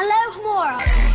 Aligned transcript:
Hello, 0.00 0.40
Moral. 0.44 1.07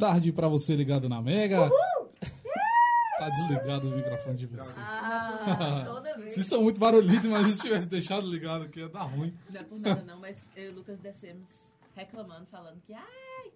Tarde 0.00 0.32
pra 0.32 0.48
você 0.48 0.74
ligado 0.74 1.08
na 1.08 1.20
Mega. 1.20 1.68
tá 3.18 3.28
desligado 3.28 3.88
o 3.88 3.96
microfone 3.96 4.36
de 4.36 4.46
vocês. 4.46 4.74
Ah, 4.78 5.82
toda 5.86 6.16
vez. 6.16 6.32
Vocês 6.32 6.46
são 6.46 6.62
muito 6.62 6.80
barulhentos, 6.80 7.28
mas 7.28 7.54
se 7.54 7.62
tivesse 7.62 7.86
deixado 7.86 8.26
ligado 8.26 8.64
aqui 8.64 8.80
ia 8.80 8.88
dar 8.88 9.02
ruim. 9.02 9.34
Não 9.50 9.60
é 9.60 9.64
por 9.64 9.78
nada 9.78 10.02
não, 10.02 10.18
mas 10.18 10.36
eu 10.56 10.70
e 10.70 10.72
o 10.72 10.74
Lucas 10.76 10.98
descemos 11.00 11.46
reclamando, 11.94 12.46
falando 12.50 12.80
que 12.86 12.94
ai, 12.94 13.50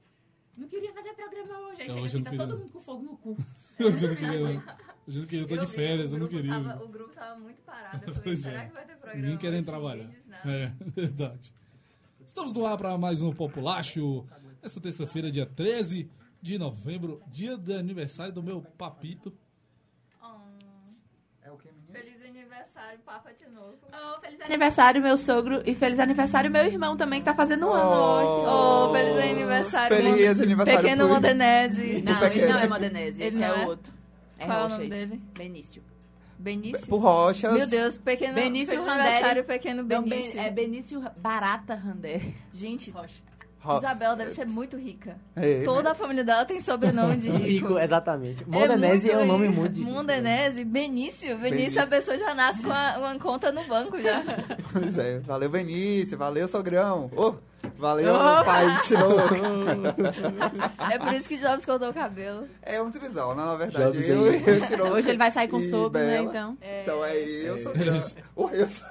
não 0.57 0.69
queria 0.69 0.93
fazer 0.93 1.15
programa 1.15 1.69
hoje. 1.69 1.81
Aí 1.83 1.89
Não, 1.89 1.95
chega 1.95 2.05
hoje 2.05 2.17
eu 2.17 2.21
aqui, 2.21 2.25
tá 2.25 2.31
queria, 2.31 2.47
todo 2.47 2.59
mundo 2.59 2.73
com 2.73 2.81
fogo 2.81 3.03
no 3.05 3.17
cu. 3.17 3.37
Eu 3.77 3.93
já 3.99 4.07
não 4.07 4.15
queria. 4.15 4.39
Eu 4.39 5.15
não 5.15 5.27
queria, 5.27 5.41
eu 5.41 5.49
tô 5.49 5.57
de 5.57 5.67
vi, 5.67 5.73
férias, 5.73 6.13
eu 6.13 6.19
não 6.21 6.29
queria. 6.29 6.53
tava- 6.53 6.85
o 6.85 6.89
grupo 6.89 7.13
tava 7.13 7.41
muito 7.41 7.61
parado. 7.63 7.97
Eu 7.97 8.15
falei, 8.15 8.21
Pois 8.23 8.39
será 8.39 8.63
é. 8.63 8.67
que 8.69 8.73
vai 8.73 8.85
ter 8.87 8.95
programa? 8.97 9.21
Ninguém 9.23 9.37
querendo 9.39 9.65
trabalhar. 9.65 10.09
É, 10.45 10.73
verdade. 10.95 11.53
Estamos 12.25 12.53
no 12.53 12.65
ar 12.65 12.79
para 12.79 12.97
mais 12.97 13.21
um 13.21 13.33
Populacho. 13.33 14.25
Essa 14.63 14.81
terça-feira, 14.81 15.29
dia 15.31 15.45
13 15.45 16.09
de 16.45 16.59
novembro, 16.59 17.23
dia 17.29 17.57
do 17.57 17.73
aniversário 17.75 18.31
do 18.31 18.43
meu 18.43 18.61
papito. 18.77 19.33
É 21.43 21.51
o 21.51 21.57
que, 21.57 21.69
menino? 21.69 21.93
Feliz 21.93 22.23
aniversário, 22.29 22.99
Papa 23.01 23.33
Tinoco. 23.33 23.79
Oh, 23.93 24.21
feliz 24.21 24.41
aniversário, 24.43 25.03
meu 25.03 25.17
sogro, 25.17 25.63
e 25.65 25.75
feliz 25.75 25.99
aniversário, 25.99 26.51
meu 26.51 26.67
irmão 26.67 26.97
também, 26.99 27.21
que 27.21 27.25
tá 27.25 27.35
fazendo 27.35 27.67
um 27.67 27.73
ano 27.73 27.91
hoje. 27.91 28.47
Oh, 28.49 28.93
feliz 28.93 29.19
aniversário. 29.31 29.97
Feliz 29.97 30.41
aniversário 30.43 30.81
Pequeno 30.83 31.05
pro- 31.07 31.15
Montenese. 31.15 32.03
Não, 32.03 32.13
ele 32.13 32.31
pequeno. 32.31 32.53
não 32.53 32.59
é 32.59 32.69
Modenese, 32.69 33.21
Ele 33.23 33.29
esse 33.29 33.37
não 33.39 33.45
é 33.47 33.49
é? 33.63 33.65
o 33.65 33.69
outro. 33.69 33.93
É 34.39 34.45
Qual 34.47 34.59
é 34.59 34.65
o 34.65 34.69
nome 34.69 34.83
esse. 34.87 34.91
dele? 34.91 35.23
Benício. 35.35 35.83
Benício. 36.39 36.87
Por 36.89 36.99
Rochas. 36.99 37.55
Meu 37.55 37.67
Deus, 37.67 37.97
pequeno 37.97 38.35
Benício 38.35 38.79
aniversário, 38.83 39.45
pequeno 39.45 39.83
Não, 39.83 39.89
Benício. 40.05 40.33
Ben- 40.35 40.45
é 40.47 40.51
Benício 40.51 41.01
Barata 41.17 41.75
Randé. 41.75 42.21
Gente, 42.53 42.91
Rocha. 42.91 43.23
Isabela 43.79 44.17
deve 44.17 44.33
ser 44.33 44.47
muito 44.47 44.77
rica. 44.77 45.17
É, 45.37 45.63
Toda 45.65 45.93
a 45.93 45.95
família 45.95 46.23
dela 46.25 46.45
tem 46.45 46.61
sobrenome 46.61 47.17
de 47.17 47.31
rico. 47.31 47.67
Rico, 47.69 47.79
exatamente. 47.79 48.45
Mondanese 48.49 49.11
é, 49.11 49.15
muito 49.15 49.25
um 49.25 49.33
nome 49.33 49.47
rico. 49.47 49.61
muito 49.61 49.73
difícil. 49.75 49.95
Mondanese, 49.95 50.65
Benício. 50.65 51.29
Benício, 51.39 51.41
Benício. 51.57 51.83
a 51.83 51.87
pessoa 51.87 52.19
já 52.19 52.35
nasce 52.35 52.63
com 52.63 52.73
a- 52.73 52.97
uma 52.99 53.19
conta 53.19 53.51
no 53.53 53.65
banco 53.67 54.01
já. 54.01 54.23
Pois 54.73 54.99
é. 54.99 55.19
Valeu, 55.21 55.49
Benício. 55.49 56.19
Valeu, 56.19 56.49
sogrão. 56.49 57.11
Ô, 57.17 57.35
valeu, 57.79 58.13
Opa! 58.15 58.45
pai 58.45 58.75
de 58.77 58.83
Tinoco. 58.89 59.35
É 60.93 60.99
por 60.99 61.13
isso 61.13 61.29
que 61.29 61.37
Jobs 61.39 61.65
cortou 61.65 61.91
o 61.91 61.95
cabelo. 61.95 62.47
É 62.63 62.81
um 62.83 62.91
trisal, 62.91 63.35
né? 63.35 63.45
Na 63.45 63.57
verdade. 63.57 64.03
Jobs 64.03 64.09
Eu, 64.09 64.27
eu, 64.87 64.93
Hoje 64.93 65.09
ele 65.09 65.19
vai 65.19 65.31
sair 65.31 65.49
com 65.49 65.61
sogro, 65.63 65.99
né, 66.01 66.21
então. 66.23 66.57
Então 66.83 67.05
é 67.05 67.17
eu, 67.17 67.59
sogrão. 67.59 67.97
Isso. 67.97 68.15
Ô, 68.37 68.49
eu, 68.51 68.69
sou- 68.69 68.87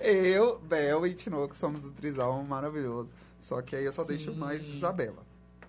eu, 0.00 0.58
Bel 0.60 1.06
e 1.06 1.14
Tinoco 1.14 1.56
somos 1.56 1.84
um 1.84 1.90
trisal 1.92 2.42
maravilhoso. 2.42 3.10
Só 3.40 3.60
que 3.62 3.74
aí 3.76 3.84
eu 3.84 3.92
só 3.92 4.04
deixo 4.04 4.32
mais 4.34 4.62
Isabela. 4.68 5.22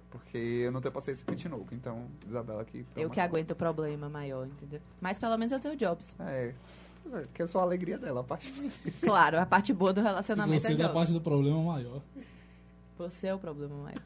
Porque 0.10 0.38
eu 0.38 0.72
não 0.74 0.82
tenho 0.82 0.92
paciência 0.94 1.24
com 1.26 1.32
o 1.32 1.36
Tinoco. 1.36 1.74
Então, 1.74 2.06
Isabela 2.28 2.62
aqui. 2.62 2.86
Eu 2.98 3.10
que 3.10 3.20
aguento 3.20 3.52
o 3.52 3.56
problema 3.56 4.10
maior, 4.10 4.46
entendeu? 4.46 4.82
Mas 5.00 5.18
pelo 5.18 5.38
menos 5.38 5.52
eu 5.54 5.60
tenho 5.60 5.76
jobs. 5.78 6.14
É. 6.20 6.54
pois 7.04 7.24
é, 7.24 7.28
Que 7.34 7.44
é 7.44 7.48
só 7.48 7.60
a 7.60 7.64
alegria 7.64 7.98
dela, 7.98 8.20
a 8.20 8.24
parte. 8.24 8.52
Claro, 9.02 9.40
a 9.40 9.46
parte 9.46 9.72
boa 9.74 9.94
do 9.94 10.02
E 10.02 10.04
relacionamento 10.04 10.62
você 10.62 10.74
é 10.74 10.76
jobs. 10.76 10.92
parte 10.94 11.14
do 11.14 11.22
problema 11.22 11.62
maior. 11.64 12.02
Você 12.98 13.28
é 13.28 13.34
o 13.34 13.40
problema 13.40 13.76
maior. 13.78 14.02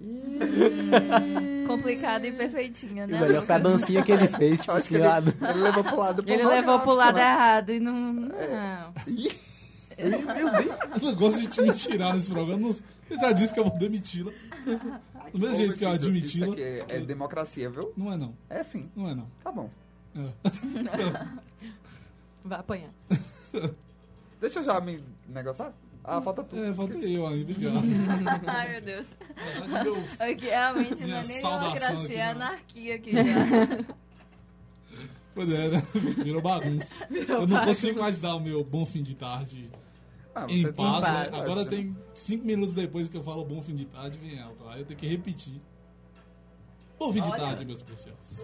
Complicada 1.66 2.26
e 2.26 2.32
perfeitinha, 2.32 3.04
E 3.04 3.06
né? 3.06 3.16
o 3.18 3.20
melhor 3.26 3.42
foi 3.46 3.54
a 3.54 3.58
dancinha 3.58 4.02
que 4.02 4.12
ele 4.12 4.26
fez, 4.28 4.60
tipo, 4.60 4.72
Acho 4.72 4.88
que 4.88 4.96
assim, 4.96 5.04
ele, 5.04 5.06
lá 5.06 5.20
no- 5.20 5.48
ele 5.50 5.60
levou 5.62 5.84
pro 5.84 5.96
lado 5.96 6.24
Ele 6.26 6.44
levou 6.44 6.80
pro 6.80 6.92
lado 6.94 7.18
errado 7.18 7.70
e 7.70 7.80
não. 7.80 8.12
Não. 8.12 8.94
Ih, 9.06 9.30
Eu 9.98 11.14
gosto 11.16 11.40
de 11.40 11.46
te 11.48 11.62
me 11.62 11.72
tirar 11.72 12.14
nesse 12.14 12.30
programa. 12.30 12.60
Não- 12.68 12.76
Eu 13.10 13.20
já 13.20 13.32
disse 13.32 13.52
que 13.54 13.60
eu 13.60 13.64
vou 13.64 13.78
demiti-la. 13.78 14.32
Do 15.32 15.38
mesmo 15.40 15.56
jeito 15.56 15.78
que 15.78 15.84
eu 15.84 15.88
admiti-la. 15.90 16.54
é, 16.58 16.84
é 16.88 17.00
democracia, 17.00 17.68
viu? 17.68 17.92
Não 17.96 18.12
é 18.12 18.16
não. 18.16 18.34
É 18.48 18.62
sim. 18.62 18.88
Não 18.94 19.08
é 19.08 19.14
não. 19.14 19.26
Tá 19.42 19.50
bom. 19.50 19.68
É. 20.16 20.28
Vai 22.44 22.58
apanhar. 22.60 22.90
Deixa 24.40 24.60
eu 24.60 24.64
já 24.64 24.80
me 24.80 25.02
negociar. 25.28 25.72
Ah, 26.06 26.20
falta 26.20 26.44
tu. 26.44 26.54
É, 26.56 26.74
falta 26.74 26.94
eu 26.98 27.26
aí, 27.26 27.42
obrigado. 27.42 27.78
Ai, 28.46 28.72
meu 28.72 28.80
Deus. 28.82 29.06
Verdade, 29.58 29.84
meu- 29.84 30.04
Aqui 30.18 30.44
realmente 30.46 31.04
não 31.04 31.16
é 31.16 31.22
nem 31.24 31.36
aqui, 31.44 31.58
democracia, 31.60 32.18
é 32.18 32.34
não. 32.34 32.42
anarquia 32.42 32.94
aqui 32.96 33.12
já. 33.12 33.94
Pois 35.34 35.50
é, 35.50 35.68
né? 35.70 35.82
Virou 36.22 36.42
bagunça. 36.42 36.90
eu 37.10 37.46
não 37.46 37.64
consigo 37.64 37.98
mais 38.00 38.18
dar 38.20 38.36
o 38.36 38.40
meu 38.40 38.62
bom 38.62 38.84
fim 38.86 39.02
de 39.02 39.14
tarde 39.14 39.70
Ah, 40.34 40.46
em 40.48 40.72
paz, 40.72 41.04
né? 41.04 41.30
Agora 41.32 41.62
né? 41.64 41.70
tem 41.70 41.96
cinco 42.12 42.44
minutos 42.44 42.74
depois 42.74 43.08
que 43.08 43.16
eu 43.16 43.22
falo 43.22 43.44
bom 43.44 43.62
fim 43.62 43.74
de 43.74 43.84
tarde, 43.84 44.18
vem 44.18 44.40
alto. 44.40 44.66
Aí 44.68 44.80
eu 44.80 44.86
tenho 44.86 44.98
que 44.98 45.06
repetir. 45.06 45.60
Bom 46.98 47.12
fim 47.12 47.22
de 47.22 47.28
Olha. 47.28 47.40
tarde, 47.40 47.64
meus 47.64 47.82
preciosos. 47.82 48.38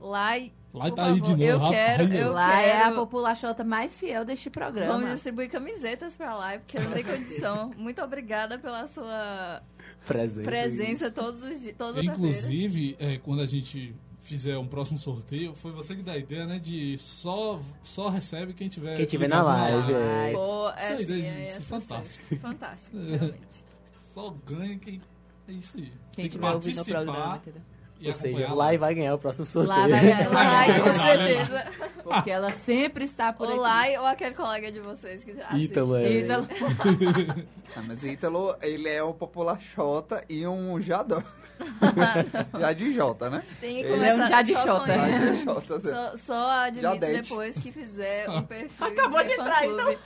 Lá 0.00 0.38
e. 0.38 0.52
Lá 0.72 0.90
tá 0.90 1.06
aí 1.06 1.20
de 1.20 1.30
novo, 1.30 1.42
Eu 1.42 1.58
rapaz. 1.58 1.76
quero, 1.76 2.14
eu 2.14 2.32
Lá 2.32 2.60
é 2.60 2.78
a 2.78 2.82
quero. 2.84 2.96
população 2.96 3.54
mais 3.64 3.96
fiel 3.96 4.24
deste 4.24 4.50
programa. 4.50 4.92
Vamos 4.92 5.10
distribuir 5.10 5.48
camisetas 5.48 6.16
pra 6.16 6.36
lá, 6.36 6.58
porque 6.58 6.80
não 6.80 6.90
tem 6.90 7.04
condição. 7.04 7.70
Muito 7.78 8.02
obrigada 8.02 8.58
pela 8.58 8.84
sua 8.88 9.62
presença. 10.06 10.42
presença 10.42 11.10
todos 11.10 11.42
os 11.42 11.60
dias. 11.60 11.74
Inclusive, 12.02 12.96
é, 12.98 13.18
quando 13.18 13.40
a 13.42 13.46
gente 13.46 13.94
fizer 14.20 14.56
um 14.56 14.66
próximo 14.66 14.98
sorteio, 14.98 15.54
foi 15.54 15.70
você 15.70 15.94
que 15.94 16.02
dá 16.02 16.12
a 16.12 16.18
ideia, 16.18 16.46
né? 16.46 16.58
De 16.58 16.96
só, 16.98 17.60
só 17.82 18.08
recebe 18.08 18.54
quem 18.54 18.68
tiver. 18.68 18.96
Quem 18.96 19.06
tiver 19.06 19.26
ligado 19.26 19.46
na 19.46 19.52
live, 19.52 19.92
é. 19.92 20.32
Pô, 20.32 20.70
é, 20.70 20.72
Isso 20.72 21.12
aí, 21.12 21.20
assim, 21.20 21.22
é, 21.22 21.44
é 21.44 21.56
é 21.56 21.60
fantástico. 21.60 22.24
sucesso. 22.24 22.40
Fantástico, 22.42 22.96
realmente. 22.96 23.64
Só 23.98 24.34
ganha 24.46 24.78
quem. 24.78 25.00
É 25.46 25.52
isso 25.52 25.76
aí. 25.76 25.92
Quem 26.12 26.24
tem 26.24 26.28
que 26.30 26.38
participar 26.38 27.04
programa, 27.04 27.36
entendeu? 27.36 27.62
E 28.00 28.08
Ou 28.08 28.14
seja, 28.14 28.52
lá 28.52 28.74
e 28.74 28.78
vai 28.78 28.94
ganhar 28.94 29.14
o 29.14 29.18
próximo 29.18 29.46
sorteio. 29.46 29.78
Lá 29.78 29.88
vai 29.88 30.00
ganhar. 30.00 30.36
Ai, 30.36 30.68
vai 30.68 30.80
com 30.82 30.92
certeza. 30.92 31.64
Porque 32.02 32.30
ela 32.30 32.52
sempre 32.52 33.04
está 33.04 33.32
por 33.32 33.46
Ou 33.46 33.52
aqui. 33.52 33.60
Lai 33.60 33.96
ou 33.98 34.04
aquele 34.04 34.34
colega 34.34 34.70
de 34.70 34.80
vocês 34.80 35.24
que 35.24 35.30
assiste. 35.30 35.64
Ítalo, 35.64 35.96
é. 35.96 36.12
Ítalo. 36.12 36.46
Ah, 37.76 37.82
mas 37.88 38.04
Ítalo, 38.04 38.54
ele 38.62 38.88
é 38.88 39.02
um 39.02 39.12
populachota 39.12 40.22
e 40.28 40.46
um 40.46 40.80
jadó. 40.80 41.20
já 42.60 42.72
de 42.72 42.92
Jota, 42.92 43.30
né? 43.30 43.42
Tem 43.60 43.76
que 43.76 43.80
Ele 43.80 43.94
começar 43.94 44.30
é 44.30 44.42
um 44.42 44.46
só 44.46 44.62
Xota. 44.62 44.94
Já 44.94 45.08
de 45.08 45.44
Jota. 45.44 45.76
assim. 45.76 45.88
Só, 45.90 46.16
só 46.16 46.50
admito 46.50 46.82
Jadete. 46.94 47.22
depois 47.22 47.58
que 47.58 47.72
fizer 47.72 48.28
um 48.28 48.42
perfil 48.42 48.86
Acabou 48.86 49.22
de, 49.22 49.28
de 49.28 49.34
entrar, 49.34 49.66
então. 49.66 49.96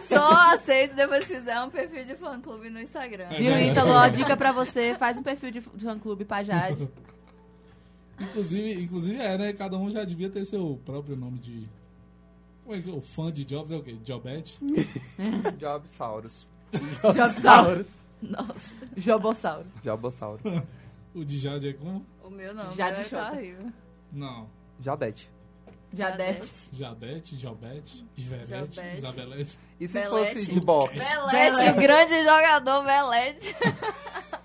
Só 0.00 0.30
aceito 0.52 0.94
depois 0.94 1.26
que 1.26 1.34
fizer 1.34 1.60
um 1.60 1.68
perfil 1.68 2.04
de 2.04 2.14
fã-clube 2.14 2.70
no 2.70 2.80
Instagram. 2.80 3.28
Viu, 3.36 3.58
Ítalo? 3.58 3.90
Ó, 3.90 4.08
dica 4.08 4.36
pra 4.36 4.52
você. 4.52 4.94
Faz 4.98 5.18
um 5.18 5.22
perfil 5.22 5.50
de 5.50 5.60
de 5.60 5.84
fã-clube 5.84 6.24
pra 6.24 6.42
Jade. 6.42 6.88
Inclusive, 8.20 8.82
inclusive 8.82 9.16
é, 9.20 9.38
né? 9.38 9.52
Cada 9.52 9.76
um 9.78 9.90
já 9.90 10.04
devia 10.04 10.28
ter 10.28 10.44
seu 10.44 10.80
próprio 10.84 11.16
nome 11.16 11.38
de. 11.38 11.68
Como 12.64 12.76
é 12.76 12.82
que 12.82 12.90
o 12.90 13.00
fã 13.00 13.32
de 13.32 13.44
Jobs 13.44 13.70
é 13.70 13.76
o 13.76 13.82
quê? 13.82 13.96
Jobette? 14.04 14.58
Jobsaurus. 15.58 16.46
Jobsauro. 17.14 17.86
Nossa, 18.22 18.74
Jobossauro. 18.96 19.66
Jobossauro. 19.82 20.40
O 21.12 21.24
de 21.24 21.40
Jade 21.40 21.70
é 21.70 21.72
como? 21.72 22.06
o 22.22 22.30
meu 22.30 22.54
não. 22.54 22.72
Jade 22.72 23.10
tá 23.10 23.32
horrível. 23.32 23.66
Não. 24.12 24.48
Jadete. 24.80 25.28
Jadete. 25.92 26.68
Jadete, 26.70 27.36
Jobete, 27.36 28.06
Iverete. 28.16 28.80
Isabelete. 28.96 29.58
E 29.80 29.88
se 29.88 29.94
Belete. 29.94 30.34
fosse 30.34 30.52
de 30.52 30.60
boxe? 30.60 30.94
Belete, 30.94 31.68
o 31.68 31.74
grande 31.74 32.22
jogador 32.22 32.84
Belete. 32.84 33.56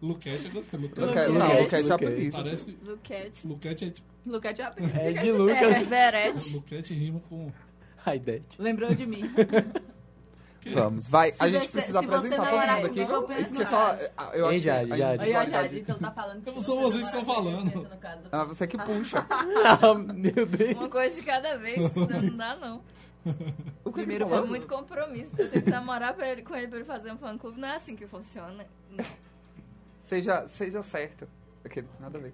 Luquete 0.00 0.46
eu 0.46 0.52
gostei. 0.52 0.78
Luquete, 0.80 1.00
Luquete, 1.06 1.28
não, 1.32 1.46
Luquete. 1.48 1.62
Luquete 1.62 1.74
é 1.74 1.78
Luquete. 1.80 1.92
apelido. 1.92 2.36
Parece. 2.36 2.78
Luquete. 2.84 3.46
Luquete 3.46 3.84
é 3.84 3.90
tipo. 3.90 4.08
Lucas 4.26 4.58
já 4.58 4.74
É 5.00 5.12
de 5.12 5.32
Lucas. 5.32 5.86
Verete. 5.86 6.54
Luquete 6.54 6.94
rima 6.94 7.20
com. 7.28 7.50
Raidete. 7.96 8.60
Lembrou 8.60 8.94
de 8.94 9.06
mim. 9.06 9.22
Vamos, 10.72 11.06
vai. 11.06 11.32
a 11.38 11.46
Se 11.46 11.50
gente 11.52 11.62
você- 11.62 11.68
precisa 11.68 12.00
se 12.00 12.06
você 12.06 12.16
apresentar 12.16 12.50
todo 12.50 12.76
mundo 12.76 12.86
aqui. 12.86 12.98
eu 13.12 13.22
penso 13.22 13.54
Você 13.54 13.64
fala, 13.66 13.98
ah, 14.16 14.30
eu 14.34 14.48
acho 14.48 14.58
Jade, 14.60 14.86
que 14.88 14.92
a 14.92 14.96
Jade? 14.98 15.02
Aí, 15.02 15.12
ó, 15.12 15.14
individualidade- 15.24 15.52
Jade, 15.68 15.80
então 15.80 15.98
tá 15.98 16.10
falando 16.10 16.38
Então 16.40 16.60
são 16.60 16.76
você 16.76 16.82
vocês 16.98 17.10
que 17.10 17.16
estão 17.18 17.34
falando. 17.34 17.88
Ah, 18.30 18.44
você 18.44 18.66
que 18.66 18.76
puxa. 18.84 19.26
Ah, 19.30 19.94
meu 19.94 20.44
Deus. 20.46 20.76
Uma 20.76 20.88
coisa 20.90 21.16
de 21.16 21.22
cada 21.26 21.56
vez, 21.56 21.92
senão 21.92 22.20
não 22.22 22.36
dá 22.36 22.56
não. 22.56 22.82
O 23.84 23.90
Primeiro 23.92 24.24
É 24.26 24.28
falou? 24.28 24.46
muito 24.46 24.66
compromisso. 24.66 25.34
Eu 25.38 25.48
tenho 25.50 25.64
que 25.64 25.70
namorar 25.70 26.12
pra 26.14 26.28
ele, 26.30 26.42
com 26.42 26.54
ele 26.54 26.66
pra 26.68 26.76
ele 26.76 26.84
fazer 26.86 27.12
um 27.12 27.18
fã-clube. 27.18 27.58
Não 27.58 27.68
é 27.68 27.76
assim 27.76 27.96
que 27.96 28.06
funciona. 28.06 28.66
Não. 28.90 29.04
Seja, 30.08 30.48
seja 30.48 30.82
certo. 30.82 31.28
Aquele, 31.64 31.86
nada 32.00 32.18
a 32.18 32.20
ver. 32.20 32.32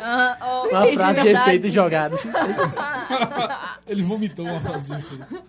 Ah, 0.00 0.38
oh, 0.40 0.68
Uma 0.68 0.86
frase 0.86 1.18
de 1.18 1.24
verdade. 1.24 1.50
efeito 1.50 1.70
jogada. 1.70 2.16
Ele 3.86 4.02
vomitou 4.02 4.46
uma 4.46 4.60
frase 4.60 4.86
de 4.86 4.94
efeito. 4.94 5.44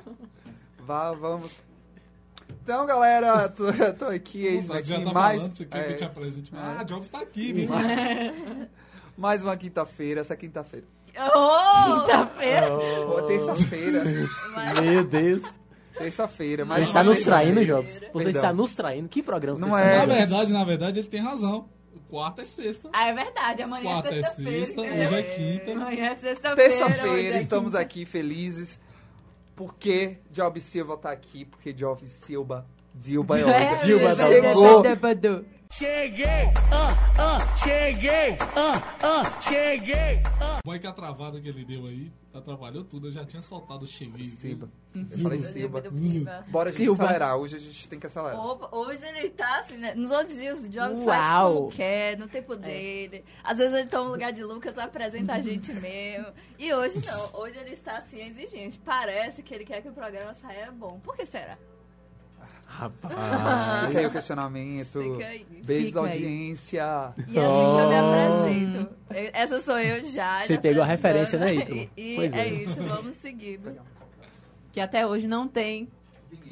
Vá, 0.80 1.14
vamos. 1.14 1.52
Então, 2.62 2.86
galera, 2.86 3.48
tô, 3.48 3.64
tô 3.98 4.06
aqui, 4.06 4.60
Vontade, 4.60 4.80
aqui 4.80 4.90
Já 4.90 5.08
tá 5.08 5.14
mais, 5.14 5.38
falando, 5.38 5.56
quer 5.56 5.66
que 5.66 5.78
é, 5.78 5.92
eu 5.92 5.98
te 5.98 6.04
apresente. 6.04 6.52
Ah, 6.54 6.78
é. 6.82 6.84
Jobs 6.84 7.10
tá 7.10 7.20
aqui, 7.20 7.54
né? 7.54 8.68
mais 9.18 9.42
uma 9.42 9.56
quinta-feira, 9.56 10.22
essa 10.22 10.34
é 10.34 10.38
quinta-feira. 10.38 10.86
Oh! 11.18 12.02
Quinta-feira. 12.02 12.74
Ou 12.74 13.22
terça-feira, 13.24 14.04
Meu 14.82 15.04
Deus. 15.04 15.44
Terça-feira. 16.00 16.64
Você 16.64 16.70
mais 16.70 16.88
está 16.88 17.02
uma 17.02 17.14
nos 17.14 17.24
traindo, 17.24 17.66
Jobs. 17.66 17.94
Você 17.94 18.10
Perdão. 18.12 18.30
está 18.32 18.54
nos 18.54 18.76
traindo. 18.76 19.08
Que 19.10 19.22
programa 19.24 19.60
Não 19.60 19.70
você 19.70 19.82
é. 19.82 19.94
está? 19.96 20.08
Na 20.08 20.16
verdade, 20.16 20.54
na 20.54 20.64
verdade, 20.64 21.00
ele 21.00 21.08
tem 21.08 21.22
razão. 21.22 21.70
Quarta 22.10 22.42
é 22.42 22.46
sexta. 22.48 22.90
Ah, 22.92 23.08
é 23.08 23.14
verdade. 23.14 23.62
Amanhã 23.62 23.84
Quarta 23.84 24.10
é 24.10 24.12
é 24.20 24.24
sexta-feira. 24.24 24.66
sexta, 24.66 24.82
entendeu? 24.82 25.06
hoje 25.06 25.16
é 25.16 25.22
quinta. 25.24 25.72
Amanhã 25.74 26.06
é 26.06 26.16
sexta-feira. 26.16 26.70
hoje 26.74 26.80
Terça-feira, 26.86 27.38
é 27.38 27.42
estamos 27.42 27.72
quinta. 27.72 27.80
aqui 27.84 28.06
felizes. 28.06 28.80
Porque 29.56 30.18
Job 30.32 30.60
Silva 30.60 30.98
tá 30.98 31.12
aqui, 31.12 31.46
porque 31.46 31.74
Job 31.74 32.02
Silva, 32.08 32.66
Dilba 32.96 33.38
é 33.40 33.42
É, 33.44 33.76
da- 34.16 34.28
Chegou. 34.28 34.84
Cheguei, 35.72 36.52
ah, 36.72 36.90
ah, 37.18 37.58
cheguei, 37.58 38.36
ah, 38.56 38.98
ah, 39.04 39.42
cheguei, 39.42 40.22
ah. 40.42 40.58
Bom 40.66 40.74
é 40.74 40.80
que 40.80 40.88
a 40.88 40.92
travada 40.92 41.40
que 41.40 41.48
ele 41.48 41.64
deu 41.64 41.86
aí 41.86 42.12
atrapalhou 42.34 42.84
tudo. 42.84 43.08
Eu 43.08 43.12
já 43.12 43.24
tinha 43.24 43.42
soltado 43.44 43.84
o 43.86 43.88
cheguei. 43.88 44.32
Silva. 44.32 44.68
Eu 44.96 45.20
falei. 45.20 45.44
Silva. 45.44 45.84
Bora, 46.48 46.72
gente, 46.72 46.84
Silva. 46.84 47.04
acelerar. 47.06 47.38
Hoje 47.38 47.56
a 47.56 47.60
gente 47.60 47.88
tem 47.88 48.00
que 48.00 48.08
acelerar. 48.08 48.40
Opa, 48.40 48.76
Hoje 48.76 49.06
ele 49.06 49.30
tá 49.30 49.60
assim, 49.60 49.78
né? 49.78 49.94
Nos 49.94 50.10
outros 50.12 50.36
dias 50.38 50.60
o 50.60 50.70
Jobs 50.70 50.98
Uau. 51.00 51.06
faz 51.08 51.54
como 51.54 51.70
quer, 51.70 52.18
no 52.18 52.28
tempo 52.28 52.56
dele. 52.56 53.24
Às 53.44 53.60
vezes 53.60 53.74
ele 53.74 53.88
toma 53.88 54.10
o 54.10 54.14
lugar 54.14 54.34
de 54.34 54.44
Lucas, 54.44 54.78
apresenta 54.78 55.34
a 55.34 55.40
gente 55.40 55.72
mesmo. 55.80 56.34
E 56.58 56.74
hoje 56.74 57.00
não, 57.06 57.30
hoje 57.40 57.58
ele 57.60 57.72
está 57.72 57.98
assim 57.98 58.20
exigente. 58.22 58.80
Parece 58.80 59.44
que 59.44 59.54
ele 59.54 59.66
quer 59.66 59.82
que 59.82 59.88
o 59.90 59.94
programa 59.94 60.34
saia 60.34 60.72
bom. 60.72 61.00
Por 61.00 61.16
que 61.16 61.28
será? 61.28 61.58
Rapaz. 62.72 63.88
Fica 63.88 64.00
aí 64.00 64.06
o 64.06 64.12
questionamento. 64.12 65.02
Fica 65.02 65.26
aí. 65.26 65.46
Beijos, 65.64 65.88
Fica 65.90 66.02
aí. 66.04 66.12
audiência. 66.14 67.14
E 67.28 67.38
é 67.38 67.46
assim 67.46 67.76
que 67.76 67.82
eu 67.82 67.90
me 67.90 67.96
Oh. 67.96 68.40
apresento. 68.44 68.96
Essa 69.34 69.60
sou 69.60 69.78
eu 69.80 70.06
já. 70.06 70.40
Você 70.42 70.56
já 70.56 70.62
pegou 70.62 70.84
a 70.84 70.86
referência, 70.86 71.38
né, 71.40 71.56
Ítalo? 71.56 71.76
E, 71.78 71.90
e 71.98 72.16
Pois 72.16 72.34
é. 72.34 72.40
é. 72.40 72.54
isso, 72.54 72.82
vamos 72.84 73.18
seguindo. 73.18 73.76
Que 74.72 74.80
até 74.80 75.06
hoje 75.06 75.28
não 75.28 75.48
tem 75.48 75.90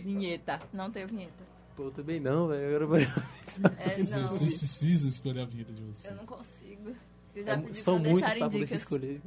vinheta. 0.04 0.60
Não 0.74 0.90
tem 0.92 1.06
vinheta. 1.06 1.46
Pô, 1.76 1.92
também 1.92 2.20
não, 2.20 2.48
velho. 2.48 2.84
Agora... 2.84 3.04
É, 3.04 3.98
não, 4.20 4.28
Vocês 4.28 4.56
precisam 4.58 5.08
escolher 5.08 5.42
a 5.42 5.46
vida 5.46 5.72
de 5.72 5.82
vocês. 5.84 6.12
eu 6.12 6.18
não 6.18 6.26
consigo. 6.26 6.92
Eu 7.36 7.44
já 7.44 7.56
pedi 7.58 7.72
É 7.80 7.82
São 7.84 8.02
pra 8.02 8.10
muitos 8.12 8.34
pra 8.34 8.50
poder 8.50 8.64
escolher. 8.64 9.22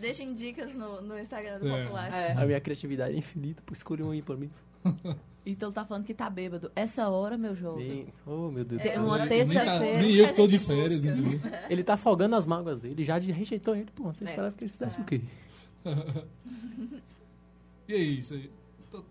Deixem 0.00 0.34
dicas 0.34 0.74
no, 0.74 1.02
no 1.02 1.18
Instagram 1.18 1.58
do 1.60 1.68
É. 1.68 1.82
Popular. 1.82 2.12
É. 2.12 2.32
A 2.32 2.46
minha 2.46 2.60
criatividade 2.60 3.14
é 3.14 3.18
infinita, 3.18 3.62
por 3.64 3.74
escolher 3.74 4.02
um 4.02 4.10
aí 4.10 4.22
pra 4.22 4.34
mim. 4.36 4.50
Então 5.44 5.72
tá 5.72 5.84
falando 5.84 6.04
que 6.04 6.14
tá 6.14 6.30
bêbado. 6.30 6.70
Essa 6.76 7.08
hora, 7.08 7.36
meu 7.36 7.54
jovem. 7.56 7.88
Bem... 8.04 8.14
Oh, 8.24 8.48
meu 8.50 8.64
Deus 8.64 8.80
do 8.80 8.86
É 8.88 8.92
céu. 8.92 9.04
uma 9.04 9.26
terça-feira 9.26 9.64
tá- 9.64 9.80
nem 9.80 10.14
eu 10.14 10.28
que 10.28 10.34
tô 10.34 10.46
de 10.46 10.56
gente 10.58 10.64
férias? 10.66 11.02
Ele 11.68 11.82
tá 11.82 11.94
afogando 11.94 12.36
as 12.36 12.46
mágoas 12.46 12.80
dele. 12.80 13.04
Já 13.04 13.18
rejeitou 13.18 13.74
ele. 13.74 13.88
Pô, 13.94 14.04
você 14.04 14.22
É. 14.24 14.28
esperava 14.28 14.54
que 14.56 14.64
ele 14.64 14.72
fizesse 14.72 15.00
o 15.00 15.04
quê? 15.04 15.20
E 17.88 17.94
aí, 17.94 18.18
isso 18.20 18.34
aí? 18.34 18.50
Tô- 18.90 19.04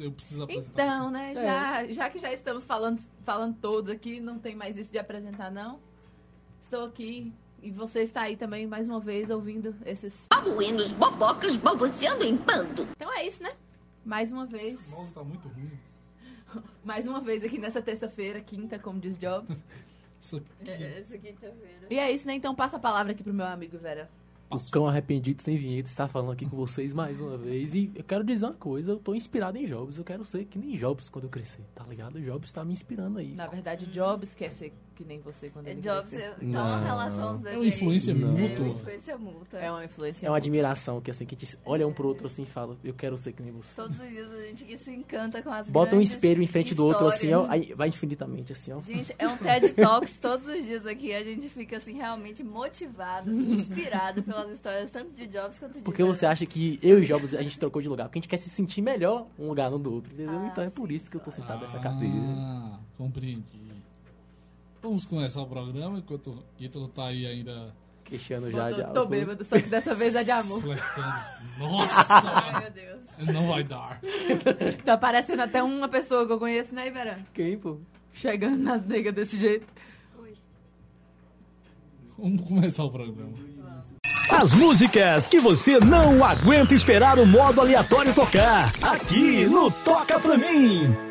Eu 0.00 0.12
preciso 0.12 0.42
apresentar. 0.42 0.84
Então, 0.84 1.10
né, 1.10 1.34
já, 1.34 1.86
já 1.88 2.10
que 2.10 2.18
já 2.18 2.32
estamos 2.32 2.64
falando, 2.64 3.00
falando 3.24 3.56
todos 3.60 3.90
aqui, 3.90 4.20
não 4.20 4.38
tem 4.38 4.54
mais 4.54 4.76
isso 4.76 4.90
de 4.90 4.98
apresentar, 4.98 5.50
não. 5.50 5.78
Estou 6.60 6.84
aqui 6.84 7.32
e 7.62 7.70
você 7.70 8.02
está 8.02 8.22
aí 8.22 8.36
também, 8.36 8.66
mais 8.66 8.86
uma 8.88 9.00
vez, 9.00 9.30
ouvindo 9.30 9.74
esses... 9.86 10.26
Buenos 10.42 10.90
bobocas 10.92 11.56
baboseando 11.56 12.24
em 12.24 12.36
bando. 12.36 12.86
Então 12.96 13.12
é 13.12 13.26
isso, 13.26 13.42
né? 13.42 13.52
Mais 14.08 14.32
uma 14.32 14.46
vez, 14.46 14.72
Esse 14.80 14.88
mouse 14.88 15.12
tá 15.12 15.22
muito 15.22 15.46
ruim. 15.48 15.70
mais 16.82 17.06
uma 17.06 17.20
vez 17.20 17.44
aqui 17.44 17.58
nessa 17.58 17.82
terça-feira, 17.82 18.40
quinta, 18.40 18.78
como 18.78 18.98
diz 18.98 19.18
Jobs. 19.18 19.54
Isso 20.18 20.38
aqui. 20.38 20.70
É, 20.70 20.98
Essa 20.98 21.18
quinta-feira. 21.18 21.86
E 21.90 21.98
é 21.98 22.10
isso, 22.10 22.26
né? 22.26 22.34
Então 22.34 22.54
passa 22.54 22.76
a 22.76 22.80
palavra 22.80 23.12
aqui 23.12 23.22
pro 23.22 23.34
meu 23.34 23.46
amigo 23.46 23.76
Vera. 23.78 24.10
O 24.50 24.58
cão 24.70 24.88
arrependido 24.88 25.42
sem 25.42 25.58
vinheta 25.58 25.88
está 25.90 26.08
falando 26.08 26.32
aqui 26.32 26.46
com 26.46 26.56
vocês 26.56 26.94
mais 26.94 27.20
uma 27.20 27.36
vez. 27.36 27.74
E 27.74 27.92
eu 27.94 28.02
quero 28.02 28.24
dizer 28.24 28.46
uma 28.46 28.54
coisa, 28.54 28.92
eu 28.92 28.98
tô 28.98 29.14
inspirado 29.14 29.58
em 29.58 29.66
Jobs. 29.66 29.98
Eu 29.98 30.04
quero 30.04 30.24
ser 30.24 30.46
que 30.46 30.58
nem 30.58 30.74
Jobs 30.74 31.10
quando 31.10 31.24
eu 31.24 31.30
crescer, 31.30 31.62
tá 31.74 31.84
ligado? 31.84 32.18
Jobs 32.18 32.50
tá 32.50 32.64
me 32.64 32.72
inspirando 32.72 33.18
aí. 33.18 33.34
Na 33.34 33.46
verdade, 33.46 33.84
Jobs 33.86 34.34
quer 34.34 34.50
ser 34.50 34.72
que 34.98 35.04
nem 35.04 35.20
você 35.20 35.48
quando 35.48 35.68
É, 35.68 35.70
ele 35.70 35.80
Jobs, 35.80 36.08
crescer. 36.10 36.24
é 36.24 36.34
então 36.42 36.66
uma 36.66 36.76
Não. 36.76 36.84
relação 36.84 37.32
os 37.34 37.40
dois. 37.40 37.54
É 37.54 37.56
uma 37.58 37.66
influência 37.66 38.12
mútua. 38.14 38.34
É 38.36 38.48
uma 38.66 38.74
influência 38.74 39.16
mútua. 39.18 39.58
É 39.60 39.70
uma 39.70 39.84
influência. 39.84 40.26
É 40.26 40.30
uma 40.30 40.36
admiração 40.38 41.00
que 41.00 41.08
assim, 41.10 41.24
que 41.24 41.36
a 41.36 41.38
gente 41.38 41.56
olha 41.64 41.86
um 41.86 41.92
pro 41.92 42.08
outro 42.08 42.26
assim 42.26 42.42
e 42.42 42.46
fala, 42.46 42.76
eu 42.82 42.92
quero 42.92 43.16
ser 43.16 43.32
que 43.32 43.40
nem 43.40 43.52
você. 43.52 43.76
Todos 43.76 44.00
os 44.00 44.08
dias 44.08 44.28
a 44.32 44.40
gente 44.42 44.64
que 44.64 44.76
se 44.76 44.90
encanta 44.90 45.40
com 45.40 45.50
as 45.52 45.70
Bota 45.70 45.94
um 45.94 46.00
espelho 46.00 46.42
em 46.42 46.46
frente 46.48 46.74
do 46.74 46.84
outro 46.84 47.06
assim, 47.06 47.32
ó, 47.32 47.42
histórias. 47.42 47.68
aí 47.68 47.74
vai 47.74 47.88
infinitamente 47.88 48.50
assim, 48.50 48.72
ó. 48.72 48.80
Gente, 48.80 49.14
é 49.18 49.28
um 49.28 49.36
TED 49.36 49.72
Talks 49.74 50.18
todos 50.18 50.48
os 50.48 50.64
dias 50.64 50.84
aqui. 50.84 51.14
A 51.14 51.22
gente 51.22 51.48
fica 51.48 51.76
assim 51.76 51.92
realmente 51.94 52.42
motivado, 52.42 53.30
inspirado 53.32 54.20
pelas 54.24 54.50
histórias 54.50 54.90
tanto 54.90 55.14
de 55.14 55.28
Jobs 55.28 55.58
quanto 55.60 55.74
de 55.78 55.84
Porque 55.84 56.02
você 56.02 56.26
acha 56.26 56.44
que 56.44 56.78
eu 56.82 57.00
e 57.00 57.06
Jobs 57.06 57.36
a 57.36 57.42
gente 57.42 57.56
trocou 57.56 57.80
de 57.80 57.88
lugar? 57.88 58.06
Porque 58.08 58.18
a 58.18 58.20
gente 58.22 58.28
quer 58.28 58.38
se 58.38 58.50
sentir 58.50 58.82
melhor 58.82 59.28
um 59.38 59.46
lugar 59.46 59.70
no 59.70 59.78
do 59.78 59.92
outro, 59.94 60.12
entendeu? 60.12 60.36
Ah, 60.40 60.48
então 60.50 60.64
é 60.64 60.70
por 60.70 60.90
isso 60.90 61.08
que 61.08 61.16
eu 61.16 61.20
tô 61.20 61.30
sentado 61.30 61.60
nessa 61.60 61.78
Ah, 61.78 61.82
cadeira. 61.82 62.80
compreendi. 62.96 63.67
Vamos 64.82 65.06
começar 65.06 65.42
o 65.42 65.46
programa 65.46 65.98
enquanto 65.98 66.30
o 66.30 66.44
Ítalo 66.58 66.88
tá 66.88 67.06
aí 67.06 67.26
ainda 67.26 67.74
Queixando 68.08 68.50
já 68.50 68.70
de 68.70 68.82
Tô, 68.84 68.92
tô 68.92 69.06
bêbado, 69.06 69.44
só 69.44 69.56
que 69.56 69.68
dessa 69.68 69.94
vez 69.94 70.14
é 70.14 70.24
de 70.24 70.30
amor. 70.30 70.62
flertando. 70.62 71.14
Nossa! 71.58 72.06
Ai, 72.08 72.60
meu 72.62 72.70
Deus. 72.70 73.34
não 73.34 73.48
vai 73.48 73.62
dar. 73.62 74.00
Tá 74.84 74.96
parecendo 74.96 75.42
até 75.42 75.62
uma 75.62 75.88
pessoa 75.88 76.26
que 76.26 76.32
eu 76.32 76.38
conheço, 76.38 76.74
né, 76.74 76.90
Vera? 76.90 77.18
Quem, 77.34 77.58
pô? 77.58 77.76
Chegando 78.12 78.56
nas 78.56 78.84
negas 78.86 79.14
desse 79.14 79.36
jeito. 79.36 79.66
Vamos 82.16 82.40
começar 82.42 82.84
o 82.84 82.90
programa. 82.90 83.32
As 84.30 84.52
músicas 84.54 85.28
que 85.28 85.38
você 85.40 85.78
não 85.78 86.24
aguenta 86.24 86.74
esperar 86.74 87.18
o 87.18 87.26
modo 87.26 87.60
aleatório 87.60 88.14
tocar. 88.14 88.72
Aqui 88.82 89.46
no 89.46 89.70
Toca 89.70 90.18
Pra 90.18 90.36
Mim. 90.36 91.07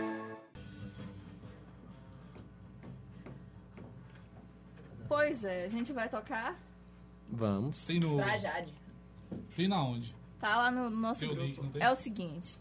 Pois 5.07 5.43
é, 5.43 5.65
a 5.65 5.69
gente 5.69 5.91
vai 5.93 6.09
tocar. 6.09 6.57
Vamos. 7.29 7.85
Tem 7.85 7.99
no. 7.99 8.17
Pra 8.17 8.37
Jade. 8.37 8.73
Tem 9.55 9.67
na 9.67 9.83
onde? 9.83 10.15
Tá 10.39 10.55
lá 10.57 10.71
no 10.71 10.89
nosso 10.89 11.19
Tem 11.21 11.29
o 11.29 11.33
link, 11.33 11.53
grupo. 11.55 11.63
não 11.63 11.71
tem? 11.71 11.81
É 11.81 11.91
o 11.91 11.95
seguinte. 11.95 12.57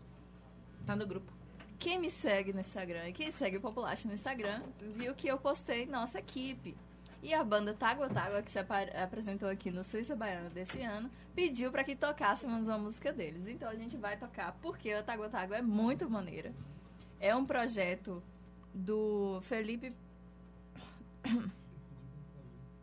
Tá 0.85 0.97
no 0.97 1.07
grupo. 1.07 1.33
Quem 1.79 1.99
me 1.99 2.11
segue 2.11 2.53
no 2.53 2.61
Instagram 2.61 3.09
e 3.09 3.13
quem 3.13 3.31
segue 3.31 3.59
o 3.59 3.61
Populacho 3.61 4.09
no 4.09 4.15
Instagram 4.15 4.63
viu 4.97 5.15
que 5.15 5.29
eu 5.29 5.39
postei 5.39 5.85
nossa 5.87 6.19
equipe. 6.19 6.77
E 7.23 7.35
a 7.35 7.43
banda 7.45 7.75
Tágua 7.75 8.09
Tágua, 8.09 8.41
que 8.43 8.51
se 8.51 8.59
apa- 8.59 8.83
apresentou 9.03 9.49
aqui 9.49 9.71
no 9.71 9.83
Suíça 9.85 10.15
Baiana 10.17 10.49
desse 10.49 10.81
ano, 10.83 11.11
pediu 11.35 11.71
para 11.71 11.83
que 11.85 11.95
tocássemos 11.97 12.67
uma 12.69 12.79
música 12.79 13.13
deles. 13.13 13.47
Então 13.49 13.69
a 13.69 13.75
gente 13.75 13.97
vai 13.97 14.17
tocar 14.17 14.57
porque 14.63 14.91
a 14.93 15.03
Tágua 15.03 15.29
Tágua 15.29 15.57
é 15.57 15.63
muito 15.63 16.09
maneira. 16.09 16.53
É 17.21 17.35
um 17.35 17.45
projeto 17.45 18.23
do 18.73 19.41
Felipe. 19.43 19.93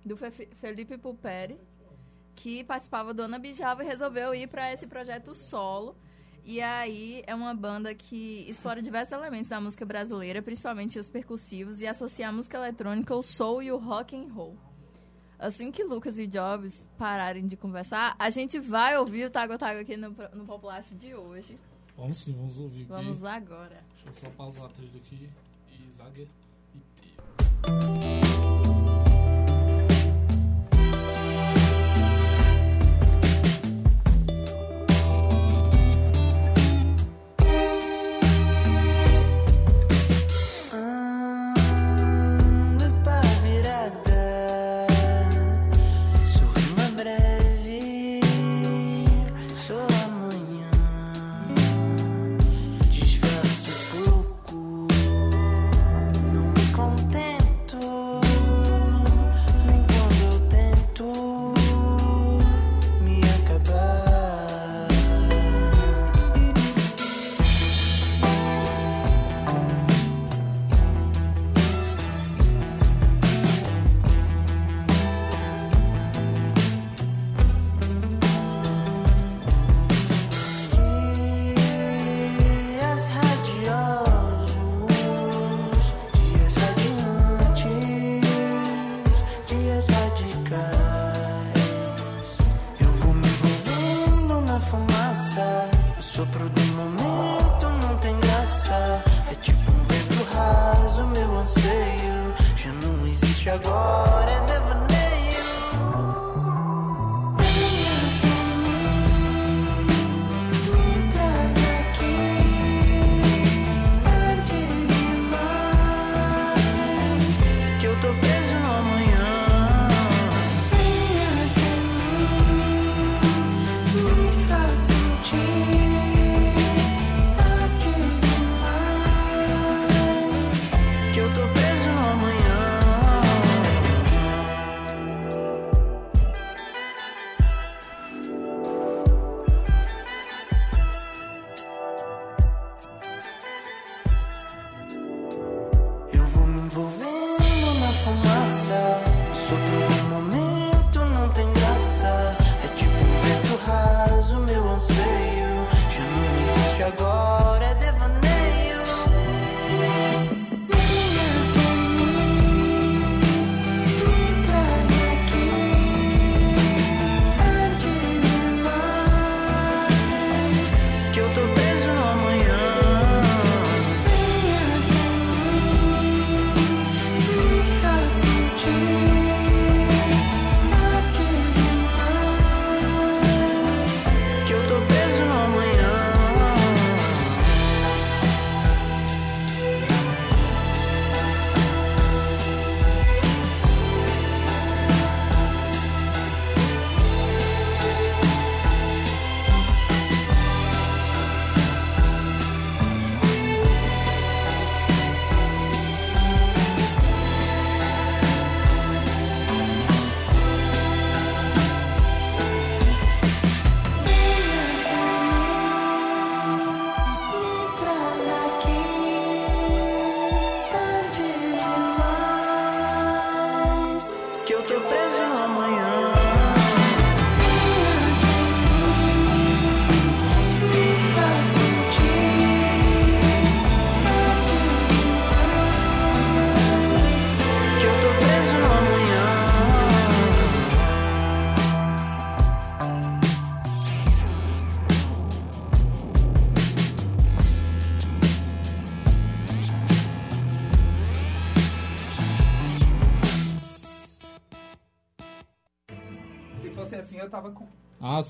Do 0.06 0.16
Fe- 0.18 0.50
Felipe 0.56 0.98
Puperi, 0.98 1.58
que 2.36 2.64
participava 2.64 3.14
do 3.14 3.22
Ana 3.24 3.40
Bijava 3.40 3.84
e 3.84 3.88
resolveu 3.88 4.34
ir 4.36 4.48
para 4.48 4.72
esse 4.72 4.88
projeto 4.88 5.34
solo. 5.34 5.96
E 6.46 6.60
aí 6.60 7.24
é 7.26 7.34
uma 7.34 7.54
banda 7.56 7.96
que 7.96 8.46
explora 8.50 8.82
diversos 8.82 9.14
elementos 9.14 9.48
da 9.50 9.62
música 9.62 9.86
brasileira, 9.86 10.42
principalmente 10.42 11.00
os 11.00 11.08
percussivos, 11.08 11.80
e 11.80 11.88
associa 11.88 12.28
a 12.28 12.32
música 12.34 12.58
eletrônica, 12.58 13.16
o 13.16 13.24
soul 13.24 13.64
e 13.64 13.72
o 13.72 13.78
rock 13.78 14.16
and 14.16 14.28
roll. 14.34 14.58
Assim 15.40 15.72
que 15.72 15.84
Lucas 15.84 16.20
e 16.20 16.28
Jobs 16.28 16.86
pararem 16.98 17.46
de 17.48 17.56
conversar, 17.56 18.16
a 18.20 18.30
gente 18.30 18.60
vai 18.60 18.98
ouvir 18.98 19.26
o 19.26 19.30
Tago 19.30 19.58
Tago 19.58 19.80
aqui 19.80 19.96
no, 19.96 20.10
no 20.34 20.46
Populacho 20.46 20.96
de 20.96 21.16
hoje. 21.16 21.58
Vamos 21.98 22.18
sim, 22.18 22.34
vamos 22.34 22.60
ouvir 22.60 22.82
aqui. 22.82 22.90
Vamos 22.90 23.24
agora. 23.24 23.84
Deixa 24.04 24.10
eu 24.10 24.14
só 24.14 24.30
pausar 24.36 24.66
a 24.66 24.70
trilha 24.70 24.98
aqui. 24.98 25.30
E 25.72 25.92
zague. 25.92 26.30
E 26.76 26.80
trilha. 26.96 28.23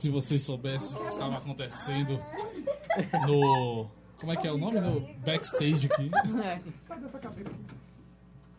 Se 0.04 0.10
vocês 0.10 0.44
soubessem 0.44 0.98
o 0.98 1.00
que 1.00 1.08
estava 1.08 1.38
acontecendo 1.38 2.20
no. 3.26 3.88
Como 4.20 4.34
é 4.34 4.36
que 4.36 4.46
é 4.46 4.52
o 4.52 4.58
nome? 4.58 4.82
No 4.82 5.00
backstage 5.20 5.88
aqui. 5.90 6.12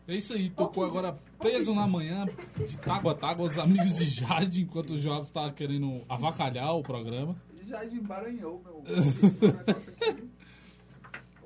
É 0.07 0.15
isso 0.15 0.33
aí, 0.33 0.49
tocou 0.49 0.83
agora 0.83 1.15
preso 1.37 1.75
na 1.75 1.85
manhã, 1.85 2.25
de 2.67 2.77
tágua 2.79 3.11
a 3.11 3.15
tágua, 3.15 3.45
os 3.45 3.59
amigos 3.59 3.95
de 3.95 4.05
Jade, 4.05 4.61
enquanto 4.63 4.91
o 4.91 4.99
Jobs 4.99 5.27
estava 5.27 5.51
querendo 5.51 6.01
avacalhar 6.09 6.75
o 6.75 6.81
programa. 6.81 7.35
Já 7.63 7.85
embaranhou 7.85 8.61
meu. 8.63 8.83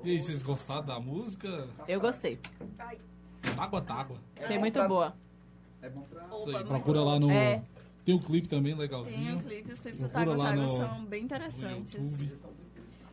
E 0.02 0.12
aí, 0.12 0.22
vocês 0.22 0.40
gostaram 0.40 0.86
da 0.86 0.98
música? 0.98 1.68
Eu 1.86 2.00
gostei. 2.00 2.38
Tágua 3.54 3.80
a 3.80 3.82
tágua. 3.82 4.16
Achei 4.42 4.58
muito 4.58 4.82
boa. 4.88 5.14
É 5.82 5.90
bom 5.90 6.00
pra. 6.04 6.26
Isso 6.26 6.56
aí, 6.56 6.64
procura 6.64 7.02
lá 7.02 7.20
no. 7.20 7.30
É. 7.30 7.62
Tem 8.04 8.14
um 8.14 8.18
clipe 8.18 8.48
também 8.48 8.72
Tem 8.72 8.78
o 8.78 8.78
legalzinho. 8.78 9.38
clipe, 9.42 9.72
os 9.72 9.78
clipes 9.80 10.00
do 10.02 10.08
Tago 10.08 10.34
no- 10.34 10.68
são 10.76 11.04
bem 11.04 11.22
interessantes. 11.24 11.94
YouTube. 12.22 12.38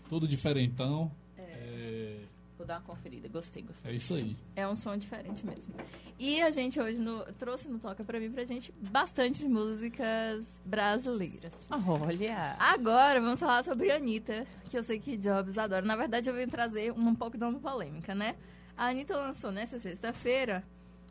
Todo 0.10 0.28
diferentão. 0.28 1.12
É, 1.38 2.20
Vou 2.58 2.66
dar 2.66 2.76
uma 2.80 2.82
conferida. 2.86 3.28
Gostei, 3.28 3.62
gostei. 3.64 3.92
é 3.92 3.96
isso 3.96 4.14
aí. 4.16 4.36
É 4.56 4.68
um 4.68 4.76
som 4.76 4.98
diferente 4.98 5.46
mesmo. 5.46 5.74
E 6.18 6.42
a 6.42 6.50
gente 6.50 6.80
hoje 6.80 6.98
no- 6.98 7.24
trouxe 7.34 7.68
no 7.70 7.78
Toca 7.78 8.04
Pra 8.04 8.20
mim 8.20 8.32
pra 8.32 8.44
gente 8.46 8.72
bastante 8.82 9.46
músicas 9.46 10.62
brasileiras. 10.66 11.68
Olha. 11.70 12.56
Agora 12.58 13.20
vamos 13.22 13.40
falar 13.40 13.64
sobre 13.64 13.92
a 13.92 13.98
Anitta, 13.98 14.48
que 14.70 14.78
eu 14.78 14.84
sei 14.84 15.00
que 15.00 15.18
Jobs 15.18 15.58
adora. 15.58 15.86
Na 15.86 15.96
verdade, 15.96 16.30
eu 16.30 16.34
vim 16.36 16.48
trazer 16.48 16.92
um 16.94 17.14
pouco 17.14 17.38
de 17.38 17.44
uma 17.44 17.60
polêmica, 17.60 18.16
né? 18.16 18.36
A 18.76 18.88
Anitta 18.88 19.16
lançou 19.18 19.52
nessa 19.52 19.78
sexta-feira 19.78 20.64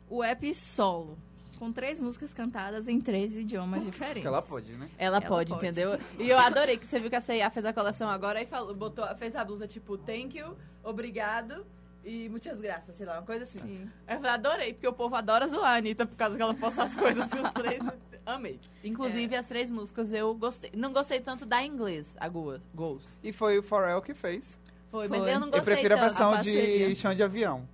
o 0.09 0.23
app 0.23 0.53
Solo, 0.55 1.17
com 1.57 1.71
três 1.71 1.99
músicas 1.99 2.33
cantadas 2.33 2.87
em 2.87 2.99
três 3.01 3.35
idiomas 3.35 3.83
diferentes. 3.83 4.21
Que 4.21 4.27
ela 4.27 4.41
pode, 4.41 4.71
né? 4.73 4.89
Ela, 4.97 5.17
Ela 5.17 5.25
pode, 5.27 5.51
pode. 5.53 5.65
entendeu? 5.65 5.99
E 6.19 6.29
eu 6.29 6.37
adorei 6.39 6.77
que 6.77 6.85
você 6.85 6.99
viu 6.99 7.09
que 7.09 7.15
a 7.15 7.21
C&A 7.21 7.49
fez 7.49 7.65
a 7.65 7.73
coleção 7.73 8.09
agora 8.09 8.41
e 8.41 8.45
falou, 8.45 8.73
botou, 8.75 9.05
fez 9.17 9.35
a 9.35 9.43
blusa 9.43 9.67
tipo 9.67 9.97
thank 9.97 10.37
you, 10.37 10.55
obrigado 10.83 11.65
e 12.05 12.29
muitas 12.29 12.61
graças, 12.61 12.95
sei 12.95 13.05
lá, 13.05 13.15
uma 13.15 13.23
coisa 13.23 13.43
assim. 13.43 13.59
Sim. 13.59 13.89
Eu 14.07 14.15
falei, 14.15 14.31
adorei, 14.31 14.73
porque 14.73 14.87
o 14.87 14.93
povo 14.93 15.15
adora 15.15 15.47
zoar 15.47 15.73
a 15.73 15.77
Anitta 15.77 16.05
por 16.05 16.15
causa 16.15 16.35
que 16.37 16.41
ela 16.41 16.53
posta 16.53 16.83
as 16.83 16.95
coisas 16.95 17.29
com 17.29 17.41
os 17.41 17.51
três. 17.51 17.81
Amei. 18.25 18.59
Inclusive, 18.83 19.35
as 19.35 19.47
três 19.47 19.69
músicas 19.71 20.11
eu 20.11 20.33
gostei. 20.35 20.69
Não 20.75 20.91
gostei 20.91 21.19
tanto 21.21 21.45
da 21.45 21.63
inglês, 21.63 22.15
a 22.19 22.27
Goa, 22.27 22.61
Goals. 22.75 23.03
E 23.23 23.31
foi 23.31 23.57
o 23.57 23.63
Pharrell 23.63 24.01
que 24.01 24.13
fez. 24.13 24.57
Foi, 24.91 25.07
Foi. 25.07 25.17
mas 25.19 25.27
eu 25.33 25.39
não 25.39 25.47
Eu 25.47 25.51
gostei 25.51 25.61
prefiro 25.73 25.95
a 25.95 25.97
tanto. 25.97 26.09
versão 26.09 26.33
a 26.33 26.41
de 26.41 26.95
chão 26.95 27.13
de 27.13 27.23
avião. 27.23 27.67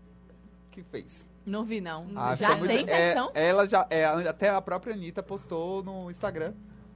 Que 0.72 0.82
fez. 0.84 1.24
Não 1.46 1.64
vi, 1.64 1.82
não. 1.82 2.08
Ah, 2.16 2.36
Já 2.36 2.52
ficou 2.52 2.68
tem 2.68 2.78
muito- 2.78 2.90
é, 2.90 2.98
versão? 3.14 3.32
ela 3.34 3.68
já. 3.68 3.86
é, 3.90 4.06
até 4.06 4.50
a 4.50 4.62
própria 4.62 4.94
Anitta 4.94 5.22
postou 5.22 5.84
no 5.84 6.10
Instagram. 6.10 6.54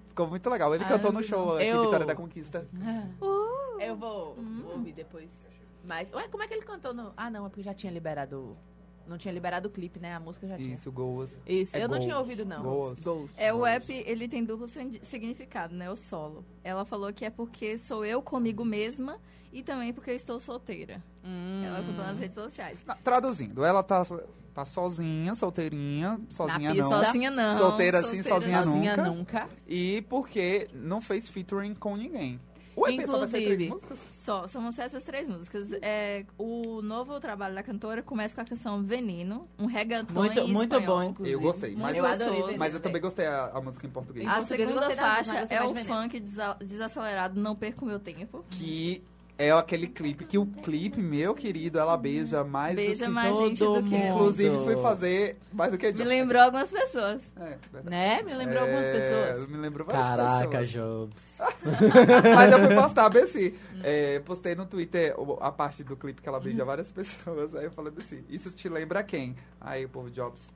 Ficou 0.08 0.28
muito 0.28 0.50
legal. 0.50 0.74
Ele 0.74 0.84
Ah, 0.84 0.88
cantou 0.88 1.12
no 1.12 1.20
vi, 1.20 1.26
show 1.26 1.46
não. 1.48 1.56
aqui, 1.56 1.66
Eu- 1.68 1.84
Vitória 1.84 2.06
da 2.06 2.16
Conquista. 2.16 2.68
Eu 3.80 3.96
vou, 3.96 4.36
vou 4.36 4.74
ouvir 4.74 4.94
depois. 4.94 5.30
Mas, 5.84 6.12
ué, 6.14 6.28
como 6.28 6.44
é 6.44 6.48
que 6.48 6.54
ele 6.54 6.64
cantou 6.66 6.94
no... 6.94 7.14
Ah, 7.16 7.30
não, 7.30 7.46
é 7.46 7.50
porque 7.50 7.62
já 7.64 7.74
tinha 7.74 7.92
liberado... 7.92 8.58
Não 9.08 9.18
tinha 9.18 9.34
liberado 9.34 9.70
o 9.70 9.72
clipe, 9.72 10.00
né? 10.02 10.14
A 10.16 10.20
música 10.20 10.46
já 10.48 10.58
tinha. 10.58 10.74
Isso, 10.74 10.92
Goas. 10.92 11.38
Isso, 11.46 11.78
É 11.78 11.84
eu 11.84 11.88
não 11.88 11.98
tinha 11.98 12.16
goals, 12.16 12.28
ouvido, 12.30 12.44
não. 12.46 12.62
goals. 12.62 13.02
Goals. 13.04 13.32
É, 13.38 13.54
o 13.54 13.66
app, 13.66 13.94
ele 14.06 14.28
tem 14.28 14.44
duplo 14.44 14.68
significado, 14.68 15.74
né? 15.74 15.90
O 15.90 15.96
solo. 15.96 16.44
Ela 16.62 16.84
falou 16.84 17.14
que 17.14 17.24
é 17.24 17.30
porque 17.30 17.78
sou 17.78 18.04
eu 18.04 18.22
comigo 18.22 18.66
mesma 18.66 19.18
e 19.52 19.62
também 19.64 19.94
porque 19.94 20.12
eu 20.12 20.16
estou 20.16 20.40
solteira. 20.40 21.02
Hum. 21.24 21.64
Ela 21.66 21.80
contou 21.84 22.04
nas 22.06 22.20
redes 22.20 22.36
sociais. 22.36 22.84
Ah, 22.88 22.98
Traduzindo, 23.04 23.64
ela 23.64 23.84
tá, 23.84 24.02
tá 24.54 24.66
sozinha, 24.66 25.34
solteirinha, 25.36 26.20
sozinha 26.30 26.74
não. 26.74 26.90
Sozinha 26.90 27.32
não. 27.32 27.58
Solteira 27.58 28.00
assim, 28.00 28.24
sozinha 28.24 28.66
não. 28.66 28.74
Sozinha 28.74 28.98
nunca. 28.98 29.10
nunca. 29.44 29.50
E 29.68 30.04
porque 30.10 30.70
não 30.74 31.02
fez 31.02 31.28
featuring 31.30 31.74
com 31.76 31.96
ninguém. 31.96 32.40
O 32.76 32.88
EP 32.88 33.08
só 33.08 33.18
vai 33.18 33.28
ser 33.28 33.38
três 33.44 33.44
Inclusive. 33.60 33.70
músicas? 33.72 34.00
Só, 34.12 34.48
são 34.48 34.68
essas 34.68 35.04
três 35.04 35.28
músicas. 35.28 35.72
É, 35.82 36.24
o 36.38 36.80
novo 36.84 37.20
trabalho 37.20 37.56
da 37.56 37.64
cantora 37.64 38.04
começa 38.04 38.36
com 38.36 38.42
a 38.42 38.46
canção 38.46 38.84
Veneno, 38.84 39.48
um 39.58 39.66
reggaeton 39.66 40.14
Muito, 40.14 40.40
em 40.42 40.54
muito 40.54 40.76
espanhol. 40.76 40.98
bom, 41.00 41.04
inclusive. 41.10 41.34
Eu 41.36 41.40
gostei, 41.42 41.72
mas, 41.76 41.82
Muito 41.82 41.98
eu 41.98 42.06
adorei. 42.06 42.56
mas 42.58 42.74
eu 42.76 42.80
também. 42.80 43.02
gostei 43.02 43.26
a, 43.26 43.46
a 43.48 43.60
música 43.62 43.88
em 43.88 43.90
português. 43.90 44.24
Em 44.28 44.30
A 44.30 44.36
português 44.36 44.70
segunda 44.70 44.92
faixa 44.96 45.40
é 45.50 45.64
o 45.64 45.74
funk 45.74 46.20
desa- 46.20 46.56
desacelerado 46.64 47.42
Não 47.42 47.56
Perco 47.56 47.84
Meu 47.84 48.00
Tempo. 48.00 48.46
Que 48.52 49.04
é 49.38 49.52
aquele 49.52 49.88
clipe 49.88 50.26
que 50.26 50.38
o 50.38 50.46
clipe, 50.46 51.00
meu 51.00 51.34
querido, 51.36 51.80
ela 51.80 51.96
beija 51.96 52.44
mais 52.44 52.76
Beija 52.76 53.06
do 53.06 53.10
que 53.10 53.14
mais 53.14 53.38
gente 53.38 53.60
todo 53.60 53.82
do 53.84 53.90
que... 53.90 53.96
mundo. 53.96 54.14
Inclusive, 54.16 54.58
fui 54.64 54.76
fazer 54.78 55.38
mais 55.54 55.72
do 55.72 55.78
que 55.78 55.92
Me 55.92 56.04
lembrou 56.04 56.42
algumas 56.42 56.72
pessoas. 56.72 57.32
É, 57.38 57.58
verdade. 57.72 57.90
Né? 57.90 58.22
Me 58.24 58.34
lembrou 58.34 58.62
algumas 58.62 58.86
É, 58.86 58.94
pessoas. 58.94 59.48
Me 59.50 59.58
lembrou 59.58 59.86
várias 59.86 60.10
Caraca, 60.10 60.48
pessoas. 60.60 60.70
Jobs. 60.72 61.38
Mas 62.36 62.52
eu 62.52 62.60
fui 62.66 62.76
postar, 62.76 63.10
bem 63.10 63.24
assim. 63.24 63.54
é, 63.84 64.20
postei 64.20 64.56
no 64.56 64.66
Twitter 64.66 65.16
a 65.40 65.52
parte 65.52 65.84
do 65.84 65.96
clipe 65.96 66.22
que 66.22 66.28
ela 66.28 66.40
beija 66.40 66.66
várias 66.66 66.90
pessoas. 66.92 67.54
Aí 67.56 67.66
eu 67.66 67.72
falei 67.72 67.94
assim, 67.98 68.24
isso 68.30 68.50
te 68.52 68.68
lembra 68.68 69.04
quem? 69.04 69.36
Aí 69.62 69.86
o 69.86 69.90
povo 69.90 70.10
Jobs. 70.10 70.50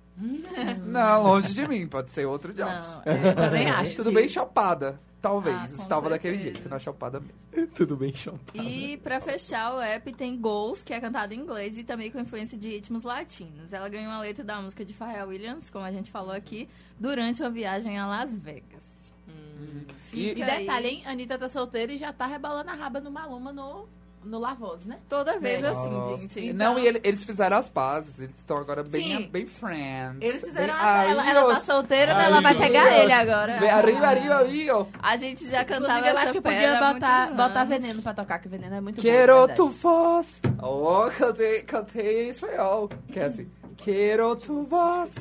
Não, 0.86 1.24
longe 1.24 1.54
de 1.54 1.68
mim, 1.68 1.88
pode 1.88 2.12
ser 2.12 2.26
outro 2.26 2.54
Jobs. 2.54 2.98
Não, 3.06 3.14
Eu 3.14 3.36
também 3.36 3.70
acho. 3.72 3.96
Tudo 3.96 4.10
sim. 4.10 4.16
bem 4.16 4.28
chopada. 4.28 5.00
Talvez. 5.22 5.56
Ah, 5.56 5.66
Estava 5.66 6.10
daquele 6.10 6.36
certeza. 6.38 6.56
jeito, 6.56 6.70
na 6.70 6.80
chopada 6.80 7.20
mesmo. 7.20 7.68
Tudo 7.76 7.96
bem, 7.96 8.12
chão. 8.14 8.40
E 8.56 8.98
pra 8.98 9.22
fechar, 9.22 9.76
o 9.76 9.80
app 9.80 10.12
tem 10.14 10.36
Goals, 10.40 10.82
que 10.84 10.94
é 10.94 11.00
cantado 11.00 11.34
em 11.34 11.40
inglês 11.40 11.78
e 11.78 11.84
também 11.84 12.10
com 12.10 12.20
influência 12.20 12.58
de 12.58 12.68
ritmos 12.70 13.04
latinos. 13.04 13.72
Ela 13.72 13.88
ganhou 13.88 14.12
a 14.12 14.20
letra 14.20 14.44
da 14.44 14.60
música 14.62 14.84
de 14.84 14.94
Pharrell 14.96 15.28
Williams, 15.28 15.70
como 15.70 15.86
a 15.86 15.92
gente 15.92 16.10
falou 16.10 16.32
aqui, 16.34 16.68
durante 17.00 17.42
uma 17.42 17.52
viagem 17.52 18.00
a 18.00 18.08
Las 18.08 18.36
Vegas. 18.36 19.02
E, 20.14 20.32
E 20.32 20.36
detalhe, 20.36 20.88
hein? 20.88 21.04
Anitta 21.06 21.38
tá 21.38 21.48
solteira 21.48 21.94
e 21.94 21.98
já 21.98 22.12
tá 22.12 22.26
rebalando 22.26 22.72
a 22.72 22.74
raba 22.74 23.00
no 23.00 23.12
Maluma 23.12 23.54
no, 23.54 23.88
no 24.24 24.38
Lavoz, 24.40 24.86
né? 24.86 24.98
Toda 25.10 25.40
vez 25.40 25.62
Nossa. 25.62 25.80
assim, 26.14 26.18
gente. 26.30 26.54
Não, 26.54 26.72
Então- 26.74 26.80
e 26.80 26.88
ele- 26.88 27.02
eles 27.04 27.24
fizeram 27.24 27.58
as 27.58 27.68
pazes. 27.68 28.20
Eles 28.20 28.38
estão 28.38 28.58
agora 28.58 28.84
bem, 28.84 29.18
Sim. 29.18 29.30
bem 29.32 29.46
friends. 29.46 30.18
Eles 30.22 30.44
fizeram 30.44 30.74
bem, 30.74 30.84
a, 30.84 31.04
ela, 31.06 31.30
ela 31.30 31.54
tá 31.56 31.60
solteira, 31.62 32.14
né? 32.14 32.26
ela 32.26 32.42
vai 32.42 32.52
Amigos. 32.54 32.68
pegar 32.68 32.98
ele 33.00 33.12
agora. 33.12 33.58
Bem, 33.60 33.70
arriba, 33.70 34.08
arriba, 34.08 34.36
amigo. 34.42 34.88
A 35.02 35.16
gente 35.16 35.48
já 35.50 35.64
cantava 35.66 36.00
Inclusive, 36.00 36.10
eu 36.10 36.18
acho 36.24 36.34
que 36.34 36.42
podia 36.42 36.80
botar, 36.94 37.32
botar 37.32 37.64
veneno 37.66 38.02
pra 38.02 38.14
tocar, 38.14 38.40
que 38.40 38.48
veneno 38.48 38.76
é 38.76 38.82
muito 38.82 38.98
bom. 38.98 39.02
Quero 39.02 39.48
tu 39.56 39.70
voz. 39.70 40.40
Oh, 40.62 41.10
cantei, 41.18 41.62
cantei 41.64 42.28
em 42.28 42.30
espanhol. 42.30 42.90
Que 43.12 43.20
é 43.20 43.26
assim. 43.26 43.48
Quero 43.78 44.36
tu 44.36 44.62
voz. 44.64 45.12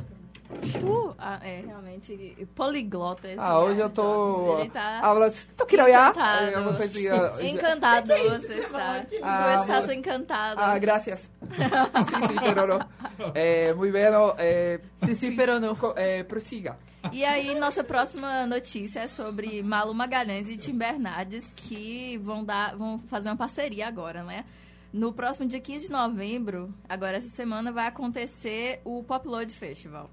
Uh, 0.83 1.15
ah, 1.19 1.39
é, 1.43 1.63
realmente, 1.65 2.37
poliglota. 2.55 3.29
esse 3.29 3.39
Ah, 3.39 3.59
hoje 3.61 3.81
eu 3.81 3.89
tô. 3.91 4.59
Ele 4.59 4.71
tá 4.71 5.01
Habla 5.01 5.27
assim. 5.27 5.47
Tu 5.57 5.67
quero 5.67 5.85
olhar? 5.85 6.11
encantado. 6.11 7.41
É 7.41 7.49
encantado, 7.49 8.13
você 8.41 8.55
está. 8.55 8.97
Ah, 9.23 9.55
tu 9.57 9.61
estás 9.63 9.85
amor. 9.85 9.93
encantado. 9.95 10.61
Ah, 10.61 10.79
gracias. 10.79 11.31
sí, 11.41 12.15
sí, 12.29 12.35
pero 12.43 12.67
no. 12.67 12.89
Eh, 13.35 13.73
muy 13.77 13.91
bueno. 13.91 14.35
Eh, 14.39 14.81
Sí, 15.05 15.15
sí, 15.17 15.31
pero 15.37 15.61
no. 15.61 15.77
co- 15.77 15.95
Eh, 15.97 16.25
prosiga. 16.25 16.77
E 17.13 17.25
aí, 17.25 17.55
nossa 17.59 17.83
próxima 17.83 18.45
notícia 18.47 19.01
é 19.01 19.09
sobre 19.09 19.63
Malu 19.63 19.95
Magalhães 19.95 20.51
e 20.51 20.57
Tim 20.59 20.77
Bernardes, 20.77 21.51
que 21.57 22.19
vão, 22.19 22.45
dar, 22.45 22.77
vão 22.77 22.99
fazer 23.09 23.31
uma 23.31 23.37
parceria 23.37 23.89
agora, 23.89 24.23
né? 24.23 24.45
No 24.93 25.13
próximo 25.13 25.47
dia 25.49 25.61
15 25.61 25.87
de 25.87 25.93
novembro, 25.93 26.75
agora 26.89 27.17
essa 27.17 27.31
semana, 27.31 27.73
vai 27.73 27.87
acontecer 27.87 28.81
o 28.85 29.03
Popload 29.05 29.51
Festival. 29.55 30.11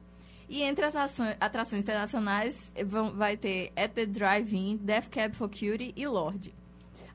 E 0.49 0.61
entre 0.63 0.85
as 0.85 0.95
ações- 0.95 1.35
atrações 1.39 1.83
internacionais 1.83 2.71
eh, 2.73 2.83
vão, 2.83 3.11
vai 3.11 3.35
ter 3.35 3.71
At 3.75 3.91
the 3.91 4.05
Drive-In, 4.05 4.77
Death 4.77 5.09
Cab 5.09 5.35
for 5.35 5.49
Cutie 5.49 5.93
e 5.95 6.07
Lorde. 6.07 6.53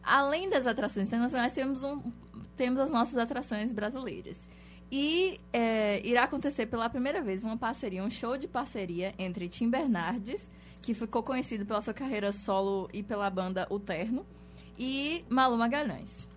Além 0.02 0.50
das 0.50 0.66
atrações 0.66 1.08
internacionais, 1.08 1.52
temos, 1.52 1.82
um, 1.82 2.02
temos 2.56 2.78
as 2.78 2.90
nossas 2.90 3.16
atrações 3.16 3.72
brasileiras. 3.72 4.48
E 4.90 5.40
é, 5.52 6.06
irá 6.06 6.24
acontecer 6.24 6.66
pela 6.66 6.90
primeira 6.90 7.22
vez 7.22 7.42
uma 7.42 7.56
parceria, 7.56 8.04
um 8.04 8.10
show 8.10 8.36
de 8.36 8.46
parceria 8.46 9.14
entre 9.18 9.48
Tim 9.48 9.70
Bernardes, 9.70 10.50
que 10.82 10.92
ficou 10.92 11.22
conhecido 11.22 11.64
pela 11.64 11.80
sua 11.80 11.94
carreira 11.94 12.32
solo 12.32 12.90
e 12.92 13.02
pela 13.02 13.30
banda 13.30 13.66
O 13.70 13.78
Terno, 13.78 14.26
e 14.78 15.24
Malu 15.30 15.56
Magalhães. 15.56 16.28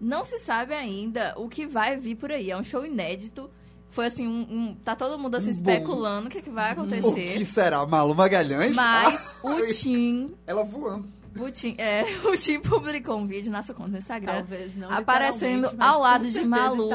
Não 0.00 0.24
se 0.24 0.38
sabe 0.40 0.74
ainda 0.74 1.34
o 1.36 1.48
que 1.48 1.66
vai 1.66 1.96
vir 1.96 2.16
por 2.16 2.32
aí. 2.32 2.50
É 2.50 2.56
um 2.56 2.64
show 2.64 2.84
inédito. 2.84 3.48
Foi 3.94 4.06
assim, 4.06 4.26
um, 4.26 4.40
um- 4.50 4.74
tá 4.74 4.96
todo 4.96 5.16
mundo 5.16 5.36
assim 5.36 5.46
Um 5.46 5.50
especulando 5.52 6.26
o 6.26 6.30
que, 6.30 6.38
é 6.38 6.42
que 6.42 6.50
vai 6.50 6.72
O 6.72 6.74
que 6.74 6.94
acontecer. 6.96 7.44
será? 7.46 7.86
Malu 7.86 8.12
Magalhães? 8.12 8.74
Mas 8.74 9.36
o 9.42 9.48
Ai, 9.50 9.66
Tim, 9.68 10.34
Ela 10.44 10.64
voando. 10.64 11.06
o 11.38 11.48
Tim, 11.52 11.76
é, 11.78 12.02
o 12.28 12.36
Tim 12.36 12.58
publicou 12.58 13.16
um 13.18 13.26
vídeo 13.28 13.52
na 13.52 13.62
sua 13.62 13.72
conta 13.72 13.90
no 13.90 13.98
Instagram 13.98 14.32
Talvez 14.32 14.74
não 14.74 14.90
Aparecendo 14.90 15.70
ao 15.78 16.00
lado 16.00 16.28
de 16.28 16.40
Malu. 16.44 16.88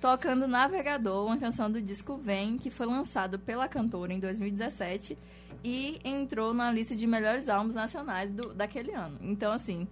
tocando 0.00 0.48
Navegador, 0.48 1.26
uma 1.26 1.36
canção 1.38 1.70
do 1.70 1.80
disco 1.80 2.16
Vem, 2.16 2.58
que 2.58 2.70
foi 2.70 2.86
lançado 2.86 3.38
pela 3.38 3.68
cantora 3.68 4.12
em 4.12 4.18
2017 4.18 5.16
e 5.62 6.00
entrou 6.04 6.52
na 6.52 6.72
lista 6.72 6.96
de 6.96 7.06
melhores 7.06 7.48
álbuns 7.48 7.74
nacionais 7.74 8.32
do, 8.32 8.52
daquele 8.52 8.92
ano. 8.92 9.16
Então, 9.20 9.52
assim, 9.52 9.86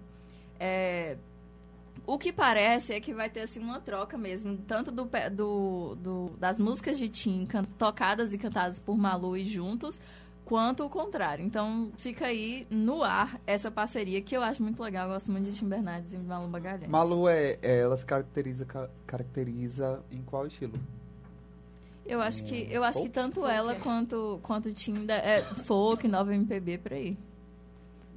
é, 0.59 1.17
o 2.07 2.19
que 2.19 2.33
parece 2.33 2.93
é 2.93 3.01
que 3.01 3.15
vai 3.15 3.29
ter 3.31 3.41
assim 3.41 3.61
uma 3.61 3.81
troca 3.81 4.17
mesmo, 4.19 4.57
tanto 4.59 4.91
do, 4.91 5.09
do- 5.33 5.95
do- 5.97 6.31
das 6.39 6.61
músicas 6.61 6.99
de 6.99 7.09
Tim 7.09 7.47
tocadas 7.79 8.33
e 8.35 8.39
cantadas 8.39 8.79
por 8.81 8.97
Malu 8.97 9.37
e 9.37 9.45
juntos, 9.45 10.01
quanto 10.45 10.85
o 10.85 10.91
contrário. 10.91 11.43
Então, 11.45 11.91
fica 11.97 12.27
aí 12.27 12.67
no 12.69 13.03
ar 13.03 13.41
essa 13.47 13.71
parceria 13.71 14.21
que 14.21 14.37
eu 14.37 14.43
acho 14.43 14.63
muito 14.63 14.83
legal. 14.83 15.07
Eu 15.09 15.15
gosto 15.15 15.33
muito 15.33 15.51
de 15.51 15.57
Tim 15.57 15.67
Bernardes 15.69 16.13
e 16.13 16.19
Malu 16.19 16.47
Magalhães. 16.49 16.91
Malu 16.91 17.27
é, 17.29 17.59
é- 17.63 17.79
ela 17.79 17.97
se 17.97 18.05
caracteriza, 18.05 18.65
ca- 18.67 18.91
caracteriza 19.07 20.03
em 20.11 20.21
qual 20.23 20.47
estilo? 20.47 20.79
Eu 22.05 22.21
acho 22.21 22.45
que, 22.45 22.69
eu 22.71 22.85
acho 22.85 22.99
que 22.99 23.05
Folk? 23.07 23.15
tanto 23.15 23.47
ela 23.47 23.75
quanto, 23.77 24.39
quanto 24.43 24.69
o 24.69 24.73
Tim 24.75 25.07
é 25.09 25.41
folk, 25.41 26.07
nova 26.07 26.35
MPB 26.35 26.77
por 26.77 26.93
aí. 26.93 27.17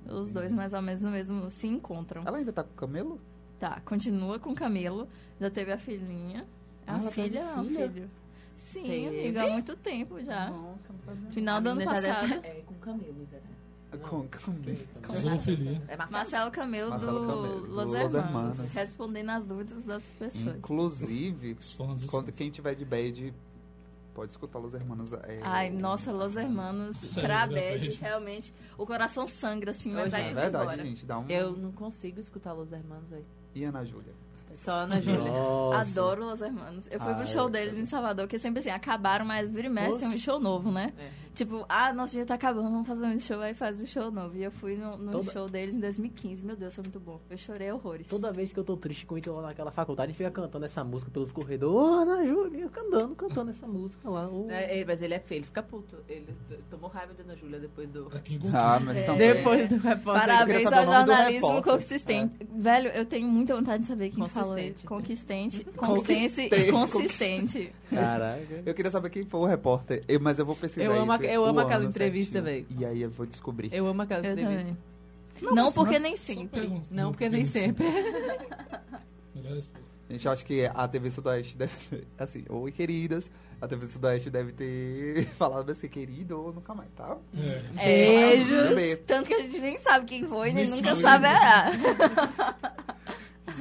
Os 0.06 0.30
dois 0.30 0.52
mais 0.52 0.74
ou 0.74 0.82
menos 0.82 1.02
no 1.02 1.10
mesmo 1.12 1.50
se 1.50 1.68
encontram. 1.68 2.24
Ela 2.26 2.38
ainda 2.40 2.52
tá 2.52 2.64
com 2.64 2.72
o 2.74 2.76
camelo? 2.76 3.22
Tá, 3.60 3.82
continua 3.86 4.38
com 4.40 4.54
Camelo, 4.54 5.08
já 5.40 5.50
teve 5.50 5.72
a 5.72 5.78
filhinha. 5.78 6.46
A 6.86 6.96
Ah, 6.96 7.12
filha, 7.12 7.44
não, 7.56 7.66
filha? 7.66 7.90
filho. 7.92 8.10
Sim, 8.56 8.84
Teve? 8.84 9.08
amiga, 9.08 9.44
há 9.44 9.50
muito 9.50 9.76
tempo 9.76 10.20
já. 10.24 10.50
Nossa, 10.50 10.80
não. 11.22 11.32
Final 11.32 11.62
do 11.62 11.70
ano 11.70 11.84
passado. 11.86 12.28
deve 12.28 12.40
ter- 12.42 12.48
É, 12.48 12.62
com 12.66 12.74
camelo, 12.76 13.14
verdade. 13.14 13.58
Com 14.10 14.28
camelo. 14.28 15.20
Zoofilia. 15.20 15.82
É 15.88 15.96
Marcelo. 15.96 16.12
Marcelo 16.12 16.52
Camelo 16.52 16.90
Marcelo 16.92 17.20
do 17.20 17.28
Camelo, 17.28 17.62
do 17.62 17.68
Los 17.74 17.90
Los 17.90 17.94
Hermanos, 17.94 18.16
Hermanos. 18.60 18.74
respondendo 18.74 19.30
às 19.30 19.46
dúvidas 19.46 19.84
das 19.86 20.04
pessoas. 20.20 20.56
Inclusive, 20.58 21.58
quando 22.10 22.32
quem 22.32 22.50
tiver 22.50 22.76
de 22.76 22.84
bad, 22.86 23.34
pode 24.14 24.32
escutar 24.32 24.60
Los 24.60 24.74
Hermanos. 24.74 25.14
É, 25.14 25.40
Ai, 25.44 25.70
nossa, 25.70 26.12
Los 26.12 26.36
Hermanos, 26.36 26.96
Sério, 26.98 27.28
pra 27.30 27.48
né, 27.48 27.78
Bad, 27.78 27.90
realmente, 28.00 28.54
o 28.78 28.86
coração 28.86 29.26
sangra 29.28 29.72
assim, 29.72 29.94
mas 29.94 30.10
vai 30.10 30.22
É 30.32 30.34
verdade, 30.34 30.64
embora. 30.66 30.84
gente. 30.84 31.06
Dá 31.06 31.20
um... 31.20 31.30
Eu 31.30 31.56
não 31.56 31.72
consigo 31.72 32.20
escutar 32.20 32.54
Los 32.54 32.72
Hermanos, 32.72 33.08
velho. 33.10 33.26
E 33.58 33.64
Ana 33.64 33.84
Júlia? 33.84 34.14
Só 34.52 34.72
Ana 34.72 35.02
Júlia. 35.02 35.32
Nossa. 35.32 36.00
Adoro 36.02 36.26
Los 36.26 36.42
Hermanos. 36.42 36.88
Eu 36.92 37.00
fui 37.00 37.12
Ah, 37.12 37.16
pro 37.16 37.28
show 37.28 37.50
deles 37.50 37.76
em 37.76 37.86
Salvador, 37.88 38.28
que 38.28 38.38
sempre 38.38 38.60
assim, 38.60 38.70
acabaram, 38.70 39.26
mas 39.26 39.52
vira 39.52 39.66
e 39.68 39.70
mexe, 39.70 39.98
tem 40.00 40.08
um 40.08 40.18
show 40.18 40.40
novo, 40.40 40.72
né? 40.72 40.94
É. 40.98 41.10
Tipo, 41.38 41.64
ah, 41.70 41.94
nosso 41.94 42.14
dia 42.14 42.26
tá 42.26 42.34
acabando, 42.34 42.72
vamos 42.72 42.88
fazer 42.88 43.06
um 43.06 43.20
show, 43.20 43.40
aí 43.42 43.54
faz 43.54 43.80
um 43.80 43.86
show 43.86 44.10
novo. 44.10 44.36
E 44.36 44.44
eu 44.44 44.50
fui 44.50 44.76
no, 44.76 44.98
no 44.98 45.12
Toda- 45.12 45.32
show 45.32 45.48
deles 45.48 45.76
em 45.76 45.80
2015. 45.80 46.44
Meu 46.44 46.56
Deus, 46.56 46.74
foi 46.74 46.84
muito 46.84 47.00
bom. 47.00 47.22
Eu 47.30 47.38
chorei 47.38 47.72
horrores. 47.72 48.08
Toda 48.08 48.32
vez 48.32 48.52
que 48.52 48.60
eu 48.60 48.64
tô 48.64 48.76
triste 48.76 49.06
com 49.06 49.14
o 49.14 49.18
Ítalo 49.20 49.38
lá 49.38 49.44
naquela 49.50 49.70
faculdade, 49.70 50.10
ele 50.10 50.18
fica 50.18 50.32
cantando 50.32 50.66
essa 50.66 50.84
música 50.84 51.12
pelos 51.12 51.32
corredores. 51.32 51.76
Ô, 51.76 51.94
Ana 51.94 52.26
Júlia, 52.26 52.62
eu 52.64 52.70
cantando, 52.72 53.16
cantando 53.16 53.52
essa 53.52 53.68
música 53.68 54.10
lá. 54.10 54.28
ô. 54.28 54.50
É, 54.50 54.80
é, 54.80 54.86
mas 54.86 55.00
ele 55.00 55.14
é 55.14 55.20
feio, 55.20 55.40
ele 55.40 55.46
fica 55.46 55.62
puto. 55.62 55.96
Ele 56.10 56.26
tomou 56.72 56.90
raiva 56.90 57.14
da 57.14 57.22
Ana 57.24 57.36
Júlia 57.36 57.60
depois 57.60 57.92
do. 57.92 58.08
Aqui 58.16 58.34
em 58.36 58.40
Ah, 58.52 58.80
mas 58.84 58.98
É. 58.98 59.04
também- 59.04 59.34
Depois 59.36 59.70
do 59.70 59.78
repórter. 59.78 60.28
Parabéns 60.28 60.74
ao 60.74 60.86
jornalismo 60.88 61.62
consistente. 61.62 62.48
Velho, 62.52 62.90
eu 62.90 63.06
tenho 63.06 63.28
muita 63.28 63.56
vontade 63.56 63.84
de 63.84 63.88
saber 63.90 64.10
quem 64.10 64.28
falou 64.28 64.50
Consistente. 64.56 64.78
isso. 64.78 64.88
Consistente. 64.88 65.64
Consistência 65.78 66.42
e 66.46 66.72
Consistente. 66.72 66.72
consistente. 66.72 67.74
Caraca. 67.94 68.64
Eu 68.66 68.74
queria 68.74 68.92
saber 68.92 69.10
quem 69.10 69.24
foi 69.26 69.40
o 69.40 69.46
repórter, 69.46 70.04
eu- 70.08 70.20
mas 70.20 70.40
eu 70.40 70.46
vou 70.46 70.56
pesquisar 70.56 70.86
Eu 70.86 70.94
amo 70.94 71.04
isso, 71.04 71.12
a- 71.12 71.18
eu 71.34 71.46
amo 71.46 71.60
aquela 71.60 71.84
entrevista, 71.86 72.42
véi. 72.42 72.66
E 72.78 72.86
aí 72.86 73.02
eu 73.02 73.10
vou 73.10 73.26
descobrir. 73.26 73.70
Eu 73.74 73.88
amo 73.88 74.02
aquela 74.02 74.26
Eu 74.26 74.32
entrevista. 74.34 74.60
também. 74.62 74.78
Não, 75.42 75.54
Não, 75.54 75.66
mas 75.66 75.74
porque 75.76 75.94
não- 76.00 76.02
nem 76.04 76.16
sempre. 76.16 76.82
Não, 76.90 77.12
porque 77.12 77.30
nem 77.30 77.46
sempre. 77.46 77.86
Melhor 79.36 79.54
resposta. 79.56 79.88
Gente, 80.10 80.26
eu 80.26 80.32
acho 80.32 80.46
que 80.46 80.66
a 80.74 80.88
TV 80.88 81.12
Sudoeste 81.12 81.58
deve 81.58 81.74
ter, 81.90 82.08
assim, 82.18 82.46
oi 82.48 82.72
queridas, 82.72 83.30
a 83.62 83.68
TV 83.68 83.90
Sudoeste 83.90 84.30
deve 84.30 84.54
ter 84.54 85.26
falado 85.38 85.70
assim, 85.70 85.88
querido, 85.90 86.42
ou 86.42 86.54
nunca 86.54 86.74
mais, 86.74 86.90
tá? 86.96 87.18
É. 87.78 88.36
Beijos. 88.38 88.70
Bebê. 88.70 88.96
Tanto 88.96 89.28
que 89.28 89.34
a 89.34 89.42
gente 89.42 89.60
nem 89.60 89.78
sabe 89.80 90.06
quem 90.06 90.26
foi, 90.26 90.54
nem 90.54 90.66
Nem 90.66 90.76
nunca 90.76 90.96
sabe. 90.96 91.28
saberá. 91.28 91.72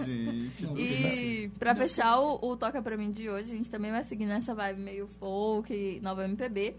Gente, 0.04 0.66
Não, 0.66 0.76
E 0.76 1.50
pra 1.58 1.74
fechar 1.74 2.18
o, 2.20 2.38
o 2.50 2.56
Toca 2.56 2.82
Pra 2.82 2.96
Mim 2.96 3.10
de 3.10 3.30
hoje, 3.30 3.52
a 3.52 3.56
gente 3.56 3.70
também 3.70 3.90
vai 3.90 4.02
seguir 4.02 4.26
nessa 4.26 4.54
vibe 4.54 4.80
meio 4.80 5.08
folk, 5.18 6.00
nova 6.02 6.24
MPB, 6.24 6.74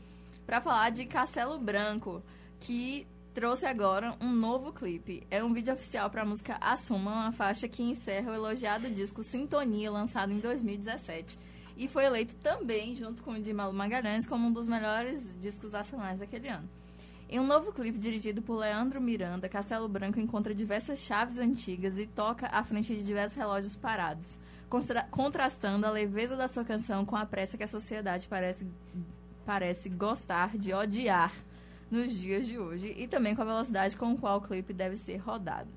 pra 0.47 0.61
falar 0.61 0.89
de 0.91 1.05
Castelo 1.05 1.59
Branco, 1.59 2.23
que 2.61 3.05
trouxe 3.33 3.65
agora 3.65 4.15
um 4.21 4.31
novo 4.31 4.71
clipe. 4.71 5.27
É 5.29 5.43
um 5.43 5.53
vídeo 5.53 5.73
oficial 5.73 6.09
pra 6.09 6.25
música 6.25 6.57
Assuma, 6.61 7.11
uma 7.11 7.31
faixa 7.33 7.67
que 7.67 7.83
encerra 7.83 8.31
o 8.31 8.33
elogiado 8.33 8.89
disco 8.89 9.23
Sintonia, 9.23 9.91
lançado 9.91 10.31
em 10.31 10.39
2017. 10.39 11.37
E 11.75 11.87
foi 11.87 12.05
eleito 12.05 12.33
também, 12.35 12.95
junto 12.95 13.21
com 13.21 13.31
o 13.33 13.41
de 13.41 13.53
Malu 13.53 13.73
Magalhães, 13.73 14.25
como 14.25 14.47
um 14.47 14.51
dos 14.51 14.67
melhores 14.67 15.37
discos 15.39 15.69
nacionais 15.71 16.19
daquele 16.19 16.47
ano. 16.47 16.67
Em 17.29 17.39
um 17.41 17.45
novo 17.45 17.73
clipe 17.73 17.99
dirigido 17.99 18.41
por 18.41 18.55
Leandro 18.55 19.01
Miranda, 19.01 19.49
Castelo 19.49 19.89
Branco 19.89 20.17
encontra 20.17 20.55
diversas 20.55 20.99
chaves 20.99 21.37
antigas 21.39 21.99
e 21.99 22.07
toca 22.07 22.47
à 22.47 22.63
frente 22.63 22.95
de 22.95 23.05
diversos 23.05 23.37
relógios 23.37 23.75
parados, 23.75 24.37
contra- 24.69 25.03
contrastando 25.11 25.85
a 25.85 25.91
leveza 25.91 26.37
da 26.37 26.47
sua 26.47 26.63
canção 26.63 27.05
com 27.05 27.17
a 27.17 27.25
pressa 27.25 27.57
que 27.57 27.65
a 27.65 27.67
sociedade 27.67 28.29
parece, 28.29 28.65
parece 29.47 29.87
gostar 29.87 30.57
de 30.57 30.73
odiar 30.73 31.33
nos 31.89 32.13
dias 32.13 32.45
de 32.45 32.59
hoje 32.59 32.93
e 32.97 33.07
também 33.07 33.33
com 33.33 33.41
a 33.41 33.45
velocidade 33.45 33.95
com 33.95 34.17
qual 34.17 34.39
o 34.39 34.41
clipe 34.41 34.73
deve 34.73 34.97
ser 34.97 35.15
rodado. 35.19 35.69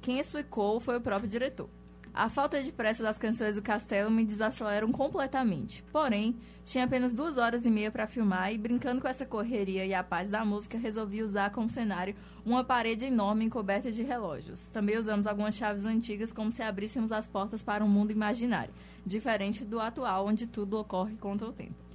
Quem 0.00 0.18
explicou 0.18 0.80
foi 0.80 0.96
o 0.96 1.00
próprio 1.00 1.28
diretor. 1.28 1.68
A 2.14 2.30
falta 2.30 2.62
de 2.62 2.72
pressa 2.72 3.02
das 3.02 3.18
canções 3.18 3.56
do 3.56 3.62
Castelo 3.62 4.10
me 4.10 4.24
desaceleram 4.24 4.90
completamente. 4.90 5.82
Porém, 5.92 6.34
tinha 6.64 6.84
apenas 6.84 7.12
duas 7.12 7.36
horas 7.36 7.66
e 7.66 7.70
meia 7.70 7.90
para 7.90 8.06
filmar 8.06 8.54
e, 8.54 8.56
brincando 8.56 9.02
com 9.02 9.06
essa 9.06 9.26
correria 9.26 9.84
e 9.84 9.92
a 9.92 10.02
paz 10.02 10.30
da 10.30 10.42
música, 10.42 10.78
resolvi 10.78 11.22
usar 11.22 11.50
como 11.50 11.68
cenário 11.68 12.16
uma 12.44 12.64
parede 12.64 13.04
enorme 13.04 13.44
encoberta 13.44 13.92
de 13.92 14.02
relógios. 14.02 14.62
Também 14.68 14.96
usamos 14.96 15.26
algumas 15.26 15.54
chaves 15.54 15.84
antigas 15.84 16.32
como 16.32 16.50
se 16.50 16.62
abríssemos 16.62 17.12
as 17.12 17.26
portas 17.26 17.62
para 17.62 17.84
um 17.84 17.88
mundo 17.88 18.12
imaginário, 18.12 18.72
diferente 19.04 19.62
do 19.62 19.78
atual, 19.78 20.26
onde 20.26 20.46
tudo 20.46 20.78
ocorre 20.78 21.14
contra 21.16 21.46
o 21.46 21.52
tempo. 21.52 21.87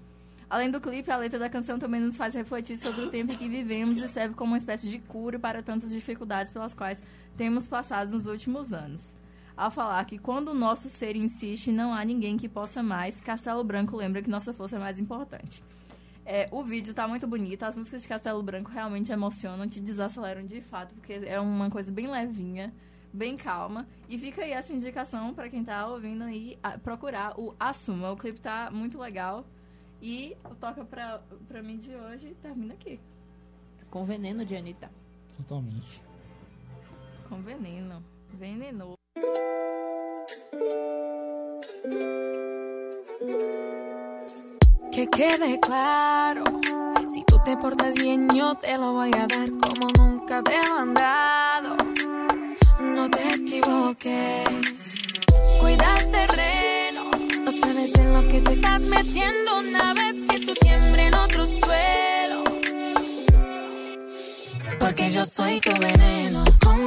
Além 0.53 0.69
do 0.69 0.79
clipe, 0.79 1.09
a 1.09 1.17
letra 1.17 1.39
da 1.39 1.49
canção 1.49 1.79
também 1.79 1.99
nos 1.99 2.15
faz 2.15 2.35
refletir 2.35 2.77
sobre 2.77 3.01
o 3.01 3.09
tempo 3.09 3.33
em 3.33 3.35
que 3.35 3.49
vivemos 3.49 3.99
e 3.99 4.07
serve 4.07 4.35
como 4.35 4.51
uma 4.51 4.57
espécie 4.57 4.87
de 4.87 4.99
cura 4.99 5.39
para 5.39 5.63
tantas 5.63 5.89
dificuldades 5.89 6.51
pelas 6.51 6.75
quais 6.75 7.01
temos 7.35 7.67
passado 7.67 8.11
nos 8.11 8.27
últimos 8.27 8.71
anos. 8.71 9.15
Ao 9.57 9.71
falar 9.71 10.05
que 10.05 10.19
quando 10.19 10.49
o 10.49 10.53
nosso 10.53 10.91
ser 10.91 11.15
insiste, 11.15 11.71
não 11.71 11.91
há 11.91 12.05
ninguém 12.05 12.37
que 12.37 12.47
possa 12.47 12.83
mais, 12.83 13.19
Castelo 13.19 13.63
Branco 13.63 13.97
lembra 13.97 14.21
que 14.21 14.29
nossa 14.29 14.53
força 14.53 14.75
é 14.75 14.79
mais 14.79 14.99
importante. 14.99 15.63
É, 16.23 16.47
o 16.51 16.63
vídeo 16.63 16.93
tá 16.93 17.07
muito 17.07 17.25
bonito, 17.25 17.63
as 17.63 17.75
músicas 17.75 18.03
de 18.03 18.07
Castelo 18.07 18.43
Branco 18.43 18.69
realmente 18.69 19.11
emocionam, 19.11 19.67
te 19.67 19.79
desaceleram 19.79 20.45
de 20.45 20.61
fato, 20.61 20.93
porque 20.93 21.13
é 21.13 21.39
uma 21.39 21.67
coisa 21.71 21.91
bem 21.91 22.05
levinha, 22.05 22.71
bem 23.11 23.35
calma. 23.35 23.87
E 24.07 24.19
fica 24.19 24.43
aí 24.43 24.51
essa 24.51 24.71
indicação 24.71 25.33
para 25.33 25.49
quem 25.49 25.63
tá 25.63 25.87
ouvindo 25.87 26.23
aí 26.23 26.59
procurar 26.83 27.39
o 27.39 27.55
Assuma. 27.59 28.11
O 28.11 28.15
clipe 28.15 28.39
tá 28.39 28.69
muito 28.71 28.99
legal. 28.99 29.43
E 30.05 30.35
o 30.43 30.53
Toca 30.55 30.83
pra, 30.83 31.21
pra 31.47 31.63
mim 31.63 31.77
de 31.77 31.95
hoje 31.95 32.35
termina 32.41 32.73
aqui, 32.73 32.99
Com 33.89 34.03
veneno 34.03 34.45
de 34.45 34.53
Anitta. 34.55 34.91
Totalmente. 35.37 36.01
com 37.29 37.41
veneno. 37.41 38.03
Venenoso. 38.33 38.97
Que 44.91 45.07
quede 45.07 45.59
claro, 45.59 46.43
si 47.13 47.23
tú 47.23 47.39
te 47.45 47.55
portas 47.57 47.95
bien 47.95 48.27
yo 48.35 48.55
te 48.55 48.77
lo 48.77 48.93
voy 48.93 49.11
a 49.13 49.25
dar 49.25 49.49
como 49.51 49.87
nunca 49.97 50.43
te 50.43 50.59
lo 50.69 50.79
han 50.79 50.93
dado. 50.93 51.77
No 52.81 53.09
te 53.09 53.23
equivoques, 53.35 55.03
cuida 55.59 55.93
el 55.93 56.11
terreno, 56.11 57.11
no 57.45 57.51
sabes 57.51 57.95
en 57.95 58.13
lo 58.13 58.27
que 58.27 58.41
te 58.41 58.51
estás 58.51 58.81
metiendo 58.81 59.43
que 59.63 59.92
tú 60.53 60.65
siembres 60.65 61.07
en 61.07 61.15
otro 61.15 61.45
suelo. 61.45 62.43
Porque 64.79 65.11
yo 65.11 65.25
soy 65.25 65.59
tu 65.59 65.71
veneno, 65.79 66.43
controlando 66.63 66.82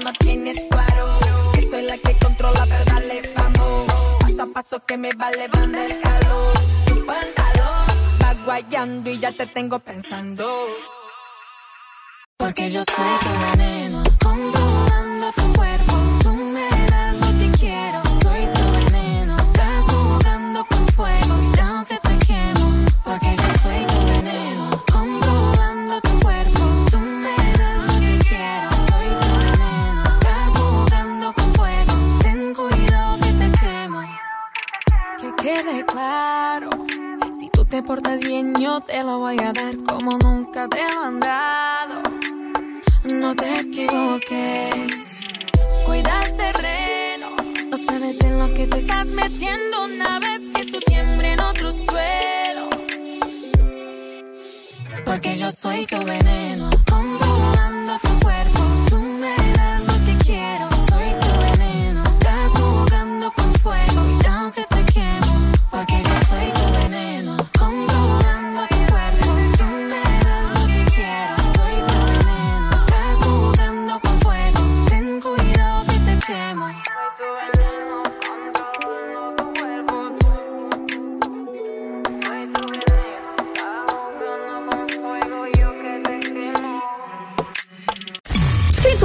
No 0.00 0.10
tienes 0.18 0.56
claro 0.70 1.18
que 1.52 1.68
soy 1.68 1.82
la 1.82 1.98
que 1.98 2.18
controla, 2.18 2.66
pero 2.66 2.84
dale, 2.86 3.30
vamos. 3.36 4.16
Paso 4.20 4.42
a 4.42 4.46
paso 4.46 4.84
que 4.86 4.96
me 4.96 5.12
va 5.12 5.30
elevando 5.30 5.78
el 5.78 6.00
calor. 6.00 6.54
Tu 6.86 7.06
pantalón 7.06 8.18
va 8.22 8.34
guayando 8.44 9.10
y 9.10 9.18
ya 9.18 9.32
te 9.32 9.46
tengo 9.48 9.78
pensando. 9.80 10.48
Porque 12.38 12.70
yo 12.70 12.82
soy 12.82 13.18
tu 13.22 13.58
veneno, 13.58 14.01
claro. 36.02 36.70
Si 37.38 37.48
tú 37.50 37.64
te 37.64 37.82
portas 37.82 38.20
bien, 38.22 38.54
yo 38.58 38.80
te 38.80 39.02
lo 39.02 39.18
voy 39.18 39.38
a 39.38 39.52
dar 39.52 39.74
como 39.88 40.18
nunca 40.18 40.68
te 40.68 40.82
lo 40.94 41.02
han 41.08 41.20
dado. 41.20 41.96
No 43.20 43.34
te 43.34 43.48
equivoques, 43.60 45.18
cuida 45.86 46.18
el 46.26 46.36
terreno. 46.36 47.28
No 47.70 47.76
sabes 47.76 48.16
en 48.20 48.38
lo 48.38 48.52
que 48.54 48.66
te 48.66 48.78
estás 48.78 49.06
metiendo 49.08 49.84
una 49.84 50.18
vez 50.18 50.40
que 50.54 50.64
tú 50.70 50.78
siembres 50.86 51.32
en 51.34 51.40
otro 51.40 51.70
suelo. 51.70 52.64
Porque 55.04 55.36
yo 55.36 55.50
soy 55.50 55.86
tu 55.86 55.98
veneno, 56.04 56.70
controlando 56.90 57.92
tu 58.02 58.12
cuerpo. 58.24 58.41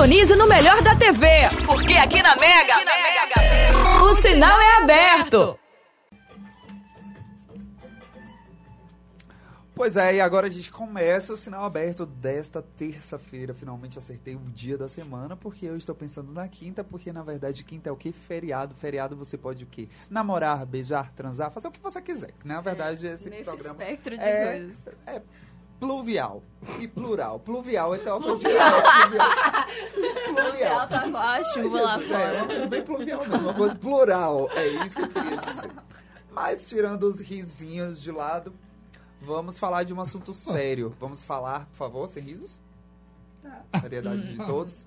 Sintonize 0.08 0.38
no 0.38 0.48
melhor 0.48 0.82
da 0.82 0.96
TV, 0.96 1.28
porque 1.66 1.94
aqui 1.98 2.24
na 2.24 2.34
Mega, 2.38 2.76
o 4.02 4.16
sinal 4.22 4.58
é 4.58 4.78
aberto. 4.78 5.60
Pois 9.76 9.98
é, 9.98 10.16
e 10.16 10.22
agora 10.22 10.48
a 10.48 10.50
gente 10.50 10.72
começa 10.72 11.34
o 11.34 11.38
sinal 11.38 11.66
aberto 11.66 12.06
desta 12.06 12.62
terça-feira. 12.62 13.54
Finalmente 13.54 14.00
acertei 14.00 14.36
o 14.36 14.40
dia 14.40 14.78
da 14.78 14.88
semana, 14.88 15.36
porque 15.36 15.66
eu 15.66 15.76
estou 15.76 15.94
pensando 15.94 16.32
na 16.32 16.48
quinta, 16.48 16.86
porque 16.86 17.12
na 17.12 17.22
verdade 17.22 17.66
quinta 17.66 17.90
é 17.90 17.92
o 17.92 17.98
quê? 17.98 18.14
Feriado. 18.14 18.74
Feriado 18.76 19.14
você 19.14 19.38
pode 19.38 19.66
o 19.66 19.68
quê? 19.68 19.90
Namorar, 20.10 20.66
beijar, 20.66 21.12
transar, 21.12 21.52
fazer 21.52 21.68
o 21.68 21.72
que 21.72 21.82
você 21.82 22.02
quiser. 22.02 22.32
Na 22.46 22.62
verdade, 22.62 23.06
esse 23.06 23.30
Nesse 23.30 23.44
programa 23.44 23.84
espectro 23.84 24.18
de 24.18 24.24
é, 24.24 24.52
coisas. 24.52 24.76
é 25.06 25.22
pluvial 25.80 26.42
e 26.80 26.88
plural. 26.88 27.40
Pluvial 27.40 27.96
então 27.96 28.16
é 28.16 28.20
uma 28.20 28.26
coisa 28.28 28.44
diferente. 28.44 30.24
Pluvial. 30.26 30.72
Ela 30.72 30.88
tá 30.88 31.02
com 31.10 31.18
a 31.18 31.44
chuva 31.44 31.82
lá 31.82 31.98
Jesus, 32.00 32.12
É, 32.12 32.26
uma 32.26 32.34
fora. 32.40 32.46
coisa 32.48 32.68
bem 32.68 32.82
pluvial 32.84 33.20
mesmo, 33.28 33.38
uma 33.38 33.54
coisa 33.54 33.76
plural. 33.76 34.50
É 34.54 34.68
isso 34.68 34.96
que 34.96 35.02
eu 35.04 35.08
queria 35.10 35.38
dizer. 35.38 35.72
Mas 36.32 36.68
tirando 36.70 37.04
os 37.04 37.20
risinhos 37.20 38.02
de 38.02 38.12
lado, 38.12 38.54
vamos 39.22 39.58
falar 39.58 39.84
de 39.84 39.94
um 39.94 40.00
assunto 40.02 40.34
sério. 40.34 40.96
Vamos 41.00 41.24
falar, 41.24 41.66
por 41.68 41.78
favor, 41.78 42.08
sem 42.10 42.22
risos? 42.24 42.60
Seriedade 43.82 44.34
de 44.34 44.46
todos. 44.46 44.86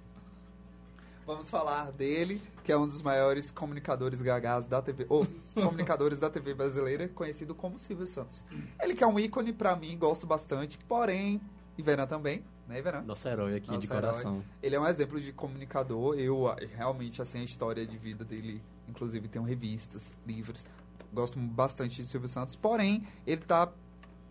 Vamos 1.27 1.49
falar 1.49 1.93
dele, 1.93 2.43
que 2.65 2.73
é 2.73 2.77
um 2.77 2.87
dos 2.87 3.03
maiores 3.03 3.51
comunicadores 3.51 4.21
gagás 4.21 4.65
da 4.65 4.83
TV, 4.83 5.07
ou 5.09 5.27
comunicadores 5.55 6.19
da 6.19 6.29
TV 6.29 6.55
brasileira, 6.55 7.09
conhecido 7.09 7.55
como 7.55 7.79
Silvio 7.79 8.07
Santos. 8.07 8.45
Ele 8.81 8.95
que 8.95 9.05
é 9.05 9.07
um 9.07 9.19
ícone 9.19 9.53
pra 9.53 9.77
mim, 9.77 9.97
gosto 9.97 10.27
bastante, 10.27 10.77
porém, 10.89 11.41
Ivana 11.79 12.07
também, 12.07 12.45
Né, 12.67 12.81
Verão? 12.83 13.03
Nosso 13.03 13.29
herói 13.29 13.57
aqui 13.57 13.69
Nosso 13.69 13.81
de 13.81 13.87
herói. 13.87 14.01
coração. 14.01 14.45
Ele 14.63 14.75
é 14.77 14.81
um 14.81 14.87
exemplo 14.87 15.21
de 15.21 15.33
comunicador. 15.33 16.19
Eu, 16.19 16.49
ah, 16.49 16.57
realmente, 16.77 17.21
assim, 17.23 17.41
a 17.41 17.45
história 17.45 17.87
de 17.87 17.97
vida 17.97 18.25
dele, 18.25 18.63
inclusive, 18.89 19.29
tem 19.29 19.43
revistas, 19.45 20.17
livros. 20.27 20.67
Gosto 21.13 21.39
bastante 21.39 22.03
de 22.03 22.09
Silvio 22.09 22.29
Santos, 22.29 22.57
porém, 22.57 23.07
ele 23.27 23.43
tá 23.43 23.69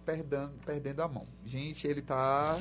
perdendo, 0.05 0.51
perdendo 0.65 1.01
a 1.01 1.07
mão. 1.07 1.25
Gente, 1.45 1.87
ele 1.87 2.01
tá... 2.01 2.59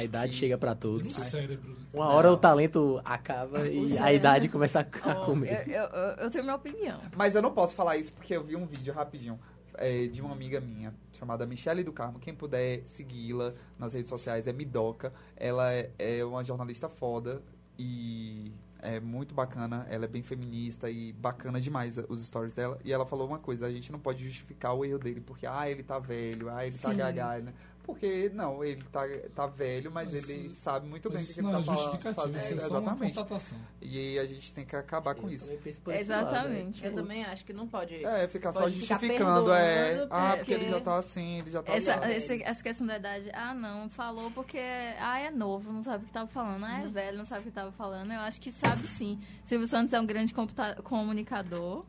A 0.00 0.04
idade 0.04 0.32
que- 0.32 0.38
chega 0.38 0.56
pra 0.58 0.70
No 0.72 0.76
todos. 0.80 1.08
cérebro. 1.10 1.76
Uma 1.92 2.08
hora 2.12 2.30
o 2.32 2.36
talento 2.36 3.00
acaba 3.04 3.66
e 3.68 3.78
O 3.80 3.84
a 3.84 3.88
cérebro. 3.88 4.14
idade 4.14 4.48
começa 4.48 4.80
a 4.80 4.84
comer. 5.24 5.68
eu, 5.68 5.74
eu- 5.84 6.16
eu 6.24 6.30
tenho 6.30 6.44
minha 6.44 6.56
opinião. 6.56 7.00
Mas 7.16 7.34
eu 7.34 7.42
não 7.42 7.52
posso 7.52 7.74
falar 7.74 7.96
isso 7.96 8.12
porque 8.12 8.34
eu 8.34 8.42
vi 8.42 8.56
um 8.56 8.66
vídeo 8.66 8.92
rapidinho 8.92 9.38
é, 9.76 10.06
de 10.06 10.20
uma 10.22 10.32
amiga 10.32 10.60
minha 10.60 10.94
chamada 11.18 11.44
Michele 11.46 11.82
do 11.82 11.92
Carmo. 11.92 12.18
Quem 12.20 12.34
puder 12.34 12.82
segui-la 12.86 13.52
nas 13.78 13.92
redes 13.94 14.08
sociais 14.10 14.46
é 14.46 14.52
Midoca. 14.52 15.12
Ela 15.36 15.72
é, 15.72 15.90
é 15.98 16.24
uma 16.24 16.44
jornalista 16.44 16.88
foda 16.88 17.42
e 17.78 18.52
é 18.80 19.00
muito 19.00 19.34
bacana. 19.34 19.86
Ela 19.90 20.04
é 20.04 20.08
bem 20.08 20.22
feminista 20.22 20.88
e 20.90 21.12
bacana 21.12 21.60
demais 21.60 21.98
os 22.08 22.24
stories 22.24 22.52
dela. 22.52 22.78
E 22.84 22.92
ela 22.92 23.04
falou 23.06 23.26
uma 23.26 23.38
coisa: 23.38 23.66
a 23.66 23.70
gente 23.70 23.90
não 23.90 23.98
pode 23.98 24.22
justificar 24.22 24.74
o 24.74 24.84
erro 24.84 24.98
dele 24.98 25.20
porque, 25.20 25.46
ah, 25.46 25.68
ele 25.68 25.82
tá 25.82 25.98
velho, 25.98 26.48
ah, 26.50 26.64
ele 26.66 26.76
tá 26.76 26.90
Sim. 26.90 26.96
gaga. 26.96 27.38
Né? 27.40 27.52
Porque, 27.84 28.30
não, 28.32 28.64
ele 28.64 28.82
tá, 28.90 29.02
tá 29.34 29.46
velho, 29.46 29.90
mas, 29.92 30.10
Mas 30.10 30.28
ele 30.28 30.46
isso- 30.48 30.62
sabe 30.62 30.88
muito 30.88 31.10
bem 31.10 31.22
o 31.22 31.26
que, 31.26 31.32
ele 31.32 31.42
não 31.42 31.52
tá 31.52 31.58
é 31.58 31.62
fala- 31.64 31.76
justificativa, 31.76 32.22
fazendo. 32.22 32.40
isso 32.42 32.52
é 32.54 32.58
só 32.58 32.78
uma 32.80 33.04
Exatamente. 33.04 33.54
E 33.82 34.18
a 34.18 34.24
gente 34.24 34.54
tem 34.54 34.64
que 34.64 34.74
acabar 34.74 35.14
com 35.14 35.28
isso. 35.28 35.50
Exatamente. 35.94 36.84
Eu 36.84 36.94
também 36.94 37.24
acho 37.24 37.44
que 37.44 37.52
não 37.52 37.68
pode. 37.68 38.02
É, 38.04 38.26
ficar 38.26 38.52
só 38.52 38.60
Pode 38.60 38.80
ficar 38.80 38.98
justificando, 38.98 39.52
é. 39.52 40.06
Ah, 40.10 40.34
porque 40.38 40.54
ele 40.54 40.68
já 40.70 40.80
tá 40.80 40.96
assim, 40.96 41.38
ele 41.40 41.50
já 41.50 41.62
tá. 41.62 41.72
Essa, 41.74 41.94
assim. 41.96 42.10
esse- 42.14 42.42
essa 42.42 42.62
questão 42.62 42.86
da 42.86 42.96
idade, 42.96 43.30
ah, 43.34 43.52
não, 43.52 43.88
falou 43.90 44.30
porque 44.30 44.58
ah, 44.98 45.20
é 45.20 45.30
novo, 45.30 45.70
não 45.70 45.82
sabe 45.82 46.04
o 46.04 46.06
que 46.06 46.12
tava 46.12 46.28
falando. 46.28 46.64
Ah, 46.64 46.80
é 46.84 46.88
velho, 46.88 47.18
não 47.18 47.24
sabe 47.26 47.42
o 47.42 47.44
que 47.44 47.50
tava 47.50 47.70
falando. 47.72 48.10
Eu 48.12 48.20
acho 48.20 48.40
que 48.40 48.50
sabe 48.50 48.86
sim. 48.88 49.20
Silvio 49.44 49.66
Santos 49.66 49.92
é 49.92 50.00
um 50.00 50.06
grande 50.06 50.32
computa- 50.32 50.80
comunicador. 50.82 51.84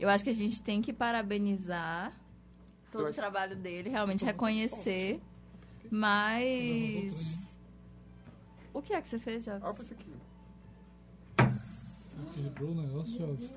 Eu 0.00 0.08
acho 0.08 0.24
que 0.24 0.30
a 0.30 0.34
gente 0.34 0.60
tem 0.62 0.82
que 0.82 0.92
parabenizar 0.92 2.12
todo 2.90 3.04
Eu 3.04 3.10
o 3.10 3.14
trabalho 3.14 3.54
dele, 3.56 3.88
realmente 3.90 4.24
reconhecer. 4.24 5.20
Mas. 5.90 7.58
O 8.72 8.82
que 8.82 8.92
é 8.92 9.00
que 9.00 9.08
você 9.08 9.18
fez, 9.18 9.44
Jobs? 9.44 9.62
Olha 9.62 9.74
pra 9.74 9.82
isso 9.82 9.92
aqui. 9.92 10.12
Você 11.38 12.16
quebrou 12.34 12.70
o 12.70 12.74
negócio, 12.74 13.18
Jobs. 13.18 13.50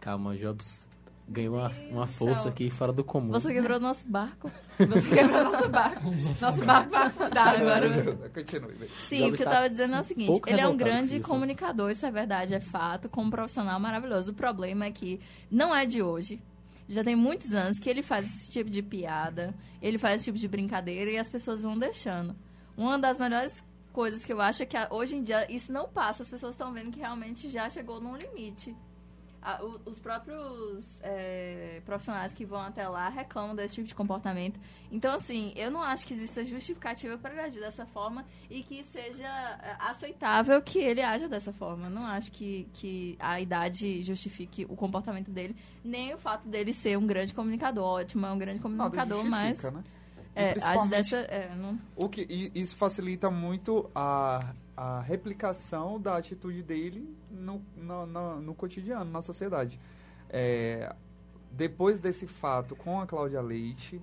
Calma, 0.00 0.36
Jobs 0.36 0.88
ganhou 1.28 1.56
uma, 1.56 1.72
uma 1.90 2.06
força 2.06 2.44
céu. 2.44 2.52
aqui 2.52 2.70
fora 2.70 2.92
do 2.92 3.02
comum. 3.02 3.32
Você 3.32 3.52
quebrou 3.52 3.78
o 3.78 3.80
nosso 3.80 4.06
barco. 4.06 4.50
Você 4.78 5.08
quebrou 5.08 5.44
nosso 5.44 5.68
barco. 5.68 6.10
Nosso 6.40 6.64
barco 6.64 6.90
vai 6.90 7.06
afundar 7.06 7.60
agora. 7.60 7.88
Continue. 8.28 8.90
Sim, 9.08 9.18
Jobs 9.20 9.32
o 9.32 9.36
que 9.36 9.42
eu 9.42 9.46
tá 9.46 9.52
tava 9.52 9.70
dizendo 9.70 9.94
é 9.94 10.00
o 10.00 10.04
seguinte: 10.04 10.40
ele 10.46 10.60
é 10.60 10.68
um 10.68 10.76
grande 10.76 11.16
isso. 11.16 11.28
comunicador, 11.28 11.90
isso 11.90 12.04
é 12.04 12.10
verdade, 12.10 12.54
é 12.54 12.60
fato, 12.60 13.08
como 13.08 13.30
profissional 13.30 13.78
maravilhoso. 13.80 14.32
O 14.32 14.34
problema 14.34 14.84
é 14.84 14.90
que 14.90 15.20
não 15.50 15.74
é 15.74 15.86
de 15.86 16.02
hoje. 16.02 16.40
Já 16.88 17.02
tem 17.02 17.16
muitos 17.16 17.54
anos 17.54 17.78
que 17.78 17.88
ele 17.88 18.02
faz 18.02 18.26
esse 18.26 18.50
tipo 18.50 18.68
de 18.68 18.82
piada, 18.82 19.54
ele 19.80 19.98
faz 19.98 20.16
esse 20.16 20.26
tipo 20.26 20.38
de 20.38 20.48
brincadeira 20.48 21.10
e 21.10 21.18
as 21.18 21.28
pessoas 21.28 21.62
vão 21.62 21.78
deixando. 21.78 22.36
Uma 22.76 22.98
das 22.98 23.18
melhores 23.18 23.66
coisas 23.92 24.24
que 24.24 24.32
eu 24.32 24.40
acho 24.40 24.62
é 24.62 24.66
que 24.66 24.76
hoje 24.90 25.16
em 25.16 25.22
dia 25.22 25.50
isso 25.50 25.72
não 25.72 25.88
passa, 25.88 26.22
as 26.22 26.28
pessoas 26.28 26.54
estão 26.54 26.72
vendo 26.72 26.90
que 26.90 26.98
realmente 26.98 27.48
já 27.48 27.70
chegou 27.70 28.00
num 28.00 28.16
limite. 28.16 28.76
Ah, 29.46 29.62
o- 29.62 29.78
os 29.90 29.98
próprios 30.00 30.98
é, 31.02 31.82
profissionais 31.84 32.32
que 32.32 32.46
vão 32.46 32.62
até 32.62 32.88
lá 32.88 33.10
reclamam 33.10 33.54
desse 33.54 33.74
tipo 33.74 33.86
de 33.86 33.94
comportamento. 33.94 34.58
Então, 34.90 35.12
assim, 35.14 35.52
eu 35.54 35.70
não 35.70 35.82
acho 35.82 36.06
que 36.06 36.14
exista 36.14 36.42
justificativa 36.46 37.18
para 37.18 37.32
ele 37.32 37.42
agir 37.42 37.60
dessa 37.60 37.84
forma 37.84 38.24
e 38.48 38.62
que 38.62 38.82
seja 38.82 39.26
é, 39.62 39.76
aceitável 39.80 40.62
que 40.62 40.78
ele 40.78 41.02
haja 41.02 41.28
dessa 41.28 41.52
forma. 41.52 41.90
Não 41.90 42.06
acho 42.06 42.32
que, 42.32 42.66
que 42.72 43.16
a 43.20 43.38
idade 43.38 44.02
justifique 44.02 44.64
o 44.66 44.74
comportamento 44.74 45.30
dele, 45.30 45.54
nem 45.84 46.14
o 46.14 46.18
fato 46.18 46.48
dele 46.48 46.72
ser 46.72 46.96
um 46.96 47.06
grande 47.06 47.34
comunicador. 47.34 47.84
Ótimo, 47.84 48.24
é 48.24 48.30
um 48.32 48.38
grande 48.38 48.60
comunicador, 48.60 49.22
mas 49.30 49.62
né? 49.62 49.84
É, 50.34 50.54
dessa. 50.88 51.16
É, 51.16 51.54
não, 51.54 51.78
O 51.94 52.08
que, 52.08 52.26
e 52.28 52.50
isso 52.58 52.74
facilita 52.76 53.30
muito 53.30 53.90
a, 53.94 54.54
a 54.76 55.00
replicação 55.00 56.00
da 56.00 56.16
atitude 56.16 56.62
dele 56.62 57.08
no, 57.30 57.62
no, 57.76 58.06
no, 58.06 58.40
no 58.40 58.54
cotidiano, 58.54 59.10
na 59.10 59.22
sociedade. 59.22 59.78
É, 60.28 60.94
depois 61.50 62.00
desse 62.00 62.26
fato 62.26 62.74
com 62.74 63.00
a 63.00 63.06
Cláudia 63.06 63.40
Leite, 63.40 64.00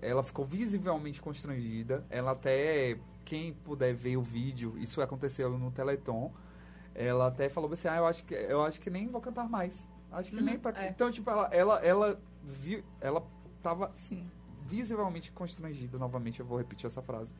ela 0.00 0.22
ficou 0.22 0.44
visivelmente 0.44 1.20
constrangida. 1.20 2.04
Ela 2.08 2.32
até, 2.32 2.98
quem 3.24 3.52
puder 3.52 3.94
ver 3.94 4.16
o 4.16 4.22
vídeo, 4.22 4.74
isso 4.78 5.00
aconteceu 5.00 5.50
no 5.58 5.70
Teleton, 5.70 6.32
ela 6.94 7.26
até 7.26 7.48
falou 7.48 7.72
assim, 7.72 7.88
ah, 7.88 7.96
eu 7.96 8.06
acho 8.06 8.24
que, 8.24 8.34
eu 8.34 8.62
acho 8.62 8.80
que 8.80 8.88
nem 8.88 9.08
vou 9.08 9.20
cantar 9.20 9.48
mais. 9.48 9.88
Acho 10.12 10.30
que 10.30 10.36
Uhum, 10.36 10.44
nem 10.44 10.58
pra... 10.58 10.84
é. 10.84 10.88
Então, 10.88 11.10
tipo, 11.10 11.28
ela, 11.28 11.48
ela, 11.52 11.78
ela, 11.80 12.20
viu, 12.42 12.82
ela 13.00 13.26
tava 13.62 13.90
sim. 13.94 14.30
visivelmente 14.66 15.32
constrangida, 15.32 15.98
novamente 15.98 16.40
eu 16.40 16.46
vou 16.46 16.56
repetir 16.56 16.86
essa 16.86 17.02
frase. 17.02 17.32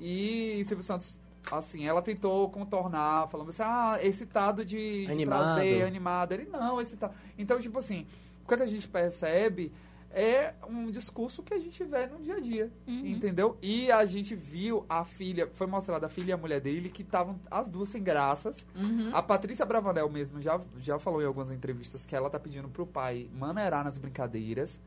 E 0.00 0.64
Silvio 0.66 0.82
Santos, 0.82 1.18
assim, 1.50 1.86
ela 1.86 2.02
tentou 2.02 2.48
contornar, 2.50 3.28
falando 3.28 3.48
assim, 3.50 3.62
ah, 3.64 3.98
excitado 4.02 4.64
de, 4.64 5.06
de 5.06 5.12
Animado. 5.12 5.54
prazer, 5.54 5.84
animado. 5.84 6.32
Ele, 6.32 6.48
não, 6.50 6.80
excitado. 6.80 7.14
Então, 7.38 7.60
tipo 7.60 7.78
assim, 7.78 8.06
o 8.44 8.48
que 8.48 8.54
a 8.62 8.66
gente 8.66 8.86
percebe 8.88 9.72
é 10.10 10.54
um 10.68 10.90
discurso 10.90 11.42
que 11.42 11.52
a 11.52 11.58
gente 11.58 11.84
vê 11.84 12.06
no 12.06 12.18
dia 12.18 12.36
a 12.36 12.40
dia, 12.40 12.72
Uhum. 12.86 13.06
entendeu? 13.06 13.58
E 13.60 13.92
a 13.92 14.04
gente 14.06 14.34
viu 14.34 14.84
a 14.88 15.04
filha, 15.04 15.46
foi 15.52 15.66
mostrada 15.66 16.06
a 16.06 16.08
filha 16.08 16.30
e 16.30 16.32
a 16.32 16.36
mulher 16.36 16.60
dele, 16.60 16.88
que 16.88 17.02
estavam 17.02 17.38
as 17.50 17.68
duas 17.68 17.90
sem 17.90 18.02
graças. 18.02 18.64
Uhum. 18.74 19.10
A 19.12 19.22
Patrícia 19.22 19.66
Bravanel 19.66 20.08
mesmo 20.08 20.40
já, 20.40 20.58
já 20.78 20.98
falou 20.98 21.20
em 21.22 21.26
algumas 21.26 21.50
entrevistas 21.50 22.06
que 22.06 22.16
ela 22.16 22.30
tá 22.30 22.38
pedindo 22.40 22.68
pro 22.70 22.86
pai 22.86 23.28
maneirar 23.34 23.84
nas 23.84 23.98
brincadeiras, 23.98 24.80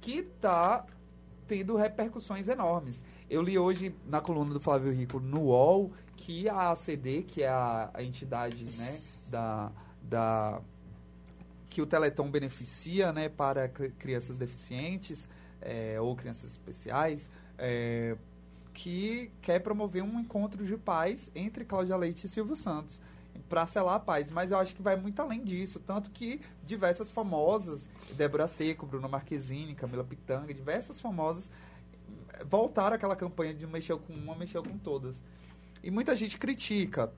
que 0.00 0.22
tá 0.22 0.84
tendo 1.46 1.76
repercussões 1.76 2.48
enormes. 2.48 3.02
Eu 3.28 3.42
li 3.42 3.58
hoje 3.58 3.94
na 4.06 4.20
coluna 4.20 4.52
do 4.54 4.60
Flávio 4.60 4.92
Rico 4.92 5.20
no 5.20 5.42
UOL 5.44 5.92
que 6.16 6.48
a 6.48 6.70
ACD, 6.70 7.22
que 7.22 7.42
é 7.42 7.48
a, 7.48 7.90
a 7.92 8.02
entidade 8.02 8.64
né, 8.78 9.00
da, 9.28 9.70
da 10.02 10.60
que 11.68 11.82
o 11.82 11.86
Teleton 11.86 12.30
beneficia 12.30 13.12
né, 13.12 13.28
para 13.28 13.68
cri- 13.68 13.90
crianças 13.98 14.36
deficientes 14.36 15.28
é, 15.60 16.00
ou 16.00 16.14
crianças 16.14 16.52
especiais, 16.52 17.28
é, 17.58 18.16
que 18.72 19.30
quer 19.42 19.60
promover 19.60 20.02
um 20.02 20.20
encontro 20.20 20.64
de 20.64 20.76
paz 20.76 21.30
entre 21.34 21.64
Cláudia 21.64 21.96
Leite 21.96 22.26
e 22.26 22.28
Silvio 22.28 22.56
Santos 22.56 23.00
para 23.48 23.66
selar 23.66 23.96
a 23.96 24.00
paz, 24.00 24.30
mas 24.30 24.50
eu 24.50 24.58
acho 24.58 24.74
que 24.74 24.82
vai 24.82 24.96
muito 24.96 25.20
além 25.20 25.44
disso, 25.44 25.78
tanto 25.80 26.10
que 26.10 26.40
diversas 26.64 27.10
famosas, 27.10 27.88
Débora 28.16 28.46
Seco, 28.46 28.86
Bruna 28.86 29.08
Marquezine, 29.08 29.74
Camila 29.74 30.04
Pitanga, 30.04 30.52
diversas 30.52 30.98
famosas 30.98 31.50
eh, 32.32 32.44
voltaram 32.44 32.96
àquela 32.96 33.14
campanha 33.14 33.54
de 33.54 33.66
mexeu 33.66 33.98
com 33.98 34.12
uma, 34.12 34.34
mexeu 34.34 34.62
com 34.62 34.78
todas. 34.78 35.22
E 35.82 35.90
muita 35.90 36.16
gente 36.16 36.38
critica 36.38 37.12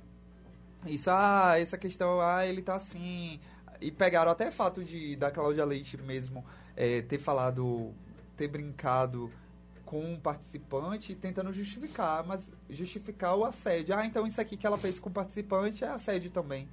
isso, 0.84 1.10
ah, 1.10 1.54
essa 1.58 1.76
questão, 1.76 2.20
ah, 2.20 2.46
ele 2.46 2.62
tá 2.62 2.76
assim. 2.76 3.40
E 3.80 3.90
pegaram 3.90 4.30
até 4.30 4.50
fato 4.50 4.84
de 4.84 5.16
da 5.16 5.30
Cláudia 5.30 5.64
Leite 5.64 5.96
mesmo 5.98 6.44
eh, 6.76 7.02
ter 7.02 7.18
falado, 7.18 7.92
ter 8.36 8.48
brincado 8.48 9.30
com 9.87 10.01
um 10.01 10.18
participante 10.18 11.14
tentando 11.14 11.53
justificar, 11.53 12.27
mas 12.27 12.53
justificar 12.68 13.37
o 13.37 13.44
assédio. 13.44 13.96
Ah, 13.96 14.05
então 14.05 14.27
isso 14.27 14.40
aqui 14.40 14.57
que 14.57 14.66
ela 14.66 14.77
fez 14.77 14.99
com 14.99 15.09
o 15.09 15.12
participante 15.12 15.85
é 15.85 15.88
assédio 15.88 16.31
também. 16.31 16.68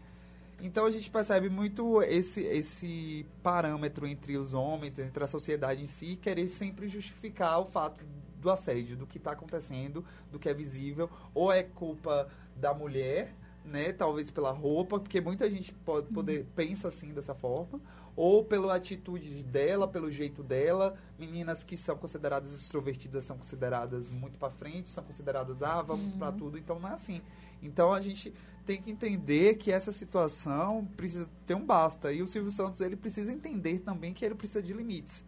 Então 0.60 0.86
a 0.86 0.92
gente 0.92 1.10
percebe 1.12 1.50
muito 1.50 2.02
esse, 2.02 2.42
esse 2.42 3.26
parâmetro 3.44 4.08
entre 4.08 4.36
os 4.38 4.54
homens, 4.54 4.98
entre 4.98 5.24
a 5.24 5.28
sociedade 5.28 5.84
em 5.84 5.88
si, 5.88 6.16
querer 6.16 6.48
sempre 6.50 6.88
justificar 6.90 7.60
o 7.60 7.66
fato 7.66 8.04
do 8.40 8.50
assédio, 8.50 8.98
do 8.98 9.06
que 9.06 9.18
está 9.18 9.32
acontecendo, 9.32 10.04
do 10.32 10.40
que 10.40 10.50
é 10.50 10.54
visível, 10.54 11.10
ou 11.34 11.52
é 11.52 11.64
culpa 11.64 12.28
da 12.56 12.74
mulher, 12.74 13.34
né, 13.66 13.94
talvez 13.94 14.30
pela 14.30 14.52
roupa, 14.52 15.00
porque 15.00 15.22
muita 15.22 15.50
gente 15.50 15.74
pode 15.74 16.08
poder 16.08 16.46
pensa 16.56 16.90
assim 16.90 17.14
dessa 17.14 17.34
forma, 17.34 17.80
ou 18.16 18.44
pela 18.44 18.76
atitude 18.76 19.44
dela, 19.44 19.88
pelo 19.88 20.12
jeito 20.12 20.44
dela, 20.44 20.96
meninas 21.18 21.64
que 21.64 21.76
são 21.76 21.96
consideradas 21.98 22.54
extrovertidas 22.54 23.24
são 23.24 23.38
consideradas 23.38 24.10
muito 24.10 24.38
para 24.38 24.52
frente, 24.52 24.90
são 24.90 25.04
consideradas 25.04 25.64
ah, 25.64 25.82
vamos 25.82 26.14
para 26.14 26.32
tudo, 26.32 26.58
então 26.58 26.80
não 26.80 26.90
é 26.90 26.94
assim. 26.94 27.22
Então 27.62 27.94
a 27.94 28.02
gente 28.02 28.34
tem 28.66 28.82
que 28.82 28.92
entender 28.92 29.56
que 29.56 29.72
essa 29.72 29.92
situação 29.92 30.86
precisa 30.96 31.30
ter 31.46 31.56
um 31.56 31.66
basta. 31.66 32.12
E 32.12 32.22
o 32.22 32.28
Silvio 32.28 32.52
Santos 32.52 32.82
ele 32.82 32.96
precisa 32.96 33.32
entender 33.32 33.80
também 33.80 34.14
que 34.14 34.24
ele 34.24 34.36
precisa 34.36 34.62
de 34.62 34.74
limites. 34.74 35.24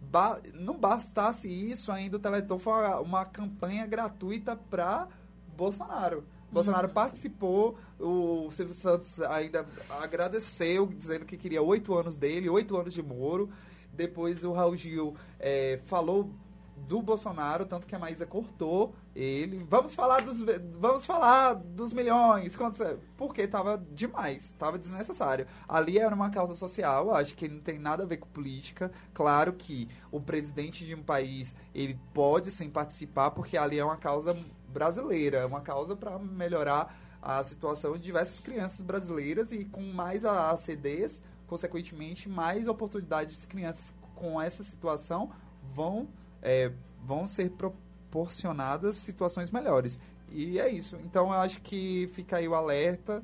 Ba- 0.00 0.40
não 0.54 0.76
bastasse 0.78 1.48
isso, 1.48 1.90
ainda 1.90 2.16
o 2.16 2.20
Teleton 2.20 2.58
foi 2.58 2.72
uma, 2.72 3.00
uma 3.00 3.24
campanha 3.24 3.86
gratuita 3.86 4.56
para 4.56 5.08
Bolsonaro. 5.56 6.24
Bolsonaro 6.56 6.88
participou, 6.88 7.78
o 8.00 8.50
Silvio 8.50 8.74
Santos 8.74 9.20
ainda 9.20 9.66
agradeceu, 10.00 10.86
dizendo 10.86 11.24
que 11.24 11.36
queria 11.36 11.62
oito 11.62 11.96
anos 11.96 12.16
dele, 12.16 12.48
oito 12.48 12.76
anos 12.76 12.94
de 12.94 13.02
Moro. 13.02 13.50
Depois 13.92 14.42
o 14.44 14.52
Raul 14.52 14.76
Gil 14.76 15.14
eh, 15.38 15.80
falou 15.84 16.30
do 16.76 17.00
Bolsonaro, 17.00 17.64
tanto 17.64 17.86
que 17.86 17.94
a 17.94 17.98
Maísa 17.98 18.26
cortou 18.26 18.94
ele. 19.14 19.66
Vamos 19.68 19.94
falar 19.94 20.20
dos, 20.20 20.42
vamos 20.78 21.06
falar 21.06 21.54
dos 21.54 21.92
milhões, 21.92 22.54
é? 22.80 22.96
porque 23.16 23.48
tava 23.48 23.82
demais, 23.92 24.52
tava 24.58 24.78
desnecessário. 24.78 25.46
Ali 25.66 25.98
era 25.98 26.14
uma 26.14 26.30
causa 26.30 26.54
social, 26.54 27.14
acho 27.14 27.34
que 27.34 27.48
não 27.48 27.60
tem 27.60 27.78
nada 27.78 28.02
a 28.02 28.06
ver 28.06 28.18
com 28.18 28.28
política. 28.28 28.92
Claro 29.14 29.54
que 29.54 29.88
o 30.12 30.20
presidente 30.20 30.84
de 30.84 30.94
um 30.94 31.02
país, 31.02 31.54
ele 31.74 31.98
pode 32.12 32.50
sim 32.50 32.68
participar, 32.68 33.30
porque 33.30 33.56
ali 33.56 33.78
é 33.78 33.84
uma 33.84 33.96
causa 33.96 34.36
brasileira, 34.68 35.38
é 35.38 35.46
uma 35.46 35.60
causa 35.60 35.96
para 35.96 36.18
melhorar 36.18 36.96
a 37.20 37.42
situação 37.42 37.94
de 37.94 38.04
diversas 38.04 38.40
crianças 38.40 38.80
brasileiras 38.80 39.50
e 39.50 39.64
com 39.64 39.82
mais 39.82 40.24
ACDs, 40.24 41.20
consequentemente, 41.46 42.28
mais 42.28 42.68
oportunidades 42.68 43.40
de 43.40 43.46
crianças 43.46 43.92
com 44.14 44.40
essa 44.40 44.62
situação 44.62 45.30
vão, 45.74 46.08
é, 46.40 46.70
vão 47.02 47.26
ser 47.26 47.50
proporcionadas 47.50 48.96
situações 48.96 49.50
melhores. 49.50 49.98
E 50.30 50.58
é 50.58 50.68
isso. 50.68 50.96
Então 51.04 51.32
eu 51.32 51.40
acho 51.40 51.60
que 51.60 52.10
fica 52.12 52.36
aí 52.36 52.48
o 52.48 52.54
alerta. 52.54 53.22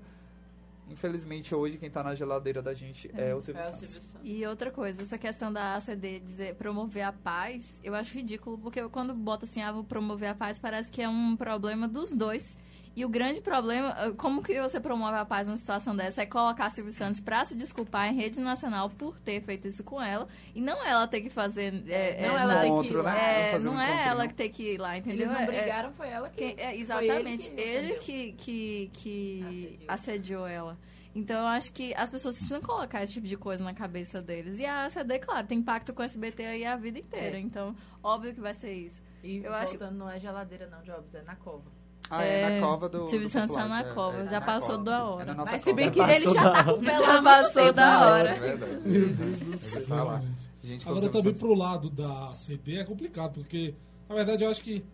Infelizmente, 0.93 1.55
hoje, 1.55 1.79
quem 1.79 1.89
está 1.89 2.03
na 2.03 2.15
geladeira 2.15 2.61
da 2.61 2.75
gente 2.75 3.11
é, 3.15 3.35
o 3.35 3.41
Silvio 3.41 3.63
Santos. 3.63 4.01
E 4.23 4.47
outra 4.47 4.71
coisa, 4.71 5.03
essa 5.03 5.17
questão 5.17 5.53
da 5.53 5.77
ACD 5.77 6.21
dizer 6.21 6.55
promover 6.57 7.03
a 7.03 7.13
paz, 7.13 7.81
eu 7.83 7.95
acho 7.95 8.15
ridículo, 8.15 8.59
porque 8.59 8.87
quando 8.91 9.15
bota 9.15 9.45
assim, 9.45 9.63
ah, 9.63 9.73
vou 9.73 9.85
promover 9.85 10.29
a 10.29 10.35
paz, 10.35 10.59
parece 10.59 10.93
que 10.93 11.01
é 11.01 11.09
um 11.09 11.35
problema 11.35 11.89
dos 11.89 12.13
dois. 12.13 12.59
E 12.95 13.05
o 13.07 13.09
grande 13.09 13.41
problema, 13.41 13.89
ah, 13.89 14.11
como 14.13 14.43
que 14.43 14.61
você 14.61 14.79
promove 14.79 15.17
a 15.17 15.25
paz 15.25 15.47
numa 15.49 15.57
situação 15.57 15.97
dessa, 15.97 16.23
é 16.23 16.27
colocar 16.27 16.67
a 16.67 16.71
Silvio 16.71 16.93
Santos 16.93 17.21
pra 17.21 17.43
se 17.45 17.55
desculpar 17.55 18.09
em 18.13 18.15
rede 18.17 18.39
nacional 18.39 18.91
por 18.91 19.19
ter 19.21 19.41
feito 19.41 19.67
isso 19.67 19.83
com 19.83 20.01
ela, 20.03 20.29
e 20.55 20.61
não 20.61 20.85
ela 20.85 21.07
ter 21.09 21.23
que 21.23 21.31
fazer... 21.31 21.73
É, 21.89 22.27
Não 22.29 22.37
é, 22.37 22.43
ela 22.43 22.55
ter 22.55 22.61
que 22.61 22.67
ir 22.67 22.69
Encontro, 22.69 23.03
lá. 23.03 23.13
né? 23.15 23.49
é, 23.49 23.53
Fazer 23.53 23.69
um 23.69 23.73
não 23.73 23.81
é 23.81 24.07
ela 24.09 24.29
que 24.29 24.35
tem 24.35 24.51
que 24.51 24.75
ir 24.75 24.79
lá, 24.79 24.99
entendeu? 24.99 25.27
Eles 25.27 25.33
não 25.33 25.41
É- 25.41 25.47
brigaram, 25.47 25.93
foi 25.93 26.09
ela 26.09 26.29
que... 26.29 26.37
quem- 26.37 26.55
é, 26.59 26.71
foi 26.71 26.79
exatamente, 26.81 27.49
ele 27.57 27.95
que 27.95 28.13
ele 28.13 28.33
que, 28.33 28.33
que, 28.33 28.91
que 28.93 29.85
assediou 29.89 30.47
ela. 30.47 30.77
Então, 31.15 31.41
eu 31.41 31.47
acho 31.47 31.73
que 31.75 31.95
as 31.95 32.09
pessoas 32.09 32.37
precisam 32.37 32.61
colocar 32.63 33.03
esse 33.03 33.13
tipo 33.15 33.27
de 33.27 33.37
coisa 33.37 33.63
na 33.63 33.75
cabeça 33.75 34.21
deles. 34.23 34.59
E 34.59 34.65
a 34.65 34.87
ACD, 34.87 35.19
claro, 35.19 35.47
tem 35.47 35.63
pacto 35.63 35.93
com 35.93 36.01
o 36.01 36.05
SBT 36.05 36.43
aí 36.45 36.65
a 36.65 36.75
vida 36.75 36.99
inteira. 36.99 37.37
É. 37.37 37.41
Então, 37.41 37.77
óbvio 38.03 38.33
que 38.35 38.41
vai 38.41 38.55
ser 38.55 38.73
isso. 38.73 39.03
E 39.23 39.39
Eu 39.45 39.53
acho- 39.55 39.73
voltando, 39.73 39.97
não 39.99 40.11
é 40.11 40.19
geladeira 40.19 40.67
não, 40.69 40.81
Jobs, 40.83 41.15
é 41.15 41.23
na 41.23 41.37
cova. 41.37 41.71
Ah, 42.15 42.25
é, 42.25 42.41
É, 42.43 42.61
na 42.61 42.67
cova 42.67 42.89
do. 42.89 43.09
Silvio 43.09 43.27
do 43.27 43.31
Santos 43.31 43.57
tá 43.57 43.67
na 43.67 43.81
é, 43.81 43.85
cova, 43.85 44.17
é, 44.19 44.25
já 44.29 44.39
na 44.41 44.47
passou 44.47 44.71
cova. 44.73 44.85
da 44.85 45.05
hora. 45.05 45.31
É 45.31 45.35
nossa 45.35 45.53
Mas 45.53 45.63
se 45.63 45.73
bem 45.73 45.91
que 45.91 46.01
ele 46.01 46.21
já 46.21 46.51
tá 46.53 46.65
com 46.65 46.71
o 46.81 46.85
Já 46.85 47.23
passou 47.23 47.73
da 47.73 48.07
hora. 48.07 48.29
É 48.31 48.39
verdade. 48.41 48.73
Vai 49.89 50.05
lá. 50.05 50.23
Gente, 50.63 50.83
Agora 50.89 51.01
Silvio 51.03 51.21
também 51.23 51.35
pro 51.39 51.55
lado 51.55 51.91
da 51.91 52.35
CD 52.35 52.77
é 52.77 52.85
complicado, 52.85 53.35
porque 53.35 53.75
na 54.09 54.15
verdade 54.15 54.45
eu 54.45 54.51
acho 54.51 54.63
que. 54.63 54.85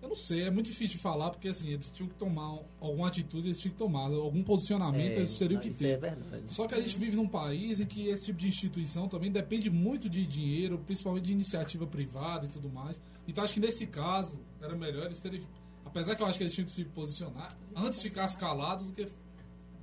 Eu 0.00 0.08
não 0.10 0.14
sei, 0.14 0.44
é 0.44 0.50
muito 0.50 0.66
difícil 0.66 0.96
de 0.96 1.02
falar, 1.02 1.28
porque 1.30 1.48
assim, 1.48 1.70
eles 1.72 1.90
tinham 1.90 2.08
que 2.08 2.14
tomar 2.14 2.52
um- 2.52 2.62
alguma 2.80 3.08
atitude, 3.08 3.48
eles 3.48 3.58
tinham 3.60 3.72
que 3.72 3.78
tomar 3.78 4.02
algum 4.06 4.44
posicionamento, 4.44 5.16
eles 5.16 5.36
teriam 5.36 5.56
não, 5.56 5.62
que 5.62 5.70
isso 5.70 5.80
ter. 5.80 5.88
é 5.88 5.96
verdade. 5.96 6.44
Só 6.46 6.68
que 6.68 6.74
a 6.76 6.80
gente 6.80 6.96
vive 6.96 7.16
num 7.16 7.26
país 7.26 7.80
em 7.80 7.84
que 7.86 8.06
esse 8.06 8.26
tipo 8.26 8.38
de 8.38 8.46
instituição 8.46 9.08
também 9.08 9.28
depende 9.28 9.68
muito 9.68 10.08
de 10.08 10.24
dinheiro, 10.24 10.78
principalmente 10.86 11.24
de 11.24 11.32
iniciativa 11.32 11.84
privada 11.84 12.46
e 12.46 12.48
tudo 12.48 12.68
mais. 12.70 13.02
Então 13.26 13.42
acho 13.42 13.52
que 13.52 13.58
nesse 13.58 13.88
caso 13.88 14.38
era 14.62 14.76
melhor 14.76 15.06
eles 15.06 15.18
terem. 15.18 15.42
Apesar 15.88 16.14
que 16.14 16.22
eu 16.22 16.26
acho 16.26 16.36
que 16.38 16.44
eles 16.44 16.54
tinham 16.54 16.66
que 16.66 16.72
se 16.72 16.84
posicionar 16.84 17.56
antes 17.74 18.02
ficasse 18.02 18.36
calado 18.36 18.84
do 18.84 18.92
que 18.92 19.08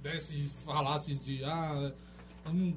desse, 0.02 0.56
falasse 0.64 1.14
de 1.16 1.44
ah, 1.44 1.92
um 2.48 2.74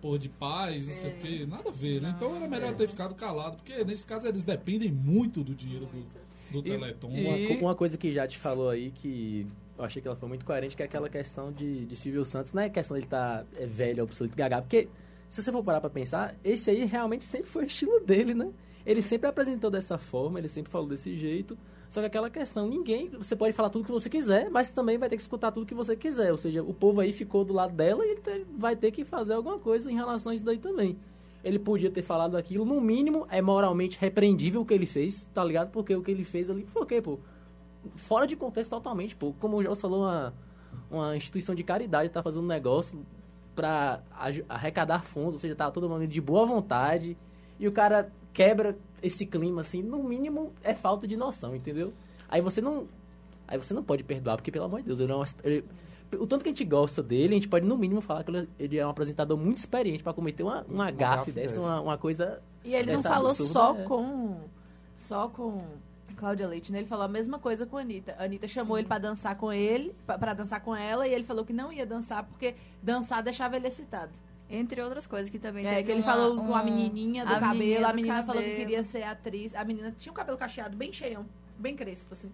porra 0.00 0.18
de 0.18 0.28
paz, 0.28 0.86
não 0.86 0.92
sei 0.94 1.10
o 1.10 1.16
quê. 1.18 1.46
Nada 1.46 1.68
a 1.68 1.72
ver, 1.72 2.00
né? 2.00 2.14
Então 2.16 2.34
era 2.34 2.48
melhor 2.48 2.74
ter 2.74 2.88
ficado 2.88 3.14
calado, 3.14 3.56
porque 3.56 3.84
nesse 3.84 4.06
caso 4.06 4.26
eles 4.26 4.42
dependem 4.42 4.90
muito 4.90 5.44
do 5.44 5.54
dinheiro 5.54 5.86
do, 5.86 6.60
do 6.62 6.66
E- 6.66 6.70
Teleton. 6.70 7.10
e- 7.10 7.46
Uma, 7.56 7.60
uma 7.60 7.74
coisa 7.74 7.98
que 7.98 8.12
já 8.12 8.26
te 8.26 8.38
falou 8.38 8.70
aí 8.70 8.90
que 8.90 9.46
eu 9.78 9.84
achei 9.84 10.00
que 10.00 10.08
ela 10.08 10.16
foi 10.16 10.28
muito 10.28 10.44
coerente, 10.44 10.74
que 10.74 10.82
é 10.82 10.86
aquela 10.86 11.08
questão 11.10 11.52
de, 11.52 11.84
de 11.84 11.94
Silvio 11.96 12.24
Santos, 12.24 12.54
não 12.54 12.62
é 12.62 12.70
questão 12.70 12.94
de 12.94 13.00
ele 13.00 13.06
estar 13.06 13.44
é, 13.58 13.66
velho, 13.66 14.02
obsoleto, 14.04 14.34
gaga, 14.34 14.62
porque 14.62 14.88
se 15.28 15.42
você 15.42 15.52
for 15.52 15.62
parar 15.62 15.80
pra 15.82 15.90
pensar, 15.90 16.34
esse 16.42 16.70
aí 16.70 16.84
realmente 16.86 17.24
sempre 17.24 17.50
foi 17.50 17.64
o 17.64 17.66
estilo 17.66 18.00
dele, 18.00 18.32
né? 18.32 18.50
Ele 18.86 19.02
sempre 19.02 19.28
apresentou 19.28 19.70
dessa 19.70 19.98
forma, 19.98 20.38
ele 20.38 20.48
sempre 20.48 20.70
falou 20.72 20.88
desse 20.88 21.18
jeito, 21.18 21.58
só 21.88 22.00
que 22.00 22.06
aquela 22.06 22.28
questão, 22.28 22.68
ninguém, 22.68 23.08
você 23.08 23.36
pode 23.36 23.52
falar 23.52 23.70
tudo 23.70 23.84
que 23.84 23.92
você 23.92 24.10
quiser, 24.10 24.50
mas 24.50 24.70
também 24.70 24.98
vai 24.98 25.08
ter 25.08 25.16
que 25.16 25.22
escutar 25.22 25.52
tudo 25.52 25.66
que 25.66 25.74
você 25.74 25.96
quiser, 25.96 26.32
ou 26.32 26.38
seja, 26.38 26.62
o 26.62 26.74
povo 26.74 27.00
aí 27.00 27.12
ficou 27.12 27.44
do 27.44 27.52
lado 27.52 27.74
dela 27.74 28.04
e 28.04 28.18
vai 28.56 28.74
ter 28.74 28.90
que 28.90 29.04
fazer 29.04 29.34
alguma 29.34 29.58
coisa 29.58 29.90
em 29.90 29.94
relação 29.94 30.32
a 30.32 30.34
isso 30.34 30.44
daí 30.44 30.58
também. 30.58 30.98
Ele 31.44 31.58
podia 31.58 31.90
ter 31.90 32.02
falado 32.02 32.36
aquilo, 32.36 32.64
no 32.64 32.80
mínimo 32.80 33.26
é 33.30 33.40
moralmente 33.40 33.98
repreendível 34.00 34.62
o 34.62 34.64
que 34.64 34.74
ele 34.74 34.86
fez, 34.86 35.30
tá 35.32 35.44
ligado? 35.44 35.70
Porque 35.70 35.94
o 35.94 36.02
que 36.02 36.10
ele 36.10 36.24
fez 36.24 36.50
ali 36.50 36.66
foi 36.66 36.82
o 36.82 36.86
quê, 36.86 37.00
pô? 37.00 37.18
fora 37.94 38.26
de 38.26 38.34
contexto 38.36 38.70
totalmente, 38.70 39.14
pô. 39.14 39.32
Como 39.38 39.56
o 39.56 39.62
João 39.62 39.76
falou, 39.76 40.02
uma, 40.02 40.34
uma 40.90 41.16
instituição 41.16 41.54
de 41.54 41.62
caridade 41.62 42.08
tá 42.08 42.22
fazendo 42.22 42.44
um 42.44 42.48
negócio 42.48 43.04
pra 43.54 44.00
arrecadar 44.48 45.04
fundos, 45.04 45.34
ou 45.34 45.38
seja, 45.38 45.54
tá 45.54 45.70
todo 45.70 45.88
mundo 45.88 46.06
de 46.06 46.20
boa 46.20 46.44
vontade, 46.44 47.16
e 47.58 47.66
o 47.66 47.72
cara 47.72 48.12
quebra 48.32 48.76
esse 49.02 49.24
clima, 49.26 49.60
assim, 49.60 49.82
no 49.82 50.02
mínimo 50.02 50.52
é 50.62 50.74
falta 50.74 51.06
de 51.06 51.16
noção, 51.16 51.54
entendeu? 51.54 51.92
Aí 52.28 52.40
você 52.40 52.60
não. 52.60 52.86
Aí 53.48 53.56
você 53.58 53.72
não 53.72 53.82
pode 53.82 54.02
perdoar, 54.02 54.36
porque, 54.36 54.50
pelo 54.50 54.64
amor 54.64 54.80
de 54.80 54.86
Deus, 54.86 54.98
ele 54.98 55.12
é 55.12 55.14
uma, 55.14 55.24
ele- 55.44 55.64
o 56.18 56.26
tanto 56.26 56.42
que 56.42 56.48
a 56.48 56.52
gente 56.52 56.64
gosta 56.64 57.02
dele, 57.02 57.34
a 57.34 57.38
gente 57.38 57.48
pode 57.48 57.64
no 57.66 57.76
mínimo 57.76 58.00
falar 58.00 58.24
que 58.24 58.30
ele- 58.30 58.48
ele 58.58 58.76
é 58.78 58.86
um 58.86 58.90
apresentador 58.90 59.36
muito 59.36 59.58
experiente 59.58 60.02
pra 60.02 60.12
cometer 60.12 60.42
uma, 60.42 60.64
uma 60.68 60.90
gafe 60.90 61.16
gafe 61.16 61.32
dessa, 61.32 61.48
dessa. 61.54 61.60
uma, 61.60 61.80
uma 61.80 61.98
coisa. 61.98 62.40
E 62.64 62.74
ele 62.74 62.92
não 62.94 63.02
falou 63.02 63.30
absurda, 63.30 63.52
só 63.52 63.74
é. 63.76 63.82
com. 63.84 64.36
Só 64.96 65.28
com 65.28 65.62
Cláudia 66.16 66.48
Leite, 66.48 66.72
né? 66.72 66.78
Ele 66.78 66.88
falou 66.88 67.04
a 67.04 67.08
mesma 67.08 67.38
coisa 67.38 67.66
com 67.66 67.76
a 67.76 67.82
Anitta. 67.82 68.16
A 68.18 68.24
Anitta 68.24 68.48
chamou 68.48 68.78
ele 68.78 68.88
pra 68.88 68.98
dançar 68.98 69.36
com 69.36 69.52
ele, 69.52 69.94
pra 70.06 70.32
dançar 70.32 70.60
com 70.62 70.74
ela, 70.74 71.06
e 71.06 71.12
ele 71.12 71.24
falou 71.24 71.44
que 71.44 71.52
não 71.52 71.70
ia 71.72 71.84
dançar 71.84 72.24
porque 72.24 72.54
dançar 72.82 73.22
deixava 73.22 73.54
ele 73.56 73.66
excitado. 73.68 74.12
Entre 74.48 74.80
outras 74.80 75.06
coisas 75.06 75.28
que 75.28 75.38
também 75.40 75.66
É, 75.66 75.70
teve 75.70 75.82
que 75.84 75.90
ele 75.92 76.00
uma- 76.02 76.12
falou 76.12 76.36
com 76.36 76.54
a 76.54 76.62
um- 76.62 76.64
menininha 76.64 77.24
do 77.26 77.32
a 77.32 77.40
cabelo, 77.40 77.58
menininha 77.58 77.88
a 77.88 77.92
menina 77.92 78.22
falou 78.22 78.40
que 78.42 78.48
cabelo. 78.50 78.56
queria 78.66 78.84
ser 78.84 79.02
atriz. 79.02 79.54
A 79.54 79.64
menina 79.64 79.92
tinha 79.98 80.12
um 80.12 80.14
cabelo 80.14 80.38
cacheado 80.38 80.76
bem 80.76 80.92
cheião, 80.92 81.26
bem 81.58 81.74
crespo, 81.74 82.12
assim. 82.12 82.30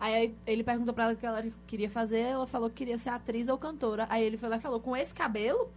Aí 0.00 0.34
ele 0.46 0.64
perguntou 0.64 0.92
pra 0.92 1.04
ela 1.04 1.12
o 1.12 1.16
que 1.16 1.24
ela 1.24 1.44
queria 1.66 1.88
fazer, 1.88 2.18
ela 2.20 2.46
falou 2.46 2.68
que 2.68 2.74
queria 2.76 2.98
ser 2.98 3.10
atriz 3.10 3.48
ou 3.48 3.56
cantora. 3.56 4.06
Aí 4.10 4.24
ele 4.24 4.36
foi 4.36 4.48
lá 4.48 4.56
e 4.56 4.60
falou, 4.60 4.80
com 4.80 4.96
esse 4.96 5.14
cabelo? 5.14 5.70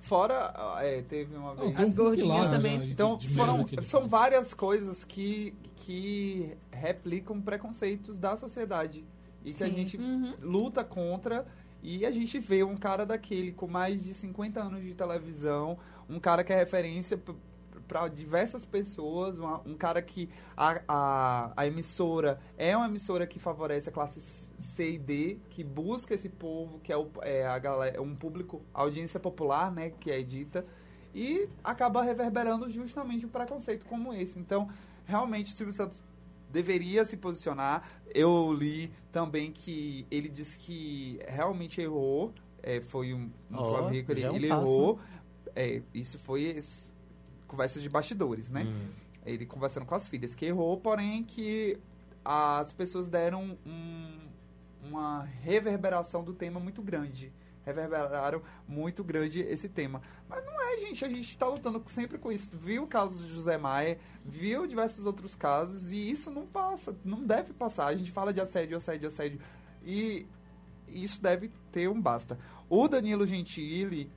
Fora, 0.00 0.52
é, 0.82 1.00
teve 1.02 1.34
uma 1.34 1.54
vez. 1.54 1.78
um 1.80 1.92
gordinhas 1.92 2.42
já 2.44 2.50
também. 2.50 2.80
de- 2.80 2.90
Então, 2.90 3.16
de 3.16 3.28
foram, 3.34 3.66
são 3.84 4.00
faz. 4.00 4.10
várias 4.10 4.52
coisas 4.52 5.02
que, 5.04 5.54
que 5.76 6.52
replicam 6.70 7.40
preconceitos 7.40 8.18
da 8.18 8.36
sociedade. 8.36 9.02
E 9.44 9.54
que 9.54 9.62
a 9.62 9.68
Sim. 9.68 9.74
gente 9.76 9.96
Uhum. 9.96 10.34
luta 10.42 10.82
contra. 10.84 11.46
E 11.84 12.06
a 12.06 12.10
gente 12.10 12.38
vê 12.40 12.64
um 12.64 12.76
cara 12.78 13.06
daquele 13.06 13.52
com 13.52 13.68
mais 13.68 14.02
de 14.02 14.14
50 14.14 14.60
anos 14.62 14.82
de 14.82 14.94
televisão, 14.94 15.78
um 16.10 16.18
cara 16.20 16.42
que 16.42 16.52
é 16.52 16.56
referência 16.56 17.20
para 17.86 18.08
diversas 18.08 18.64
pessoas, 18.64 19.38
uma- 19.38 19.60
um 19.66 19.74
cara 19.76 20.00
que 20.00 20.30
a, 20.56 20.80
a, 20.88 21.52
a 21.56 21.66
emissora 21.66 22.40
é 22.56 22.74
uma 22.76 22.86
emissora 22.86 23.26
que 23.26 23.38
favorece 23.38 23.90
a 23.90 23.92
classe 23.92 24.20
C 24.58 24.92
e 24.92 24.98
D, 24.98 25.38
que 25.50 25.62
busca 25.62 26.14
esse 26.14 26.30
povo, 26.30 26.80
que 26.80 26.90
é, 26.92 26.96
o, 26.96 27.10
é 27.20 27.46
a 27.46 27.58
galera, 27.58 28.00
um 28.00 28.14
público, 28.16 28.62
audiência 28.72 29.20
popular, 29.20 29.70
né, 29.70 29.90
que 30.00 30.10
é 30.10 30.22
dita, 30.22 30.64
e 31.14 31.48
acaba 31.62 32.02
reverberando 32.02 32.68
justamente 32.70 33.26
um 33.26 33.28
preconceito 33.28 33.84
como 33.86 34.14
esse. 34.14 34.38
Então, 34.38 34.68
realmente, 35.04 35.52
o 35.52 35.54
Silvio 35.54 35.74
Santos 35.74 36.02
deveria 36.54 37.04
se 37.04 37.16
posicionar. 37.16 37.82
Eu 38.14 38.52
li 38.52 38.90
também 39.10 39.50
que 39.52 40.06
ele 40.10 40.28
disse 40.28 40.56
que 40.56 41.18
realmente 41.28 41.80
errou. 41.80 42.32
É, 42.62 42.80
foi 42.80 43.12
um, 43.12 43.30
um 43.50 43.56
Flávio 43.70 43.90
Rico, 43.90 44.10
ele, 44.12 44.22
é 44.22 44.30
um 44.30 44.36
ele 44.36 44.46
errou. 44.46 44.98
É, 45.54 45.82
isso 45.92 46.18
foi 46.18 46.42
es- 46.44 46.94
conversa 47.46 47.78
de 47.80 47.88
bastidores, 47.88 48.50
né? 48.50 48.64
Hum. 48.64 48.88
Ele 49.26 49.44
conversando 49.44 49.84
com 49.84 49.94
as 49.94 50.06
filhas, 50.08 50.34
que 50.34 50.46
errou, 50.46 50.78
porém 50.78 51.22
que 51.24 51.78
as 52.24 52.72
pessoas 52.72 53.08
deram 53.08 53.58
um- 53.66 54.18
uma 54.88 55.24
reverberação 55.42 56.22
do 56.22 56.32
tema 56.32 56.58
muito 56.60 56.80
grande. 56.82 57.32
Reverberaram 57.64 58.42
muito 58.68 59.02
grande 59.02 59.40
esse 59.40 59.68
tema. 59.68 60.02
Mas 60.28 60.44
não 60.44 60.60
é, 60.60 60.76
gente. 60.78 61.04
A 61.04 61.08
gente 61.08 61.28
está 61.28 61.46
lutando 61.46 61.82
sempre 61.88 62.18
com 62.18 62.30
isso. 62.30 62.48
Viu 62.52 62.84
o 62.84 62.86
caso 62.86 63.18
do 63.18 63.26
José 63.28 63.56
Maia, 63.56 63.98
viu 64.24 64.66
diversos 64.66 65.06
outros 65.06 65.34
casos, 65.34 65.90
e 65.90 66.10
isso 66.10 66.30
não 66.30 66.46
passa, 66.46 66.94
não 67.04 67.22
deve 67.24 67.52
passar. 67.52 67.86
A 67.86 67.96
gente 67.96 68.10
fala 68.10 68.32
de 68.32 68.40
assédio, 68.40 68.76
assédio, 68.76 69.08
assédio. 69.08 69.40
E 69.84 70.26
isso 70.88 71.20
deve 71.20 71.50
ter 71.72 71.88
um 71.88 72.00
basta. 72.00 72.38
O 72.68 72.86
Danilo 72.88 73.26
Gentili, 73.26 74.10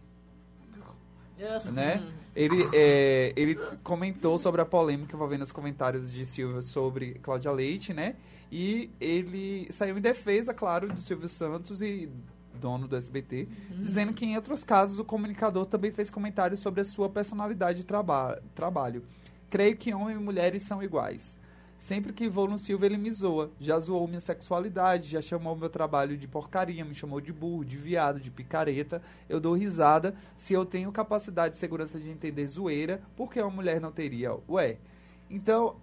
né? 1.71 2.03
Ele, 2.35 2.67
é, 2.73 3.33
ele 3.35 3.55
comentou 3.83 4.39
sobre 4.39 4.61
a 4.61 4.65
polêmica 4.65 5.15
envolvendo 5.15 5.43
os 5.43 5.51
comentários 5.51 6.11
de 6.11 6.25
Silvia 6.25 6.61
sobre 6.61 7.15
Cláudia 7.15 7.51
Leite, 7.51 7.93
né? 7.93 8.15
E 8.51 8.89
ele 8.99 9.67
saiu 9.71 9.97
em 9.97 10.01
defesa, 10.01 10.53
claro, 10.53 10.87
do 10.87 11.01
Silvio 11.01 11.29
Santos 11.29 11.81
e 11.81 12.09
dono 12.58 12.88
do 12.88 12.95
SBT, 12.95 13.47
dizendo 13.72 14.14
que 14.14 14.26
em 14.26 14.36
outros 14.36 14.64
casos 14.64 14.99
o 14.99 15.05
comunicador 15.05 15.66
também 15.66 15.91
fez 15.91 16.10
comentários 16.10 16.60
sobre 16.60 16.82
a 16.82 16.86
sua 16.86 17.10
personalidade 17.10 17.80
de 17.80 17.86
traba 17.86 18.41
trabalho. 18.53 19.03
Creio 19.49 19.78
que 19.78 19.93
homens 19.93 20.20
e 20.20 20.24
mulheres 20.24 20.64
são 20.64 20.84
iguais. 20.84 21.38
Sempre 21.78 22.12
que 22.12 22.28
vou 22.28 22.47
no 22.47 22.58
Silva, 22.58 22.88
ele 22.88 22.97
me 22.97 23.12
zoa. 23.12 23.51
Já 23.60 23.80
zoou 23.80 24.08
minha 24.08 24.20
sexualidade, 24.20 25.10
já 25.10 25.22
chamou 25.22 25.55
meu 25.55 25.70
trabalho 25.70 26.18
de 26.18 26.28
porcaria, 26.28 26.84
me 26.84 26.95
chamou 26.95 27.22
de 27.22 27.32
burro, 27.32 27.64
de 27.64 27.78
viado, 27.78 28.20
de 28.20 28.32
picareta. 28.32 29.01
Eu 29.30 29.39
dou 29.39 29.53
risada. 29.53 30.16
Se 30.36 30.53
eu 30.53 30.66
tenho 30.66 30.91
capacidade 30.91 31.55
e 31.55 31.60
segurança 31.60 31.99
de 31.99 32.10
entender 32.10 32.47
zoeira, 32.47 33.01
por 33.16 33.32
que 33.32 33.39
uma 33.39 33.51
mulher 33.51 33.80
não 33.80 33.91
teria? 33.91 34.36
Ué. 34.49 34.78
Então, 35.30 35.76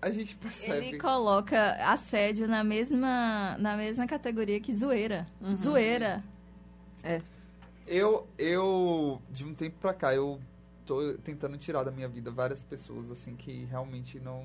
a 0.00 0.10
gente 0.10 0.36
percebe. 0.36 0.86
Ele 0.88 0.98
coloca 0.98 1.72
assédio 1.90 2.46
na 2.46 2.62
mesma, 2.62 3.56
na 3.58 3.76
mesma 3.76 4.06
categoria 4.06 4.60
que 4.60 4.72
zoeira. 4.72 5.26
Zoeira. 5.54 6.22
Eu, 7.86 8.26
eu, 8.36 9.20
de 9.30 9.44
um 9.44 9.54
tempo 9.54 9.76
pra 9.80 9.94
cá, 9.94 10.14
eu 10.14 10.40
tô 10.84 11.14
tentando 11.18 11.56
tirar 11.56 11.84
da 11.84 11.90
minha 11.90 12.08
vida 12.08 12.30
várias 12.30 12.62
pessoas, 12.62 13.10
assim, 13.10 13.36
que 13.36 13.64
realmente 13.66 14.18
não, 14.18 14.44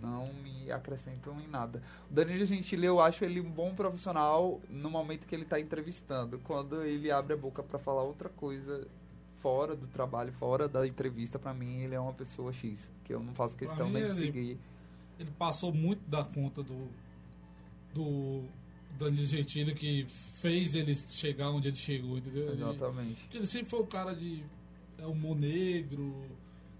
não 0.00 0.32
me 0.42 0.70
acrescentam 0.72 1.40
em 1.40 1.46
nada. 1.46 1.80
O 2.10 2.14
Danilo 2.14 2.44
Gentili, 2.44 2.86
eu 2.86 3.00
acho 3.00 3.24
ele 3.24 3.40
um 3.40 3.50
bom 3.50 3.72
profissional 3.74 4.60
no 4.68 4.90
momento 4.90 5.26
que 5.26 5.34
ele 5.34 5.44
tá 5.44 5.60
entrevistando. 5.60 6.40
Quando 6.42 6.82
ele 6.82 7.10
abre 7.10 7.34
a 7.34 7.36
boca 7.36 7.62
pra 7.62 7.78
falar 7.78 8.02
outra 8.02 8.28
coisa 8.28 8.86
fora 9.40 9.76
do 9.76 9.86
trabalho, 9.86 10.32
fora 10.32 10.66
da 10.68 10.86
entrevista, 10.86 11.38
pra 11.38 11.54
mim, 11.54 11.82
ele 11.82 11.94
é 11.94 12.00
uma 12.00 12.12
pessoa 12.12 12.52
X, 12.52 12.88
que 13.04 13.12
eu 13.14 13.20
não 13.20 13.32
faço 13.34 13.56
questão 13.56 13.88
nem 13.90 14.04
de 14.04 14.10
ele- 14.10 14.26
seguir. 14.26 14.58
Ele 15.18 15.30
passou 15.38 15.72
muito 15.72 16.00
da 16.08 16.24
conta 16.24 16.62
do. 16.62 16.88
do. 17.94 18.44
Danilo 18.98 19.26
Gentili 19.26 19.74
que 19.74 20.06
fez 20.34 20.74
ele 20.74 20.94
chegar 20.94 21.50
onde 21.50 21.68
ele 21.68 21.76
chegou, 21.76 22.18
entendeu? 22.18 22.52
Ele- 22.52 22.62
Exatamente. 22.62 23.22
Porque 23.22 23.38
ele 23.38 23.46
sempre 23.46 23.70
foi 23.70 23.80
um 23.80 23.86
cara 23.86 24.14
de 24.14 24.44
é, 24.98 25.06
humor 25.06 25.34
negro, 25.34 26.14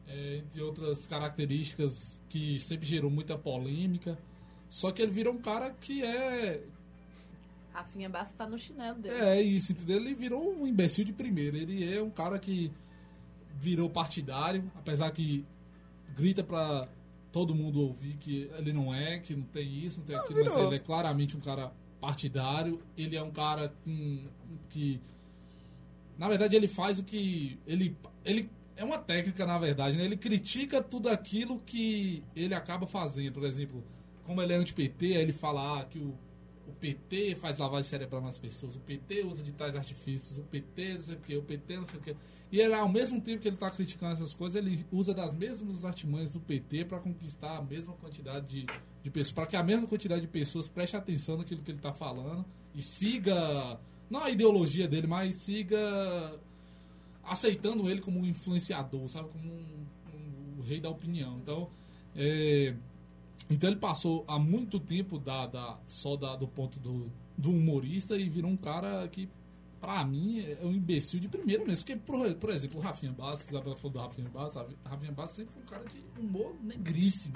é, 0.07 0.37
entre 0.37 0.61
outras 0.61 1.07
características 1.07 2.21
que 2.29 2.59
sempre 2.59 2.87
gerou 2.87 3.11
muita 3.11 3.39
polêmica. 3.39 4.19
Só 4.69 4.91
que 4.93 5.01
ele 5.01 5.11
virou 5.11 5.33
um 5.33 5.39
cara 5.41 5.71
que 5.71 6.05
é. 6.05 6.63
Rafinha 7.73 8.11
Basta 8.11 8.37
tá 8.37 8.47
no 8.47 8.59
chinelo 8.59 8.99
dele. 8.99 9.15
É 9.17 9.41
isso, 9.41 9.73
entendeu? 9.73 9.97
Ele 9.97 10.15
virou 10.15 10.55
um 10.55 10.67
imbecil 10.67 11.07
de 11.07 11.15
primeira. 11.15 11.57
Ele 11.57 11.95
é 11.97 12.03
um 12.03 12.11
cara 12.11 12.39
que 12.39 12.71
virou 13.59 13.89
partidário, 13.89 14.71
apesar 14.77 15.11
que 15.13 15.47
grita 16.15 16.45
pra 16.45 16.87
todo 17.33 17.55
mundo 17.55 17.81
ouvir 17.81 18.17
que 18.19 18.51
ele 18.59 18.73
não 18.73 18.95
é, 18.95 19.19
que 19.19 19.35
não 19.35 19.45
tem 19.45 19.67
isso, 19.85 20.01
não 20.01 20.07
tem 20.07 20.17
aquilo, 20.17 20.45
mas 20.45 20.57
ele 20.57 20.77
é 20.77 20.79
claramente 20.79 21.37
um 21.37 21.41
cara 21.41 21.73
partidário. 22.01 22.81
Ele 22.97 23.17
é 23.17 23.23
um 23.23 23.31
cara 23.31 23.73
com- 23.85 24.27
que. 24.69 25.01
Na 26.19 26.29
verdade, 26.29 26.55
ele 26.55 26.69
faz 26.69 26.99
o 26.99 27.05
que. 27.05 27.59
Ele, 27.67 27.97
ele 28.25 28.51
é 28.77 28.85
uma 28.85 28.99
técnica, 28.99 29.47
na 29.47 29.59
verdade, 29.59 29.97
né? 29.97 30.05
Ele 30.05 30.17
critica 30.17 30.83
tudo 30.83 31.09
aquilo 31.09 31.59
que 31.61 32.23
ele 32.37 32.55
acaba 32.55 32.87
fazendo. 32.87 33.35
Por 33.35 33.45
exemplo, 33.45 33.83
como 34.25 34.43
ele 34.43 34.53
é 34.53 34.57
anti-PT, 34.57 35.07
ele 35.07 35.33
fala 35.33 35.81
ah, 35.81 35.85
que 35.85 35.99
o, 35.99 36.15
o 36.69 36.73
PT 36.79 37.37
faz 37.37 37.59
lavagem 37.59 37.89
cerebral 37.89 38.21
nas 38.21 38.37
pessoas, 38.39 38.77
o 38.77 38.81
PT 38.81 39.25
usa 39.25 39.43
de 39.43 39.53
tais 39.53 39.75
artifícios, 39.75 40.39
o 40.39 40.43
PT 40.43 40.95
não 40.95 41.03
sei 41.03 41.15
o 41.15 41.21
que, 41.21 41.37
o 41.37 41.43
PT 41.43 41.77
não 41.77 41.87
sei 41.87 41.99
o 41.99 42.03
que. 42.03 42.17
E 42.53 42.61
ele, 42.61 42.75
ao 42.75 42.87
mesmo 42.89 43.19
tempo 43.19 43.41
que 43.41 43.49
ele 43.49 43.57
está 43.57 43.71
criticando 43.71 44.13
essas 44.13 44.35
coisas, 44.35 44.63
ele 44.63 44.85
usa 44.93 45.15
das 45.15 45.33
mesmas 45.35 45.87
artimanhas 45.87 46.33
do 46.33 46.39
PT 46.41 46.85
para 46.85 47.01
conquistar 47.01 47.57
a 47.57 47.63
mesma 47.63 47.95
quantidade 47.95 48.47
de, 48.47 48.67
de 49.03 49.11
pessoas, 49.11 49.33
para 49.33 49.47
que 49.47 49.57
a 49.57 49.63
mesma 49.63 49.87
quantidade 49.87 50.21
de 50.21 50.29
pessoas 50.29 50.69
preste 50.69 50.95
atenção 50.95 51.39
naquilo 51.39 51.63
que 51.63 51.71
ele 51.71 51.79
está 51.79 51.95
falando 51.95 52.45
e 52.75 52.83
siga, 52.83 53.81
não 54.11 54.23
a 54.23 54.29
ideologia 54.31 54.87
dele, 54.87 55.07
mas 55.07 55.37
siga 55.37 56.39
aceitando 57.25 57.89
ele 57.89 58.01
como 58.01 58.21
um 58.21 58.27
influenciador, 58.27 59.09
sabe? 59.09 59.29
Como 59.31 59.45
um, 59.53 59.87
um- 60.15 60.59
o 60.61 60.63
rei 60.63 60.81
da 60.81 60.91
opinião. 60.91 61.39
Então, 61.39 61.71
é, 62.15 62.75
então 63.49 63.71
ele 63.71 63.79
passou 63.79 64.25
há 64.29 64.39
muito 64.39 64.79
tempo 64.79 65.19
da, 65.19 65.47
da- 65.47 65.79
só 65.87 66.17
da- 66.17 66.37
do 66.37 66.47
ponto 66.49 66.79
do, 66.79 67.11
do 67.39 67.51
humorista 67.51 68.17
e 68.17 68.29
virou 68.29 68.51
um 68.51 68.57
cara 68.57 69.07
que, 69.09 69.29
pra 69.83 70.05
mim, 70.05 70.41
é 70.41 70.65
um 70.65 70.73
imbecil 70.73 71.19
de 71.19 71.27
primeira 71.27 71.65
mesmo. 71.65 71.85
Porque, 71.85 71.97
por, 71.97 72.35
por 72.37 72.51
exemplo, 72.51 72.79
o 72.79 72.81
Rafinha 72.81 73.11
Bastos, 73.11 73.49
Isabela 73.49 73.75
falou 73.75 73.91
do 73.91 73.99
Rafinha 73.99 74.29
Bastos, 74.29 74.65
a 74.85 74.89
Rafinha 74.89 75.11
Bastos 75.11 75.37
sempre 75.37 75.55
foi 75.55 75.63
um 75.63 75.67
cara 75.67 75.85
de 75.87 76.01
humor 76.21 76.55
negríssimo. 76.63 77.35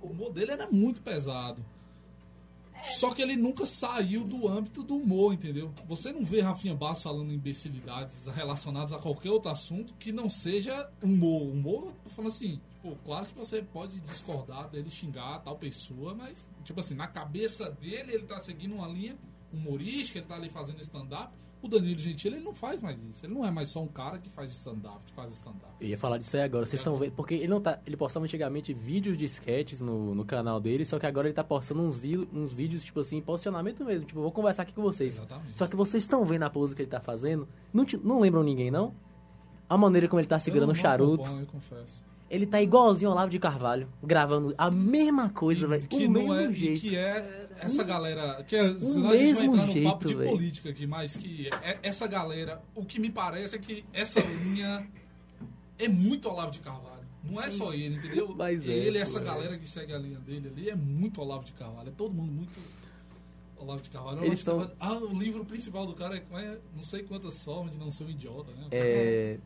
O 0.00 0.06
humor 0.06 0.32
dele 0.32 0.52
era 0.52 0.70
muito 0.70 1.02
pesado. 1.02 1.62
Só 2.82 3.12
que 3.12 3.20
ele 3.20 3.36
nunca 3.36 3.66
saiu 3.66 4.24
do 4.24 4.48
âmbito 4.48 4.82
do 4.82 4.96
humor, 4.96 5.34
entendeu? 5.34 5.70
Você 5.86 6.10
não 6.10 6.24
vê 6.24 6.40
Rafinha 6.40 6.74
Bastos 6.74 7.02
falando 7.02 7.30
imbecilidades 7.30 8.26
relacionadas 8.28 8.94
a 8.94 8.98
qualquer 8.98 9.30
outro 9.30 9.50
assunto 9.50 9.92
que 9.98 10.10
não 10.10 10.30
seja 10.30 10.90
humor. 11.02 11.42
Humor, 11.42 11.92
falando 12.06 12.30
assim, 12.30 12.58
tipo, 12.72 12.96
claro 13.04 13.26
que 13.26 13.34
você 13.34 13.62
pode 13.62 14.00
discordar 14.00 14.70
dele, 14.70 14.88
xingar 14.88 15.40
tal 15.40 15.58
pessoa, 15.58 16.14
mas, 16.14 16.48
tipo 16.64 16.80
assim, 16.80 16.94
na 16.94 17.06
cabeça 17.06 17.70
dele 17.70 18.14
ele 18.14 18.24
tá 18.24 18.38
seguindo 18.38 18.74
uma 18.74 18.88
linha 18.88 19.18
humorística, 19.52 20.18
ele 20.18 20.26
tá 20.26 20.34
ali 20.36 20.48
fazendo 20.48 20.80
stand-up. 20.80 21.32
O 21.62 21.68
Danilo 21.68 22.00
Gentili, 22.00 22.36
ele 22.36 22.44
não 22.44 22.54
faz 22.54 22.80
mais 22.80 22.98
isso. 23.02 23.26
Ele 23.26 23.34
não 23.34 23.44
é 23.44 23.50
mais 23.50 23.68
só 23.68 23.82
um 23.82 23.86
cara 23.86 24.16
que 24.18 24.30
faz 24.30 24.50
stand-up, 24.50 24.98
que 25.04 25.12
faz 25.12 25.30
stand-up. 25.34 25.74
Eu 25.78 25.88
ia 25.88 25.98
falar 25.98 26.16
disso 26.16 26.34
aí 26.34 26.42
agora. 26.42 26.64
Vocês 26.64 26.80
estão 26.80 26.96
vendo? 26.96 27.12
Porque 27.12 27.34
ele 27.34 27.48
não 27.48 27.60
tá. 27.60 27.78
Ele 27.86 27.98
postava 27.98 28.24
antigamente 28.24 28.72
vídeos 28.72 29.18
de 29.18 29.26
sketches 29.26 29.82
no, 29.82 30.14
no 30.14 30.24
canal 30.24 30.58
dele, 30.58 30.86
só 30.86 30.98
que 30.98 31.04
agora 31.04 31.28
ele 31.28 31.34
tá 31.34 31.44
postando 31.44 31.82
uns, 31.82 31.96
vi, 31.98 32.16
uns 32.16 32.50
vídeos, 32.50 32.82
tipo 32.82 33.00
assim, 33.00 33.20
posicionamento 33.20 33.84
mesmo. 33.84 34.06
Tipo, 34.06 34.22
vou 34.22 34.32
conversar 34.32 34.62
aqui 34.62 34.72
com 34.72 34.80
vocês. 34.80 35.18
Exatamente. 35.18 35.58
Só 35.58 35.66
que 35.66 35.76
vocês 35.76 36.02
estão 36.02 36.24
vendo 36.24 36.44
a 36.44 36.50
pose 36.50 36.74
que 36.74 36.80
ele 36.80 36.90
tá 36.90 37.00
fazendo. 37.00 37.46
Não, 37.74 37.84
te- 37.84 37.98
não 37.98 38.20
lembram 38.20 38.42
ninguém, 38.42 38.70
não? 38.70 38.94
A 39.68 39.76
maneira 39.76 40.08
como 40.08 40.18
ele 40.18 40.28
tá 40.28 40.38
segurando 40.38 40.70
o 40.72 40.74
charuto. 40.74 41.22
acompanho, 41.24 41.42
eu 41.42 41.46
confesso. 41.46 42.02
Ele 42.30 42.46
tá 42.46 42.62
igualzinho 42.62 43.08
ao 43.10 43.14
Olavo 43.16 43.30
de 43.30 43.40
Carvalho, 43.40 43.88
gravando 44.02 44.54
a 44.56 44.70
mesma 44.70 45.28
coisa, 45.30 45.66
velho. 45.66 45.88
que 45.88 46.06
O 46.06 46.10
não 46.10 46.28
mesmo 46.28 46.34
é 46.34 46.52
jeito. 46.52 46.80
que 46.80 46.94
é 46.96 47.48
essa 47.58 47.82
galera 47.82 48.42
que 48.44 48.54
é, 48.56 48.78
senão 48.78 49.10
a 49.10 49.16
gente 49.16 49.34
vai 49.34 49.46
entrar 49.46 49.66
num 49.66 49.72
jeito, 49.72 49.90
papo 49.90 50.06
de 50.08 50.14
velho. 50.14 50.30
política 50.30 50.70
aqui 50.70 50.86
mas 50.86 51.16
que 51.16 51.48
é- 51.62 51.78
essa 51.82 52.06
galera 52.06 52.62
o 52.74 52.84
que 52.84 52.98
me 53.00 53.10
parece 53.10 53.56
é 53.56 53.58
que 53.58 53.84
essa 53.92 54.20
linha 54.20 54.86
é 55.78 55.88
muito 55.88 56.26
Olavo 56.28 56.50
de 56.52 56.60
Carvalho 56.60 57.04
não 57.22 57.38
é 57.42 57.50
só 57.50 57.74
ele 57.74 57.96
entendeu 57.96 58.34
Mas 58.34 58.66
é, 58.66 58.70
ele 58.72 58.96
pô, 58.96 59.02
essa 59.02 59.18
é. 59.18 59.22
galera 59.22 59.58
que 59.58 59.68
segue 59.68 59.92
a 59.92 59.98
linha 59.98 60.18
dele 60.20 60.48
ali 60.48 60.70
é 60.70 60.74
muito 60.74 61.20
Olavo 61.20 61.44
de 61.44 61.52
Carvalho 61.52 61.88
é 61.88 61.92
todo 61.94 62.14
mundo 62.14 62.32
muito 62.32 62.58
Olavo 63.58 63.82
de 63.82 63.90
Carvalho 63.90 64.24
Eles 64.24 64.42
ah 64.78 64.94
o 64.94 65.18
livro 65.18 65.44
principal 65.44 65.84
do 65.84 65.92
cara 65.92 66.16
é, 66.16 66.22
é 66.40 66.58
não 66.74 66.82
sei 66.82 67.02
quantas 67.02 67.44
formas 67.44 67.72
de 67.72 67.78
não 67.78 67.90
ser 67.92 68.04
um 68.04 68.10
idiota 68.10 68.52
né 68.52 68.68
É. 68.70 69.38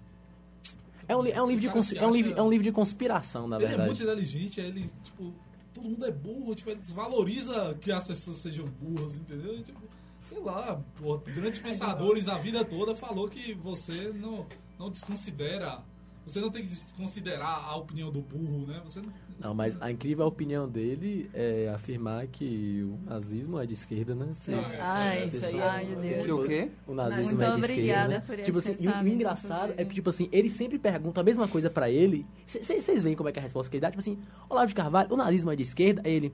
É 1.08 1.16
um, 1.16 1.26
é 1.26 1.42
um 1.42 1.46
livro 1.48 1.60
de 1.60 1.68
cons- 1.70 1.92
é 1.92 2.06
um 2.06 2.10
livro, 2.10 2.32
é 2.36 2.42
um 2.42 2.50
livro 2.50 2.64
de 2.64 2.72
conspiração, 2.72 3.46
na 3.48 3.56
ele 3.56 3.64
é 3.64 3.68
verdade. 3.68 3.88
muito 3.90 4.02
inteligente, 4.02 4.60
ele, 4.60 4.90
tipo, 5.02 5.32
todo 5.72 5.88
mundo 5.88 6.06
é 6.06 6.10
burro, 6.10 6.54
tipo, 6.54 6.70
ele 6.70 6.80
desvaloriza 6.80 7.76
que 7.80 7.90
as 7.92 8.06
pessoas 8.06 8.38
sejam 8.38 8.66
burras, 8.66 9.14
entendeu? 9.16 9.58
E, 9.58 9.62
tipo, 9.62 9.80
sei 10.28 10.40
lá, 10.40 10.80
pô, 11.00 11.18
grandes 11.18 11.58
pensadores 11.58 12.28
a 12.28 12.38
vida 12.38 12.64
toda 12.64 12.94
falou 12.94 13.28
que 13.28 13.52
você 13.54 14.12
não, 14.14 14.46
não 14.78 14.90
desconsidera, 14.90 15.82
você 16.26 16.40
não 16.40 16.50
tem 16.50 16.62
que 16.62 16.68
desconsiderar 16.68 17.64
a 17.68 17.76
opinião 17.76 18.10
do 18.10 18.20
burro, 18.22 18.66
né? 18.66 18.80
Você 18.84 19.00
não, 19.00 19.12
Não, 19.40 19.52
mas 19.52 19.76
a 19.80 19.90
incrível 19.90 20.26
opinião 20.26 20.68
dele 20.68 21.28
é 21.34 21.68
afirmar 21.74 22.26
que 22.28 22.82
o 22.84 22.98
nazismo 23.10 23.58
é 23.58 23.66
de 23.66 23.74
esquerda, 23.74 24.14
né? 24.14 24.28
Sim. 24.32 24.54
Ah, 24.54 24.72
é, 24.72 24.80
Ah, 24.80 25.14
é, 25.16 25.24
isso 25.26 25.44
aí. 25.44 25.60
Ai, 25.60 25.84
meu 25.86 26.00
Deus. 26.00 26.24
Que 26.24 26.32
o 26.32 26.44
quê? 26.44 26.68
O 26.86 26.94
nazismo 26.94 27.24
Muito 27.24 27.42
é 27.42 27.50
de 27.50 27.58
obrigada 27.58 28.14
esquerda. 28.14 28.20
por 28.26 28.34
esse 28.34 28.44
tipo 28.44 28.58
assim, 28.58 28.74
e 28.78 28.88
o- 28.88 29.08
engraçado 29.08 29.54
inclusive. 29.72 29.82
é 29.82 29.84
que, 29.84 29.94
tipo 29.94 30.10
assim, 30.10 30.28
ele 30.32 30.48
sempre 30.48 30.78
pergunta 30.78 31.20
a 31.20 31.24
mesma 31.24 31.48
coisa 31.48 31.68
pra 31.68 31.90
ele. 31.90 32.24
Vocês 32.46 33.02
veem 33.02 33.16
como 33.16 33.28
é 33.28 33.32
que 33.32 33.38
é 33.38 33.40
a 33.40 33.42
resposta 33.42 33.68
que 33.70 33.76
ele 33.76 33.82
dá? 33.82 33.90
Tipo 33.90 34.00
assim, 34.00 34.18
Olavo 34.48 34.68
de 34.68 34.74
Carvalho, 34.74 35.12
o 35.12 35.16
nazismo 35.16 35.50
é 35.50 35.56
de 35.56 35.62
esquerda? 35.64 36.02
Aí 36.04 36.12
ele, 36.14 36.32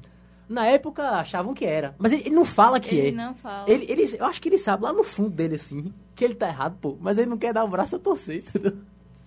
na 0.48 0.66
época 0.66 1.02
achavam 1.10 1.54
que 1.54 1.64
era. 1.64 1.94
Mas 1.98 2.12
ele, 2.12 2.22
ele 2.26 2.34
não 2.34 2.44
fala 2.44 2.78
que 2.78 2.94
Ele 2.94 3.08
é. 3.08 3.12
não 3.12 3.34
fala. 3.34 3.70
Ele, 3.70 3.86
ele, 3.88 4.16
eu 4.18 4.26
acho 4.26 4.40
que 4.42 4.48
ele 4.48 4.58
sabe 4.58 4.84
lá 4.84 4.92
no 4.92 5.04
fundo 5.04 5.30
dele, 5.30 5.54
assim, 5.54 5.92
que 6.14 6.24
ele 6.24 6.34
tá 6.34 6.48
errado, 6.48 6.76
pô. 6.80 6.98
Mas 7.00 7.16
ele 7.18 7.30
não 7.30 7.38
quer 7.38 7.54
dar 7.54 7.64
o 7.64 7.68
braço 7.68 7.96
a 7.96 7.98
torcer, 7.98 8.36
entendeu? 8.46 8.76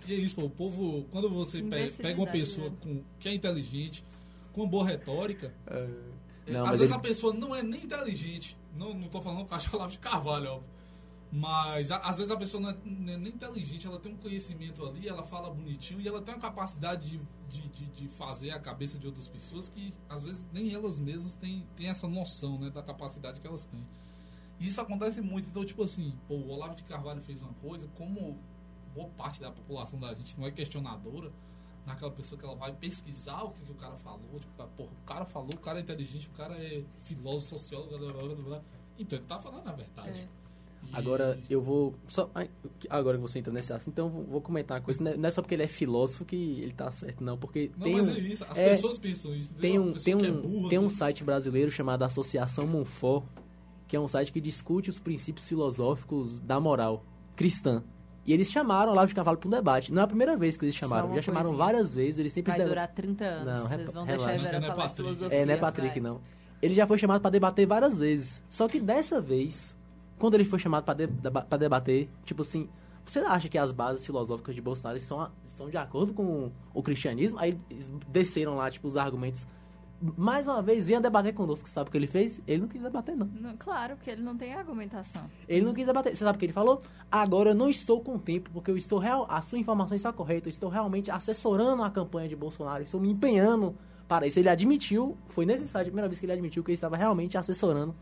E 0.08 0.14
é 0.14 0.18
isso, 0.18 0.36
pô, 0.36 0.44
o 0.44 0.50
povo, 0.50 1.06
quando 1.12 1.30
você 1.30 1.62
pega 2.02 2.20
uma 2.22 2.28
pessoa 2.32 2.70
né? 2.70 2.76
com, 2.82 3.02
que 3.20 3.30
é 3.30 3.34
inteligente, 3.34 4.04
com 4.52 4.62
uma 4.62 4.70
boa 4.70 4.86
retórica, 4.86 5.54
é, 5.68 6.52
Não, 6.52 6.66
às 6.66 6.72
vezes 6.80 6.92
ele- 6.92 6.94
a 6.94 7.00
pessoa 7.00 7.34
não 7.34 7.56
é 7.56 7.64
nem 7.64 7.84
inteligente. 7.86 8.58
Não, 8.78 8.94
não 8.94 9.08
tô 9.08 9.22
falando 9.22 9.48
Olavo 9.74 9.92
de 9.92 10.00
Carvalho, 10.00 10.52
óbvio. 10.52 10.70
Mas 11.32 11.90
a- 11.90 11.98
às 11.98 12.18
vezes 12.18 12.32
a 12.32 12.38
pessoa 12.38 12.62
não 12.62 12.70
é, 12.70 12.76
não 12.86 13.14
é 13.14 13.18
nem 13.18 13.34
inteligente, 13.34 13.88
ela 13.88 13.98
tem 14.00 14.12
um 14.14 14.18
conhecimento 14.18 14.86
ali, 14.86 15.08
ela 15.08 15.24
fala 15.24 15.50
bonitinho 15.50 16.00
e 16.00 16.08
ela 16.08 16.22
tem 16.22 16.34
uma 16.36 16.40
capacidade 16.40 17.10
de, 17.10 17.20
de, 17.50 17.68
de, 17.70 17.86
de 17.86 18.08
fazer 18.08 18.52
a 18.52 18.60
cabeça 18.60 19.00
de 19.00 19.08
outras 19.08 19.28
pessoas 19.28 19.68
que 19.68 19.92
às 20.08 20.22
vezes 20.22 20.48
nem 20.54 20.72
elas 20.74 21.00
mesmas 21.00 21.34
têm, 21.36 21.66
têm 21.76 21.88
essa 21.88 22.08
noção 22.08 22.60
né, 22.60 22.70
da 22.70 22.84
capacidade 22.84 23.40
que 23.40 23.48
elas 23.48 23.64
têm. 23.66 23.84
E 24.60 24.68
isso 24.68 24.80
acontece 24.80 25.22
muito. 25.22 25.50
Então, 25.50 25.66
tipo 25.66 25.82
assim, 25.82 26.14
pô, 26.28 26.36
o 26.36 26.50
Olavo 26.50 26.76
de 26.76 26.84
Carvalho 26.84 27.22
fez 27.22 27.42
uma 27.42 27.54
coisa, 27.54 27.88
como 27.96 28.38
boa 28.94 29.08
parte 29.10 29.40
da 29.42 29.52
população 29.52 30.00
da 30.00 30.14
gente 30.14 30.40
não 30.40 30.48
é 30.48 30.52
questionadora, 30.52 31.32
naquela 31.86 32.12
pessoa 32.12 32.40
que 32.40 32.46
ela 32.46 32.56
vai 32.56 32.72
pesquisar 32.74 33.44
o 33.44 33.52
que, 33.52 33.62
que 33.66 33.72
o 33.72 33.76
cara 33.76 33.96
falou. 33.98 34.40
Tipo, 34.40 34.62
ah, 34.64 34.68
porra, 34.78 34.90
o 34.92 35.06
cara 35.06 35.26
falou, 35.26 35.50
o 35.54 35.60
cara 35.60 35.80
é 35.80 35.82
inteligente, 35.82 36.28
o 36.28 36.38
cara 36.38 36.56
é 36.56 36.84
filósofo, 37.04 37.60
sociólogo, 37.60 37.98
blá, 37.98 38.14
blá, 38.14 38.24
blá, 38.24 38.36
blá. 38.36 38.62
Então 38.98 39.18
ele 39.18 39.26
tá 39.28 39.40
falando 39.40 39.68
a 39.68 39.72
verdade. 39.74 40.28
Agora, 40.92 41.40
eu 41.50 41.62
vou. 41.62 41.96
Só, 42.08 42.30
agora 42.90 43.18
que 43.18 43.22
você 43.22 43.40
entra 43.40 43.52
nesse 43.54 43.72
assunto, 43.72 43.94
então 43.94 44.06
eu 44.08 44.24
vou- 44.26 44.42
comentar 44.42 44.78
uma 44.78 44.84
coisa. 44.84 45.02
Não 45.02 45.12
é- 45.12 45.18
Não 45.18 45.30
é 45.30 45.32
só 45.32 45.42
porque 45.42 45.56
ele 45.56 45.64
é 45.64 45.68
filósofo 45.68 46.26
que 46.26 46.36
ele 46.36 46.74
tá 46.74 46.92
certo, 46.92 47.24
não. 47.24 47.38
Porque 47.38 47.72
Não, 47.78 47.84
tem 47.84 47.94
mas 47.96 48.08
um, 48.10 48.12
é 48.12 48.20
isso. 48.20 48.44
As 48.44 48.58
é, 48.58 48.70
pessoas 48.72 48.98
pensam 48.98 49.34
isso. 49.34 49.54
tem 49.56 49.80
um, 49.80 49.94
tem 49.94 50.14
é 50.14 50.18
um, 50.18 50.42
burra, 50.42 50.70
tem 50.70 50.80
um 50.80 50.84
né? 50.84 50.90
site 50.90 51.24
brasileiro 51.24 51.72
chamado 51.72 52.04
Associação 52.04 52.68
Monfort, 52.68 53.26
que 53.88 53.96
é 53.96 54.00
um 54.00 54.08
site 54.08 54.32
que 54.32 54.42
discute 54.42 54.90
os 54.90 55.00
princípios 55.00 55.48
filosóficos 55.48 56.40
da 56.42 56.60
moral 56.60 57.04
cristã. 57.36 57.84
E 58.26 58.32
eles 58.34 58.50
chamaram 58.50 58.94
lá 58.94 59.06
de 59.06 59.14
cavalo 59.14 59.38
para 59.38 59.48
um 59.48 59.52
debate. 59.52 59.92
Não 59.92 60.02
é 60.02 60.06
a 60.06 60.08
primeira 60.08 60.38
vez 60.38 60.56
que 60.56 60.64
eles 60.64 60.76
chamaram, 60.76 61.14
já 61.14 61.22
chamaram 61.22 61.50
coisinha. 61.50 61.66
várias 61.66 61.94
vezes. 61.94 62.20
Eles 62.20 62.32
sempre 62.34 62.52
Vai 62.52 62.58
deve- 62.60 62.70
durar 62.70 62.88
30 62.88 63.26
anos. 63.26 63.46
Não, 63.60 63.68
Vocês 63.68 63.94
vão 63.94 64.06
relaxa. 64.06 64.28
deixar 64.32 64.40
a 64.48 64.52
Vera 64.52 64.60
Não 64.62 64.68
é 64.68 64.76
falar 64.76 64.90
filosofia. 64.90 65.38
É, 65.38 65.46
não 65.46 65.54
é 65.54 65.58
Patrick, 65.58 66.00
vai. 66.00 66.12
não. 66.12 66.22
Ele 66.62 66.74
já 66.74 66.88
foi 66.88 66.98
chamado 66.98 67.22
para 67.22 67.32
debater 67.32 67.68
várias 67.68 67.98
vezes. 67.98 68.42
Só 68.48 68.68
que 68.70 68.80
dessa 68.80 69.20
vez, 69.20 69.78
quando 70.18 70.36
ele 70.36 70.46
foi 70.46 70.58
chamado 70.60 70.86
para 70.86 71.58
debater, 71.58 72.08
tipo 72.24 72.44
assim, 72.44 72.70
você 73.04 73.20
acha 73.20 73.50
que 73.50 73.58
as 73.58 73.74
bases 73.74 74.06
filosóficas 74.06 74.56
de 74.56 74.62
Bolsonaro 74.62 74.98
estão, 74.98 75.30
estão 75.46 75.70
de 75.70 75.76
acordo 75.76 76.14
com 76.14 76.50
o 76.74 76.82
cristianismo? 76.82 77.38
Aí 77.40 77.60
desceram 78.08 78.56
lá, 78.56 78.72
tipo, 78.72 78.88
os 78.88 78.96
argumentos. 78.96 79.46
Mais 80.18 80.48
uma 80.48 80.62
vez, 80.62 80.86
venha 80.86 81.00
debater 81.00 81.34
conosco. 81.34 81.70
Sabe 81.70 81.88
o 81.88 81.92
que 81.92 81.98
ele 81.98 82.08
fez? 82.08 82.42
Ele 82.46 82.62
não 82.62 82.68
quis 82.68 82.82
debater, 82.82 83.16
não. 83.16 83.26
Não, 83.40 83.56
claro, 83.56 83.96
porque 83.96 84.10
ele 84.10 84.22
não 84.22 84.36
tem 84.36 84.54
argumentação. 84.54 85.30
Ele 85.48 85.66
não 85.66 85.74
quis 85.74 85.86
debater. 85.86 86.14
Você 86.14 86.26
sabe 86.26 86.36
o 86.36 86.40
que 86.40 86.46
ele 86.46 86.52
falou? 86.54 86.82
Agora 87.10 87.52
eu 87.52 87.56
não 87.56 87.70
estou 87.70 88.02
com 88.02 88.20
tempo, 88.20 88.50
porque 88.52 88.70
eu 88.70 88.76
estou 88.76 89.00
real. 89.00 89.26
A 89.30 89.42
sua 89.42 89.58
informação 89.58 89.96
está 89.96 90.12
correta. 90.12 90.48
Eu 90.48 90.52
estou 90.52 90.70
realmente 90.70 91.10
assessorando 91.10 91.84
a 91.84 91.90
campanha 91.90 92.28
de 92.28 92.36
Bolsonaro. 92.36 92.84
Estou 92.84 93.00
me 93.00 93.10
empenhando 93.10 93.78
para 94.06 94.28
isso. 94.28 94.40
Ele 94.40 94.50
admitiu, 94.50 95.18
foi 95.30 95.46
site 95.58 95.84
a 95.84 95.86
primeira 95.86 96.10
vez 96.10 96.20
que 96.20 96.26
ele 96.26 96.34
admitiu 96.34 96.64
que 96.64 96.72
ele 96.72 96.76
estava 96.76 96.98
realmente 96.98 97.38
assessorando 97.38 97.96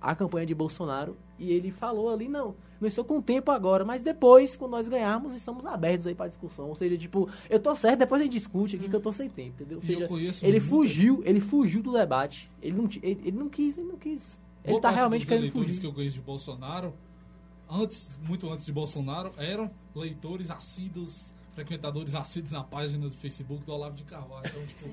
a 0.00 0.14
campanha 0.14 0.46
de 0.46 0.54
Bolsonaro. 0.54 1.16
E 1.40 1.50
ele 1.50 1.72
falou 1.72 2.08
ali, 2.08 2.28
não, 2.28 2.54
não 2.80 2.88
estou 2.88 3.04
com 3.04 3.20
tempo 3.20 3.50
agora, 3.50 3.84
mas 3.84 4.02
depois, 4.02 4.56
quando 4.56 4.72
nós 4.72 4.86
ganharmos, 4.86 5.34
estamos 5.34 5.64
abertos 5.66 6.06
aí 6.06 6.14
para 6.14 6.28
discussão. 6.28 6.68
Ou 6.68 6.74
seja, 6.74 6.96
tipo, 6.96 7.28
eu 7.50 7.58
tô 7.58 7.74
certo, 7.74 7.98
depois 8.00 8.20
a 8.20 8.24
gente 8.24 8.34
discute 8.34 8.76
aqui 8.76 8.88
que 8.88 8.94
eu 8.94 9.00
tô 9.00 9.12
sem 9.12 9.28
tempo, 9.28 9.62
entendeu? 9.62 9.78
Ou 9.78 9.82
eu 9.82 9.86
seja, 9.86 10.08
conheço 10.08 10.44
ele 10.44 10.60
fugiu, 10.60 11.22
ele 11.24 11.40
fugiu 11.40 11.82
do 11.82 11.92
debate. 11.92 12.50
Ele 12.62 12.76
não, 12.76 12.84
ele, 13.02 13.20
ele 13.24 13.36
não 13.36 13.48
quis, 13.48 13.76
ele 13.76 13.88
não 13.88 13.96
quis. 13.96 14.38
Ele 14.64 14.72
Boa 14.72 14.80
tá 14.80 14.88
parte 14.88 14.96
realmente 14.96 15.20
dos 15.20 15.28
querendo 15.28 15.52
fugir. 15.52 15.80
que 15.80 15.86
eu 15.86 15.92
conheço 15.92 16.16
de 16.16 16.22
Bolsonaro, 16.22 16.94
antes, 17.68 18.18
muito 18.26 18.48
antes 18.48 18.64
de 18.64 18.72
Bolsonaro, 18.72 19.32
eram 19.36 19.70
leitores 19.94 20.50
assíduos, 20.50 21.34
frequentadores 21.54 22.14
assíduos 22.14 22.52
na 22.52 22.62
página 22.62 23.08
do 23.08 23.14
Facebook 23.16 23.64
do 23.64 23.72
Olavo 23.72 23.96
de 23.96 24.04
Carvalho. 24.04 24.46
Então, 24.46 24.66
tipo, 24.66 24.88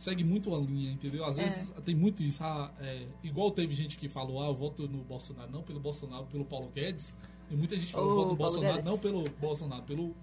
segue 0.00 0.24
muito 0.24 0.54
a 0.54 0.58
linha, 0.58 0.90
entendeu? 0.92 1.26
Às 1.26 1.36
É. 1.36 1.44
vezes 1.44 1.72
tem 1.84 1.94
muito 1.94 2.22
isso. 2.22 2.42
Ah, 2.42 2.72
é, 2.80 3.06
igual 3.22 3.50
teve 3.50 3.74
gente 3.74 3.98
que 3.98 4.08
falou, 4.08 4.42
ah, 4.42 4.46
eu 4.46 4.54
voto 4.54 4.88
no 4.88 5.04
Bolsonaro, 5.04 5.50
não 5.52 5.62
pelo 5.62 5.78
Bolsonaro, 5.78 6.24
pelo 6.24 6.42
Paulo 6.46 6.70
Guedes. 6.74 7.14
E 7.50 7.54
muita 7.54 7.76
gente 7.76 7.92
falou, 7.92 8.08
eu 8.08 8.14
voto 8.16 8.28
no 8.30 8.36
Paulo 8.36 8.52
Bolsonaro, 8.54 8.74
Guedes. 8.76 8.90
não 8.90 8.98
pelo 8.98 9.24
Bolsonaro, 9.38 9.82
pelo 9.82 10.16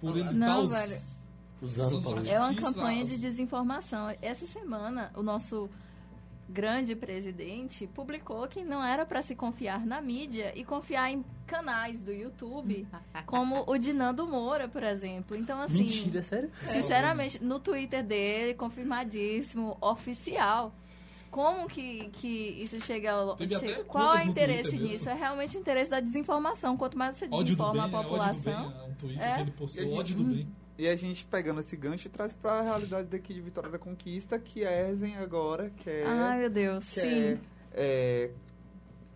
por 0.00 0.16
ele 0.16 0.30
Não, 0.32 0.46
dar 0.46 0.60
os, 0.60 0.70
velho. 0.70 1.00
Usando 1.60 2.18
os 2.20 2.28
É 2.28 2.38
uma 2.38 2.54
campanha 2.54 3.04
de 3.04 3.16
desinformação. 3.18 4.14
Essa 4.22 4.46
semana, 4.46 5.10
o 5.16 5.22
nosso 5.24 5.68
grande 6.48 6.94
presidente 6.94 7.86
publicou 7.88 8.46
que 8.48 8.62
não 8.64 8.82
era 8.84 9.04
para 9.04 9.20
se 9.22 9.34
confiar 9.34 9.84
na 9.84 10.00
mídia 10.00 10.52
e 10.54 10.64
confiar 10.64 11.10
em 11.10 11.24
canais 11.46 12.00
do 12.00 12.12
YouTube, 12.12 12.86
como 13.26 13.64
o 13.66 13.76
de 13.78 13.92
Nando 13.92 14.26
Moura, 14.26 14.68
por 14.68 14.82
exemplo. 14.82 15.36
Então, 15.36 15.60
assim, 15.60 15.84
Mentira, 15.84 16.22
sério? 16.22 16.50
sinceramente, 16.60 17.42
no 17.42 17.58
Twitter 17.58 18.02
dele, 18.04 18.54
confirmadíssimo, 18.54 19.76
oficial. 19.80 20.72
Como 21.30 21.66
que, 21.68 22.08
que 22.14 22.28
isso 22.62 22.80
chega 22.80 23.12
ao. 23.12 23.36
Chega- 23.36 23.84
qual 23.84 24.16
é 24.16 24.24
o 24.24 24.28
interesse 24.28 24.78
nisso? 24.78 25.08
É 25.10 25.12
realmente 25.14 25.56
o 25.56 25.60
interesse 25.60 25.90
da 25.90 26.00
desinformação. 26.00 26.76
Quanto 26.78 26.96
mais 26.96 27.16
você 27.16 27.28
bem, 27.28 27.42
desinforma 27.42 27.84
a 27.84 27.88
né? 27.88 27.92
população. 27.92 28.72
é 28.80 28.84
um 28.84 28.94
Twitter 28.94 29.22
É. 29.22 29.34
que 29.34 29.40
ele 29.42 29.50
postou, 29.50 29.92
ódio 29.94 30.16
do 30.16 30.24
bem. 30.24 30.48
E 30.78 30.86
a 30.88 30.94
gente 30.96 31.24
pegando 31.24 31.60
esse 31.60 31.74
gancho 31.76 32.08
traz 32.10 32.32
pra 32.32 32.60
realidade 32.60 33.08
daqui 33.08 33.32
de 33.32 33.40
Vitória 33.40 33.70
da 33.70 33.78
Conquista, 33.78 34.38
que 34.38 34.64
a 34.64 34.90
Ezen 34.90 35.16
agora 35.16 35.70
quer, 35.76 36.06
Ai, 36.06 36.40
meu 36.40 36.50
Deus, 36.50 36.92
quer 36.92 37.00
sim. 37.36 37.40
é, 37.72 38.30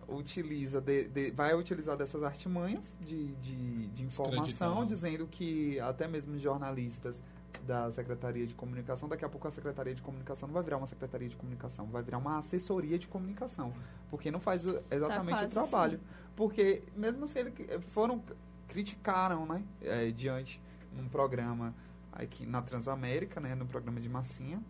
utiliza 0.07 0.81
de- 0.81 1.07
de- 1.07 1.31
vai 1.31 1.53
utilizar 1.55 1.95
dessas 1.95 2.23
artimanhas 2.23 2.95
de, 2.99 3.27
de, 3.35 3.87
de 3.87 4.03
informação, 4.03 4.85
dizendo 4.85 5.27
que 5.27 5.79
até 5.79 6.07
mesmo 6.07 6.37
jornalistas 6.37 7.21
da 7.65 7.91
Secretaria 7.91 8.45
de 8.47 8.55
Comunicação, 8.55 9.07
daqui 9.07 9.23
a 9.23 9.29
pouco 9.29 9.47
a 9.47 9.51
Secretaria 9.51 9.93
de 9.93 10.01
Comunicação 10.01 10.47
não 10.47 10.53
vai 10.53 10.63
virar 10.63 10.77
uma 10.77 10.87
Secretaria 10.87 11.29
de 11.29 11.35
Comunicação, 11.35 11.85
vai 11.85 12.01
virar 12.01 12.17
uma 12.17 12.37
assessoria 12.39 12.97
de 12.97 13.07
comunicação, 13.07 13.71
porque 14.09 14.31
não 14.31 14.39
faz 14.39 14.65
o- 14.65 14.81
exatamente 14.89 15.35
o 15.35 15.47
Tá 15.47 15.47
quase 15.47 15.53
trabalho. 15.53 15.99
Porque 16.35 16.81
mesmo 16.95 17.23
assim 17.25 17.39
eles 17.39 17.53
foram 17.91 18.21
criticaram, 18.67 19.45
né, 19.45 19.63
é, 19.81 20.09
diante 20.11 20.59
num 20.95 21.07
programa 21.07 21.73
aqui 22.11 22.45
na 22.45 22.61
Transamérica, 22.61 23.39
né, 23.39 23.55
no 23.55 23.65
programa 23.65 23.99
de 23.99 24.09
Massinha, 24.09 24.61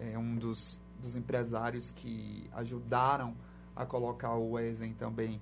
é 0.00 0.16
um 0.18 0.36
dos, 0.36 0.78
dos 1.00 1.14
empresários 1.14 1.90
que 1.92 2.48
ajudaram 2.52 3.34
a 3.76 3.84
colocar 3.84 4.34
o 4.34 4.58
Ezen 4.58 4.94
também 4.94 5.40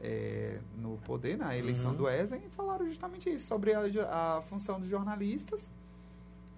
é, 0.00 0.60
no 0.76 0.98
poder, 0.98 1.36
na 1.38 1.56
eleição 1.56 1.90
Uhum. 1.90 1.96
do 1.96 2.08
Ezen, 2.08 2.42
e 2.46 2.50
falaram 2.50 2.86
justamente 2.86 3.28
isso, 3.32 3.46
sobre 3.46 3.72
a, 3.74 4.36
a 4.36 4.42
função 4.42 4.78
dos 4.78 4.88
jornalistas, 4.88 5.70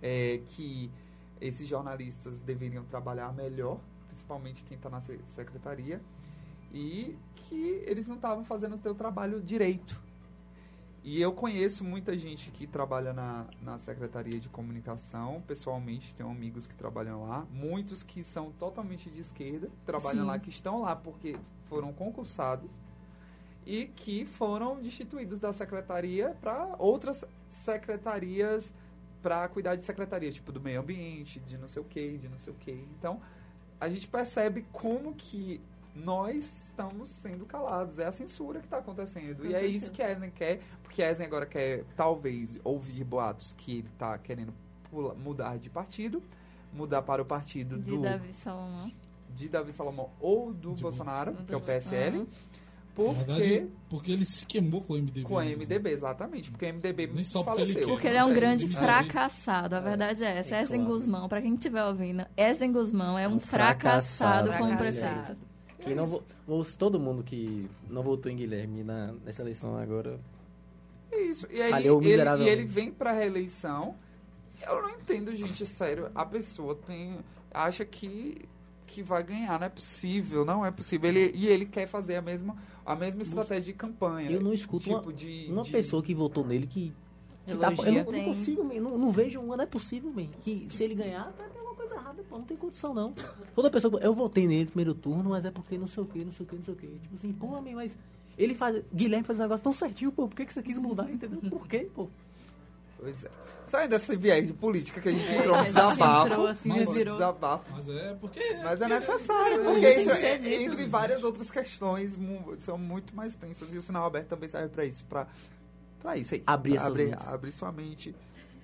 é, 0.02 0.40
que 0.48 0.90
esses 1.40 1.66
jornalistas 1.68 2.40
deveriam 2.40 2.84
trabalhar 2.84 3.32
melhor, 3.32 3.78
principalmente 4.08 4.64
quem 4.64 4.76
está 4.76 4.90
na 4.90 5.00
se- 5.00 5.20
secretaria, 5.36 6.00
e 6.72 7.16
que 7.36 7.82
eles 7.86 8.06
não 8.08 8.16
estavam 8.16 8.44
fazendo 8.44 8.74
o 8.74 8.78
seu 8.80 8.94
trabalho 8.94 9.40
direito. 9.40 9.98
E 11.04 11.20
eu 11.20 11.32
conheço 11.32 11.84
muita 11.84 12.16
gente 12.18 12.50
que 12.50 12.66
trabalha 12.66 13.12
na, 13.12 13.46
na 13.62 13.78
Secretaria 13.78 14.38
de 14.38 14.48
Comunicação, 14.48 15.42
pessoalmente, 15.46 16.14
tenho 16.14 16.28
amigos 16.28 16.66
que 16.66 16.74
trabalham 16.74 17.26
lá, 17.26 17.46
muitos 17.50 18.02
que 18.02 18.22
são 18.22 18.50
totalmente 18.52 19.08
de 19.08 19.20
esquerda, 19.20 19.70
trabalham 19.86 20.24
Sim. 20.24 20.28
lá, 20.28 20.38
que 20.38 20.50
estão 20.50 20.82
lá 20.82 20.94
porque 20.94 21.36
foram 21.68 21.92
concursados 21.92 22.72
e 23.64 23.86
que 23.86 24.24
foram 24.24 24.80
destituídos 24.80 25.40
da 25.40 25.52
secretaria 25.52 26.36
para 26.40 26.74
outras 26.78 27.24
secretarias 27.50 28.72
para 29.22 29.48
cuidar 29.48 29.76
de 29.76 29.84
secretaria, 29.84 30.30
tipo 30.30 30.52
do 30.52 30.60
meio 30.60 30.80
ambiente, 30.80 31.40
de 31.40 31.58
não 31.58 31.68
sei 31.68 31.82
o 31.82 31.84
que, 31.84 32.16
de 32.18 32.28
não 32.28 32.38
sei 32.38 32.52
o 32.52 32.56
que. 32.56 32.70
Então, 32.98 33.20
a 33.80 33.88
gente 33.88 34.06
percebe 34.06 34.66
como 34.72 35.14
que 35.14 35.60
nós 36.04 36.66
estamos 36.66 37.08
sendo 37.10 37.44
calados. 37.44 37.98
É 37.98 38.06
a 38.06 38.12
censura 38.12 38.60
que 38.60 38.66
está 38.66 38.78
acontecendo. 38.78 39.36
Com 39.36 39.44
e 39.44 39.48
é 39.48 39.60
certeza. 39.60 39.76
isso 39.76 39.90
que 39.90 40.02
a 40.02 40.10
Ezen 40.10 40.30
quer, 40.30 40.60
porque 40.82 41.02
a 41.02 41.10
Ezen 41.10 41.26
agora 41.26 41.46
quer, 41.46 41.84
talvez, 41.96 42.58
ouvir 42.64 43.04
boatos 43.04 43.52
que 43.56 43.78
ele 43.78 43.88
está 43.92 44.16
querendo 44.18 44.52
pula- 44.90 45.14
mudar 45.14 45.58
de 45.58 45.68
partido, 45.68 46.22
mudar 46.72 47.02
para 47.02 47.20
o 47.22 47.24
partido 47.24 47.78
De 47.78 47.90
do 47.90 48.00
Davi 48.02 48.32
Salomão. 48.32 48.90
de 49.34 49.48
Davi 49.48 49.72
Salomão 49.72 50.10
ou 50.20 50.52
do 50.52 50.74
De 50.74 50.82
Bolsonaro, 50.82 51.34
que 51.46 51.52
é 51.52 51.56
o 51.56 51.60
PSL, 51.60 52.18
Uhum. 52.18 52.26
Na 53.06 53.14
porque 53.14 53.24
verdade, 53.32 53.68
porque 53.88 54.10
ele 54.10 54.24
se 54.26 54.44
queimou 54.44 54.80
com 54.80 54.94
o 54.94 54.96
MDB. 54.96 55.22
com 55.22 55.38
a 55.38 55.44
né? 55.44 55.52
MDB, 55.54 55.90
exatamente, 55.90 56.50
porque 56.50 56.66
a 56.66 56.72
MDB 56.72 57.06
Nem 57.06 57.22
só 57.22 57.44
porque 57.44 57.60
ele 57.62 57.72
faleceu. 57.74 57.86
quer. 57.86 57.92
Porque 57.92 58.08
ele 58.08 58.16
é 58.16 58.24
um 58.24 58.30
É, 58.30 58.34
grande 58.34 58.64
ele- 58.64 58.74
fracassado, 58.74 59.76
a 59.76 59.80
verdade 59.80 60.24
é 60.24 60.38
essa. 60.38 60.56
É 60.56 60.66
claro. 60.66 60.84
Guzmão, 60.84 61.28
pra 61.28 61.40
quem 61.40 61.54
estiver 61.54 61.84
ouvindo, 61.84 62.26
Esden 62.36 62.72
Guzmão 62.72 63.16
é 63.16 63.28
um, 63.28 63.34
Um 63.34 63.38
fracassado, 63.40 64.48
fracassado. 64.48 64.58
como 64.58 64.76
Fracassado. 64.76 65.38
Quem 65.88 65.96
não 65.96 66.06
vo- 66.06 66.22
todo 66.78 66.98
mundo 67.00 67.22
que 67.22 67.68
não 67.90 68.02
votou 68.02 68.30
em 68.30 68.36
Guilherme 68.36 68.82
na, 68.84 69.12
nessa 69.24 69.42
eleição 69.42 69.76
agora. 69.76 70.18
Isso. 71.12 71.46
E 71.50 71.60
aí 71.62 71.86
ele, 71.86 72.22
e 72.44 72.48
ele 72.48 72.64
vem 72.64 72.90
pra 72.90 73.12
reeleição. 73.12 73.94
Eu 74.66 74.82
não 74.82 74.90
entendo, 74.90 75.34
gente, 75.34 75.64
sério. 75.66 76.10
A 76.14 76.24
pessoa 76.24 76.74
tem. 76.74 77.18
acha 77.52 77.84
que, 77.84 78.42
que 78.86 79.02
vai 79.02 79.22
ganhar. 79.22 79.58
Não 79.58 79.66
é 79.66 79.70
possível, 79.70 80.44
não 80.44 80.66
é 80.66 80.70
possível. 80.70 81.08
Ele, 81.08 81.32
e 81.34 81.46
ele 81.48 81.64
quer 81.64 81.86
fazer 81.86 82.16
a 82.16 82.22
mesma, 82.22 82.56
a 82.84 82.94
mesma 82.96 83.22
estratégia 83.22 83.64
de 83.64 83.72
campanha. 83.72 84.30
Eu 84.30 84.40
não 84.40 84.52
escuto 84.52 84.84
tipo 84.84 84.96
uma, 84.96 85.12
de, 85.12 85.46
uma 85.50 85.62
de- 85.62 85.70
pessoa 85.70 86.02
que 86.02 86.12
votou 86.14 86.44
nele 86.44 86.66
que. 86.66 86.92
que 87.46 87.56
tá- 87.56 87.72
eu 87.72 87.92
não, 87.92 88.04
não 88.12 88.24
consigo, 88.24 88.64
man, 88.64 88.74
não, 88.80 88.98
não 88.98 89.12
vejo, 89.12 89.40
não 89.40 89.54
é 89.54 89.66
possível, 89.66 90.12
man, 90.12 90.26
que 90.42 90.66
se 90.68 90.84
ele 90.84 90.94
ganhar, 90.94 91.32
tá 91.32 91.46
errada, 91.98 92.22
pô, 92.28 92.38
não 92.38 92.44
tem 92.44 92.56
condição 92.56 92.94
não. 92.94 93.14
Toda 93.54 93.70
pessoa, 93.70 93.98
eu 94.00 94.14
votei 94.14 94.46
nele 94.46 94.64
no 94.64 94.70
primeiro 94.70 94.94
turno, 94.94 95.30
mas 95.30 95.44
é 95.44 95.50
porque 95.50 95.76
não 95.78 95.86
sei 95.88 96.02
o 96.02 96.06
que, 96.06 96.24
não 96.24 96.32
sei 96.32 96.44
o 96.44 96.48
que, 96.48 96.56
não 96.56 96.64
sei 96.64 96.74
o 96.74 96.76
que. 96.76 96.86
Tipo 96.86 97.14
assim, 97.16 97.32
pô, 97.32 97.46
man, 97.48 97.62
mas 97.74 97.96
ele 98.36 98.54
faz. 98.54 98.82
Guilherme 98.94 99.24
faz 99.26 99.38
um 99.38 99.42
negócio 99.42 99.64
tão 99.64 99.72
certinho, 99.72 100.10
pô, 100.12 100.28
por 100.28 100.34
que, 100.36 100.46
que 100.46 100.52
você 100.54 100.62
quis 100.62 100.78
mudar, 100.78 101.10
entendeu? 101.10 101.38
Por 101.50 101.66
quê, 101.68 101.88
pô? 101.94 102.08
Pois 102.98 103.24
é. 103.24 103.30
Saindo 103.66 103.90
desse 103.90 104.16
viés 104.16 104.46
de 104.46 104.52
política 104.54 104.98
que 105.00 105.10
a 105.10 105.12
gente 105.12 105.28
É, 105.30 105.38
entrou 105.38 105.54
a 105.54 105.58
no 105.58 105.64
gente 105.64 105.74
desabafo. 105.74 106.26
entrou 106.32 106.46
assim, 106.46 106.68
Mas- 106.70 106.88
revirou. 106.88 107.14
desabafo. 107.14 107.64
Mas 107.72 107.88
é 107.90 108.14
porque. 108.14 108.54
Mas 108.64 108.80
é 108.80 108.88
necessário, 108.88 109.62
porque 109.64 109.90
isso 109.90 110.10
é, 110.10 110.38
dito. 110.38 110.62
entre 110.72 110.86
várias 110.86 111.22
outras 111.22 111.50
questões 111.50 112.18
são 112.60 112.78
muito 112.78 113.14
mais 113.14 113.36
tensas. 113.36 113.72
E 113.74 113.76
o 113.78 113.82
sinal 113.82 114.06
aberto 114.06 114.28
também 114.28 114.48
serve 114.48 114.68
pra 114.68 114.86
isso, 114.86 115.04
pra, 115.04 115.26
pra 116.00 116.16
isso 116.16 116.34
aí. 116.34 116.42
Abrir 116.46 116.78
abrir, 116.80 117.14
abrir 117.28 117.52
sua 117.52 117.70
mente, 117.70 118.16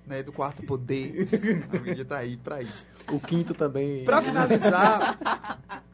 né, 0.06 0.22
do 0.22 0.32
quarto 0.32 0.62
poder. 0.64 1.28
a 1.72 1.78
mídia 1.78 2.04
tá 2.04 2.18
aí 2.18 2.36
pra 2.36 2.62
isso. 2.62 2.86
O 3.10 3.18
quinto 3.20 3.54
também. 3.54 4.04
Pra 4.04 4.20
finalizar, 4.22 5.18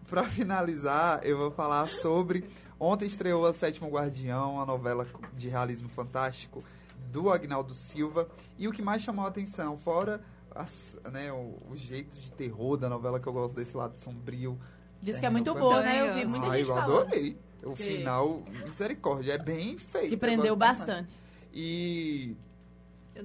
pra 0.09 0.25
finalizar, 0.25 1.21
eu 1.25 1.37
vou 1.39 1.51
falar 1.51 1.87
sobre 1.89 2.45
Ontem 2.83 3.05
estreou 3.05 3.45
A 3.47 3.53
Sétimo 3.53 3.91
Guardião, 3.91 4.59
a 4.59 4.65
novela 4.65 5.07
de 5.37 5.49
realismo 5.49 5.89
fantástico 5.91 6.65
do 7.13 7.29
Agnaldo 7.31 7.75
Silva. 7.75 8.27
E 8.59 8.67
o 8.67 8.73
que 8.73 8.81
mais 8.81 9.03
chamou 9.03 9.27
a 9.27 9.29
atenção, 9.29 9.77
fora 9.77 10.23
as- 10.55 10.99
né, 11.13 11.31
o, 11.31 11.59
o 11.71 11.77
jeito 11.77 12.17
de 12.17 12.33
terror 12.33 12.79
da 12.79 12.89
novela, 12.89 13.21
que 13.21 13.27
eu 13.27 13.35
gosto 13.35 13.55
desse 13.55 13.77
lado 13.77 14.01
sombrio. 14.01 14.59
Diz 15.03 15.21
que 15.21 15.27
é 15.27 15.31
muito 15.31 15.53
boa, 15.55 15.83
né? 15.83 16.01
Eu 16.09 16.15
vi 16.15 16.25
muita 16.25 16.47
Ah, 16.47 16.57
gente 16.57 16.69
eu 16.71 16.75
falando. 16.75 17.01
adorei. 17.03 17.37
O 17.63 17.73
Que- 17.75 17.83
final, 17.99 18.43
misericórdia, 18.65 19.35
é 19.35 19.39
bem 19.39 19.77
feito. 19.77 20.09
Que 20.09 20.17
prendeu 20.17 20.57
bastante. 20.57 21.15
E 21.53 22.35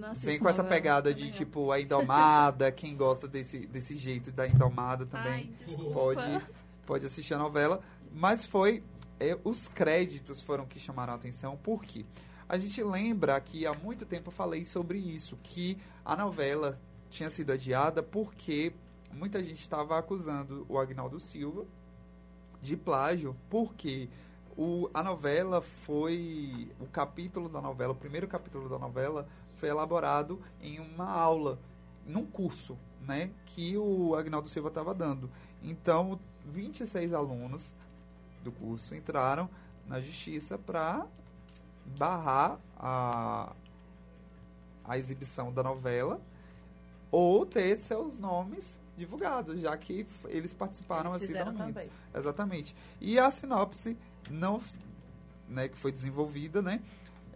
assisto 0.07 0.25
vem 0.25 0.39
com 0.39 0.49
essa 0.49 0.63
pegada 0.63 1.13
de, 1.13 1.31
tipo, 1.31 1.71
a 1.71 1.79
Indomada. 1.79 2.71
quem 2.71 2.95
gosta 2.95 3.27
desse, 3.27 3.59
desse 3.67 3.95
jeito 3.95 4.31
da 4.31 4.47
Indomada 4.47 5.05
também 5.05 5.53
Ai, 5.67 5.93
pode, 5.93 6.41
pode 6.85 7.05
assistir 7.05 7.33
a 7.33 7.37
novela. 7.37 7.81
Mas 8.11 8.45
foi... 8.45 8.83
é, 9.19 9.37
os 9.43 9.67
créditos 9.67 10.41
foram 10.41 10.65
que 10.65 10.79
chamaram 10.79 11.13
a 11.13 11.15
atenção. 11.15 11.57
Por 11.57 11.83
quê? 11.83 12.05
A 12.47 12.57
gente 12.57 12.83
lembra 12.83 13.39
que 13.39 13.65
há 13.65 13.73
muito 13.73 14.05
tempo 14.05 14.29
eu 14.29 14.33
falei 14.33 14.65
sobre 14.65 14.97
isso. 14.97 15.37
Que 15.43 15.77
a 16.03 16.15
novela 16.15 16.79
tinha 17.09 17.29
sido 17.29 17.51
adiada 17.51 18.03
porque 18.03 18.73
muita 19.11 19.41
gente 19.41 19.61
estava 19.61 19.97
acusando 19.97 20.65
o 20.67 20.77
Agnaldo 20.77 21.19
Silva 21.19 21.65
de 22.61 22.75
plágio. 22.75 23.35
Porque 23.49 24.09
o, 24.57 24.89
a 24.93 25.01
novela 25.01 25.61
foi... 25.61 26.69
O 26.79 26.85
capítulo 26.85 27.49
da 27.49 27.61
novela, 27.61 27.93
o 27.93 27.95
primeiro 27.95 28.27
capítulo 28.27 28.69
da 28.69 28.77
novela 28.77 29.27
foi 29.55 29.69
elaborado 29.69 30.41
em 30.61 30.79
uma 30.79 31.09
aula, 31.09 31.59
num 32.05 32.25
curso, 32.25 32.77
né? 33.01 33.29
Que 33.47 33.77
o 33.77 34.15
Agnaldo 34.15 34.49
Silva 34.49 34.69
estava 34.69 34.93
dando. 34.93 35.29
Então, 35.63 36.19
26 36.45 37.13
alunos 37.13 37.73
do 38.43 38.51
curso 38.51 38.93
entraram 38.95 39.49
na 39.87 39.99
justiça 39.99 40.57
para 40.57 41.05
barrar 41.97 42.59
a, 42.77 43.53
a 44.83 44.97
exibição 44.97 45.51
da 45.51 45.63
novela 45.63 46.19
ou 47.11 47.45
ter 47.45 47.79
seus 47.79 48.17
nomes 48.17 48.77
divulgados, 48.97 49.59
já 49.61 49.75
que 49.77 50.05
eles 50.25 50.53
participaram 50.53 51.11
Eles 51.11 51.23
assiduamente. 51.23 51.89
Exatamente. 52.13 52.75
E 53.01 53.19
a 53.19 53.29
sinopse 53.29 53.97
não, 54.29 54.61
né, 55.47 55.67
que 55.67 55.77
foi 55.77 55.91
desenvolvida, 55.91 56.61
né? 56.61 56.81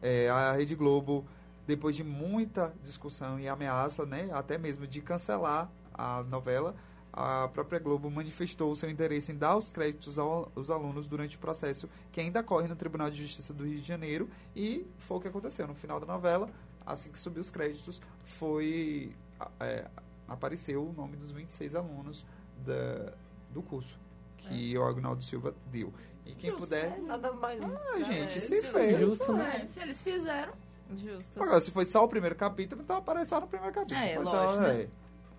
é, 0.02 0.30
a 0.30 0.54
Rede 0.54 0.76
Globo, 0.76 1.26
depois 1.70 1.96
de 1.96 2.04
muita 2.04 2.74
discussão 2.84 3.40
e 3.40 3.48
ameaça, 3.48 4.04
né, 4.04 4.28
até 4.34 4.58
mesmo 4.58 4.88
de 4.88 5.02
cancelar 5.02 5.70
a 5.94 6.24
novela, 6.24 6.76
a 7.14 7.48
própria 7.50 7.78
Globo 7.80 8.10
manifestou 8.10 8.72
o 8.72 8.76
seu 8.76 8.90
interesse 8.90 9.32
em 9.32 9.36
dar 9.36 9.56
os 9.56 9.70
créditos 9.70 10.18
ao- 10.18 10.52
aos 10.56 10.72
alunos 10.72 11.08
durante 11.08 11.36
o 11.38 11.40
processo 11.40 11.88
que 12.12 12.20
ainda 12.20 12.42
corre 12.42 12.68
no 12.68 12.76
Tribunal 12.76 13.12
de 13.12 13.22
Justiça 13.22 13.54
do 13.54 13.66
Rio 13.66 13.80
de 13.80 13.86
Janeiro 13.86 14.28
e 14.56 14.84
foi 14.98 15.18
o 15.18 15.22
que 15.22 15.28
aconteceu. 15.28 15.68
No 15.68 15.76
final 15.76 16.00
da 16.00 16.08
novela, 16.08 16.50
assim 16.84 17.12
que 17.12 17.20
subiu 17.20 17.42
os 17.42 17.52
créditos, 17.52 18.02
foi 18.24 19.16
é, 19.60 19.86
apareceu 20.28 20.84
o 20.84 20.92
nome 20.94 21.18
dos 21.18 21.30
26 21.30 21.76
alunos 21.76 22.26
da, 22.66 23.14
do 23.54 23.62
curso 23.62 23.96
que 24.40 24.76
o 24.76 24.84
Agnaldo 24.84 25.24
Silva 25.24 25.54
deu. 25.72 25.94
E 26.26 26.34
quem 26.34 26.52
puder... 26.56 27.00
Nada 27.02 27.32
mais. 27.34 27.60
Ah, 27.64 28.02
gente, 28.04 28.38
é, 28.38 28.42
se 28.42 28.56
justo. 28.56 28.72
fez. 28.72 29.00
Justo, 29.00 29.34
né? 29.34 29.62
É, 29.64 29.68
se 29.68 29.80
eles 29.80 30.02
fizeram. 30.02 30.54
Justo. 30.96 31.42
Agora, 31.42 31.62
se 31.62 31.72
foi 31.72 31.86
só 31.86 32.04
o 32.04 32.08
primeiro 32.08 32.36
capítulo, 32.36 32.82
então 32.82 32.98
aparece 32.98 33.30
só 33.30 33.40
no 33.40 33.48
primeiro 33.48 33.74
capítulo. 33.74 34.00
É, 34.00 34.18
lógico, 34.18 34.32
só, 34.36 34.56
né? 34.62 34.82
é. 34.82 34.88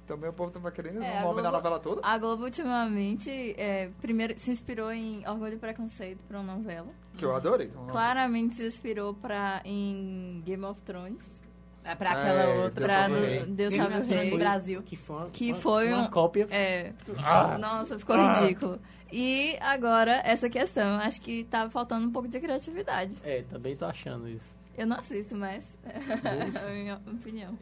Também 0.06 0.28
o 0.28 0.32
povo 0.32 0.50
tava 0.50 0.72
querendo 0.72 1.00
É, 1.02 1.20
o 1.20 1.22
nome 1.22 1.40
da 1.40 1.52
novela 1.52 1.78
toda. 1.78 2.00
A 2.04 2.18
Globo 2.18 2.42
ultimamente 2.44 3.30
é, 3.56 3.90
primeiro 4.00 4.36
se 4.36 4.50
inspirou 4.50 4.90
em 4.92 5.26
Orgulho 5.28 5.54
e 5.54 5.56
Preconceito 5.58 6.18
para 6.26 6.40
uma 6.40 6.54
novela. 6.56 6.88
Que 7.16 7.24
eu 7.24 7.34
adorei. 7.34 7.70
Claramente 7.88 8.56
se 8.56 8.66
inspirou 8.66 9.14
pra, 9.14 9.60
em 9.64 10.42
Game 10.44 10.64
of 10.64 10.80
Thrones. 10.82 11.40
É 11.84 11.94
pra 11.94 12.10
aquela 12.10 12.42
É, 12.42 12.58
outra. 12.64 12.86
Deus 12.86 12.92
Pra 12.92 13.08
do-. 13.08 13.46
Deus 13.54 13.74
Salve 13.74 13.94
o 13.98 14.02
Rei. 14.04 14.36
Brasil. 14.38 14.82
Que 14.82 14.96
foi 14.96 15.16
uma, 15.16 15.30
Que 15.30 15.52
uma- 15.52 15.60
foi 15.60 15.92
uma 15.92 16.02
um- 16.02 16.10
cópia. 16.10 16.46
É. 16.50 16.92
Ah. 17.18 17.56
Nossa, 17.56 17.98
ficou 17.98 18.16
Ah. 18.16 18.32
ridículo. 18.34 18.78
E 19.12 19.56
agora, 19.60 20.20
essa 20.24 20.50
questão. 20.50 20.96
Acho 20.98 21.20
que 21.20 21.44
tava 21.44 21.70
faltando 21.70 22.06
um 22.06 22.10
pouco 22.12 22.28
de 22.28 22.38
criatividade. 22.38 23.16
É, 23.24 23.42
também 23.42 23.76
tô 23.76 23.86
achando 23.86 24.28
isso. 24.28 24.58
Eu 24.76 24.86
não 24.86 24.98
assisto, 24.98 25.34
mas 25.36 25.64
é 25.84 26.68
a 26.68 26.70
minha 26.72 27.00
opinião. 27.06 27.58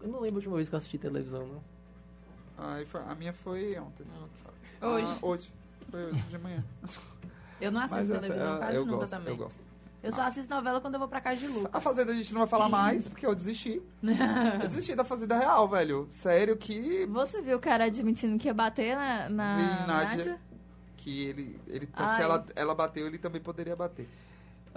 Eu 0.00 0.08
não 0.08 0.20
lembro 0.20 0.36
a 0.36 0.40
última 0.40 0.56
vez 0.56 0.68
que 0.68 0.74
eu 0.74 0.78
assisti 0.78 0.98
televisão, 0.98 1.46
não. 1.46 2.84
Foi- 2.86 3.02
a 3.02 3.14
minha 3.14 3.32
foi 3.32 3.78
ontem. 3.78 4.04
Hoje. 4.80 5.06
Ah, 5.06 5.18
hoje. 5.22 5.52
Foi 5.90 6.04
hoje 6.06 6.22
de 6.22 6.38
manhã. 6.38 6.64
Eu 7.60 7.72
não 7.72 7.80
assisto 7.80 7.96
Mas 7.96 8.10
essa- 8.10 8.20
televisão 8.20 8.54
ah, 8.54 8.58
quase 8.58 8.76
eu 8.76 8.84
nunca 8.84 8.98
gosto, 8.98 9.10
também. 9.12 9.28
Eu 9.32 9.36
gosto. 9.38 9.60
Eu 10.02 10.12
só 10.12 10.22
assisto 10.22 10.54
novela 10.54 10.78
quando 10.78 10.92
eu 10.94 11.00
vou 11.00 11.08
pra 11.08 11.22
casa 11.22 11.40
de 11.40 11.46
Lucas. 11.48 11.70
A 11.74 11.80
Fazenda 11.80 12.12
a 12.12 12.14
gente 12.14 12.32
não 12.34 12.40
vai 12.40 12.46
falar 12.48 12.68
mais, 12.68 13.08
porque 13.08 13.24
eu 13.26 13.34
desisti. 13.34 13.82
Eu 14.62 14.68
desisti 14.68 14.94
da 14.94 15.04
Fazenda 15.04 15.38
Real, 15.38 15.66
velho. 15.66 16.06
Sério 16.10 16.54
que... 16.56 17.06
Você 17.06 17.40
viu 17.40 17.56
o 17.56 17.60
cara 17.60 17.84
admitindo 17.84 18.38
que 18.38 18.46
ia 18.46 18.52
bater 18.54 18.94
na, 18.94 19.28
na 19.30 19.56
Vi 19.56 19.62
Nádia. 19.64 19.86
Nádia? 20.16 20.40
Que 20.98 21.24
ele... 21.24 21.60
ele 21.66 21.88
Ai. 21.94 22.16
se 22.16 22.22
ela, 22.22 22.46
ela 22.54 22.74
bateu, 22.74 23.06
ele 23.06 23.16
também 23.18 23.40
poderia 23.40 23.74
bater. 23.74 24.06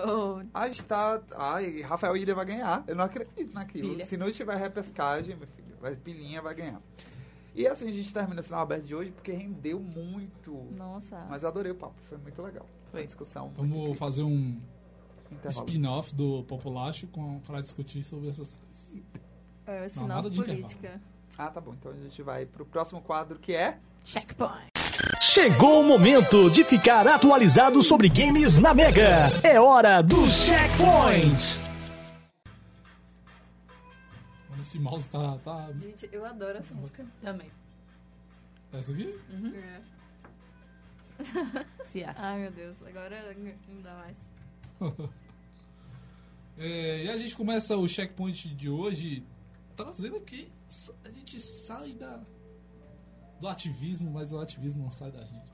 Oh, 0.04 0.41
A 0.54 0.68
gente 0.68 0.84
tá... 0.84 1.22
Ai, 1.36 1.82
Rafael 1.82 2.16
Ilha 2.16 2.34
vai 2.34 2.45
ganhar. 2.45 2.84
Eu 2.88 2.95
não 2.95 3.04
acredito 3.06 3.54
naquilo. 3.54 3.89
Pilha. 3.89 4.06
Se 4.06 4.18
não 4.18 4.32
tiver 4.32 4.56
repescagem, 4.56 5.36
meu 5.36 5.47
filho, 5.47 5.76
vai, 5.82 5.95
Pilinha 5.95 6.41
vai 6.41 6.56
ganhar. 6.56 6.82
E 7.54 7.68
assim, 7.68 7.89
a 7.89 7.91
gente 7.91 8.14
termina 8.14 8.39
o 8.39 8.43
sinal 8.43 8.62
aberto 8.62 8.86
de 8.86 8.95
hoje 8.95 9.12
porque 9.12 9.32
rendeu 9.32 9.80
muito. 9.80 10.54
nossa. 10.78 11.26
Mas 11.30 11.43
adorei 11.43 11.72
o 11.72 11.76
papo, 11.76 11.95
foi 12.08 12.18
muito 12.18 12.41
legal. 12.41 12.66
Foi 12.91 13.02
uma 13.02 13.06
discussão 13.06 13.52
Vamos 13.56 13.97
fazer 13.97 14.24
um 14.24 14.58
Intervalo. 15.32 15.68
spin-off 15.68 16.16
do 16.16 16.43
Populacho 16.43 17.08
pra 17.45 17.62
discutir 17.62 18.04
sobre 18.04 18.30
essas 18.30 18.56
coisas. 18.56 19.04
É, 19.68 19.86
o 19.86 20.30
de 20.30 20.41
política. 20.41 21.02
Ah, 21.38 21.50
tá 21.50 21.62
bom. 21.62 21.74
Então 21.74 21.91
a 21.91 21.95
gente 21.95 22.22
vai 22.24 22.45
pro 22.45 22.66
próximo 22.66 23.02
quadro 23.02 23.38
que 23.38 23.54
é... 23.54 23.78
Checkpoint. 24.04 24.79
Chegou 25.32 25.82
o 25.82 25.84
momento 25.84 26.50
de 26.50 26.64
ficar 26.64 27.08
atualizado 27.08 27.84
sobre 27.84 28.10
games 28.10 28.58
na 28.58 28.74
Mega. 28.74 29.30
É 29.44 29.60
hora 29.60 30.02
do 30.02 30.28
Checkpoint. 30.28 31.62
Mano, 34.50 34.64
Esse 34.64 34.80
mouse 34.80 35.08
tá. 35.08 35.38
tá... 35.46 35.72
Gente, 35.74 36.10
eu 36.12 36.26
adoro 36.26 36.58
essa 36.58 36.74
música. 36.74 37.06
Também. 37.22 37.52
Essa 38.74 38.92
aqui? 38.92 39.20
É. 39.54 39.82
Se 41.86 42.04
acha. 42.04 42.20
Ai, 42.20 42.40
meu 42.40 42.52
Deus. 42.52 42.82
Agora 42.82 43.36
não 43.68 43.82
dá 43.84 43.94
mais. 43.94 44.18
É, 46.62 47.06
e 47.06 47.10
a 47.10 47.16
gente 47.16 47.36
começa 47.38 47.78
o 47.78 47.88
checkpoint 47.88 48.50
de 48.54 48.68
hoje 48.70 49.24
trazendo 49.78 50.18
aqui. 50.18 50.52
A 51.06 51.10
gente 51.10 51.40
sai 51.40 51.94
da, 51.94 52.20
do 53.40 53.48
ativismo, 53.48 54.12
mas 54.12 54.34
o 54.34 54.40
ativismo 54.40 54.84
não 54.84 54.92
sai 54.92 55.12
da 55.12 55.24
gente. 55.24 55.52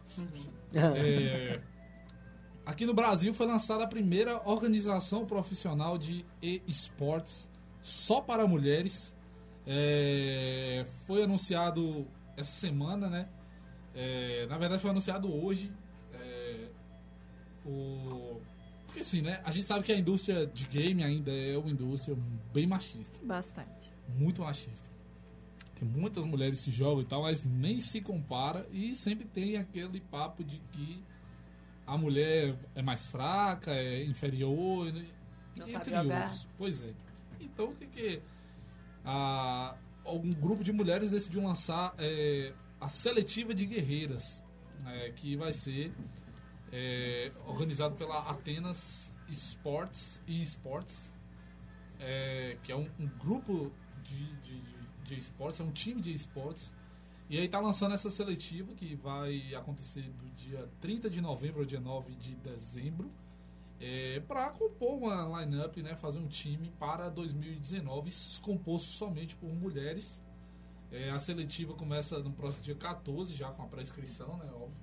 É, 0.73 1.61
aqui 2.65 2.85
no 2.85 2.93
Brasil 2.93 3.33
foi 3.33 3.45
lançada 3.45 3.83
a 3.83 3.87
primeira 3.87 4.41
organização 4.49 5.25
profissional 5.25 5.97
de 5.97 6.25
e-sports 6.41 7.49
só 7.81 8.19
para 8.19 8.47
mulheres. 8.47 9.15
É, 9.65 10.85
foi 11.05 11.23
anunciado 11.23 12.07
essa 12.35 12.51
semana, 12.51 13.09
né? 13.09 13.29
É, 13.93 14.45
na 14.47 14.57
verdade 14.57 14.81
foi 14.81 14.91
anunciado 14.91 15.33
hoje. 15.33 15.71
É, 16.13 16.67
o 17.65 18.41
porque 18.95 19.01
assim, 19.01 19.21
né? 19.21 19.41
A 19.43 19.51
gente 19.51 19.65
sabe 19.65 19.83
que 19.83 19.91
a 19.91 19.97
indústria 19.97 20.47
de 20.47 20.65
game 20.67 21.03
ainda 21.03 21.29
é 21.29 21.57
uma 21.57 21.69
indústria 21.69 22.17
bem 22.53 22.65
machista. 22.65 23.17
Bastante. 23.21 23.91
Muito 24.17 24.41
machista. 24.41 24.89
Tem 25.75 25.87
muitas 25.87 26.23
mulheres 26.25 26.61
que 26.61 26.71
jogam 26.71 27.01
e 27.01 27.05
tal, 27.05 27.23
mas 27.23 27.43
nem 27.43 27.79
se 27.79 28.01
compara. 28.01 28.67
E 28.71 28.95
sempre 28.95 29.25
tem 29.25 29.57
aquele 29.57 29.99
papo 29.99 30.43
de 30.43 30.59
que 30.71 31.03
a 31.85 31.97
mulher 31.97 32.57
é 32.73 32.81
mais 32.81 33.07
fraca, 33.07 33.71
é 33.71 34.03
inferior, 34.05 34.91
né? 34.91 35.05
Não 35.57 35.67
entre 35.67 35.95
outros. 35.95 36.47
Pois 36.57 36.81
é. 36.81 36.93
Então 37.39 37.69
o 37.69 37.75
que 37.75 37.85
que... 37.87 38.21
A, 39.03 39.75
um 40.05 40.31
grupo 40.33 40.63
de 40.63 40.71
mulheres 40.71 41.09
decidiu 41.09 41.43
lançar 41.43 41.93
é, 41.97 42.53
a 42.79 42.87
seletiva 42.87 43.53
de 43.53 43.65
guerreiras, 43.65 44.43
né, 44.83 45.11
que 45.15 45.35
vai 45.35 45.53
ser 45.53 45.93
é, 46.71 47.31
organizado 47.47 47.95
pela 47.95 48.19
Atenas 48.29 49.13
Sports 49.29 50.21
e 50.27 50.41
Esports, 50.41 51.11
é, 51.99 52.57
que 52.63 52.71
é 52.71 52.75
um, 52.75 52.87
um 52.99 53.07
grupo 53.07 53.71
de, 54.03 54.35
de, 54.41 54.61
de, 55.05 55.17
esportes, 55.17 55.59
é 55.59 55.63
um 55.63 55.71
time 55.71 56.01
de 56.01 56.13
esportes. 56.13 56.73
E 57.29 57.39
aí 57.39 57.47
tá 57.47 57.59
lançando 57.59 57.93
essa 57.93 58.09
seletiva 58.09 58.73
que 58.73 58.95
vai 58.95 59.55
acontecer 59.55 60.03
do 60.03 60.29
dia 60.31 60.69
30 60.81 61.09
de 61.09 61.21
novembro 61.21 61.61
ao 61.61 61.65
dia 61.65 61.79
9 61.79 62.13
de 62.15 62.35
dezembro. 62.35 63.11
É, 63.79 64.21
para 64.21 64.49
compor 64.51 64.97
uma 64.97 65.41
line-up, 65.41 65.81
né, 65.81 65.95
fazer 65.95 66.19
um 66.19 66.27
time 66.27 66.71
para 66.79 67.09
2019 67.09 68.11
composto 68.41 68.87
somente 68.87 69.35
por 69.35 69.49
mulheres. 69.53 70.23
É, 70.91 71.09
a 71.09 71.19
seletiva 71.19 71.73
começa 71.73 72.19
no 72.19 72.31
próximo 72.31 72.63
dia 72.63 72.75
14, 72.75 73.35
já 73.35 73.51
com 73.51 73.63
a 73.63 73.67
pré-inscrição, 73.67 74.37
né, 74.37 74.45
óbvio. 74.53 74.77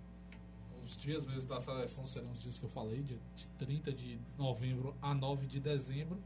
os 0.84 0.96
dias 0.96 1.24
mesmo 1.24 1.48
da 1.48 1.60
seleção 1.60 2.06
serão 2.06 2.30
os 2.32 2.40
dias 2.40 2.58
que 2.58 2.64
eu 2.64 2.70
falei, 2.70 3.02
de 3.02 3.18
30 3.56 3.92
de 3.92 4.18
novembro 4.36 4.94
a 5.00 5.14
9 5.14 5.46
de 5.46 5.60
dezembro. 5.60 6.18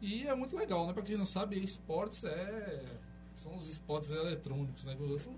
E 0.00 0.26
é 0.26 0.34
muito 0.34 0.56
legal, 0.56 0.86
né? 0.86 0.92
Pra 0.92 1.02
quem 1.02 1.16
não 1.16 1.26
sabe, 1.26 1.56
esportes 1.62 2.24
é. 2.24 2.84
São 3.34 3.54
os 3.56 3.68
esportes 3.68 4.10
eletrônicos, 4.10 4.84
né? 4.84 4.96
São- 5.18 5.34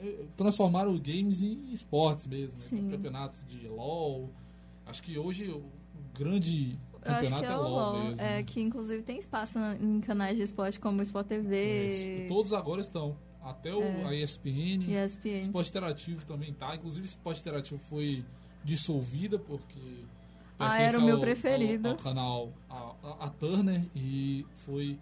é, 0.00 0.24
Transformaram 0.36 0.96
games 0.98 1.40
em 1.42 1.72
esportes 1.72 2.26
mesmo, 2.26 2.58
né? 2.58 2.66
Tem 2.68 2.88
campeonatos 2.90 3.44
de 3.46 3.66
LOL. 3.68 4.30
Acho 4.86 5.02
que 5.02 5.16
hoje 5.18 5.48
o 5.50 5.62
grande 6.12 6.78
campeonato 7.02 7.44
é 7.44 7.48
é 7.48 7.56
o 7.56 7.62
LOL 7.62 7.70
LOL, 7.70 8.04
mesmo. 8.04 8.20
é, 8.20 8.24
né? 8.36 8.42
que 8.42 8.60
inclusive 8.60 9.02
tem 9.02 9.18
espaço 9.18 9.58
em 9.80 10.00
canais 10.00 10.36
de 10.36 10.42
esporte 10.42 10.78
como 10.80 10.98
o 11.00 11.02
Sport 11.02 11.26
TV, 11.28 12.22
Isso. 12.22 12.28
Todos 12.28 12.52
agora 12.52 12.80
estão. 12.80 13.16
Até 13.42 13.74
o, 13.74 13.82
É. 13.82 14.04
a 14.06 14.14
ESPN. 14.14 14.84
ESPN. 14.88 15.40
Esporte 15.40 15.68
Interativo 15.70 16.24
também 16.24 16.52
tá. 16.54 16.74
Inclusive, 16.74 17.04
Esporte 17.06 17.40
Interativo 17.40 17.78
foi 17.90 18.24
dissolvida 18.64 19.38
porque. 19.38 20.04
Ah, 20.58 20.80
era 20.80 20.98
o 20.98 21.02
meu 21.02 21.16
ao- 21.16 21.20
preferido. 21.20 21.88
Ao, 21.88 21.94
ao 21.94 21.98
canal 22.00 22.52
a, 22.70 22.74
a- 23.02 23.24
a 23.26 23.28
Turner 23.30 23.82
e 23.94 24.46
foi 24.64 24.98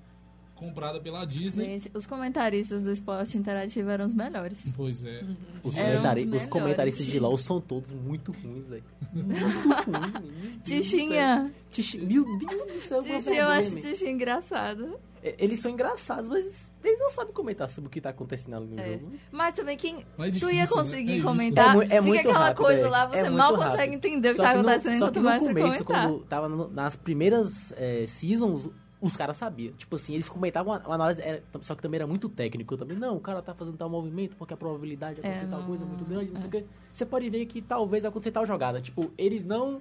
comprada 0.54 1.00
pela 1.00 1.24
Disney. 1.24 1.64
Gente, 1.66 1.90
os 1.92 2.06
comentaristas 2.06 2.84
do 2.84 2.92
esporte 2.92 3.36
interativo 3.36 3.90
eram 3.90 4.06
os 4.06 4.14
melhores. 4.14 4.64
Pois 4.76 5.04
é. 5.04 5.20
Os, 5.64 5.74
Eram 5.74 5.90
comentari- 6.02 6.24
os 6.28 6.34
os 6.42 6.46
comentaristas 6.46 7.06
de. 7.06 7.18
LOL 7.18 7.36
são 7.36 7.60
todos 7.60 7.90
muito 7.90 8.30
ruins, 8.32 8.68
velho. 8.68 8.84
Muito 9.12 9.68
ruins. 9.90 10.62
Tichinha. 10.64 11.52
Meu 12.00 12.38
Deus 12.38 12.66
do 12.66 12.80
céu. 12.80 13.00
é 13.00 13.18
Tichinha, 13.18 13.40
eu 13.42 13.48
acho? 13.48 13.76
Tichinha 13.80 14.10
engraçado. 14.12 14.98
É, 15.22 15.36
Eles 15.38 15.60
são 15.60 15.70
engraçados, 15.70 16.28
mas 16.28 16.70
eles 16.82 16.98
não 17.00 17.08
sabem 17.10 17.32
comentar 17.32 17.70
sobre 17.70 17.86
o 17.86 17.90
que 17.90 18.00
tá 18.00 18.10
acontecendo 18.10 18.56
ali 18.56 18.66
no 18.66 18.80
É. 18.80 18.92
jogo. 18.98 19.12
Mas 19.30 19.54
também 19.54 19.76
quem. 19.76 20.04
Mas 20.18 20.36
é 20.36 20.40
tu 20.40 20.50
ia 20.50 20.62
difícil, 20.62 20.76
né? 20.76 20.82
conseguir 20.82 21.12
É 21.12 21.14
isso. 21.16 21.26
comentar. 21.26 21.76
É 21.82 21.96
é 21.96 22.02
fica 22.02 22.18
aquela 22.20 22.38
rápido, 22.38 22.56
coisa 22.64 22.80
é. 22.86 22.88
lá, 22.88 23.04
É 23.04 23.08
você 23.22 23.30
mal 23.30 23.54
rápido. 23.54 23.70
consegue 23.70 23.94
entender 23.94 24.28
o 24.30 24.32
que 24.32 24.36
tá 24.38 24.54
no- 24.54 24.60
acontecendo 24.60 24.96
enquanto 24.96 25.20
mais 25.20 25.42
você 25.42 25.48
começo, 25.54 25.84
comentar. 25.84 26.08
quando 26.10 26.24
tava 26.24 26.48
no- 26.48 26.68
nas 26.70 26.96
primeiras 26.96 27.72
é, 27.76 28.04
seasons, 28.08 28.68
os 29.00 29.16
caras 29.16 29.36
sabiam. 29.36 29.72
Tipo 29.74 29.94
assim, 29.96 30.14
eles 30.14 30.28
comentavam 30.28 30.72
uma 30.74 30.94
análise, 30.94 31.22
era- 31.22 31.42
só 31.60 31.74
que 31.76 31.82
também 31.82 31.98
era 31.98 32.06
muito 32.06 32.28
técnico 32.28 32.76
também. 32.76 32.96
Não, 32.96 33.16
o 33.16 33.20
cara 33.20 33.40
tá 33.42 33.54
fazendo 33.54 33.76
tal 33.76 33.88
movimento 33.88 34.36
porque 34.36 34.54
a 34.54 34.56
probabilidade 34.56 35.16
de 35.16 35.20
acontecer 35.20 35.44
É, 35.44 35.48
tal 35.48 35.60
não- 35.60 35.66
coisa 35.68 35.84
é 35.84 35.86
muito 35.88 36.04
grande, 36.04 36.32
não 36.32 36.40
sei 36.40 36.48
o 36.48 36.50
quê. 36.50 36.64
Você 36.92 37.06
pode 37.06 37.30
ver 37.30 37.46
que 37.46 37.62
talvez 37.62 38.04
aconteça 38.04 38.32
tal 38.34 38.46
jogada. 38.46 38.80
Tipo, 38.80 39.12
eles 39.16 39.44
não 39.44 39.80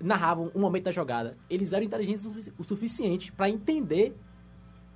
narravam 0.00 0.50
o 0.54 0.58
momento 0.58 0.84
da 0.84 0.90
jogada. 0.92 1.36
Eles 1.48 1.72
eram 1.72 1.84
inteligentes 1.84 2.22
o 2.24 2.28
sufici- 2.30 2.52
o 2.58 2.64
suficiente 2.64 3.30
pra 3.32 3.48
entender 3.48 4.16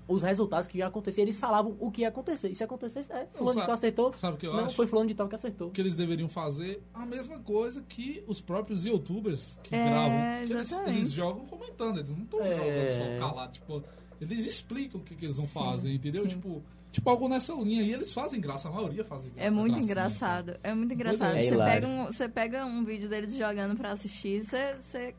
os 0.09 0.23
resultados 0.23 0.69
que 0.69 0.79
iam 0.79 0.89
acontecer. 0.89 1.23
Eles 1.23 1.39
falavam 1.39 1.77
o 1.81 1.91
que 1.91 2.03
ia 2.03 2.09
acontecer. 2.09 2.49
E 2.51 2.55
se 2.55 2.63
acontecesse, 2.63 3.13
é, 3.13 3.27
fulano 3.35 3.61
de 3.61 3.67
tal 3.67 3.75
acertou. 3.75 4.13
sabe 4.13 4.37
o 4.37 4.39
que 4.39 4.47
eu 4.47 4.53
não, 4.53 4.67
acho? 4.67 4.77
foi 4.77 4.87
fulano 4.87 5.09
de 5.09 5.15
tal 5.15 5.29
que 5.29 5.35
acertou. 5.35 5.71
que 5.71 5.81
eles 5.81 5.97
deveriam 5.97 6.29
fazer 6.29 6.83
a 6.95 7.05
mesma 7.05 7.39
coisa 7.41 7.83
que 7.89 8.23
os 8.27 8.41
próprios 8.41 8.85
youtubers 8.85 9.59
que 9.63 9.75
É, 9.75 9.85
gravam. 9.89 10.17
Que 10.47 10.53
eles, 10.53 10.73
eles 10.87 11.13
jogam 11.13 11.45
comentando, 11.47 11.99
eles 11.99 12.11
não 12.11 12.23
estão 12.25 12.41
É. 12.41 12.55
jogando 12.57 13.19
só 13.19 13.27
calado. 13.29 13.53
Tipo, 13.53 13.83
eles 14.21 14.47
explicam 14.47 15.01
o 15.01 15.05
que, 15.05 15.15
que 15.15 15.25
eles 15.27 15.37
vão 15.37 15.47
fazer, 15.47 15.93
entendeu? 15.93 16.23
sim. 16.23 16.29
Tipo, 16.31 16.63
tipo, 16.93 17.11
algo 17.11 17.29
nessa 17.29 17.53
linha. 17.55 17.83
E 17.83 17.93
eles 17.93 18.13
fazem 18.13 18.41
graça, 18.41 18.69
a 18.69 18.71
maioria 18.73 19.05
fazem 19.05 19.31
graça. 19.31 19.47
É 19.47 19.51
muito 19.51 19.79
engraçado. 19.79 20.57
É 20.63 20.73
muito 20.75 20.95
engraçado. 20.95 21.37
é. 21.37 21.43
Você, 21.43 21.57
pega 21.57 21.87
um, 21.87 22.07
você 22.07 22.29
pega 22.29 22.65
um 22.65 22.85
vídeo 22.85 23.09
deles 23.09 23.35
jogando 23.37 23.77
pra 23.77 23.91
assistir, 23.93 24.43
você, 24.45 24.75
você 24.81 25.15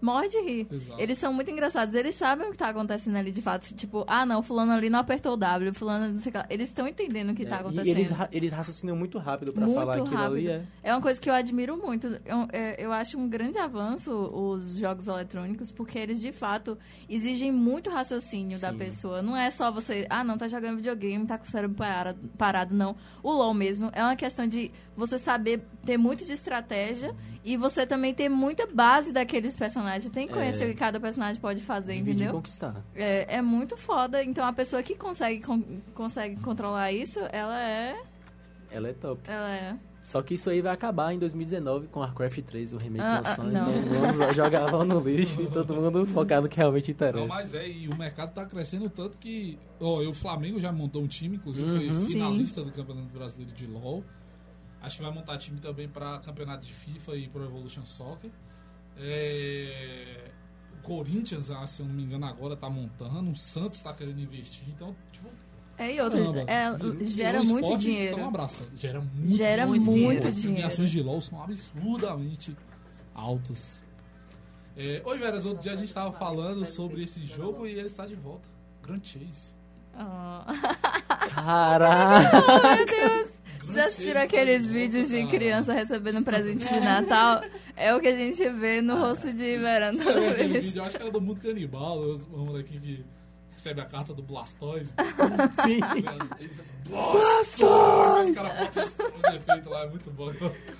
morre 0.00 0.28
de 0.28 0.38
rir. 0.40 0.66
Exato. 0.70 1.00
Eles 1.00 1.18
são 1.18 1.32
muito 1.32 1.50
engraçados. 1.50 1.94
Eles 1.94 2.14
sabem 2.14 2.48
o 2.48 2.52
que 2.52 2.56
tá 2.58 2.68
acontecendo 2.68 3.16
ali 3.16 3.30
de 3.32 3.42
fato. 3.42 3.72
Tipo, 3.74 4.04
ah, 4.06 4.24
não, 4.26 4.42
fulano 4.42 4.72
ali 4.72 4.88
não 4.90 4.98
apertou 4.98 5.32
o 5.34 5.36
W, 5.36 5.72
fulano 5.74 6.12
não 6.12 6.20
sei 6.20 6.30
o 6.30 6.32
que. 6.32 6.38
lá. 6.38 6.46
Eles 6.50 6.68
estão 6.68 6.86
entendendo 6.88 7.30
o 7.30 7.34
que 7.34 7.44
tá 7.44 7.56
É, 7.56 7.58
e 7.58 7.60
acontecendo. 7.60 7.86
eles, 7.98 8.10
ra- 8.10 8.28
eles 8.32 8.52
raciocinam 8.52 8.96
muito 8.96 9.18
rápido 9.18 9.52
muito 9.54 9.74
falar 9.74 9.92
aquilo 9.92 10.06
rápido. 10.16 10.32
ali. 10.36 10.48
É. 10.48 10.64
É 10.82 10.94
uma 10.94 11.02
coisa 11.02 11.20
que 11.20 11.28
eu 11.28 11.34
admiro 11.34 11.76
muito. 11.76 12.06
Eu, 12.24 12.48
é, 12.52 12.76
eu 12.84 12.92
acho 12.92 13.18
um 13.18 13.28
grande 13.28 13.58
avanço 13.58 14.12
os 14.12 14.76
jogos 14.76 15.06
eletrônicos, 15.08 15.70
porque 15.70 15.98
eles 15.98 16.20
de 16.20 16.32
fato 16.32 16.78
exigem 17.08 17.52
muito 17.52 17.90
raciocínio 17.90 18.58
da 18.58 18.70
Sim. 18.72 18.78
pessoa. 18.78 19.22
Não 19.22 19.36
é 19.36 19.50
só 19.50 19.70
você, 19.70 20.06
ah, 20.08 20.24
não, 20.24 20.36
tá 20.38 20.48
jogando 20.48 20.76
videogame, 20.76 21.26
tá 21.26 21.36
com 21.38 21.44
o 21.44 21.48
cérebro 21.48 21.76
parado, 21.76 22.28
parado, 22.38 22.74
não. 22.74 22.96
O 23.22 23.30
LoL 23.32 23.54
mesmo 23.54 23.90
é 23.92 24.02
uma 24.02 24.16
questão 24.16 24.46
de 24.46 24.70
você 25.00 25.18
saber 25.18 25.62
ter 25.84 25.96
muito 25.96 26.24
de 26.24 26.32
estratégia 26.32 27.14
e 27.44 27.56
você 27.56 27.86
também 27.86 28.14
ter 28.14 28.28
muita 28.28 28.66
base 28.66 29.12
daqueles 29.12 29.56
personagens. 29.56 30.04
Você 30.04 30.10
tem 30.10 30.28
que 30.28 30.32
conhecer 30.34 30.64
É. 30.64 30.66
o 30.66 30.70
que 30.70 30.74
cada 30.76 31.00
personagem 31.00 31.40
pode 31.40 31.62
fazer, 31.62 31.94
Dividir 31.94 32.10
e 32.10 32.14
entendeu? 32.16 32.34
conquistar. 32.34 32.84
É, 32.94 33.36
é 33.36 33.42
muito 33.42 33.76
foda. 33.76 34.22
Então 34.22 34.44
a 34.46 34.52
pessoa 34.52 34.82
que 34.82 34.94
consegue, 34.94 35.40
con- 35.42 35.62
consegue 35.94 36.36
controlar 36.40 36.92
isso, 36.92 37.18
ela 37.32 37.60
é. 37.60 38.00
Ela 38.70 38.88
é 38.88 38.92
top. 38.92 39.20
Ela 39.26 39.50
é. 39.50 39.76
Só 40.02 40.22
que 40.22 40.32
isso 40.32 40.48
aí 40.48 40.62
vai 40.62 40.72
acabar 40.72 41.12
em 41.12 41.18
2019 41.18 41.88
com 41.88 42.00
Warcraft 42.00 42.40
3, 42.46 42.72
o 42.72 42.78
remake 42.78 43.04
Ah, 43.04 43.16
ah, 43.22 43.28
lançando. 43.28 43.52
não. 43.52 43.70
então 43.76 44.00
vamos 44.16 44.34
jogar 44.36 44.72
no 44.84 44.98
lixo 45.00 45.42
e 45.42 45.46
todo 45.46 45.74
mundo 45.74 46.06
focar 46.06 46.40
no 46.40 46.48
que 46.48 46.56
realmente 46.56 46.90
interessa. 46.90 47.18
Não, 47.20 47.28
mas 47.28 47.52
é, 47.52 47.68
e 47.68 47.86
o 47.86 47.94
mercado 47.94 48.32
tá 48.32 48.46
crescendo 48.46 48.88
tanto 48.88 49.18
que. 49.18 49.58
Ó, 49.78 50.00
o 50.02 50.14
Flamengo 50.14 50.58
já 50.58 50.72
montou 50.72 51.02
um 51.02 51.06
time, 51.06 51.36
inclusive 51.36 51.68
Uhum. 51.70 52.02
foi 52.02 52.12
finalista 52.12 52.64
do 52.64 52.72
Campeonato 52.72 53.08
Brasileiro 53.08 53.52
de 53.52 53.66
LOL. 53.66 54.02
Acho 54.80 54.96
que 54.96 55.02
vai 55.02 55.12
montar 55.12 55.36
time 55.38 55.60
também 55.60 55.88
para 55.88 56.18
campeonato 56.20 56.66
de 56.66 56.72
FIFA 56.72 57.16
e 57.16 57.28
Pro 57.28 57.44
Evolution 57.44 57.84
Soccer. 57.84 58.30
É, 58.96 60.30
o 60.78 60.82
Corinthians, 60.82 61.50
ah, 61.50 61.66
se 61.66 61.80
eu 61.80 61.86
não 61.86 61.94
me 61.94 62.02
engano, 62.02 62.26
agora 62.26 62.56
tá 62.56 62.68
montando. 62.70 63.30
O 63.30 63.36
Santos 63.36 63.80
tá 63.82 63.92
querendo 63.92 64.20
investir. 64.20 64.64
Então, 64.68 64.94
tipo. 65.12 65.28
É, 65.78 65.94
e 65.94 66.00
outra, 66.00 66.18
caramba, 66.18 66.40
é, 66.50 67.04
gera 67.06 67.42
muito 67.42 67.64
esporte, 67.64 67.82
dinheiro. 67.82 68.12
Então, 68.12 68.24
um 68.24 68.28
abraço. 68.28 68.70
Gera 68.76 69.00
muito 69.00 69.34
Gera 69.36 69.64
dinheiro. 69.64 69.90
muito 69.90 70.26
As 70.26 70.34
dinheiro. 70.34 70.54
premiações 70.54 70.90
de 70.90 71.02
LOL 71.02 71.20
são 71.22 71.42
absurdamente 71.42 72.54
altas. 73.14 73.82
É, 74.76 75.02
Oi, 75.04 75.18
Veras, 75.18 75.44
outro 75.46 75.62
dia 75.62 75.72
a 75.72 75.76
gente 75.76 75.92
tava 75.92 76.12
falando 76.12 76.64
sobre 76.66 77.02
esse 77.02 77.24
jogo 77.26 77.66
e 77.66 77.72
ele 77.72 77.86
está 77.86 78.06
de 78.06 78.14
volta. 78.14 78.48
Grand 78.82 79.00
Chase. 79.02 79.56
Ah. 79.94 80.44
Caraca! 81.34 82.76
Meu 82.76 82.86
Deus! 82.86 83.32
Vocês 83.70 83.74
já 83.74 83.84
assistiram 83.86 84.20
aqueles 84.22 84.66
vídeos 84.66 85.08
de 85.08 85.26
criança 85.26 85.72
recebendo 85.72 86.22
presente 86.24 86.68
de 86.68 86.80
Natal? 86.80 87.42
É 87.76 87.94
o 87.94 88.00
que 88.00 88.08
a 88.08 88.14
gente 88.16 88.48
vê 88.48 88.80
no 88.80 88.96
rosto 88.98 89.32
de 89.32 89.56
Verão 89.58 89.92
Você 89.92 90.04
toda 90.04 90.20
vez. 90.34 90.64
vídeo? 90.64 90.80
Eu 90.80 90.84
acho 90.84 90.96
que 90.96 91.02
era 91.02 91.10
do 91.12 91.20
Mundo 91.20 91.40
Canibal, 91.40 91.98
os- 92.00 92.22
um 92.32 92.44
molequinho 92.46 92.80
que 92.80 93.04
recebe 93.50 93.80
a 93.80 93.84
carta 93.86 94.12
do 94.14 94.22
Blastoise. 94.22 94.92
Sim. 95.64 95.80
Ele 96.38 96.48
faz 96.54 96.72
Blastoise! 96.88 98.30
Os 98.30 98.36
caras 98.36 98.58
botam 98.58 98.82
os, 98.84 98.96
os 99.16 99.24
efeitos 99.34 99.70
lá, 99.70 99.84
é 99.84 99.88
muito 99.88 100.10
bom. 100.10 100.30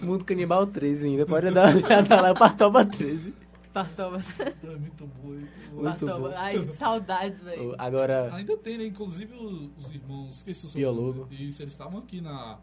Mundo 0.01 0.25
Canibal 0.25 0.67
13 0.67 1.07
ainda. 1.07 1.27
Pode 1.27 1.51
dar 1.51 1.75
uma 1.77 1.87
olhada 1.87 2.21
lá, 2.21 2.35
Partoba 2.35 2.85
13. 2.85 3.35
Partoba. 3.73 4.21
É 4.41 4.77
muito 4.77 5.07
bom. 5.07 5.33
é 5.33 5.73
muito 5.73 5.83
Partoba. 5.85 6.29
bom. 6.31 6.35
Ai, 6.37 6.69
saudades, 6.77 7.41
velho. 7.41 7.75
Agora, 7.79 8.35
Ainda 8.35 8.57
tem, 8.57 8.77
né? 8.79 8.85
Inclusive 8.85 9.33
os, 9.35 9.71
os 9.87 9.95
irmãos, 9.95 10.37
esqueci 10.39 10.67
o 10.67 10.69
seu 10.69 10.79
Biólogo. 10.81 11.21
nome. 11.21 11.47
Isso, 11.49 11.63
eles 11.63 11.73
estavam 11.73 12.01
aqui 12.01 12.21
na... 12.21 12.59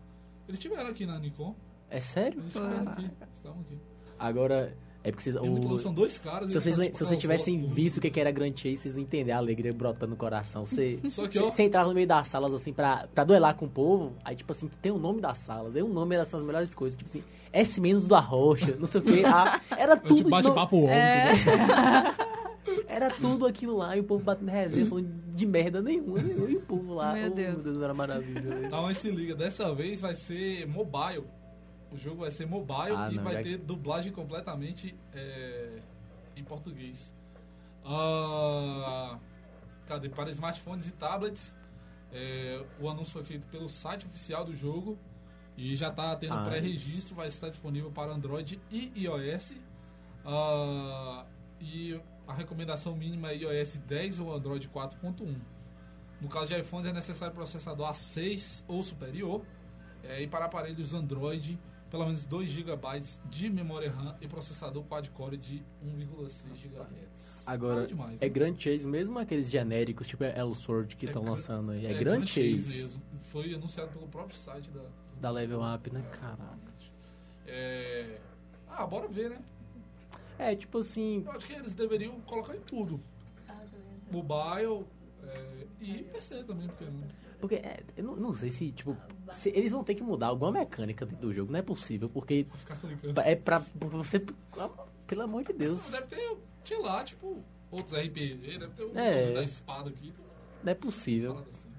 Eles 0.48 0.60
estiveram 0.60 0.90
aqui 0.90 1.06
na 1.06 1.20
Nikon. 1.20 1.56
é 1.90 2.00
sério? 2.00 2.40
Eles 2.40 2.48
estiveram 2.56 2.92
aqui. 2.92 3.02
Eles 3.04 3.34
estavam 3.34 3.62
aqui. 3.62 3.78
Agora, 4.20 4.76
é 5.04 5.12
porque 5.12 5.24
vocês... 5.24 5.36
É 5.36 5.40
O, 5.42 5.78
são 5.80 5.94
dois 5.94 6.18
caras. 6.18 6.52
se 6.52 6.60
vocês, 6.60 6.76
tipo, 6.76 6.98
se 6.98 7.06
vocês 7.06 7.20
tivessem 7.20 7.68
visto 7.68 7.98
o 7.98 8.02
que 8.02 8.10
que 8.10 8.20
era 8.20 8.32
Grand 8.32 8.52
Chase, 8.56 8.78
vocês 8.78 8.98
iam 8.98 9.04
entender 9.04 9.32
a 9.32 9.38
alegria 9.38 9.72
brotando 9.74 10.12
no 10.12 10.16
coração. 10.18 10.66
Você, 10.66 11.00
Só 11.10 11.28
que, 11.28 11.38
você, 11.38 11.44
ó- 11.44 11.52
você 11.52 11.64
entrava 11.64 11.90
no 11.90 11.94
meio 11.96 12.08
das 12.08 12.28
salas, 12.28 12.54
assim, 12.54 12.74
pra, 12.74 13.08
pra 13.14 13.24
duelar 13.24 13.56
com 13.56 13.66
o 13.66 13.70
povo, 13.70 14.14
aí, 14.26 14.36
tipo 14.36 14.52
assim, 14.52 14.68
tem 14.82 14.92
o 14.92 14.98
nome 14.98 15.22
das 15.22 15.38
salas, 15.38 15.76
aí 15.76 15.84
o 15.84 15.88
nome 15.88 16.16
era 16.16 16.24
essas 16.24 16.42
melhores 16.42 16.74
coisas, 16.74 16.98
tipo 16.98 17.10
assim, 17.10 17.24
S 17.54 17.80
menos 17.80 18.08
do 18.08 18.16
Arrocha, 18.16 18.76
não 18.80 18.88
sei 18.88 19.02
o 19.02 19.04
quê. 19.04 19.24
ah, 19.26 19.62
era 19.78 19.94
É 19.94 19.96
tudo... 19.98 20.16
tipo 20.18 20.30
bate-papo 20.30 20.78
homem, 20.78 20.90
É. 20.96 21.34
Era 22.88 23.10
tudo 23.12 23.46
aquilo 23.46 23.78
lá, 23.78 23.96
e 23.96 24.00
o 24.00 24.04
povo 24.04 24.24
batendo 24.24 24.50
resenha, 24.50 24.86
falando 24.86 25.10
de 25.34 25.46
merda 25.46 25.82
nenhuma, 25.82 26.20
e 26.20 26.56
o 26.56 26.62
povo 26.62 26.94
lá, 26.96 27.14
Meu 27.14 27.32
oh, 27.32 27.36
Deus. 27.36 27.64
meu 27.64 27.74
Deus, 27.74 27.84
era 27.84 27.94
maravilhoso. 27.94 28.66
Então, 28.66 28.94
se 28.94 29.12
liga, 29.12 29.36
dessa 29.36 29.74
vez 29.74 30.02
vai 30.02 30.16
ser 30.16 30.66
mobile. 30.68 31.26
O 31.92 31.98
jogo 31.98 32.22
vai 32.22 32.32
ser 32.32 32.46
mobile 32.46 32.96
Ah, 32.96 33.10
e 33.12 33.16
não, 33.16 33.24
vai 33.24 33.36
já- 33.36 33.44
ter 33.44 33.58
dublagem 33.58 34.12
completamente 34.12 34.94
é, 35.14 35.80
em 36.36 36.44
português. 36.44 37.14
Ah, 37.86 39.18
cadê? 39.86 40.10
Para 40.10 40.30
smartphones 40.32 40.88
e 40.88 40.92
tablets, 40.92 41.56
é, 42.12 42.62
o 42.80 42.90
anúncio 42.90 43.14
foi 43.14 43.24
feito 43.24 43.48
pelo 43.48 43.70
site 43.70 44.06
oficial 44.06 44.44
do 44.44 44.54
jogo 44.54 44.98
e 45.56 45.76
já 45.76 45.88
está 45.90 46.16
tendo 46.16 46.34
Ah, 46.34 46.44
pré-registro, 46.44 47.16
vai 47.16 47.28
estar 47.30 47.50
disponível 47.50 47.90
para 47.92 48.12
Android 48.12 48.60
e 48.70 48.92
iOS. 49.04 49.54
Ah, 50.26 51.26
e 51.62 52.00
a 52.28 52.34
recomendação 52.34 52.96
mínima 52.96 53.32
é 53.32 53.36
iOS 53.38 53.76
10 53.78 54.20
ou 54.20 54.34
Android 54.34 54.68
4.1. 54.70 55.36
No 56.20 56.28
caso 56.28 56.48
de 56.54 56.60
iPhones 56.60 56.88
é 56.88 56.94
necessário 56.94 57.34
processador 57.34 57.90
A6 57.90 58.64
ou 58.68 58.82
superior. 58.84 59.44
É, 60.04 60.22
e 60.22 60.28
para 60.28 60.46
aparelhos 60.46 60.94
Android, 60.94 61.60
pelo 61.92 62.06
menos 62.06 62.24
2 62.24 62.50
GB 62.50 62.78
de 63.30 63.50
memória 63.50 63.92
RAM 63.92 64.16
e 64.22 64.28
processador 64.28 64.84
quad-core 64.84 65.38
de 65.38 65.64
1,6 65.86 66.46
GHz. 66.64 67.44
Agora, 67.46 67.76
Nada 67.76 67.88
demais, 67.88 68.22
é 68.22 68.26
né? 68.26 68.30
Grand 68.30 68.56
Chase 68.58 68.88
mesmo 68.88 69.20
aqueles 69.20 69.50
genéricos, 69.50 70.08
tipo 70.08 70.24
Elsword, 70.24 70.96
que 70.96 71.06
É 71.06 71.10
estão 71.10 71.24
Gran- 71.24 71.32
lançando 71.34 71.72
aí? 71.72 71.86
É, 71.86 71.92
É 71.92 71.94
Grand 72.00 72.16
Grand 72.18 72.26
Chase, 72.28 72.60
Chase 72.62 72.68
mesmo. 72.84 73.02
Foi 73.32 73.54
anunciado 73.54 73.92
pelo 73.92 74.08
próprio 74.08 74.38
site 74.38 74.70
da, 74.72 74.84
da 75.20 75.30
Level 75.30 75.62
Up, 75.62 75.90
né? 75.92 76.02
Caraca. 76.20 76.58
É... 77.46 78.18
Ah, 78.70 78.86
bora 78.86 79.08
ver, 79.08 79.30
né? 79.30 79.40
É, 80.40 80.56
tipo 80.56 80.78
assim, 80.80 81.24
Eu 81.26 81.32
acho 81.32 81.46
que 81.48 81.54
eles 81.54 81.74
deveriam 81.74 82.20
colocar 82.22 82.56
em 82.56 82.62
tudo. 82.62 83.00
Mobile 84.12 84.86
é, 85.24 85.66
e 85.82 86.04
PC 86.04 86.44
também, 86.44 86.68
porque 86.68 86.86
não. 86.86 87.04
Porque 87.40 87.56
é, 87.56 87.84
eu 87.96 88.04
não, 88.04 88.16
não 88.16 88.34
sei 88.34 88.50
se, 88.50 88.72
tipo, 88.72 88.98
se 89.32 89.50
eles 89.50 89.72
vão 89.72 89.84
ter 89.84 89.94
que 89.96 90.02
mudar 90.02 90.28
alguma 90.28 90.52
mecânica 90.52 91.06
do 91.06 91.34
jogo, 91.34 91.52
não 91.52 91.60
é 91.60 91.62
possível, 91.62 92.10
porque 92.10 92.48
é 93.26 93.36
pra, 93.36 93.60
pra 93.60 93.90
você. 93.90 94.24
Pelo 95.06 95.22
amor 95.22 95.44
de 95.44 95.54
Deus. 95.54 95.88
Deve 95.90 96.08
ter, 96.08 96.38
sei 96.66 96.82
lá, 96.82 97.04
tipo, 97.04 97.38
outros 97.72 97.98
RPG, 97.98 98.58
deve 98.58 98.68
ter 98.74 98.84
o 98.84 98.98
É. 98.98 99.10
botãozinho 99.10 99.36
da 99.36 99.44
espada 99.44 99.90
aqui. 99.90 100.14
Não 100.64 100.72
é 100.72 100.76
possível. 100.76 101.38
Assim. 101.38 101.70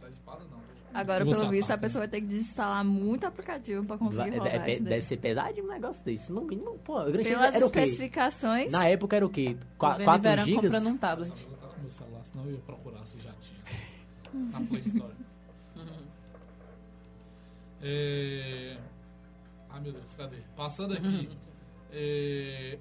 Da 0.00 0.08
espada 0.08 0.44
não. 0.50 0.55
Agora, 0.94 1.24
pelo 1.24 1.50
visto, 1.50 1.70
a 1.70 1.74
ataca, 1.74 1.80
pessoa 1.82 2.00
vai 2.00 2.08
ter 2.08 2.20
que 2.22 2.26
desinstalar 2.26 2.84
muito 2.84 3.26
aplicativo 3.26 3.84
pra 3.84 3.98
conseguir 3.98 4.34
É, 4.34 4.38
rodar 4.38 4.68
é, 4.68 4.78
deve 4.80 5.02
ser 5.02 5.18
pesadinho 5.18 5.66
um 5.66 5.68
negócio 5.68 6.02
desse. 6.04 6.32
No 6.32 6.40
mínimo, 6.42 6.78
pô, 6.78 7.02
o 7.02 7.12
Pelas 7.12 7.54
era 7.54 7.64
o 7.64 7.66
especificações, 7.66 8.72
Na 8.72 8.86
época 8.88 9.16
era 9.16 9.26
o 9.26 9.28
quê? 9.28 9.56
Tô 9.60 9.66
4 9.78 10.04
vendo 10.04 10.22
Verão 10.22 10.44
gigas? 10.44 10.62
comprando 10.62 10.86
um 10.88 10.96
tablet. 10.96 11.28
Eu 11.46 11.54
estar 11.54 11.66
com 11.68 11.80
meu 11.82 11.90
celular, 11.90 12.24
senão 12.24 12.44
eu 12.46 12.52
ia 12.52 12.58
procurar 12.60 13.04
se 13.04 13.20
já 13.20 13.32
tinha. 13.40 14.48
Na 14.50 14.60
Play 14.60 14.80
Store. 14.80 15.12
É... 17.82 18.78
Ai 19.68 19.80
meu 19.80 19.92
Deus, 19.92 20.14
cadê? 20.14 20.38
Passando 20.56 20.94
aqui. 20.94 21.28
é, 21.92 22.78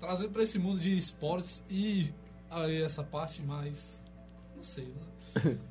Trazendo 0.00 0.30
pra 0.30 0.42
esse 0.42 0.58
mundo 0.58 0.80
de 0.80 0.96
esportes 0.96 1.62
e 1.70 2.12
aí 2.50 2.82
essa 2.82 3.02
parte 3.04 3.40
mais. 3.42 4.02
Não 4.56 4.62
sei, 4.62 4.86
né? 4.86 5.02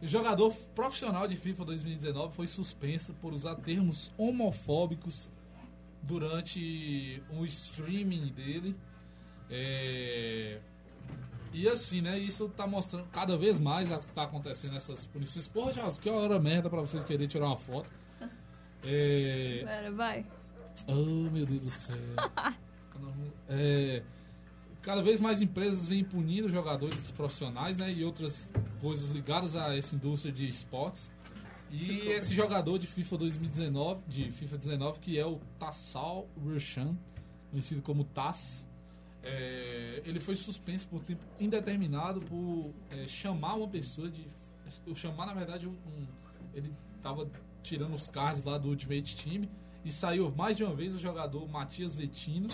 O 0.01 0.07
jogador 0.07 0.53
profissional 0.75 1.27
de 1.27 1.35
FIFA 1.35 1.65
2019 1.65 2.33
foi 2.35 2.47
suspenso 2.47 3.13
por 3.21 3.33
usar 3.33 3.55
termos 3.55 4.11
homofóbicos 4.17 5.29
durante 6.01 7.21
um 7.31 7.45
streaming 7.45 8.27
dele. 8.33 8.75
É, 9.49 10.59
E 11.53 11.67
assim, 11.67 12.01
né? 12.01 12.17
Isso 12.17 12.47
tá 12.49 12.65
mostrando 12.65 13.05
cada 13.11 13.37
vez 13.37 13.59
mais 13.59 13.91
a- 13.91 13.97
tá 13.99 14.23
acontecendo 14.23 14.75
essas 14.77 15.05
punições. 15.05 15.47
Porra, 15.47 15.73
Jobs, 15.73 15.99
que 15.99 16.09
hora 16.09 16.39
merda 16.39 16.69
pra 16.69 16.79
você 16.79 16.99
querer 17.03 17.27
tirar 17.27 17.47
uma 17.47 17.57
foto. 17.57 17.89
É... 18.85 19.61
Pera, 19.65 19.91
vai. 19.91 20.25
Oh, 20.87 21.29
meu 21.29 21.45
Deus 21.45 21.61
do 21.65 21.69
céu. 21.69 21.95
É, 23.49 24.03
cada 24.81 25.01
vez 25.01 25.19
mais 25.19 25.41
empresas 25.41 25.87
vêm 25.87 26.03
punindo 26.03 26.49
jogadores 26.49 27.11
profissionais, 27.11 27.77
né? 27.77 27.91
E 27.91 28.03
outras 28.03 28.51
coisas 28.79 29.09
ligadas 29.11 29.55
a 29.55 29.75
essa 29.75 29.95
indústria 29.95 30.31
de 30.33 30.47
esportes. 30.47 31.09
E 31.69 31.99
esse 32.09 32.33
jogador 32.33 32.77
de 32.77 32.85
FIFA 32.87 33.17
2019, 33.19 34.01
de 34.07 34.31
FIFA 34.31 34.57
19, 34.57 34.99
que 34.99 35.17
é 35.17 35.25
o 35.25 35.39
Tassal 35.57 36.27
Rushan, 36.43 36.95
conhecido 37.49 37.81
como 37.81 38.03
Tass, 38.03 38.67
é, 39.23 40.01
ele 40.05 40.19
foi 40.19 40.35
suspenso 40.35 40.87
por 40.87 41.01
tempo 41.03 41.23
indeterminado 41.39 42.19
por 42.21 42.73
é, 42.89 43.07
chamar 43.07 43.55
uma 43.55 43.67
pessoa 43.67 44.09
de. 44.09 44.25
Eu 44.85 44.95
chamar, 44.95 45.25
na 45.27 45.33
verdade, 45.33 45.67
um. 45.67 45.71
um- 45.71 46.07
ele 46.53 46.73
tava 47.01 47.29
tirando 47.63 47.93
os 47.93 48.07
cards 48.07 48.43
lá 48.43 48.57
do 48.57 48.67
Ultimate 48.69 49.15
Team 49.15 49.47
e 49.85 49.91
saiu 49.91 50.29
mais 50.35 50.57
de 50.57 50.63
uma 50.65 50.75
vez 50.75 50.93
o 50.93 50.99
jogador 50.99 51.47
Matias 51.47 51.95
Vettino, 51.95 52.49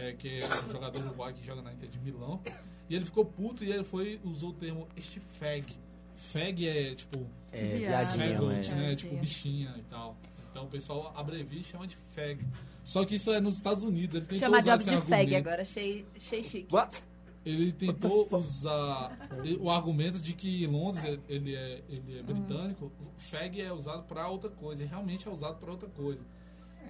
é, 0.00 0.12
que 0.18 0.40
é 0.40 0.46
um 0.66 0.72
jogador 0.72 1.00
uruguai 1.00 1.32
que 1.32 1.44
joga 1.44 1.62
na 1.62 1.72
Inter 1.72 1.88
de 1.88 1.98
Milão. 1.98 2.40
E 2.88 2.94
ele 2.94 3.04
ficou 3.04 3.24
puto 3.24 3.64
e 3.64 3.72
ele 3.72 3.84
foi 3.84 4.20
usou 4.24 4.50
o 4.50 4.52
termo 4.52 4.86
este 4.96 5.20
fag. 5.38 5.64
Fag 6.16 6.68
é 6.68 6.94
tipo 6.94 7.26
É, 7.52 7.76
Viado. 7.76 8.16
viadinho, 8.16 8.34
Fagot, 8.34 8.52
é. 8.52 8.56
né? 8.56 8.62
Viadinho. 8.62 8.96
Tipo 8.96 9.16
bichinha 9.16 9.74
e 9.78 9.82
tal. 9.84 10.16
Então 10.50 10.64
o 10.64 10.68
pessoal 10.68 11.12
abrevia 11.16 11.60
e 11.60 11.64
chama 11.64 11.86
de 11.86 11.96
fag. 12.14 12.44
Só 12.84 13.04
que 13.04 13.14
isso 13.14 13.32
é 13.32 13.40
nos 13.40 13.56
Estados 13.56 13.82
Unidos. 13.82 14.16
Ele 14.16 14.26
tentou 14.26 14.38
Chamar 14.38 14.58
esse 14.76 14.90
de 14.90 15.00
fag 15.00 15.34
agora, 15.36 15.62
achei, 15.62 16.06
achei 16.16 16.42
chique. 16.42 16.74
What? 16.74 17.02
Ele 17.44 17.72
tentou 17.72 18.26
usar 18.30 19.28
o 19.60 19.70
argumento 19.70 20.18
de 20.20 20.32
que 20.32 20.64
em 20.64 20.66
Londres 20.66 21.04
ele 21.28 21.54
é, 21.54 21.82
ele 21.88 22.18
é 22.18 22.22
britânico. 22.22 22.90
Fag 23.18 23.60
é 23.60 23.72
usado 23.72 24.04
para 24.04 24.28
outra 24.28 24.48
coisa. 24.50 24.82
E 24.82 24.86
realmente 24.86 25.28
é 25.28 25.30
usado 25.30 25.58
para 25.58 25.70
outra 25.70 25.88
coisa. 25.90 26.24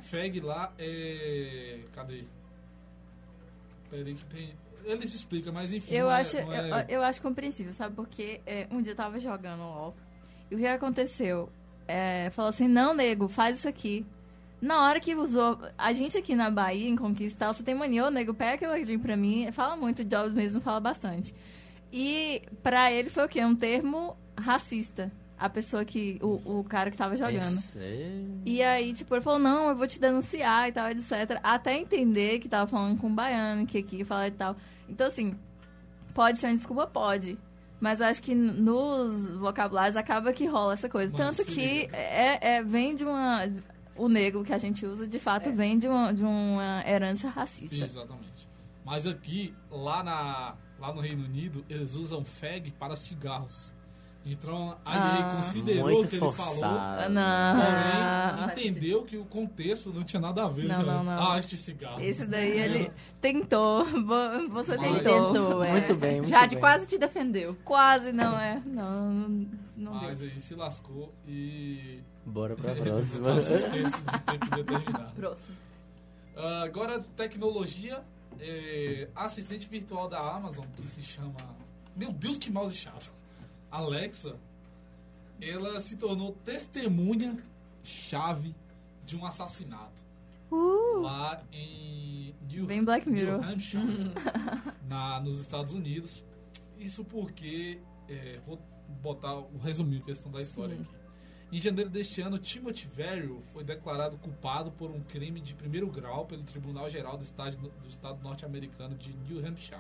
Fag 0.03 0.41
lá 0.41 0.73
é. 0.79 1.81
Cadê? 1.93 2.25
Peraí 3.95 4.15
que 4.15 4.25
tem. 4.25 4.51
Eles 4.85 5.15
explicam, 5.15 5.53
mas 5.53 5.73
enfim. 5.73 5.95
Eu 5.95 6.11
é- 6.11 6.15
acho, 6.21 6.37
não 6.37 6.53
é- 6.53 6.85
eu, 6.89 6.97
eu 6.97 7.03
acho 7.03 7.23
compreensível, 7.23 7.73
sabe? 7.73 7.95
Porque 7.95 8.41
é, 8.45 8.67
um 8.71 8.83
dia 8.83 8.93
eu 8.93 8.97
tava 8.97 9.19
jogando 9.21 9.61
LOL 9.61 9.95
e 10.51 10.57
o 10.57 10.59
que 10.59 10.67
aconteceu? 10.67 11.49
É, 11.87 12.29
falou 12.31 12.49
assim, 12.49 12.67
não, 12.67 12.93
nego, 12.93 13.29
faz 13.29 13.59
isso 13.59 13.69
aqui. 13.69 14.05
Na 14.61 14.83
hora 14.83 14.99
que 14.99 15.15
usou, 15.15 15.59
a 15.77 15.93
gente 15.93 16.17
aqui 16.19 16.35
na 16.35 16.51
Bahia, 16.51 16.89
em 16.89 16.97
Conquista, 16.97 17.53
você 17.53 17.63
tem 17.63 17.75
mania, 17.75 18.07
ô, 18.07 18.11
nego, 18.11 18.35
pega 18.35 18.55
aquilo 18.55 18.73
ali 18.73 18.99
pra 18.99 19.17
mim. 19.17 19.51
Fala 19.53 19.77
muito, 19.77 20.05
Jobs 20.05 20.33
mesmo 20.33 20.61
fala 20.61 20.81
bastante. 20.81 21.35
E 21.93 22.43
pra 22.63 22.91
ele 22.91 23.11
foi 23.11 23.25
o 23.27 23.29
quê? 23.29 23.45
Um 23.45 23.55
termo 23.55 24.17
racista. 24.37 25.13
A 25.37 25.49
pessoa 25.49 25.85
que, 25.85 26.19
o, 26.23 26.61
o 26.61 26.65
cara 26.65 26.91
que 26.91 26.97
tava 26.97 27.17
jogando. 27.17 27.39
Esse 27.39 27.79
é- 27.79 28.25
E 28.47 28.63
aí, 28.63 28.93
tipo, 28.93 29.15
ele 29.15 29.23
falou, 29.23 29.39
não, 29.39 29.69
eu 29.69 29.77
vou 29.77 29.87
te 29.87 29.99
denunciar 30.01 30.69
e 30.69 30.73
tal, 30.73 30.89
etc. 30.91 31.39
Até 31.43 31.77
entender 31.77 32.39
que 32.39 32.49
tava 32.49 32.71
falando 32.71 32.99
com 33.01 33.09
um 33.09 33.15
baiano, 33.15 33.67
que 33.67 33.79
aqui 33.79 34.05
fala 34.05 34.29
e 34.29 34.31
tal. 34.31 34.57
Então, 34.89 35.07
assim, 35.07 35.37
pode 36.15 36.39
ser 36.39 36.47
uma 36.47 36.55
desculpa? 36.55 36.87
Pode. 36.87 37.37
Mas 37.81 38.01
acho 38.01 38.23
que 38.23 38.35
nos 38.35 39.29
vocabulários 39.31 39.97
acaba 39.97 40.33
que 40.33 40.47
rola 40.47 40.73
essa 40.73 40.89
coisa. 40.89 41.13
Mas 41.19 41.37
Tanto 41.37 41.51
que 41.51 41.89
é, 41.93 42.57
é- 42.57 42.63
vem 42.63 42.95
de 42.95 43.05
uma... 43.05 43.41
O 43.97 44.09
negro 44.09 44.43
que 44.43 44.53
a 44.53 44.59
gente 44.59 44.85
usa, 44.87 45.07
de 45.07 45.19
fato, 45.21 45.53
vem 45.53 45.79
de 45.79 45.87
uma, 45.87 46.13
de 46.13 46.23
uma 46.25 46.83
herança 46.87 47.29
racista. 47.29 47.77
Exatamente. 47.77 48.49
Mas 48.85 49.07
aqui, 49.07 49.55
lá, 49.71 50.03
na, 50.03 50.57
lá 50.81 50.93
no 50.93 51.01
Reino 51.01 51.25
Unido, 51.25 51.65
eles 51.69 51.95
usam 51.95 52.25
fag 52.25 52.73
para 52.73 52.97
cigarros. 52.97 53.73
Então 54.27 54.75
a 54.87 54.97
EA 54.97 55.03
Ah. 55.33 55.33
considerou 55.37 56.01
o 56.03 56.09
que 56.09 56.17
ele 56.17 56.19
forçado. 56.25 56.59
falou, 56.61 56.65
Ah, 56.65 57.09
Não. 57.11 58.49
porém 58.49 58.69
entendeu 58.69 59.03
que 59.03 59.17
o 59.19 59.25
contexto 59.27 59.93
não 59.93 60.03
tinha 60.03 60.19
nada 60.21 60.45
a 60.45 60.49
ver. 60.49 60.65
Não, 60.67 60.75
já. 60.77 60.83
não, 60.95 61.05
não. 61.05 61.31
Ah, 61.33 61.39
este 61.39 61.57
cigarro. 61.59 62.01
Esse 62.01 62.25
daí, 62.27 62.59
ele 62.59 62.91
tentou. 63.21 63.85
Vo- 63.85 64.49
Você 64.49 64.77
Mas- 64.79 64.99
tentou. 64.99 65.27
Tentou, 65.33 65.63
é. 65.65 65.73
Muito 65.73 65.95
bem, 65.95 66.17
muito 66.17 66.29
Jade 66.31 66.55
bem. 66.57 66.61
quase 66.61 66.87
te 66.87 66.97
defendeu. 66.97 67.55
Quase, 67.65 68.13
não 68.13 68.39
é. 68.41 68.63
Não, 68.65 69.11
não, 69.13 69.29
não 69.77 69.93
deu. 69.99 70.09
Mas 70.09 70.23
aí 70.23 70.41
se 70.41 70.55
lascou 70.55 71.13
e. 71.29 72.01
Bora 72.25 72.55
pra 72.57 72.73
ele 72.73 72.81
próxima. 72.81 73.35
tá 73.35 73.41
suspenso 73.43 73.99
de 73.99 74.21
tempo 74.21 74.57
determinado. 74.57 75.13
Próximo. 75.13 75.55
Ah, 76.37 76.63
agora, 76.63 77.01
tecnologia. 77.15 78.03
é, 78.41 79.09
assistente 79.15 79.69
virtual 79.69 80.09
da 80.09 80.19
Amazon, 80.19 80.65
que 80.77 80.89
se 80.89 81.01
chama. 81.03 81.35
Meu 81.95 82.11
Deus, 82.11 82.37
que 82.39 82.51
mouse 82.51 82.75
chato! 82.75 83.13
Alexa. 83.77 84.37
Ela 85.41 85.81
se 85.81 85.97
tornou 85.97 86.33
testemunha-chave 86.45 88.55
de 89.05 89.17
um 89.17 89.27
assassinato. 89.27 90.03
Uh, 90.51 91.01
Lá 91.01 91.43
em 91.53 92.35
New, 92.49 92.67
Bem 92.67 92.85
Black 92.85 93.09
Mirror. 93.09 93.41
New 93.41 93.51
Hampshire, 93.51 93.83
na, 94.89 95.21
nos 95.21 95.41
Estados 95.41 95.73
Unidos. 95.73 96.25
Isso 96.79 97.05
porque. 97.05 97.81
é, 98.09 98.39
vou 98.47 98.59
botar 99.03 99.35
o 99.35 99.59
resumir 99.59 99.99
a 99.99 100.03
questão 100.03 100.31
da 100.31 100.41
história 100.41 100.77
Sim. 100.77 100.83
aqui. 100.83 100.95
Em 101.53 101.61
janeiro 101.61 101.91
deste 101.91 102.21
ano, 102.21 102.39
Timothy 102.39 102.87
Verrill 102.89 103.43
foi 103.53 103.65
declarado 103.65 104.17
culpado 104.19 104.71
por 104.73 104.91
um 104.91 105.01
crime 105.01 105.41
de 105.41 105.55
primeiro 105.55 105.87
grau 105.89 106.27
pelo 106.27 106.43
Tribunal 106.43 106.91
Geral 106.91 107.17
do 107.17 107.23
Estado, 107.23 107.57
do 107.57 107.89
estado 107.89 108.21
norte-americano 108.23 108.97
de 108.97 109.13
New 109.29 109.47
Hampshire. 109.47 109.79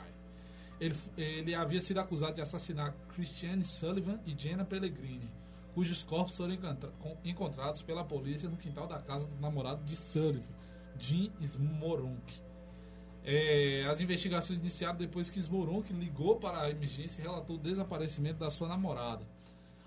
Ele, 0.85 0.95
ele 1.16 1.55
havia 1.55 1.80
sido 1.80 1.99
acusado 1.99 2.35
de 2.35 2.43
assassinar 2.43 2.95
Christiane 3.14 3.64
Sullivan 3.64 4.20
e 4.26 4.35
Jenna 4.37 4.66
Pellegrini, 4.66 5.30
cujos 5.74 6.03
corpos 6.03 6.37
foram 6.37 6.55
encontrados 7.24 7.80
pela 7.80 8.05
polícia 8.05 8.51
no 8.51 8.59
quintal 8.59 8.87
da 8.87 8.99
casa 8.99 9.26
do 9.26 9.41
namorado 9.41 9.82
de 9.85 9.97
Sullivan, 9.97 10.45
Jim 10.99 11.32
Smoronk. 11.43 12.35
É, 13.24 13.87
as 13.91 14.03
investigações 14.03 14.59
iniciaram 14.59 14.99
depois 14.99 15.30
que 15.30 15.41
Smoronk 15.41 15.91
ligou 15.95 16.37
para 16.37 16.61
a 16.61 16.70
emergência 16.70 17.18
e 17.18 17.24
relatou 17.24 17.57
o 17.57 17.59
desaparecimento 17.59 18.41
da 18.41 18.51
sua 18.51 18.68
namorada. 18.68 19.24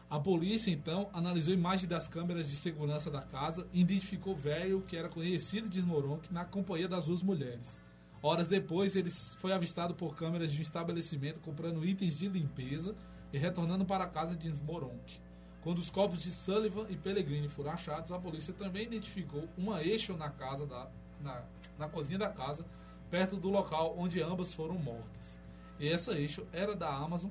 A 0.09 0.19
polícia, 0.19 0.71
então, 0.71 1.11
analisou 1.13 1.53
imagens 1.53 1.87
das 1.87 2.07
câmeras 2.07 2.49
de 2.49 2.55
segurança 2.55 3.11
da 3.11 3.21
casa 3.21 3.67
e 3.71 3.81
identificou 3.81 4.35
Velho, 4.35 4.81
que 4.87 4.97
era 4.97 5.09
conhecido 5.09 5.69
de 5.69 5.79
Smoronk, 5.79 6.33
na 6.33 6.43
companhia 6.43 6.87
das 6.87 7.05
duas 7.05 7.21
mulheres. 7.21 7.79
Horas 8.21 8.47
depois, 8.47 8.95
ele 8.95 9.09
foi 9.09 9.51
avistado 9.51 9.93
por 9.93 10.15
câmeras 10.15 10.51
de 10.51 10.59
um 10.59 10.61
estabelecimento 10.61 11.39
comprando 11.39 11.85
itens 11.85 12.17
de 12.17 12.27
limpeza 12.27 12.95
e 13.31 13.37
retornando 13.37 13.85
para 13.85 14.03
a 14.03 14.07
casa 14.07 14.35
de 14.35 14.47
Smoronk. 14.49 15.19
Quando 15.61 15.79
os 15.79 15.89
corpos 15.89 16.19
de 16.19 16.31
Sullivan 16.31 16.85
e 16.89 16.95
Pellegrini 16.95 17.47
foram 17.47 17.71
achados, 17.71 18.11
a 18.11 18.19
polícia 18.19 18.53
também 18.53 18.83
identificou 18.83 19.47
uma 19.57 19.83
eixo 19.83 20.15
na 20.15 20.29
casa 20.29 20.65
da, 20.65 20.89
na, 21.21 21.43
na 21.77 21.89
cozinha 21.89 22.17
da 22.17 22.29
casa, 22.29 22.65
perto 23.09 23.35
do 23.35 23.49
local 23.49 23.95
onde 23.97 24.21
ambas 24.21 24.53
foram 24.53 24.75
mortas. 24.75 25.39
E 25.79 25.87
essa 25.87 26.13
eixo 26.13 26.45
era 26.51 26.75
da 26.75 26.89
Amazon, 26.89 27.29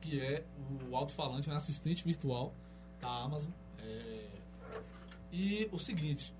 que 0.00 0.20
é 0.20 0.44
o 0.90 0.96
alto-falante, 0.96 1.48
né, 1.48 1.56
assistente 1.56 2.04
virtual 2.04 2.52
da 3.00 3.08
Amazon. 3.08 3.50
É, 3.78 4.26
E 5.32 5.68
o 5.72 5.78
seguinte, 5.78 6.32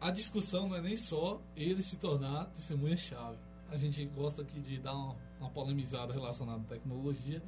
a 0.00 0.10
discussão 0.10 0.68
não 0.68 0.76
é 0.76 0.82
nem 0.82 0.96
só 0.96 1.40
ele 1.56 1.82
se 1.82 1.96
tornar 1.96 2.46
testemunha-chave. 2.46 3.38
A 3.68 3.76
gente 3.76 4.04
gosta 4.06 4.42
aqui 4.42 4.60
de 4.60 4.78
dar 4.78 4.94
uma, 4.94 5.16
uma 5.40 5.50
polemizada 5.50 6.12
relacionada 6.12 6.60
à 6.60 6.64
tecnologia. 6.64 7.42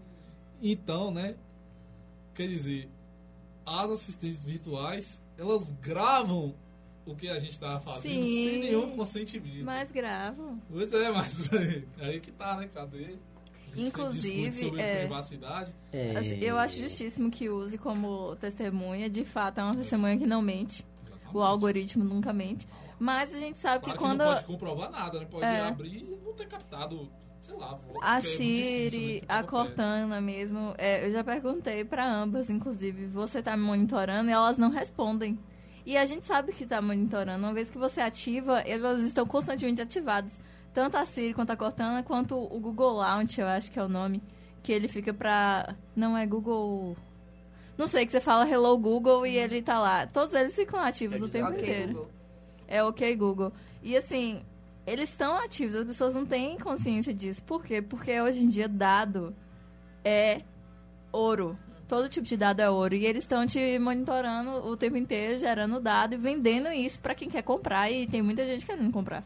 Então, 0.61 1.11
né, 1.11 1.37
quer 2.35 2.49
dizer, 2.49 2.91
as 3.65 3.91
assistentes 3.91 4.45
virtuais, 4.45 5.23
elas 5.37 5.73
gravam 5.73 6.55
o 7.07 7.15
que 7.15 7.29
a 7.29 7.39
gente 7.39 7.53
estava 7.53 7.81
fazendo 7.81 8.25
Sim. 8.27 8.45
sem 8.45 8.61
nenhum 8.61 8.97
consentimento. 8.97 9.65
Mas 9.65 9.91
gravo. 9.91 10.59
Pois 10.71 10.93
é, 10.93 11.11
mas 11.11 11.51
aí 12.01 12.21
que 12.21 12.31
tá, 12.33 12.57
né? 12.57 12.69
Cadê? 12.73 12.97
A 12.97 13.77
gente 13.77 13.87
sempre 13.87 13.89
Inclusive, 13.89 14.49
discute 14.49 14.67
sobre 14.67 14.81
é, 14.81 14.99
privacidade. 15.01 15.75
É, 15.93 16.17
assim, 16.17 16.39
eu 16.39 16.59
acho 16.59 16.79
justíssimo 16.79 17.31
que 17.31 17.49
use 17.49 17.79
como 17.79 18.35
testemunha. 18.37 19.09
De 19.09 19.25
fato, 19.25 19.61
é 19.61 19.65
uma 19.65 19.75
testemunha 19.75 20.19
que 20.19 20.27
não 20.27 20.43
mente. 20.43 20.85
O 21.33 21.41
algoritmo 21.43 22.05
nunca 22.05 22.33
mente. 22.33 22.67
Mas 22.99 23.33
a 23.33 23.39
gente 23.39 23.59
sabe 23.59 23.85
Claro 23.85 23.99
que 23.99 23.99
que 24.05 24.09
quando 24.09 24.19
não 24.25 24.35
pode 24.35 24.45
comprovar 24.45 24.91
nada, 24.91 25.21
né? 25.21 25.27
Pode 25.31 25.45
É. 25.45 25.61
abrir 25.69 25.99
e 25.99 26.21
não 26.25 26.33
ter 26.33 26.47
captado, 26.49 27.09
sei 27.41 27.55
lá. 27.57 27.79
a 28.03 28.19
é 28.19 28.21
difícil, 28.21 28.91
Siri, 28.91 29.15
né? 29.21 29.27
a 29.29 29.43
Cortana 29.45 30.21
mesmo, 30.21 30.75
é, 30.77 31.07
eu 31.07 31.11
já 31.11 31.23
perguntei 31.23 31.85
pra 31.85 32.05
ambas, 32.11 32.51
inclusive, 32.51 33.07
você 33.07 33.41
tá 33.43 33.57
me 33.57 33.63
monitorando 33.63 34.29
e 34.31 34.33
elas 34.33 34.59
não 34.59 34.71
respondem. 34.71 35.39
E 35.87 35.97
a 35.97 36.05
gente 36.05 36.27
sabe 36.27 36.53
que 36.53 36.67
tá 36.67 36.83
monitorando. 36.83 37.39
Uma 37.45 37.55
vez 37.55 37.71
que 37.71 37.79
você 37.79 38.01
ativa, 38.01 38.61
elas 38.61 39.01
estão 39.01 39.25
constantemente 39.25 39.81
ativadas. 39.81 40.39
Tanto 40.75 40.97
a 40.97 41.05
Siri 41.05 41.33
quanto 41.33 41.51
a 41.51 41.57
Cortana, 41.57 42.03
quanto 42.03 42.37
o 42.37 42.61
Google 42.61 42.95
Launch, 42.97 43.41
eu 43.41 43.47
acho 43.47 43.71
que 43.73 43.79
é 43.79 43.83
o 43.83 43.89
nome. 43.89 44.23
Que 44.63 44.71
ele 44.73 44.87
fica 44.89 45.15
pra. 45.15 45.75
Não 45.97 46.17
é 46.19 46.27
Google. 46.27 46.95
Não 47.79 47.87
sei, 47.87 48.05
que 48.05 48.11
você 48.11 48.21
fala 48.21 48.49
Hello 48.51 48.77
Google 48.77 49.25
e 49.25 49.39
ele 49.39 49.63
tá 49.63 49.79
lá. 49.79 50.05
Todos 50.05 50.35
eles 50.35 50.55
ficam 50.57 50.81
ativos 50.81 51.23
o 51.23 51.29
tempo 51.29 51.49
Ok, 51.49 51.61
inteiro. 51.61 51.93
Google. 51.93 52.11
É 52.67 52.83
ok, 52.83 53.17
Google. 53.17 53.53
E 53.81 53.97
assim, 53.97 54.43
eles 54.85 55.11
estão 55.11 55.39
ativos, 55.39 55.77
as 55.77 55.87
pessoas 55.87 56.13
não 56.13 56.27
têm 56.27 56.59
consciência 56.59 57.15
disso. 57.15 57.41
Por 57.45 57.65
quê? 57.65 57.81
Porque 57.81 58.21
hoje 58.21 58.41
em 58.43 58.49
dia 58.49 58.69
dado 58.69 59.33
é 60.05 60.43
ouro. 61.13 61.57
Todo 61.87 62.09
tipo 62.09 62.27
de 62.27 62.37
dado 62.37 62.61
é 62.61 62.69
ouro. 62.69 62.97
E 62.97 63.07
eles 63.07 63.23
estão 63.23 63.47
te 63.47 63.79
monitorando 63.79 64.67
o 64.67 64.77
tempo 64.77 64.97
inteiro, 64.97 65.39
gerando 65.39 65.81
dado 65.81 66.15
e 66.15 66.19
vendendo 66.19 66.69
isso 66.71 66.99
pra 66.99 67.15
quem 67.15 67.31
quer 67.31 67.43
comprar. 67.43 67.91
E 67.91 68.09
tem 68.09 68.21
muita 68.21 68.45
gente 68.45 68.67
querendo 68.67 68.91
comprar. 68.91 69.23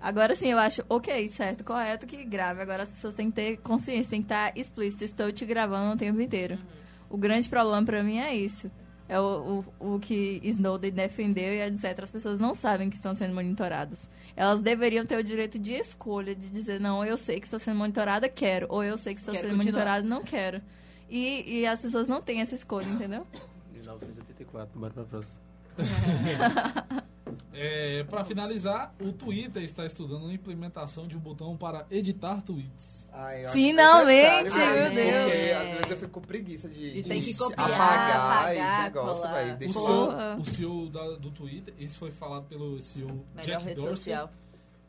Agora 0.00 0.34
sim, 0.34 0.48
eu 0.48 0.58
acho 0.58 0.82
ok, 0.88 1.28
certo, 1.28 1.62
correto 1.62 2.06
que 2.06 2.24
grave. 2.24 2.62
Agora 2.62 2.82
as 2.82 2.90
pessoas 2.90 3.14
têm 3.14 3.28
que 3.30 3.36
ter 3.36 3.56
consciência, 3.58 4.10
tem 4.10 4.22
que 4.22 4.26
estar 4.26 4.56
explícito. 4.56 5.04
Estou 5.04 5.30
te 5.30 5.44
gravando 5.44 5.94
o 5.94 5.96
tempo 5.96 6.20
inteiro. 6.20 6.58
O 7.08 7.18
grande 7.18 7.48
problema 7.48 7.84
pra 7.84 8.02
mim 8.02 8.18
é 8.18 8.34
isso. 8.34 8.70
É 9.08 9.18
o, 9.20 9.64
o, 9.80 9.94
o 9.96 9.98
que 9.98 10.40
Snowden 10.44 10.92
defendeu 10.92 11.52
e 11.52 11.60
etc. 11.62 11.98
As 12.04 12.10
pessoas 12.12 12.38
não 12.38 12.54
sabem 12.54 12.88
que 12.88 12.94
estão 12.94 13.12
sendo 13.12 13.34
monitoradas. 13.34 14.08
Elas 14.36 14.60
deveriam 14.60 15.04
ter 15.04 15.16
o 15.16 15.24
direito 15.24 15.58
de 15.58 15.72
escolha, 15.74 16.34
de 16.34 16.48
dizer, 16.48 16.80
não, 16.80 17.04
eu 17.04 17.18
sei 17.18 17.40
que 17.40 17.46
estou 17.46 17.58
sendo 17.58 17.76
monitorada, 17.76 18.28
quero. 18.28 18.66
Ou 18.70 18.84
eu 18.84 18.96
sei 18.96 19.14
que 19.14 19.20
estou 19.20 19.34
Quero 19.34 19.48
sendo 19.48 19.56
continuar. 19.56 19.72
monitorada, 19.74 20.08
não 20.08 20.22
quero. 20.22 20.62
E, 21.08 21.58
e 21.60 21.66
as 21.66 21.82
pessoas 21.82 22.08
não 22.08 22.22
têm 22.22 22.40
essa 22.40 22.54
escolha, 22.54 22.86
entendeu? 22.86 23.26
1984, 23.74 24.78
bora 24.78 24.92
pra 24.92 25.04
próxima. 25.04 25.40
É, 27.52 28.04
para 28.04 28.24
finalizar, 28.24 28.94
o 29.00 29.12
Twitter 29.12 29.62
está 29.62 29.84
estudando 29.86 30.26
a 30.28 30.32
implementação 30.32 31.06
de 31.06 31.16
um 31.16 31.20
botão 31.20 31.56
para 31.56 31.86
editar 31.90 32.42
tweets. 32.42 33.08
Ai, 33.12 33.44
acho 33.44 33.52
Finalmente, 33.52 34.54
meu 34.56 34.84
Porque 34.84 34.94
Deus. 34.94 35.56
às 35.56 35.66
vezes 35.72 35.90
eu 35.90 35.96
fico 35.96 36.10
com 36.10 36.20
preguiça 36.20 36.68
de, 36.68 37.02
De 37.02 37.02
ter 37.08 37.14
que 37.20 37.32
de 37.32 37.38
copiar, 37.38 37.70
apagar 37.70 38.26
apagar, 38.42 38.56
e 38.56 38.82
negócio. 38.84 39.28
O 39.68 39.72
CEO, 39.74 40.40
o 40.40 40.44
CEO 40.44 40.88
da- 40.90 41.16
do 41.16 41.30
Twitter, 41.30 41.74
isso 41.78 41.98
foi 41.98 42.10
falado 42.10 42.44
pelo 42.44 42.80
CEO 42.80 43.24
Melhor 43.34 43.60
Jack 43.60 43.74
Dorsey. 43.74 43.96
social. 43.96 44.30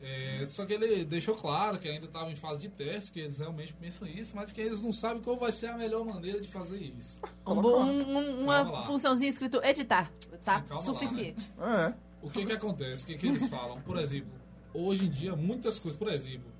É, 0.04 0.44
só 0.46 0.66
que 0.66 0.72
ele 0.72 1.04
deixou 1.04 1.32
claro 1.32 1.78
que 1.78 1.88
ainda 1.88 2.06
estava 2.06 2.28
em 2.28 2.34
fase 2.34 2.60
de 2.60 2.68
teste, 2.68 3.12
que 3.12 3.20
eles 3.20 3.38
realmente 3.38 3.72
pensam 3.72 4.08
isso, 4.08 4.32
mas 4.34 4.50
que 4.50 4.60
eles 4.60 4.82
não 4.82 4.92
sabem 4.92 5.22
qual 5.22 5.36
vai 5.36 5.52
ser 5.52 5.66
a 5.68 5.76
melhor 5.78 6.04
maneira 6.04 6.40
de 6.40 6.48
fazer 6.48 6.78
isso. 6.98 7.20
Um, 7.46 7.52
um- 7.60 8.18
um- 8.18 8.42
uma 8.42 8.82
funçãozinha 8.82 9.30
escrito 9.30 9.60
editar. 9.62 10.10
Tá 10.44 10.58
Sim, 10.60 10.66
calma 10.66 10.74
lá, 10.74 10.82
suficiente. 10.82 11.52
É. 11.60 11.94
O 12.22 12.30
que 12.30 12.46
que 12.46 12.52
acontece? 12.52 13.02
O 13.02 13.06
que 13.06 13.16
que 13.16 13.26
eles 13.26 13.48
falam? 13.48 13.80
Por 13.82 13.98
exemplo, 13.98 14.30
hoje 14.72 15.06
em 15.06 15.10
dia, 15.10 15.34
muitas 15.34 15.78
coisas. 15.78 15.98
Por 15.98 16.08
exemplo, 16.08 16.50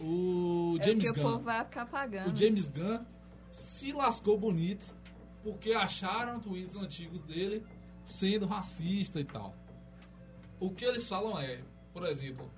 o 0.00 0.76
é 0.80 0.84
James 0.84 1.06
porque 1.06 1.20
o 1.20 1.22
povo 1.22 1.36
Gunn. 1.38 1.44
vai 1.44 1.64
ficar 1.64 1.86
pagando. 1.86 2.32
O 2.32 2.36
James 2.36 2.68
Gunn 2.68 3.04
se 3.50 3.92
lascou 3.92 4.38
bonito 4.38 4.94
porque 5.42 5.72
acharam 5.72 6.38
tweets 6.40 6.76
antigos 6.76 7.22
dele 7.22 7.64
sendo 8.04 8.46
racista 8.46 9.18
e 9.18 9.24
tal. 9.24 9.54
O 10.60 10.70
que 10.70 10.84
eles 10.84 11.08
falam 11.08 11.38
é, 11.38 11.62
por 11.92 12.04
exemplo, 12.06 12.50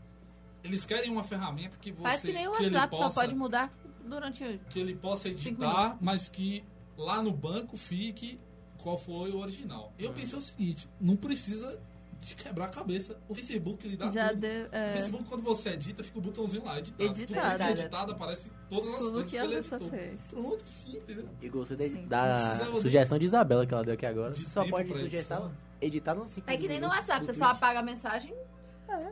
eles 0.65 0.85
querem 0.85 1.11
uma 1.11 1.23
ferramenta 1.23 1.77
que 1.79 1.93
você 1.93 2.03
Faz 2.03 2.23
que 2.23 2.33
nem 2.33 2.49
o 2.49 2.55
ele 2.57 2.67
WhatsApp, 2.67 2.91
possa, 2.91 3.15
só 3.15 3.21
pode 3.21 3.35
mudar 3.35 3.73
durante 4.05 4.61
que 4.71 4.79
ele 4.79 4.95
possa 4.95 5.29
editar, 5.29 5.97
mas 6.01 6.29
que 6.29 6.65
lá 6.97 7.23
no 7.23 7.33
banco 7.33 7.77
fique 7.77 8.39
qual 8.79 8.99
foi 8.99 9.31
o 9.31 9.39
original. 9.39 9.93
Eu 9.99 10.13
pensei 10.13 10.39
o 10.39 10.43
seguinte, 10.43 10.89
não 11.01 11.17
precisa 11.17 11.81
de 12.21 12.35
quebrar 12.35 12.67
a 12.67 12.69
cabeça. 12.69 13.17
O 13.29 13.35
Facebook 13.35 13.89
lhe 13.89 13.97
dá 13.97 14.11
Já 14.11 14.29
tudo. 14.29 14.41
deu. 14.41 14.67
O 14.67 14.69
É, 14.73 14.93
Facebook, 14.93 15.25
quando 15.25 15.43
você 15.43 15.71
edita, 15.71 16.05
fica 16.05 16.19
o 16.19 16.23
botãozinho 16.23 16.65
lá, 16.65 16.79
editado. 16.79 17.03
Editado. 17.11 17.49
Tudo 17.51 17.57
que 17.59 17.63
é 17.65 17.71
editado, 17.71 18.13
aparece 18.13 18.51
todas 18.69 18.89
as 18.91 18.97
tudo 18.99 19.13
coisas 19.13 19.31
que 19.31 19.37
ele 19.37 19.55
editou. 19.57 19.89
fez. 19.89 20.21
Pronto, 20.29 20.65
fim, 20.65 20.97
entendeu? 20.99 21.29
E 21.41 21.49
gostei 21.49 21.77
da, 21.77 21.89
Sim. 21.89 22.07
da 22.07 22.81
sugestão 22.81 23.19
de 23.19 23.25
Isabela 23.27 23.67
que 23.67 23.73
ela 23.75 23.83
deu 23.83 23.95
aqui 23.95 24.07
agora. 24.07 24.33
De 24.33 24.43
Você 24.43 24.51
só 24.51 24.65
pode 24.69 24.93
edição. 24.93 25.51
editar 25.81 26.15
nos 26.15 26.31
5 26.31 26.51
É 26.51 26.57
que 26.57 26.69
nem 26.69 26.79
no 26.81 26.89
WhatsApp, 26.89 27.25
você 27.27 27.35
só 27.35 27.47
apaga 27.47 27.79
a 27.81 27.83
mensagem 27.83 28.35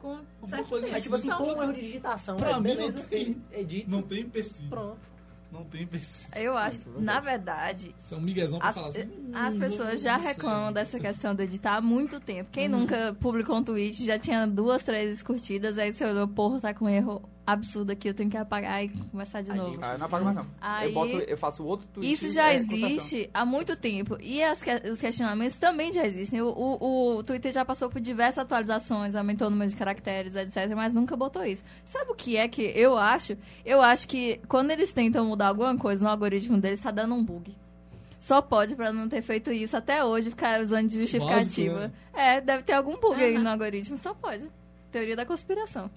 com 0.00 0.09
Uma 0.42 0.64
coisa 0.64 0.86
tempo. 0.86 0.96
É 0.96 1.00
tipo 1.00 1.14
assim, 1.14 1.28
Então, 1.28 1.38
pô, 1.38 1.54
um 1.54 1.62
erro 1.62 1.72
de 1.72 1.80
digitação. 1.80 2.36
pra 2.36 2.52
né? 2.52 2.56
mim 2.56 2.62
Beleza, 2.76 2.92
não 2.92 3.02
tem- 3.04 3.42
Edita. 3.52 3.90
Não 3.90 4.02
tem 4.02 4.20
empecilho. 4.20 4.68
Pronto. 4.68 5.17
Não 5.51 5.64
tem 5.64 5.82
empecilho. 5.82 6.28
Eu 6.36 6.57
acho, 6.57 6.80
na 6.99 7.20
verdade, 7.20 7.94
Isso 7.99 8.14
é 8.14 8.18
um 8.18 8.20
miguezão 8.20 8.59
pra 8.59 8.68
As, 8.68 8.74
falar 8.74 8.88
assim. 8.88 9.05
hum, 9.05 9.30
as 9.34 9.57
pessoas 9.57 10.01
já 10.03 10.16
reclamam 10.16 10.72
dessa 10.72 11.01
questão 11.01 11.34
de 11.34 11.42
editar 11.44 11.76
há 11.76 11.80
muito 11.80 12.20
tempo. 12.20 12.51
Quem 12.53 12.70
Uhum. 12.72 12.80
nunca 12.80 13.16
publicou 13.18 13.57
um 13.57 13.64
tweet, 13.64 14.05
já 14.05 14.18
tinha 14.18 14.46
duas, 14.46 14.84
três 14.84 15.22
curtidas, 15.22 15.78
aí 15.78 15.90
você 15.90 16.05
olhou, 16.05 16.28
porra, 16.28 16.61
tá 16.61 16.74
com 16.74 16.86
erro 16.88 17.22
absurdo 17.53 17.92
aqui, 17.92 18.09
eu 18.09 18.14
tenho 18.14 18.28
que 18.30 18.36
apagar 18.36 18.84
e 18.84 18.88
começar 19.11 19.40
de 19.42 19.51
Aí, 19.51 19.57
novo. 19.57 19.78
Ah, 19.82 19.92
eu 19.92 19.99
não 19.99 20.07
apago 20.07 20.24
mais 20.24 20.36
não. 20.36 20.46
Aí- 20.61 20.88
eu, 20.88 20.94
boto, 20.94 21.16
eu 21.16 21.38
faço 21.38 21.64
outro 21.64 21.86
tweet. 21.88 22.12
Isso 22.12 22.28
já 22.30 22.53
é, 22.53 22.57
existe 22.57 23.30
há 23.32 23.44
muito 23.44 23.74
tempo. 23.76 24.18
E 24.20 24.42
as 24.42 24.62
que- 24.62 24.90
os 24.90 25.01
questionamentos 25.01 25.59
também 25.59 25.90
já 25.92 26.05
existem. 26.05 26.42
O, 26.42 26.49
o, 26.49 27.16
o 27.16 27.22
Twitter 27.22 27.51
já 27.53 27.64
passou 27.64 27.88
por 27.88 28.01
diversas 28.01 28.38
atualizações, 28.44 29.14
aumentou 29.14 29.46
o 29.46 29.51
número 29.51 29.70
de 29.70 29.76
caracteres, 29.76 30.36
etc. 30.36 30.72
Mas 30.76 30.92
nunca 30.94 31.16
botou 31.16 31.44
isso. 31.44 31.64
Sabe 31.84 32.11
o 32.11 32.14
que 32.14 32.36
é 32.36 32.46
que 32.49 32.62
eu 32.74 32.96
acho? 32.99 33.36
Eu 33.64 33.80
acho 33.80 34.07
que 34.07 34.40
quando 34.49 34.70
eles 34.70 34.92
tentam 34.92 35.24
mudar 35.24 35.49
alguma 35.49 35.76
coisa 35.76 36.05
no 36.05 36.11
algoritmo 36.11 36.59
deles, 36.59 36.80
tá 36.80 36.90
dando 36.90 37.14
um 37.14 37.24
bug. 37.24 37.57
Só 38.20 38.42
pode 38.42 38.74
pra 38.74 38.92
não 38.92 39.09
ter 39.09 39.22
feito 39.22 39.51
isso 39.53 39.76
até 39.76 40.05
hoje, 40.05 40.30
ficar 40.30 40.61
usando 40.61 40.88
de 40.88 40.99
justificativa. 40.99 41.74
Básico, 41.78 41.94
É, 42.12 42.40
deve 42.40 42.64
ter 42.64 42.72
algum 42.72 42.96
bug 42.99 43.14
aí 43.22 43.34
Aham. 43.36 43.44
no 43.44 43.51
algoritmo, 43.51 43.96
só 43.96 44.12
pode. 44.12 44.44
Teoria 44.90 45.14
da 45.14 45.24
conspiração. 45.24 45.88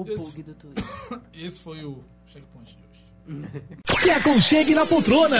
O 0.00 0.08
Isso. 0.08 0.26
bug 0.30 0.42
do 0.42 0.54
Twitter. 0.54 0.84
Esse 1.34 1.60
foi 1.60 1.84
o 1.84 2.04
checkpoint 2.26 2.76
de 2.76 2.82
hoje. 2.82 2.88
Se 4.00 4.10
aconchegue 4.10 4.74
na 4.74 4.86
poltrona. 4.86 5.38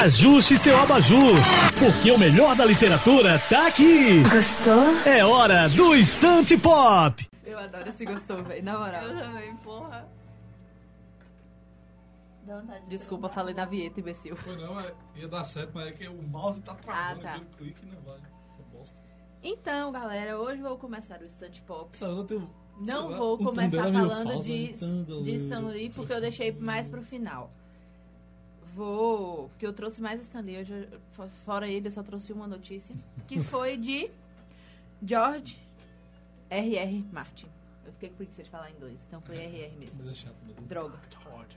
Ajuste 0.00 0.56
seu 0.58 0.78
abajur. 0.78 1.34
Porque 1.78 2.10
o 2.10 2.18
melhor 2.18 2.56
da 2.56 2.64
literatura 2.64 3.38
tá 3.50 3.66
aqui. 3.66 4.22
Gostou? 4.22 4.96
É 5.04 5.24
hora 5.24 5.68
do 5.68 5.94
Estante 5.94 6.56
Pop. 6.56 7.26
Eu 7.44 7.58
adoro 7.58 7.88
esse 7.88 8.04
gostou, 8.04 8.42
velho. 8.44 8.62
Na 8.64 8.78
moral. 8.78 9.02
Eu 9.04 9.18
também, 9.18 9.56
porra. 9.56 10.08
Dá 12.46 12.60
vontade 12.60 12.80
de 12.84 12.90
Desculpa, 12.96 13.28
falei 13.28 13.54
na 13.54 13.64
vinheta, 13.66 14.00
imbecil. 14.00 14.34
Foi 14.36 14.56
não, 14.56 14.78
é- 14.80 14.94
ia 15.16 15.28
dar 15.28 15.44
certo, 15.44 15.72
mas 15.74 15.88
é 15.88 15.92
que 15.92 16.08
o 16.08 16.22
mouse 16.22 16.60
tá 16.62 16.74
travando 16.74 17.20
Ah, 17.20 17.22
tá. 17.22 17.30
aquele 17.34 17.46
clique 17.58 17.84
não 17.86 18.00
vai. 18.02 18.16
É 18.18 18.76
bosta. 18.76 18.96
Então, 19.42 19.92
galera, 19.92 20.38
hoje 20.38 20.62
vou 20.62 20.78
começar 20.78 21.20
o 21.20 21.24
Estante 21.26 21.60
Pop. 21.62 21.90
Essa 21.92 22.06
Ana 22.06 22.24
tem 22.24 22.38
um- 22.38 22.48
Não 22.80 23.16
vou 23.16 23.36
começar 23.38 23.88
é 23.88 23.92
falando 23.92 24.30
falso, 24.32 24.42
de, 24.48 24.74
né? 24.80 25.22
De 25.24 25.34
Stan 25.36 25.60
Lee, 25.68 25.90
porque 25.90 26.12
eu 26.12 26.20
deixei 26.20 26.52
mais 26.52 26.86
pro 26.88 27.02
final. 27.02 27.50
Vou. 28.74 29.48
Porque 29.48 29.66
eu 29.66 29.72
trouxe 29.72 30.00
mais 30.00 30.20
Stan 30.22 30.40
Lee. 30.40 30.60
Hoje, 30.60 30.88
eu- 30.92 31.00
fo- 31.12 31.28
fora 31.44 31.68
ele, 31.68 31.88
eu 31.88 31.92
só 31.92 32.02
trouxe 32.02 32.32
uma 32.32 32.46
notícia. 32.46 32.94
Que 33.26 33.40
foi 33.42 33.76
de 33.76 34.10
George 35.04 35.58
R.R. 36.50 37.04
Martin. 37.12 37.46
Eu 37.84 37.92
fiquei 37.92 38.10
com 38.10 38.16
preguiça 38.16 38.42
de 38.42 38.50
falar 38.50 38.70
inglês, 38.70 38.98
então 39.08 39.20
foi 39.22 39.36
R.R. 39.36 39.76
mesmo. 39.76 39.96
Mas 40.04 40.08
é 40.10 40.14
chato 40.14 40.36
mesmo. 40.46 40.62
Droga. 40.66 40.98
George. 41.22 41.56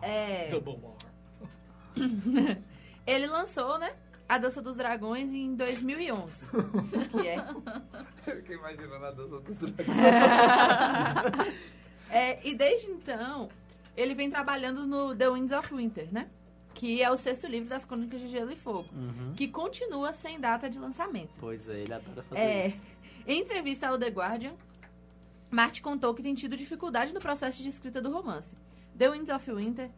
É. 0.00 0.48
Double 0.48 0.78
R. 1.96 2.58
Ele 3.06 3.26
lançou, 3.26 3.78
né? 3.78 3.94
A 4.28 4.38
Dança 4.38 4.62
dos 4.62 4.74
Dragões 4.76 5.30
em 5.32 5.54
2011. 5.54 6.46
que 7.12 7.28
é 7.28 7.36
Eu 8.26 8.36
fiquei 8.36 8.56
imaginando 8.56 9.04
a 9.04 9.10
dança 9.10 9.40
dos 9.40 9.56
dragões. 9.56 9.86
É, 12.10 12.38
e 12.46 12.54
desde 12.54 12.90
então, 12.90 13.48
ele 13.96 14.14
vem 14.14 14.30
trabalhando 14.30 14.86
no 14.86 15.16
The 15.16 15.30
Winds 15.30 15.50
of 15.52 15.74
Winter, 15.74 16.08
né? 16.12 16.28
que 16.72 17.00
é 17.02 17.10
o 17.10 17.16
sexto 17.16 17.46
livro 17.46 17.68
das 17.68 17.84
Crônicas 17.84 18.20
de 18.20 18.28
Gelo 18.28 18.50
e 18.52 18.56
Fogo, 18.56 18.88
Uhum. 18.92 19.32
que 19.36 19.46
continua 19.48 20.12
sem 20.12 20.38
data 20.40 20.68
de 20.68 20.78
lançamento. 20.78 21.30
Pois 21.38 21.68
é, 21.68 21.80
ele 21.80 21.92
adora 21.94 22.22
fazer 22.24 22.40
É, 22.40 22.66
isso. 22.68 22.80
em 23.26 23.40
entrevista 23.40 23.88
ao 23.88 23.96
The 23.98 24.08
Guardian, 24.08 24.54
Martin 25.50 25.82
contou 25.82 26.12
que 26.14 26.22
tem 26.22 26.34
tido 26.34 26.56
dificuldade 26.56 27.12
no 27.14 27.20
processo 27.20 27.62
de 27.62 27.68
escrita 27.68 28.00
do 28.02 28.10
romance. 28.12 28.56
The 28.98 29.08
Winds 29.10 29.30
of 29.32 29.52
Winter 29.52 29.88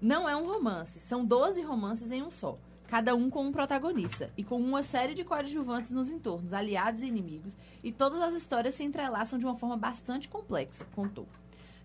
não 0.00 0.28
é 0.28 0.34
um 0.36 0.44
romance, 0.44 0.98
são 1.00 1.24
12 1.24 1.62
romances 1.62 2.10
em 2.10 2.20
um 2.22 2.30
só, 2.32 2.58
cada 2.88 3.14
um 3.14 3.28
com 3.28 3.44
um 3.44 3.52
protagonista 3.52 4.32
e 4.34 4.42
com 4.42 4.56
uma 4.56 4.82
série 4.82 5.14
de 5.14 5.22
coadjuvantes 5.22 5.90
nos 5.90 6.08
entornos, 6.08 6.54
aliados 6.54 7.02
e 7.02 7.06
inimigos, 7.06 7.54
e 7.84 7.92
todas 7.92 8.20
as 8.20 8.34
histórias 8.34 8.74
se 8.74 8.82
entrelaçam 8.82 9.38
de 9.38 9.44
uma 9.44 9.54
forma 9.54 9.76
bastante 9.76 10.26
complexa, 10.26 10.86
contou. 10.96 11.28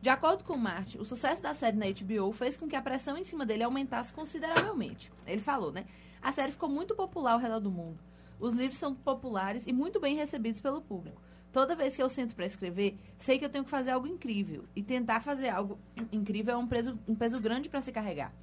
De 0.01 0.09
acordo 0.09 0.45
com 0.45 0.57
Martin, 0.57 0.97
o 0.97 1.05
sucesso 1.05 1.41
da 1.41 1.53
série 1.53 1.77
na 1.77 1.85
HBO 1.85 2.31
fez 2.31 2.57
com 2.57 2.67
que 2.67 2.75
a 2.75 2.81
pressão 2.81 3.17
em 3.17 3.23
cima 3.23 3.45
dele 3.45 3.63
aumentasse 3.63 4.13
consideravelmente. 4.13 5.11
Ele 5.27 5.41
falou, 5.41 5.71
né? 5.71 5.85
A 6.21 6.31
série 6.31 6.53
ficou 6.53 6.69
muito 6.69 6.95
popular 6.95 7.33
ao 7.33 7.39
redor 7.39 7.59
do 7.59 7.71
mundo. 7.71 7.99
Os 8.39 8.53
livros 8.53 8.79
são 8.79 8.95
populares 8.95 9.65
e 9.67 9.73
muito 9.73 9.99
bem 9.99 10.15
recebidos 10.15 10.61
pelo 10.61 10.81
público. 10.81 11.21
Toda 11.51 11.75
vez 11.75 11.95
que 11.95 12.01
eu 12.01 12.09
sento 12.09 12.33
para 12.33 12.45
escrever, 12.45 12.97
sei 13.17 13.37
que 13.37 13.45
eu 13.45 13.49
tenho 13.49 13.63
que 13.63 13.69
fazer 13.69 13.91
algo 13.91 14.07
incrível. 14.07 14.63
E 14.75 14.81
tentar 14.81 15.21
fazer 15.21 15.49
algo 15.49 15.77
incrível 16.11 16.55
é 16.55 16.57
um 16.57 16.67
peso, 16.67 16.99
um 17.07 17.15
peso 17.15 17.39
grande 17.39 17.69
para 17.69 17.81
se 17.81 17.91
carregar. 17.91 18.33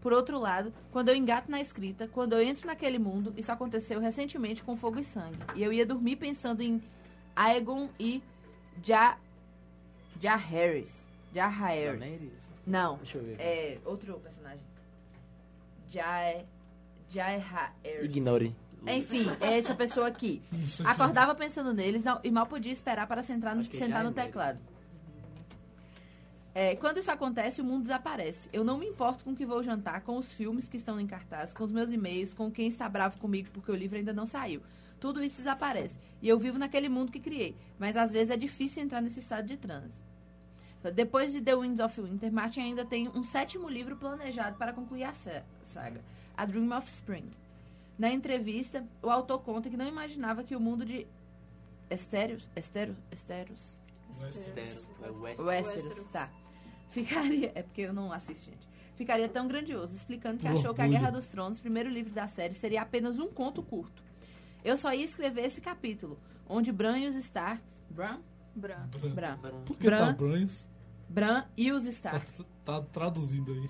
Por 0.00 0.12
outro 0.12 0.38
lado, 0.38 0.72
quando 0.90 1.10
eu 1.10 1.14
engato 1.14 1.50
na 1.50 1.60
escrita, 1.60 2.08
quando 2.08 2.32
eu 2.32 2.42
entro 2.42 2.66
naquele 2.66 2.98
mundo, 2.98 3.34
isso 3.36 3.52
aconteceu 3.52 4.00
recentemente 4.00 4.62
com 4.62 4.74
Fogo 4.76 4.98
e 4.98 5.04
Sangue. 5.04 5.36
E 5.54 5.62
eu 5.62 5.72
ia 5.72 5.84
dormir 5.84 6.16
pensando 6.16 6.62
em 6.62 6.82
Aegon 7.36 7.88
e 7.98 8.22
Ja, 8.82 9.18
ja 10.20 10.36
Harris. 10.36 11.04
Ja 11.34 11.48
Harris. 11.48 12.50
Não, 12.66 12.96
Deixa 12.96 13.18
eu 13.18 13.24
ver. 13.24 13.36
é 13.40 13.78
outro 13.84 14.14
personagem. 14.20 14.60
Jae. 15.88 16.46
Jae 17.10 17.38
Harris. 17.38 18.04
Ignore. 18.04 18.54
Enfim, 18.86 19.26
é 19.40 19.58
essa 19.58 19.74
pessoa 19.74 20.06
aqui. 20.08 20.40
Acordava 20.84 21.34
pensando 21.34 21.74
neles 21.74 22.04
não- 22.04 22.20
e 22.24 22.30
mal 22.30 22.46
podia 22.46 22.72
esperar 22.72 23.06
para 23.06 23.22
sentar 23.22 23.54
no, 23.54 23.64
que 23.64 23.76
sentar 23.76 24.02
no 24.02 24.10
é 24.10 24.12
teclado. 24.14 24.58
É, 26.54 26.74
quando 26.76 26.98
isso 26.98 27.10
acontece, 27.10 27.60
o 27.60 27.64
mundo 27.64 27.82
desaparece. 27.82 28.48
Eu 28.52 28.64
não 28.64 28.76
me 28.78 28.86
importo 28.86 29.24
com 29.24 29.30
o 29.30 29.36
que 29.36 29.46
vou 29.46 29.62
jantar, 29.62 30.00
com 30.02 30.16
os 30.18 30.32
filmes 30.32 30.68
que 30.68 30.76
estão 30.76 30.98
em 31.00 31.06
cartaz, 31.06 31.54
com 31.54 31.62
os 31.62 31.70
meus 31.70 31.90
e-mails, 31.92 32.34
com 32.34 32.50
quem 32.50 32.66
está 32.66 32.88
bravo 32.88 33.18
comigo 33.18 33.48
porque 33.52 33.70
o 33.70 33.74
livro 33.74 33.96
ainda 33.96 34.12
não 34.12 34.26
saiu. 34.26 34.60
Tudo 34.98 35.22
isso 35.22 35.38
desaparece. 35.38 35.96
E 36.20 36.28
eu 36.28 36.38
vivo 36.38 36.58
naquele 36.58 36.88
mundo 36.88 37.12
que 37.12 37.20
criei. 37.20 37.56
Mas 37.78 37.96
às 37.96 38.10
vezes 38.10 38.30
é 38.30 38.36
difícil 38.36 38.82
entrar 38.82 39.00
nesse 39.00 39.20
estado 39.20 39.46
de 39.46 39.56
transe. 39.56 40.02
Depois 40.94 41.32
de 41.32 41.40
The 41.40 41.54
Winds 41.56 41.78
of 41.80 42.00
Winter, 42.00 42.32
Martin 42.32 42.60
ainda 42.60 42.84
tem 42.84 43.08
um 43.08 43.22
sétimo 43.22 43.68
livro 43.68 43.96
planejado 43.96 44.56
para 44.56 44.72
concluir 44.72 45.04
a 45.04 45.12
sa- 45.12 45.42
saga, 45.62 46.00
A 46.36 46.44
Dream 46.46 46.76
of 46.76 46.88
Spring. 46.88 47.24
Na 47.98 48.10
entrevista, 48.10 48.84
o 49.02 49.10
autor 49.10 49.40
conta 49.40 49.68
que 49.70 49.76
não 49.76 49.86
imaginava 49.86 50.42
que 50.42 50.56
o 50.56 50.60
mundo 50.60 50.84
de 50.86 51.06
Estéreos, 51.90 52.42
Estéreos, 52.56 52.96
Estéreos, 53.12 53.58
Estero, 54.28 54.88
é 55.02 55.10
West. 55.10 55.40
Westeros, 55.40 56.04
tá. 56.06 56.30
Ficaria, 56.90 57.52
é 57.54 57.62
porque 57.62 57.82
eu 57.82 57.92
não 57.92 58.12
assisto, 58.12 58.44
gente. 58.50 58.68
Ficaria 58.96 59.28
tão 59.28 59.48
grandioso, 59.48 59.94
explicando 59.94 60.38
que 60.38 60.46
Por 60.48 60.58
achou 60.58 60.74
que 60.74 60.82
a. 60.82 60.86
Guerra 60.88 61.10
dos 61.10 61.26
Tronos, 61.26 61.58
primeiro 61.58 61.88
livro 61.88 62.12
da 62.12 62.26
série, 62.26 62.54
seria 62.54 62.82
apenas 62.82 63.18
um 63.18 63.28
conto 63.28 63.62
curto. 63.62 64.02
Eu 64.62 64.76
só 64.76 64.92
ia 64.92 65.04
escrever 65.04 65.46
esse 65.46 65.60
capítulo, 65.60 66.18
onde 66.46 66.70
Bran 66.70 66.98
e 66.98 67.08
os 67.08 67.14
Starks, 67.16 67.64
Bran? 67.88 68.18
Bran. 68.54 68.86
Bran. 69.14 69.36
Por 69.64 69.76
que 69.78 69.88
tá 69.88 69.96
Bran, 70.12 70.14
Branhos? 70.14 70.68
Bran 71.08 71.44
e 71.56 71.72
os 71.72 71.84
Tá, 71.84 71.90
Starks. 71.90 72.34
tá 72.64 72.82
traduzindo 72.82 73.52
aí. 73.52 73.68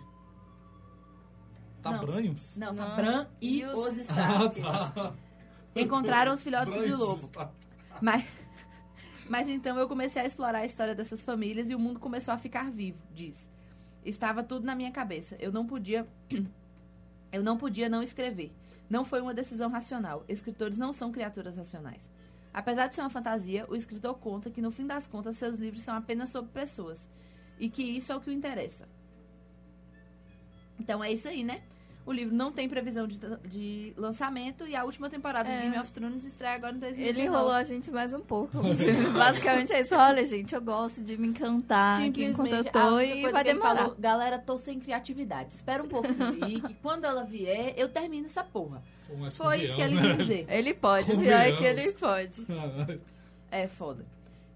Tá 1.82 1.92
Não. 1.92 2.00
Branhos? 2.00 2.56
Não, 2.56 2.74
tá 2.74 2.88
Não. 2.88 2.96
Bran 2.96 3.26
e, 3.40 3.60
E 3.60 3.64
os 3.66 3.78
os 3.78 3.86
Ah, 4.10 4.46
Starks. 4.48 4.62
tá. 4.62 5.14
Encontraram 5.76 6.32
os 6.34 6.42
filhotes 6.42 6.72
de 6.74 6.78
Branhos, 6.80 6.98
lobo. 7.00 7.28
tá. 7.28 7.50
Mas, 8.02 8.24
mas 9.30 9.46
então 9.46 9.78
eu 9.78 9.86
comecei 9.86 10.20
a 10.20 10.26
explorar 10.26 10.58
a 10.58 10.66
história 10.66 10.92
dessas 10.92 11.22
famílias 11.22 11.70
e 11.70 11.74
o 11.76 11.78
mundo 11.78 12.00
começou 12.00 12.34
a 12.34 12.36
ficar 12.36 12.68
vivo, 12.68 13.00
diz. 13.14 13.48
Estava 14.04 14.42
tudo 14.42 14.66
na 14.66 14.74
minha 14.74 14.90
cabeça. 14.90 15.36
Eu 15.38 15.52
não 15.52 15.64
podia. 15.64 16.04
Eu 17.30 17.44
não 17.44 17.56
podia 17.56 17.88
não 17.88 18.02
escrever. 18.02 18.52
Não 18.88 19.04
foi 19.04 19.20
uma 19.20 19.32
decisão 19.32 19.70
racional. 19.70 20.24
Escritores 20.28 20.78
não 20.78 20.92
são 20.92 21.12
criaturas 21.12 21.56
racionais. 21.56 22.10
Apesar 22.52 22.88
de 22.88 22.96
ser 22.96 23.02
uma 23.02 23.08
fantasia, 23.08 23.64
o 23.68 23.76
escritor 23.76 24.18
conta 24.18 24.50
que 24.50 24.60
no 24.60 24.72
fim 24.72 24.84
das 24.84 25.06
contas 25.06 25.36
seus 25.36 25.56
livros 25.60 25.84
são 25.84 25.94
apenas 25.94 26.30
sobre 26.30 26.50
pessoas. 26.50 27.06
E 27.56 27.70
que 27.70 27.84
isso 27.84 28.10
é 28.10 28.16
o 28.16 28.20
que 28.20 28.30
o 28.30 28.32
interessa. 28.32 28.88
Então 30.76 31.04
é 31.04 31.12
isso 31.12 31.28
aí, 31.28 31.44
né? 31.44 31.62
O 32.10 32.12
livro 32.12 32.34
não 32.34 32.50
tem 32.50 32.68
previsão 32.68 33.06
de, 33.06 33.20
de 33.48 33.92
lançamento 33.96 34.66
e 34.66 34.74
a 34.74 34.82
última 34.82 35.08
temporada 35.08 35.48
É. 35.48 35.56
de 35.58 35.62
Game 35.62 35.78
of 35.78 35.92
Thrones 35.92 36.24
estreia 36.24 36.56
agora 36.56 36.74
em 36.74 36.80
2019. 36.80 37.08
Ele 37.20 37.28
enrolou 37.28 37.52
a 37.52 37.62
gente 37.62 37.88
mais 37.88 38.12
um 38.12 38.18
pouco. 38.20 38.58
Basicamente 39.14 39.72
é 39.72 39.80
isso. 39.80 39.94
Olha, 39.94 40.24
gente, 40.26 40.52
eu 40.52 40.60
gosto 40.60 41.04
de 41.04 41.16
me 41.16 41.28
encantar 41.28 42.02
aqui 42.02 42.24
enquanto 42.24 42.52
eu 42.52 42.64
tô 42.64 42.96
única 42.96 43.14
e 43.28 43.30
vai 43.32 43.44
demorar. 43.44 43.76
falou, 43.76 43.96
Galera, 43.96 44.38
tô 44.40 44.58
sem 44.58 44.80
criatividade. 44.80 45.54
Espera 45.54 45.82
um 45.84 45.88
pouquinho 45.88 46.44
aí, 46.44 46.60
que 46.60 46.74
quando 46.82 47.04
ela 47.04 47.22
vier, 47.22 47.74
eu 47.76 47.88
termino 47.88 48.26
essa 48.26 48.42
porra. 48.42 48.82
Mas 49.16 49.36
Foi 49.36 49.62
isso 49.62 49.76
que 49.76 49.82
ele 49.82 49.94
convenhamos, 49.94 50.16
quis 50.16 50.26
dizer. 50.26 50.46
Ele 50.48 50.74
pode, 50.74 51.12
o 51.12 51.18
pior 51.18 51.40
é 51.40 51.52
que 51.56 51.64
ele 51.64 51.92
pode. 51.92 52.40
né? 52.48 52.98
É 53.52 53.66
foda. 53.68 54.04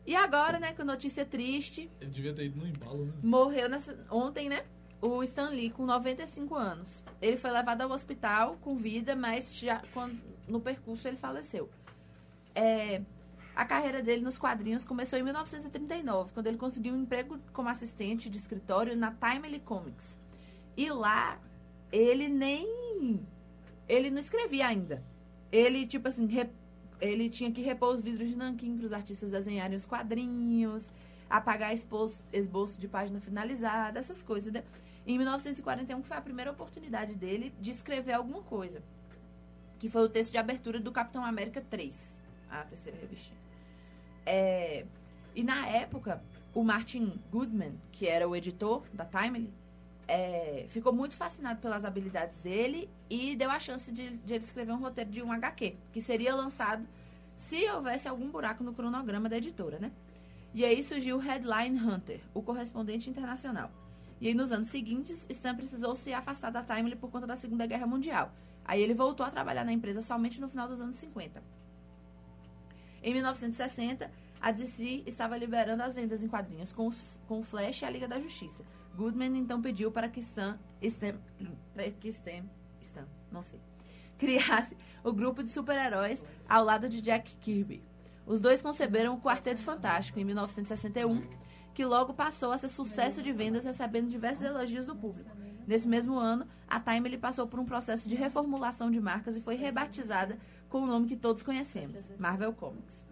E 0.06 0.14
agora, 0.14 0.58
né, 0.60 0.72
com 0.72 0.84
notícia 0.84 1.24
triste, 1.24 1.90
Ele 2.00 2.10
devia 2.10 2.32
ter 2.34 2.44
ido 2.46 2.58
no 2.60 2.66
embalo, 2.66 3.06
né? 3.06 3.12
morreu 3.22 3.68
nessa, 3.68 3.96
ontem, 4.10 4.48
né? 4.48 4.62
O 5.06 5.22
Stan 5.22 5.50
Lee, 5.50 5.68
com 5.70 5.84
95 5.84 6.54
anos. 6.54 7.02
Ele 7.20 7.36
foi 7.36 7.50
levado 7.50 7.82
ao 7.82 7.90
hospital 7.90 8.56
com 8.62 8.74
vida, 8.74 9.14
mas 9.14 9.54
já 9.58 9.82
quando, 9.92 10.18
no 10.48 10.60
percurso 10.60 11.06
ele 11.06 11.18
faleceu. 11.18 11.68
É, 12.54 13.02
a 13.54 13.66
carreira 13.66 14.02
dele 14.02 14.22
nos 14.22 14.38
quadrinhos 14.38 14.82
começou 14.82 15.18
em 15.18 15.22
1939, 15.22 16.32
quando 16.32 16.46
ele 16.46 16.56
conseguiu 16.56 16.94
um 16.94 17.02
emprego 17.02 17.38
como 17.52 17.68
assistente 17.68 18.30
de 18.30 18.38
escritório 18.38 18.96
na 18.96 19.10
Timely 19.12 19.60
Comics. 19.60 20.16
E 20.74 20.88
lá, 20.90 21.38
ele 21.92 22.26
nem. 22.26 23.20
Ele 23.86 24.08
não 24.10 24.18
escrevia 24.18 24.68
ainda. 24.68 25.04
Ele, 25.52 25.86
tipo 25.86 26.08
assim, 26.08 26.26
re- 26.26 26.48
ele 26.98 27.28
tinha 27.28 27.52
que 27.52 27.60
repor 27.60 27.94
os 27.94 28.00
vidros 28.00 28.28
de 28.28 28.36
nanquim 28.36 28.74
para 28.76 28.86
os 28.86 28.92
artistas 28.94 29.30
desenharem 29.30 29.76
os 29.76 29.84
quadrinhos, 29.84 30.88
apagar 31.28 31.74
esboço, 31.74 32.24
esboço 32.32 32.80
de 32.80 32.88
página 32.88 33.20
finalizada, 33.20 33.98
essas 33.98 34.22
coisas. 34.22 34.50
Em 35.06 35.18
1941, 35.18 36.00
que 36.00 36.08
foi 36.08 36.16
a 36.16 36.20
primeira 36.20 36.50
oportunidade 36.50 37.14
dele 37.14 37.54
de 37.60 37.70
escrever 37.70 38.14
alguma 38.14 38.42
coisa. 38.42 38.82
Que 39.78 39.88
foi 39.88 40.02
o 40.02 40.08
texto 40.08 40.32
de 40.32 40.38
abertura 40.38 40.80
do 40.80 40.90
Capitão 40.90 41.24
América 41.24 41.60
3, 41.60 42.20
a 42.50 42.64
terceira 42.64 42.98
revistinha. 42.98 43.38
É, 44.24 44.86
e 45.34 45.42
na 45.42 45.66
época, 45.66 46.22
o 46.54 46.62
Martin 46.62 47.20
Goodman, 47.30 47.74
que 47.92 48.06
era 48.06 48.26
o 48.26 48.34
editor 48.34 48.84
da 48.92 49.04
Timely, 49.04 49.52
é, 50.06 50.66
ficou 50.68 50.92
muito 50.92 51.16
fascinado 51.16 51.60
pelas 51.60 51.84
habilidades 51.84 52.38
dele 52.38 52.88
e 53.08 53.34
deu 53.36 53.50
a 53.50 53.58
chance 53.58 53.90
de, 53.92 54.10
de 54.18 54.34
ele 54.34 54.44
escrever 54.44 54.72
um 54.72 54.78
roteiro 54.78 55.10
de 55.10 55.22
um 55.22 55.32
HQ, 55.32 55.76
que 55.92 56.00
seria 56.00 56.34
lançado 56.34 56.86
se 57.36 57.68
houvesse 57.70 58.08
algum 58.08 58.30
buraco 58.30 58.62
no 58.62 58.72
cronograma 58.72 59.28
da 59.28 59.36
editora, 59.36 59.78
né? 59.78 59.90
E 60.52 60.64
aí 60.64 60.82
surgiu 60.84 61.16
o 61.16 61.20
Headline 61.20 61.78
Hunter, 61.78 62.20
o 62.32 62.40
correspondente 62.40 63.10
internacional. 63.10 63.70
E 64.20 64.28
aí, 64.28 64.34
nos 64.34 64.52
anos 64.52 64.68
seguintes, 64.68 65.26
Stan 65.28 65.54
precisou 65.54 65.94
se 65.94 66.12
afastar 66.12 66.50
da 66.50 66.62
Timely 66.62 66.96
por 66.96 67.10
conta 67.10 67.26
da 67.26 67.36
Segunda 67.36 67.66
Guerra 67.66 67.86
Mundial. 67.86 68.32
Aí 68.64 68.80
ele 68.80 68.94
voltou 68.94 69.24
a 69.26 69.30
trabalhar 69.30 69.64
na 69.64 69.72
empresa 69.72 70.00
somente 70.00 70.40
no 70.40 70.48
final 70.48 70.68
dos 70.68 70.80
anos 70.80 70.96
50. 70.96 71.42
Em 73.02 73.12
1960, 73.12 74.10
a 74.40 74.50
DC 74.50 75.02
estava 75.06 75.36
liberando 75.36 75.82
as 75.82 75.92
vendas 75.92 76.22
em 76.22 76.28
quadrinhos 76.28 76.72
com, 76.72 76.86
os, 76.86 77.04
com 77.28 77.40
o 77.40 77.42
Flash 77.42 77.82
e 77.82 77.84
a 77.84 77.90
Liga 77.90 78.08
da 78.08 78.18
Justiça. 78.18 78.64
Goodman 78.96 79.36
então 79.36 79.60
pediu 79.60 79.90
para 79.90 80.08
que 80.08 80.20
Stan, 80.20 80.58
Stan, 80.80 81.14
que 82.00 82.08
Stan, 82.08 82.44
Stan, 82.80 83.06
não 83.30 83.42
sei, 83.42 83.60
criasse 84.16 84.76
o 85.02 85.12
grupo 85.12 85.42
de 85.42 85.50
super-heróis 85.50 86.24
ao 86.48 86.64
lado 86.64 86.88
de 86.88 87.00
Jack 87.00 87.36
Kirby. 87.36 87.82
Os 88.26 88.40
dois 88.40 88.62
conceberam 88.62 89.14
o 89.14 89.20
Quarteto 89.20 89.62
Fantástico 89.62 90.18
em 90.18 90.24
1961, 90.24 91.22
que 91.74 91.84
logo 91.84 92.14
passou 92.14 92.52
a 92.52 92.58
ser 92.58 92.68
sucesso 92.68 93.20
de 93.20 93.32
vendas, 93.32 93.64
recebendo 93.64 94.08
diversos 94.08 94.44
elogios 94.44 94.86
do 94.86 94.94
público. 94.94 95.30
Nesse 95.66 95.88
mesmo 95.88 96.16
ano, 96.16 96.46
a 96.68 96.78
Time 96.78 97.16
passou 97.18 97.46
por 97.46 97.58
um 97.58 97.64
processo 97.64 98.08
de 98.08 98.14
reformulação 98.14 98.90
de 98.90 99.00
marcas 99.00 99.34
e 99.36 99.40
foi 99.40 99.56
rebatizada 99.56 100.38
com 100.68 100.82
o 100.82 100.86
nome 100.86 101.08
que 101.08 101.16
todos 101.16 101.42
conhecemos, 101.42 102.10
Marvel 102.18 102.52
Comics. 102.52 103.04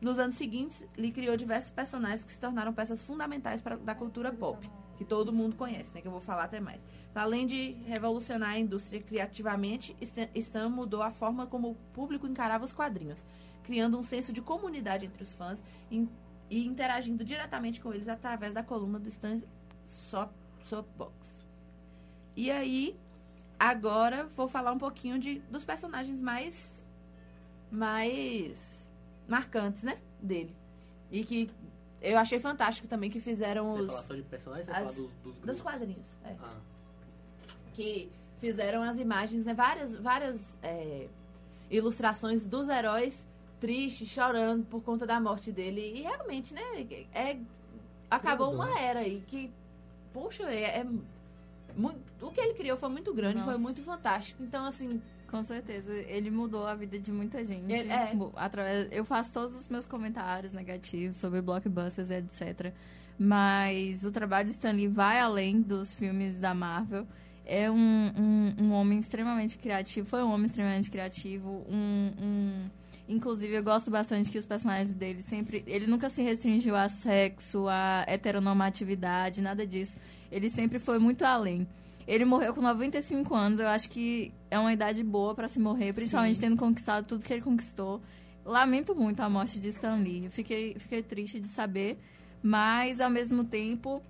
Nos 0.00 0.18
anos 0.18 0.36
seguintes, 0.36 0.86
Lee 0.96 1.12
criou 1.12 1.36
diversos 1.36 1.70
personagens 1.70 2.24
que 2.24 2.32
se 2.32 2.38
tornaram 2.38 2.72
peças 2.72 3.02
fundamentais 3.02 3.60
para, 3.60 3.76
da 3.76 3.94
cultura 3.94 4.32
pop, 4.32 4.70
que 4.96 5.04
todo 5.04 5.32
mundo 5.32 5.56
conhece, 5.56 5.94
né, 5.94 6.00
que 6.00 6.06
eu 6.06 6.12
vou 6.12 6.20
falar 6.20 6.44
até 6.44 6.60
mais. 6.60 6.84
Além 7.14 7.46
de 7.46 7.72
revolucionar 7.86 8.50
a 8.50 8.58
indústria 8.58 9.00
criativamente, 9.00 9.96
Stan 10.34 10.68
mudou 10.68 11.02
a 11.02 11.10
forma 11.10 11.46
como 11.46 11.70
o 11.70 11.74
público 11.92 12.26
encarava 12.26 12.64
os 12.64 12.72
quadrinhos, 12.72 13.24
criando 13.62 13.98
um 13.98 14.02
senso 14.02 14.32
de 14.32 14.42
comunidade 14.42 15.06
entre 15.06 15.22
os 15.22 15.32
fãs 15.32 15.62
e, 15.90 16.06
e 16.50 16.66
interagindo 16.66 17.24
diretamente 17.24 17.80
com 17.80 17.92
eles 17.92 18.08
através 18.08 18.52
da 18.52 18.62
coluna 18.62 18.98
do 18.98 19.08
Stan 19.08 19.40
Sop, 19.86 20.30
Soapbox. 20.68 21.12
E 22.36 22.50
aí, 22.50 22.96
agora 23.58 24.26
vou 24.36 24.48
falar 24.48 24.72
um 24.72 24.78
pouquinho 24.78 25.18
de, 25.18 25.38
dos 25.50 25.64
personagens 25.64 26.20
mais, 26.20 26.84
mais 27.70 28.88
marcantes, 29.28 29.82
né? 29.82 29.98
Dele. 30.20 30.54
E 31.10 31.24
que 31.24 31.50
eu 32.00 32.18
achei 32.18 32.38
fantástico 32.38 32.86
também 32.88 33.10
que 33.10 33.20
fizeram 33.20 33.72
Você 33.72 33.82
os... 33.82 33.86
falar 33.88 34.02
só 34.04 34.14
de 34.14 34.22
personagens, 34.22 34.66
você 34.66 34.72
as- 34.72 34.78
falar 34.78 34.92
dos, 34.92 35.14
dos 35.16 35.38
Dos 35.38 35.60
quadrinhos, 35.60 36.06
é. 36.24 36.36
Ah, 36.40 36.56
que 37.72 38.10
fizeram 38.38 38.82
as 38.82 38.98
imagens, 38.98 39.44
né? 39.44 39.54
Várias, 39.54 39.96
várias 39.98 40.58
é, 40.62 41.08
ilustrações 41.70 42.44
dos 42.44 42.68
heróis 42.68 43.24
tristes, 43.64 44.08
chorando 44.08 44.64
por 44.66 44.82
conta 44.82 45.06
da 45.06 45.18
morte 45.20 45.50
dele. 45.50 45.80
E 45.96 46.02
realmente, 46.02 46.52
né? 46.52 46.60
É, 47.14 47.36
acabou 48.10 48.50
Tudo, 48.50 48.56
uma 48.62 48.78
era 48.78 49.00
aí 49.00 49.22
que, 49.26 49.50
poxa, 50.12 50.42
é, 50.44 50.80
é 50.80 50.86
muito, 51.76 51.98
o 52.20 52.30
que 52.30 52.40
ele 52.40 52.54
criou 52.54 52.76
foi 52.76 52.88
muito 52.88 53.12
grande, 53.14 53.38
foi 53.38 53.46
Nossa. 53.54 53.58
muito 53.58 53.82
fantástico. 53.82 54.42
Então, 54.42 54.66
assim, 54.66 55.00
Com 55.30 55.42
certeza, 55.42 55.92
ele 55.92 56.30
mudou 56.30 56.64
a 56.66 56.74
vida 56.76 56.96
de 56.98 57.10
muita 57.10 57.44
gente. 57.44 57.72
Ele- 57.72 57.90
é. 57.90 58.14
Bo- 58.14 58.32
Através, 58.36 58.86
eu 58.92 59.04
faço 59.04 59.32
todos 59.32 59.56
os 59.58 59.68
meus 59.68 59.84
comentários 59.86 60.52
negativos 60.52 61.16
sobre 61.18 61.40
blockbusters 61.40 62.10
e 62.10 62.14
etc. 62.16 62.72
Mas 63.18 64.04
o 64.04 64.10
trabalho 64.12 64.46
de 64.46 64.52
Stanley 64.52 64.86
vai 64.88 65.18
além 65.18 65.60
dos 65.60 65.96
filmes 65.96 66.38
da 66.38 66.54
Marvel. 66.54 67.06
É 67.46 67.70
um, 67.70 67.76
um, 68.16 68.54
um 68.64 68.72
homem 68.72 68.98
extremamente 69.00 69.58
criativo. 69.58 70.06
Foi 70.08 70.22
um 70.22 70.30
homem 70.32 70.46
extremamente 70.46 70.90
criativo. 70.90 71.64
Um, 71.68 72.12
um- 72.20 72.70
inclusive, 73.08 73.54
eu 73.54 73.62
gosto 73.62 73.90
bastante 73.90 74.30
que 74.30 74.38
os 74.38 74.46
personagens 74.46 74.92
dele 74.92 75.22
sempre. 75.22 75.62
Ele 75.66 75.86
nunca 75.86 76.08
se 76.08 76.22
restringiu 76.22 76.74
a 76.74 76.88
sexo, 76.88 77.68
a 77.68 78.04
heteronormatividade, 78.06 79.40
nada 79.40 79.66
disso. 79.66 79.98
Ele 80.30 80.48
sempre 80.48 80.78
foi 80.78 80.98
muito 80.98 81.24
além. 81.24 81.66
Ele 82.06 82.24
morreu 82.24 82.54
com 82.54 82.60
95 82.60 83.34
anos. 83.34 83.60
Eu 83.60 83.68
acho 83.68 83.88
que 83.88 84.32
é 84.50 84.58
uma 84.58 84.72
idade 84.72 85.02
boa 85.02 85.34
pra 85.34 85.48
se 85.48 85.58
morrer, 85.58 85.92
principalmente 85.92 86.36
Sim. 86.36 86.42
tendo 86.42 86.56
conquistado 86.56 87.06
tudo 87.06 87.24
que 87.24 87.32
ele 87.32 87.42
conquistou. 87.42 88.00
Lamento 88.44 88.94
muito 88.94 89.20
a 89.20 89.28
morte 89.28 89.58
de 89.58 89.68
Stan 89.68 89.96
Lee. 89.96 90.26
Eu 90.26 90.30
fiquei, 90.30 90.74
fiquei 90.78 91.02
triste 91.02 91.40
de 91.40 91.48
saber, 91.48 91.98
mas 92.42 93.00
ao 93.00 93.08
mesmo 93.08 93.44
tempo, 93.44 94.02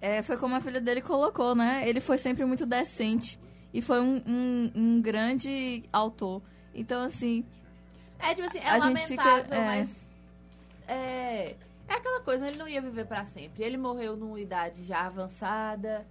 é, 0.00 0.22
foi 0.22 0.36
como 0.36 0.54
a 0.56 0.60
filha 0.60 0.80
dele 0.80 1.00
colocou, 1.00 1.54
né? 1.54 1.88
Ele 1.88 2.00
foi 2.00 2.18
sempre 2.18 2.44
muito 2.44 2.66
decente 2.66 3.38
e 3.72 3.80
foi 3.80 4.00
um, 4.00 4.20
um, 4.26 4.70
um 4.74 5.00
grande 5.00 5.84
autor. 5.92 6.42
Então, 6.74 7.02
assim, 7.02 7.44
é 8.18 8.34
tipo 8.34 8.46
assim, 8.46 8.58
é 8.58 8.66
A 8.68 8.78
gente 8.78 9.02
lamentável, 9.02 9.44
fica- 9.44 9.56
é. 9.56 9.64
mas 9.64 10.06
é, 10.88 11.56
é 11.88 11.94
aquela 11.94 12.20
coisa, 12.20 12.48
ele 12.48 12.58
não 12.58 12.68
ia 12.68 12.80
viver 12.80 13.06
pra 13.06 13.24
sempre. 13.24 13.62
Ele 13.64 13.76
morreu 13.76 14.16
numa 14.16 14.40
idade 14.40 14.84
já 14.84 15.06
avançada, 15.06 16.06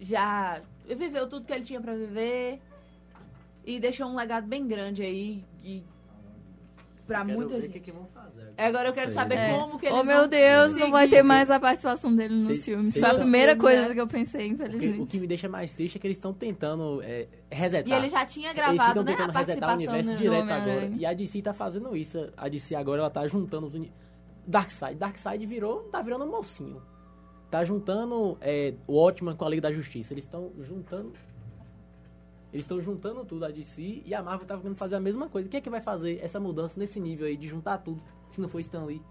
já 0.00 0.60
viveu 0.86 1.28
tudo 1.28 1.44
que 1.46 1.52
ele 1.52 1.64
tinha 1.64 1.80
pra 1.80 1.94
viver 1.94 2.60
e 3.64 3.78
deixou 3.78 4.08
um 4.08 4.16
legado 4.16 4.46
bem 4.46 4.66
grande 4.66 5.02
aí 5.02 5.44
e 5.62 5.84
pra 7.06 7.24
quero 7.24 7.38
muita 7.38 7.54
ver 7.56 7.60
gente. 7.62 7.70
O 7.70 7.72
que, 7.74 7.80
que 7.80 7.92
vão 7.92 8.06
fazer 8.06 8.19
agora. 8.66 8.80
Agora 8.80 8.88
eu 8.88 8.92
quero 8.92 9.12
saber 9.12 9.34
É. 9.36 9.52
como 9.52 9.78
que 9.78 9.86
eles 9.86 9.98
oh 9.98 10.02
meu 10.02 10.26
Deus, 10.26 10.76
não 10.76 10.90
vai 10.90 11.08
ter 11.08 11.22
mais 11.22 11.50
a 11.50 11.60
participação 11.60 12.14
dele 12.14 12.34
nos 12.34 12.64
filmes. 12.64 12.96
Foi 12.96 13.08
a 13.08 13.14
primeira 13.14 13.52
Filme, 13.52 13.60
coisa 13.60 13.88
né? 13.88 13.94
que 13.94 14.00
eu 14.00 14.06
pensei, 14.06 14.46
infelizmente. 14.48 15.00
o 15.00 15.06
que 15.06 15.18
me 15.18 15.26
deixa 15.26 15.48
mais 15.48 15.72
triste 15.72 15.96
é 15.96 16.00
que 16.00 16.06
eles 16.06 16.16
estão 16.16 16.32
tentando 16.32 17.00
é, 17.02 17.26
resetar. 17.50 17.88
E 17.88 17.92
ele 17.92 18.08
já 18.08 18.24
tinha 18.24 18.50
Eles 18.50 18.56
gravado, 18.56 19.00
ficam 19.00 19.02
né, 19.04 19.12
a 19.12 19.16
tentando 19.16 19.36
resetar 19.38 19.70
o 19.70 19.74
universo 19.74 20.10
né, 20.10 20.16
direto 20.16 20.50
agora. 20.50 20.86
E 20.86 21.06
a 21.06 21.12
DC 21.12 21.42
tá 21.42 21.52
fazendo 21.52 21.96
isso. 21.96 22.32
A 22.36 22.48
DC 22.48 22.74
agora 22.74 23.00
ela 23.00 23.10
tá 23.10 23.26
juntando 23.26 23.66
os 23.66 23.74
uni... 23.74 23.92
Darkseid. 24.46 24.96
Darkseid 24.96 25.44
virou, 25.46 25.80
tá 25.84 26.02
virando 26.02 26.24
um 26.24 26.30
mocinho. 26.30 26.82
Tá 27.50 27.64
juntando 27.64 28.38
é, 28.40 28.74
o 28.86 28.94
Watchman 28.94 29.34
com 29.34 29.44
a 29.44 29.48
Liga 29.48 29.62
da 29.62 29.72
Justiça. 29.72 30.14
Eles 30.14 30.24
estão 30.24 30.52
juntando. 30.60 31.12
Eles 32.52 32.64
estão 32.64 32.80
juntando 32.80 33.24
tudo 33.24 33.44
a 33.44 33.50
DC 33.50 34.02
e 34.04 34.12
a 34.12 34.22
Marvel 34.22 34.46
tá 34.46 34.56
querendo 34.56 34.74
fazer 34.76 34.96
a 34.96 35.00
mesma 35.00 35.28
coisa. 35.28 35.48
Quem 35.48 35.58
é 35.58 35.60
que 35.60 35.70
vai 35.70 35.80
fazer 35.80 36.18
essa 36.20 36.40
mudança 36.40 36.78
nesse 36.78 36.98
nível 36.98 37.26
aí 37.26 37.36
de 37.36 37.46
juntar 37.46 37.78
tudo, 37.78 38.02
se 38.34 38.40
não 38.40 38.48
for 38.48 38.60
Stan 38.60 38.84
Lee? 38.84 39.02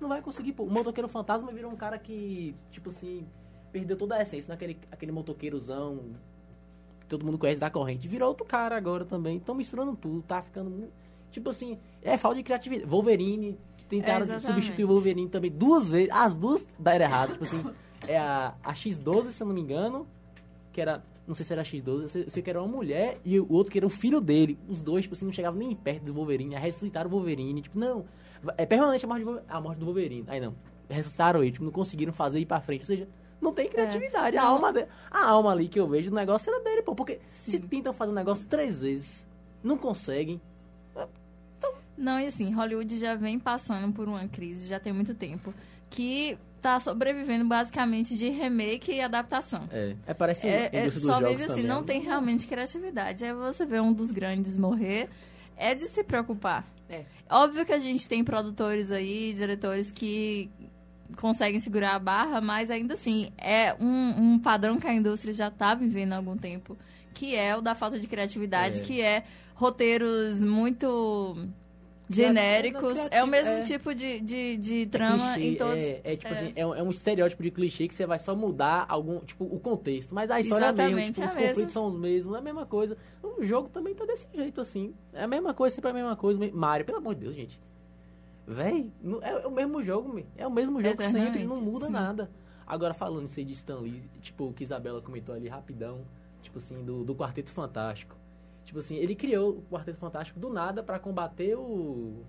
Não 0.00 0.08
vai 0.08 0.20
conseguir, 0.20 0.52
pô. 0.52 0.64
O 0.64 0.70
motoqueiro 0.70 1.08
fantasma 1.08 1.52
virou 1.52 1.70
um 1.70 1.76
cara 1.76 1.98
que, 1.98 2.54
tipo 2.70 2.90
assim, 2.90 3.26
perdeu 3.70 3.96
toda 3.96 4.16
a 4.16 4.22
essência 4.22 4.48
naquele 4.48 4.78
aquele 4.90 5.12
motoqueirozão 5.12 6.00
que 7.00 7.06
todo 7.06 7.24
mundo 7.24 7.38
conhece 7.38 7.60
da 7.60 7.70
corrente. 7.70 8.08
Virou 8.08 8.28
outro 8.28 8.44
cara 8.44 8.76
agora 8.76 9.04
também. 9.04 9.36
Estão 9.36 9.54
misturando 9.54 9.94
tudo, 9.96 10.22
tá 10.22 10.42
ficando. 10.42 10.88
Tipo 11.30 11.50
assim, 11.50 11.78
é 12.02 12.18
falta 12.18 12.36
de 12.36 12.42
criatividade. 12.42 12.88
Wolverine, 12.88 13.58
tentaram 13.88 14.26
É, 14.34 14.38
substituir 14.38 14.84
o 14.84 14.88
Wolverine 14.88 15.28
também 15.28 15.50
duas 15.50 15.88
vezes. 15.88 16.10
As 16.10 16.34
duas 16.34 16.66
deram 16.78 17.04
errado. 17.04 17.32
Tipo 17.32 17.44
assim, 17.44 17.64
é 18.08 18.18
a, 18.18 18.54
a 18.62 18.72
X12, 18.72 19.30
se 19.30 19.42
eu 19.42 19.46
não 19.46 19.54
me 19.54 19.60
engano, 19.60 20.06
que 20.72 20.80
era. 20.80 21.04
Não 21.26 21.34
sei 21.36 21.44
se 21.44 21.52
era 21.52 21.62
a 21.62 21.64
X12, 21.64 22.02
eu 22.02 22.08
sei, 22.08 22.24
eu 22.24 22.30
sei 22.30 22.42
que 22.42 22.50
era 22.50 22.60
uma 22.60 22.68
mulher 22.76 23.20
e 23.24 23.38
o 23.38 23.46
outro 23.52 23.70
que 23.72 23.78
era 23.78 23.86
o 23.86 23.90
filho 23.90 24.20
dele. 24.20 24.58
Os 24.68 24.82
dois, 24.82 25.04
tipo 25.04 25.14
assim, 25.14 25.24
não 25.24 25.32
chegavam 25.32 25.58
nem 25.58 25.74
perto 25.74 26.02
do 26.04 26.12
Wolverine. 26.14 26.56
Aí 26.56 26.62
ressuscitaram 26.62 27.08
o 27.08 27.12
Wolverine. 27.12 27.62
Tipo, 27.62 27.78
não. 27.78 28.04
É 28.58 28.66
permanente 28.66 29.04
a 29.04 29.08
morte, 29.08 29.24
do 29.24 29.40
a 29.48 29.60
morte 29.60 29.78
do 29.78 29.84
Wolverine. 29.84 30.24
Aí 30.26 30.40
não. 30.40 30.54
Ressuscitaram 30.88 31.42
ele, 31.42 31.52
tipo, 31.52 31.64
não 31.64 31.70
conseguiram 31.72 32.12
fazer 32.12 32.40
ir 32.40 32.46
pra 32.46 32.60
frente. 32.60 32.80
Ou 32.80 32.86
seja, 32.86 33.08
não 33.40 33.52
tem 33.52 33.68
criatividade. 33.68 34.36
A, 34.36 34.42
Não. 34.42 34.48
alma 34.56 34.72
de- 34.72 34.86
a 35.10 35.28
alma 35.28 35.52
ali 35.52 35.68
que 35.68 35.78
eu 35.78 35.88
vejo 35.88 36.10
do 36.10 36.16
negócio 36.16 36.52
era 36.52 36.62
dele, 36.62 36.82
pô. 36.82 36.92
Porque 36.94 37.20
se 37.30 37.52
Sim. 37.52 37.60
tentam 37.60 37.92
fazer 37.92 38.10
um 38.10 38.14
negócio 38.14 38.46
três 38.48 38.78
vezes, 38.78 39.24
não 39.62 39.78
conseguem. 39.78 40.40
Não, 41.96 42.18
e 42.18 42.26
assim, 42.26 42.52
Hollywood 42.52 42.96
já 42.98 43.14
vem 43.14 43.38
passando 43.38 43.92
por 43.92 44.08
uma 44.08 44.26
crise, 44.26 44.66
já 44.66 44.80
tem 44.80 44.92
muito 44.92 45.14
tempo, 45.14 45.52
que 45.92 46.38
tá 46.60 46.78
sobrevivendo 46.78 47.46
basicamente 47.46 48.16
de 48.16 48.28
remake 48.28 48.92
e 48.92 49.00
adaptação. 49.00 49.68
É, 49.70 49.96
é 50.06 50.14
parece 50.14 50.46
É, 50.46 50.70
a 50.72 50.76
é, 50.76 50.90
só 50.90 51.18
jogos 51.18 51.30
vive 51.30 51.44
assim, 51.44 51.54
também, 51.54 51.66
não 51.66 51.80
né? 51.80 51.86
tem 51.86 52.00
realmente 52.00 52.46
criatividade. 52.46 53.24
Aí 53.24 53.34
você 53.34 53.66
vê 53.66 53.80
um 53.80 53.92
dos 53.92 54.10
grandes 54.12 54.56
morrer, 54.56 55.08
é 55.56 55.74
de 55.74 55.84
se 55.88 56.02
preocupar. 56.04 56.64
É. 56.88 57.04
Óbvio 57.28 57.66
que 57.66 57.72
a 57.72 57.80
gente 57.80 58.06
tem 58.08 58.22
produtores 58.22 58.90
aí, 58.90 59.32
diretores 59.34 59.90
que 59.90 60.50
conseguem 61.16 61.60
segurar 61.60 61.94
a 61.94 61.98
barra, 61.98 62.40
mas 62.40 62.70
ainda 62.70 62.94
assim, 62.94 63.30
é 63.36 63.74
um, 63.80 64.34
um 64.34 64.38
padrão 64.38 64.78
que 64.78 64.86
a 64.86 64.94
indústria 64.94 65.34
já 65.34 65.50
tá 65.50 65.74
vivendo 65.74 66.12
há 66.12 66.16
algum 66.16 66.36
tempo, 66.36 66.76
que 67.12 67.34
é 67.34 67.56
o 67.56 67.60
da 67.60 67.74
falta 67.74 67.98
de 67.98 68.06
criatividade, 68.06 68.80
É. 68.80 68.84
que 68.84 69.00
é 69.00 69.24
roteiros 69.54 70.42
muito 70.42 71.36
genéricos. 72.14 72.98
É 73.10 73.22
o 73.22 73.26
mesmo 73.26 73.54
é. 73.54 73.62
tipo 73.62 73.94
de, 73.94 74.20
de, 74.20 74.56
de 74.56 74.82
É 74.82 74.86
trama 74.86 75.34
clichê, 75.34 75.48
em 75.48 75.56
todos. 75.56 75.74
É, 75.74 76.00
é 76.04 76.16
tipo 76.16 76.28
é. 76.28 76.30
assim, 76.30 76.52
é 76.54 76.66
um, 76.66 76.74
é 76.74 76.82
um 76.82 76.90
estereótipo 76.90 77.42
de 77.42 77.50
clichê 77.50 77.88
que 77.88 77.94
você 77.94 78.06
vai 78.06 78.18
só 78.18 78.34
mudar 78.34 78.86
algum, 78.88 79.20
tipo, 79.20 79.44
o 79.44 79.58
contexto. 79.58 80.14
Mas 80.14 80.30
a 80.30 80.40
história 80.40 80.66
é 80.66 80.68
a 80.68 80.72
mesma, 80.72 81.00
Exatamente, 81.00 81.14
tipo, 81.14 81.24
é 81.24 81.28
os 81.28 81.34
mesma. 81.34 81.48
conflitos 81.48 81.72
são 81.72 81.86
os 81.86 81.98
mesmos, 81.98 82.34
é 82.34 82.38
a 82.38 82.42
mesma 82.42 82.66
coisa. 82.66 82.96
O 83.22 83.44
jogo 83.44 83.68
também 83.68 83.94
tá 83.94 84.04
desse 84.04 84.26
jeito, 84.34 84.60
assim. 84.60 84.94
É 85.12 85.24
a 85.24 85.28
mesma 85.28 85.54
coisa, 85.54 85.74
sempre 85.74 85.90
a 85.90 85.94
mesma 85.94 86.16
coisa. 86.16 86.40
Mario, 86.52 86.86
pelo 86.86 86.98
amor 86.98 87.14
de 87.14 87.22
Deus, 87.22 87.34
gente. 87.34 87.60
Véi, 88.46 88.90
é, 89.22 89.46
o 89.46 89.50
mesmo 89.50 89.82
jogo, 89.82 90.22
é 90.36 90.46
o 90.46 90.50
mesmo 90.50 90.82
jogo 90.82 91.02
sempre, 91.02 91.44
não 91.44 91.56
muda 91.60 91.86
sim. 91.86 91.92
nada. 91.92 92.30
Agora, 92.66 92.94
falando 92.94 93.26
isso 93.26 93.38
aí 93.38 93.44
de 93.44 93.52
Stan 93.52 93.78
Lee, 93.80 94.02
tipo, 94.20 94.46
o 94.46 94.52
que 94.52 94.64
Isabela 94.64 95.00
comentou 95.00 95.34
ali 95.34 95.48
rapidão, 95.48 96.00
tipo 96.42 96.58
assim, 96.58 96.82
do, 96.82 97.04
do 97.04 97.14
Quarteto 97.14 97.52
Fantástico. 97.52 98.16
Tipo 98.72 98.78
assim, 98.78 98.96
ele 98.96 99.14
criou 99.14 99.50
o 99.58 99.62
Quarteto 99.70 99.98
Fantástico 99.98 100.40
do 100.40 100.48
nada 100.50 100.82
pra 100.82 100.98
combater 100.98 101.54
o... 101.58 102.24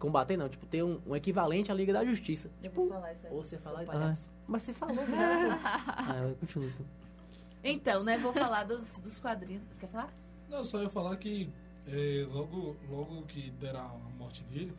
Combater 0.00 0.36
não, 0.36 0.48
tipo, 0.48 0.66
ter 0.66 0.82
um, 0.82 1.00
um 1.06 1.14
equivalente 1.14 1.70
à 1.70 1.74
Liga 1.76 1.92
da 1.92 2.04
Justiça. 2.04 2.50
Eu 2.60 2.68
Tipo, 2.70 2.82
vou 2.82 2.88
falar 2.90 3.12
isso 3.12 3.26
aí. 3.28 3.32
ou 3.32 3.44
você 3.44 3.56
falar... 3.56 3.84
Ah, 3.88 4.12
mas 4.48 4.62
você 4.64 4.74
falou, 4.74 4.96
cara. 5.06 5.60
ah, 5.62 6.34
continua 6.40 6.68
então. 6.68 6.86
Então, 7.62 8.02
né, 8.02 8.18
vou 8.18 8.32
falar 8.32 8.64
dos, 8.64 8.94
dos 8.94 9.20
quadrinhos. 9.20 9.62
Você 9.70 9.78
quer 9.80 9.88
falar? 9.90 10.12
Não, 10.50 10.64
só 10.64 10.82
ia 10.82 10.88
falar 10.90 11.16
que 11.18 11.48
é, 11.86 12.26
logo, 12.32 12.74
logo 12.90 13.22
que 13.22 13.50
deram 13.52 13.80
a 13.80 14.10
morte 14.18 14.42
dele, 14.44 14.72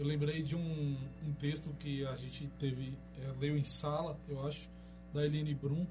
eu 0.00 0.04
lembrei 0.04 0.42
de 0.42 0.56
um, 0.56 0.96
um 1.24 1.32
texto 1.38 1.70
que 1.78 2.04
a 2.06 2.16
gente 2.16 2.48
teve, 2.58 2.98
é, 3.22 3.30
leu 3.38 3.56
em 3.56 3.62
sala, 3.62 4.18
eu 4.28 4.44
acho, 4.44 4.68
da 5.14 5.24
Eliane 5.24 5.54
Brum, 5.54 5.86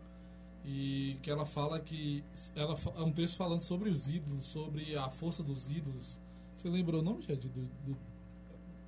e 0.71 1.17
que 1.23 1.31
ela 1.31 1.47
fala 1.47 1.79
que 1.79 2.23
ela 2.55 2.75
é 2.95 3.01
um 3.01 3.11
texto 3.11 3.35
falando 3.37 3.63
sobre 3.63 3.89
os 3.89 4.07
ídolos, 4.07 4.45
sobre 4.45 4.95
a 4.95 5.09
força 5.09 5.41
dos 5.41 5.67
ídolos. 5.67 6.19
Você 6.55 6.69
lembrou 6.69 7.01
o 7.01 7.03
nome, 7.03 7.23
Jade? 7.23 7.49
Do, 7.49 7.61
do- 7.85 7.97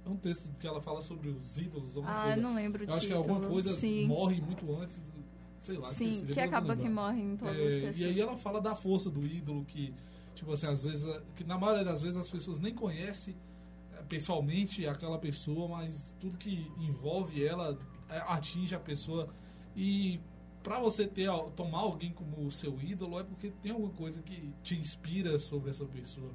é 0.05 0.09
um 0.09 0.15
texto 0.15 0.47
que 0.59 0.67
ela 0.67 0.79
fala 0.79 1.01
sobre 1.01 1.29
os 1.29 1.57
ídolos, 1.57 1.91
Ah, 2.05 2.23
coisa. 2.25 2.41
não 2.41 2.53
lembro 2.53 2.83
Eu 2.83 2.89
acho 2.89 2.99
que 3.07 3.07
título. 3.13 3.17
alguma 3.33 3.49
coisa 3.49 3.73
Sim. 3.77 4.05
morre 4.07 4.39
muito 4.41 4.71
antes, 4.75 4.97
do, 4.97 5.23
sei 5.59 5.77
lá. 5.77 5.91
Sim, 5.91 6.09
esqueci, 6.11 6.33
que 6.33 6.39
acaba 6.39 6.75
que 6.75 6.87
morre 6.89 7.19
em 7.21 7.35
todas 7.35 7.55
É, 7.57 7.65
as 7.65 7.73
pessoas. 7.73 7.97
e 7.97 8.03
aí 8.05 8.19
ela 8.21 8.37
fala 8.37 8.61
da 8.61 8.75
força 8.75 9.09
do 9.09 9.25
ídolo 9.25 9.65
que, 9.65 9.91
tipo 10.35 10.51
assim, 10.53 10.67
às 10.67 10.83
vezes, 10.83 11.05
que 11.35 11.43
na 11.43 11.57
maioria 11.57 11.83
das 11.83 12.01
vezes 12.03 12.17
as 12.17 12.29
pessoas 12.29 12.59
nem 12.59 12.73
conhecem 12.75 13.35
eh, 13.93 14.03
pessoalmente 14.07 14.85
aquela 14.85 15.17
pessoa, 15.17 15.67
mas 15.67 16.15
tudo 16.19 16.37
que 16.37 16.71
envolve 16.79 17.43
ela 17.43 17.77
eh, 18.09 18.23
atinge 18.27 18.75
a 18.75 18.79
pessoa. 18.79 19.29
E 19.75 20.19
pra 20.63 20.79
você 20.79 21.07
ter 21.07 21.27
tomar 21.55 21.79
alguém 21.79 22.11
como 22.11 22.45
o 22.45 22.51
seu 22.51 22.79
ídolo 22.81 23.19
é 23.19 23.23
porque 23.23 23.51
tem 23.61 23.71
alguma 23.71 23.91
coisa 23.93 24.21
que 24.21 24.53
te 24.63 24.75
inspira 24.75 25.37
sobre 25.39 25.69
essa 25.69 25.85
pessoa. 25.85 26.31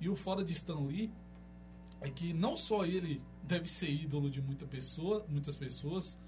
E 0.00 0.08
o 0.08 0.16
foda 0.16 0.44
de 0.44 0.52
Stan 0.52 0.78
Lee 0.80 1.10
é 2.00 2.10
que 2.10 2.32
não 2.32 2.56
só 2.56 2.84
ele 2.84 3.20
deve 3.42 3.68
ser 3.68 3.90
ídolo 3.90 4.30
de 4.30 4.40
muita 4.42 4.66
pessoa, 4.66 5.24
muitas 5.28 5.56
pessoas, 5.56 6.18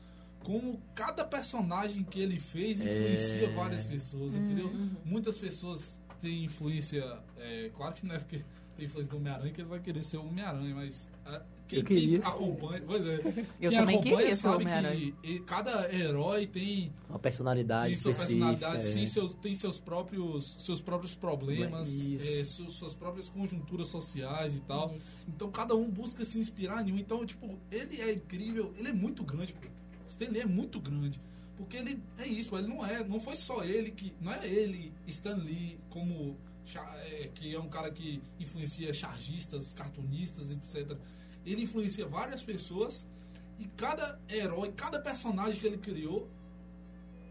como 0.40 0.80
cada 0.94 1.24
personagem 1.24 2.04
que 2.04 2.20
ele 2.20 2.38
fez 2.38 2.80
influencia 2.80 3.48
É. 3.48 3.54
várias 3.54 3.84
pessoas, 3.84 4.34
entendeu? 4.34 4.70
Muitas 5.04 5.36
pessoas 5.36 5.98
tem 6.20 6.44
influência. 6.44 7.04
é, 7.38 7.70
claro 7.76 7.94
que 7.94 8.06
não 8.06 8.14
é 8.14 8.18
porque 8.18 8.44
tem 8.76 8.86
influência 8.86 9.10
do 9.10 9.16
Homem-Aranha 9.18 9.52
que 9.52 9.60
ele 9.60 9.68
vai 9.68 9.80
querer 9.80 10.04
ser 10.04 10.16
o 10.18 10.26
Homem-Aranha, 10.26 10.74
mas. 10.74 11.10
ah, 11.24 11.42
quem, 11.68 11.78
Eu 11.80 11.84
queria. 11.84 12.18
quem 12.20 12.28
acompanha. 12.28 12.82
Pois 12.86 13.06
é. 13.06 13.14
Eu 13.60 13.70
quem 13.70 13.78
também 13.78 13.94
acompanha 13.96 14.16
queria 14.16 14.36
sabe 14.36 14.64
que 14.64 15.14
e- 15.32 15.40
cada 15.40 15.92
herói 15.94 16.46
tem 16.46 16.92
Uma 17.08 17.18
personalidade 17.18 17.92
tem 17.94 17.96
sua 18.02 18.12
específica. 18.12 18.46
personalidade, 18.46 18.86
é. 18.88 18.90
sim, 18.92 19.06
seus, 19.06 19.34
tem 19.34 19.54
seus 19.54 19.78
próprios, 19.78 20.56
seus 20.60 20.80
próprios 20.80 21.14
problemas, 21.14 21.90
é, 22.20 22.44
su- 22.44 22.70
suas 22.70 22.94
próprias 22.94 23.28
conjunturas 23.28 23.88
sociais 23.88 24.54
e 24.54 24.60
tal. 24.60 24.94
Isso. 24.96 25.06
Então 25.28 25.50
cada 25.50 25.74
um 25.74 25.90
busca 25.90 26.24
se 26.24 26.38
inspirar 26.38 26.86
em 26.88 26.92
um. 26.92 26.98
Então, 26.98 27.24
tipo, 27.26 27.58
ele 27.70 28.00
é 28.00 28.12
incrível, 28.12 28.72
ele 28.78 28.88
é 28.88 28.92
muito 28.92 29.22
grande, 29.22 29.52
pô. 29.52 29.66
Stan 30.06 30.30
Lee 30.30 30.40
é 30.42 30.46
muito 30.46 30.80
grande. 30.80 31.20
Porque 31.56 31.78
ele 31.78 31.98
é 32.18 32.26
isso, 32.28 32.54
ele 32.56 32.68
não 32.68 32.84
é, 32.86 33.02
não 33.02 33.18
foi 33.18 33.34
só 33.34 33.64
ele 33.64 33.90
que. 33.90 34.12
Não 34.20 34.30
é 34.32 34.46
ele, 34.46 34.92
Stan 35.06 35.36
Lee, 35.36 35.78
como. 35.90 36.36
é, 37.06 37.30
que 37.34 37.54
é 37.54 37.58
um 37.60 37.68
cara 37.68 37.90
que 37.90 38.20
influencia 38.40 38.92
chargistas, 38.92 39.72
cartunistas, 39.72 40.50
etc. 40.50 40.96
Ele 41.46 41.62
influencia 41.62 42.06
várias 42.06 42.42
pessoas 42.42 43.06
e 43.58 43.64
cada 43.76 44.18
herói, 44.28 44.72
cada 44.72 44.98
personagem 45.00 45.58
que 45.58 45.66
ele 45.66 45.78
criou, 45.78 46.28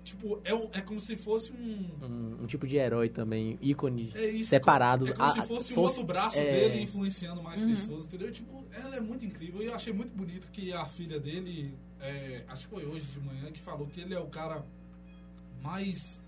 tipo, 0.04 0.40
é, 0.44 0.54
um- 0.54 0.70
é 0.72 0.82
como 0.82 1.00
se 1.00 1.16
fosse 1.18 1.52
um. 1.52 1.90
Um, 2.02 2.44
um 2.44 2.46
tipo 2.48 2.66
de 2.66 2.78
herói 2.78 3.10
também, 3.10 3.58
ícone 3.62 4.12
É 4.16 4.26
isso, 4.30 4.50
separado. 4.52 5.08
É 5.08 5.12
como 5.14 5.24
Ah, 5.24 5.32
se 5.34 5.42
fosse, 5.48 5.74
um 5.74 5.76
fosse- 5.76 5.90
outro 6.00 6.04
braço 6.06 6.38
é. 6.38 6.44
dele 6.70 6.82
influenciando 6.84 7.42
mais 7.44 7.62
pessoas, 7.62 8.06
entendeu? 8.06 8.32
Tipo, 8.32 8.64
ela 8.72 8.96
é 8.96 9.00
muito 9.00 9.26
incrível. 9.26 9.62
E 9.62 9.66
eu 9.66 9.76
achei 9.76 9.92
muito 9.92 10.16
bonito 10.16 10.48
que 10.52 10.72
a 10.72 10.86
filha 10.88 11.20
dele, 11.20 11.76
é, 12.00 12.44
acho 12.48 12.68
que 12.68 12.74
foi 12.74 12.86
hoje 12.86 13.06
de 13.06 13.20
manhã, 13.20 13.52
que 13.52 13.60
falou 13.62 13.88
que 13.88 14.00
ele 14.00 14.14
é 14.14 14.20
o 14.20 14.28
cara 14.28 14.64
mais. 15.62 16.24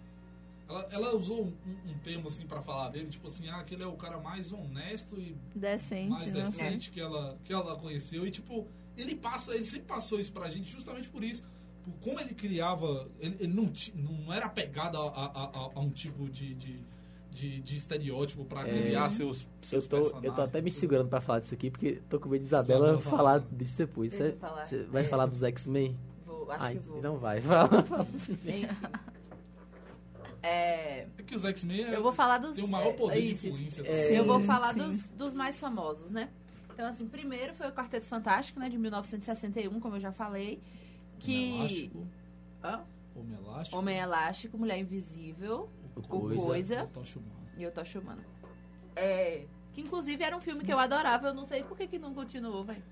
Ela, 0.70 0.88
ela 0.92 1.16
usou 1.16 1.46
um, 1.46 1.54
um 1.92 1.98
termo 2.04 2.28
assim 2.28 2.46
pra 2.46 2.62
falar 2.62 2.90
dele, 2.90 3.08
tipo 3.08 3.28
assim, 3.28 3.48
ah, 3.50 3.64
que 3.64 3.74
ele 3.74 3.84
é 3.84 3.88
o 3.88 3.94
cara 3.94 4.18
mais 4.20 4.52
honesto 4.52 5.18
e 5.20 5.36
Decente, 5.56 6.10
mais 6.10 6.32
né? 6.32 6.42
decente 6.42 6.92
que 6.92 7.00
ela, 7.00 7.38
que 7.44 7.54
ela 7.54 7.76
conheceu. 7.78 8.26
E, 8.28 8.32
tipo, 8.32 8.68
ele 8.98 9.16
passa, 9.16 9.56
ele 9.56 9.64
sempre 9.66 9.86
passou 9.88 10.20
isso 10.20 10.32
pra 10.34 10.50
gente 10.50 10.70
justamente 10.72 11.08
por 11.10 11.24
isso. 11.24 11.44
Por 11.84 11.94
como 12.02 12.20
ele 12.20 12.34
criava. 12.34 13.08
Ele, 13.20 13.38
ele 13.40 13.54
não, 13.54 13.72
não 13.96 14.34
era 14.34 14.48
apegado 14.48 14.98
a, 14.98 15.08
a, 15.08 15.26
a- 15.46 15.72
a 15.76 15.80
um 15.80 15.90
tipo 15.90 16.28
de, 16.30 16.54
de, 16.56 16.80
de, 17.32 17.62
de 17.62 17.76
estereótipo 17.78 18.44
pra 18.44 18.68
É. 18.68 18.82
criar 18.84 19.10
seus, 19.10 19.44
Eu 19.44 19.48
seus 19.62 19.88
tô, 19.88 19.96
eu 19.98 20.04
tô 20.04 20.10
personagens. 20.20 20.50
até 20.50 20.62
me 20.62 20.70
segurando 20.72 21.08
pra 21.08 21.22
falar 21.22 21.40
disso 21.40 21.54
aqui, 21.54 21.72
porque 21.72 22.02
tô 22.10 22.20
com 22.20 22.28
medo 22.28 22.42
de 22.42 22.48
Isabela 22.48 23.00
falar 23.00 23.40
fala. 23.40 23.48
disso 23.54 23.78
depois. 23.78 24.12
Eu 24.20 24.20
Você, 24.20 24.32
falar. 24.34 24.66
você 24.66 24.84
vai 24.84 25.04
falar 25.06 25.28
dos 25.28 25.42
X-Men? 25.44 25.98
Vou, 26.26 26.52
acho 26.52 26.62
Ai, 26.64 26.74
que 26.76 26.80
vou. 26.82 26.98
Então 27.00 27.16
vai, 27.18 27.40
fala. 27.42 27.84
fala. 27.84 28.08
Enfim. 28.14 28.68
É, 30.48 31.08
É 31.18 31.24
que 31.24 31.36
os 31.36 31.44
X-Men 31.44 31.84
é- 31.86 31.96
eu 31.96 32.02
vou 32.04 32.12
falar 32.14 32.38
dos. 32.38 32.56
tem 32.56 32.64
o 32.64 32.68
maior 32.68 32.94
poder 32.94 33.22
de 33.22 33.32
isso, 33.32 33.48
influência. 33.48 33.82
É. 33.86 34.06
assim. 34.06 34.14
eu 34.16 34.26
vou 34.26 34.40
Sim, 34.40 34.46
falar 34.46 34.74
sim. 34.74 34.80
dos, 34.80 35.10
dos 35.10 35.34
mais 35.34 35.60
famosos, 35.60 36.10
né? 36.12 36.30
Então, 36.74 36.88
assim, 36.88 37.08
primeiro 37.08 37.54
foi 37.54 37.68
o 37.68 37.72
Quarteto 37.72 38.06
Fantástico, 38.06 38.60
né? 38.60 38.70
De 38.70 38.78
1961, 38.78 39.80
como 39.80 39.96
eu 39.96 40.00
já 40.00 40.12
falei. 40.12 40.54
Homem 40.54 41.20
Que. 41.20 41.56
Elástico. 41.58 42.08
Hã? 42.64 42.82
Homem 43.16 43.36
Elástico. 43.38 43.78
Homem 43.78 43.98
Elástico, 43.98 44.58
Mulher 44.58 44.78
Invisível 44.80 45.70
O 45.96 46.02
coisa. 46.04 46.44
Coisa 46.46 46.84
o 46.84 47.20
Humana. 47.20 47.52
e 47.58 47.66
o 47.66 47.72
Tocha 47.72 48.00
Humana. 48.00 48.24
É, 48.96 49.46
que 49.74 49.82
inclusive 49.82 50.24
era 50.24 50.36
um 50.38 50.40
filme 50.40 50.64
que 50.64 50.72
eu 50.72 50.78
adorava, 50.80 51.28
eu 51.28 51.34
não 51.34 51.46
sei 51.46 51.64
por 51.64 51.76
que, 51.78 51.88
que 51.88 51.98
não 52.00 52.14
continuou, 52.14 52.64
velho. 52.64 52.84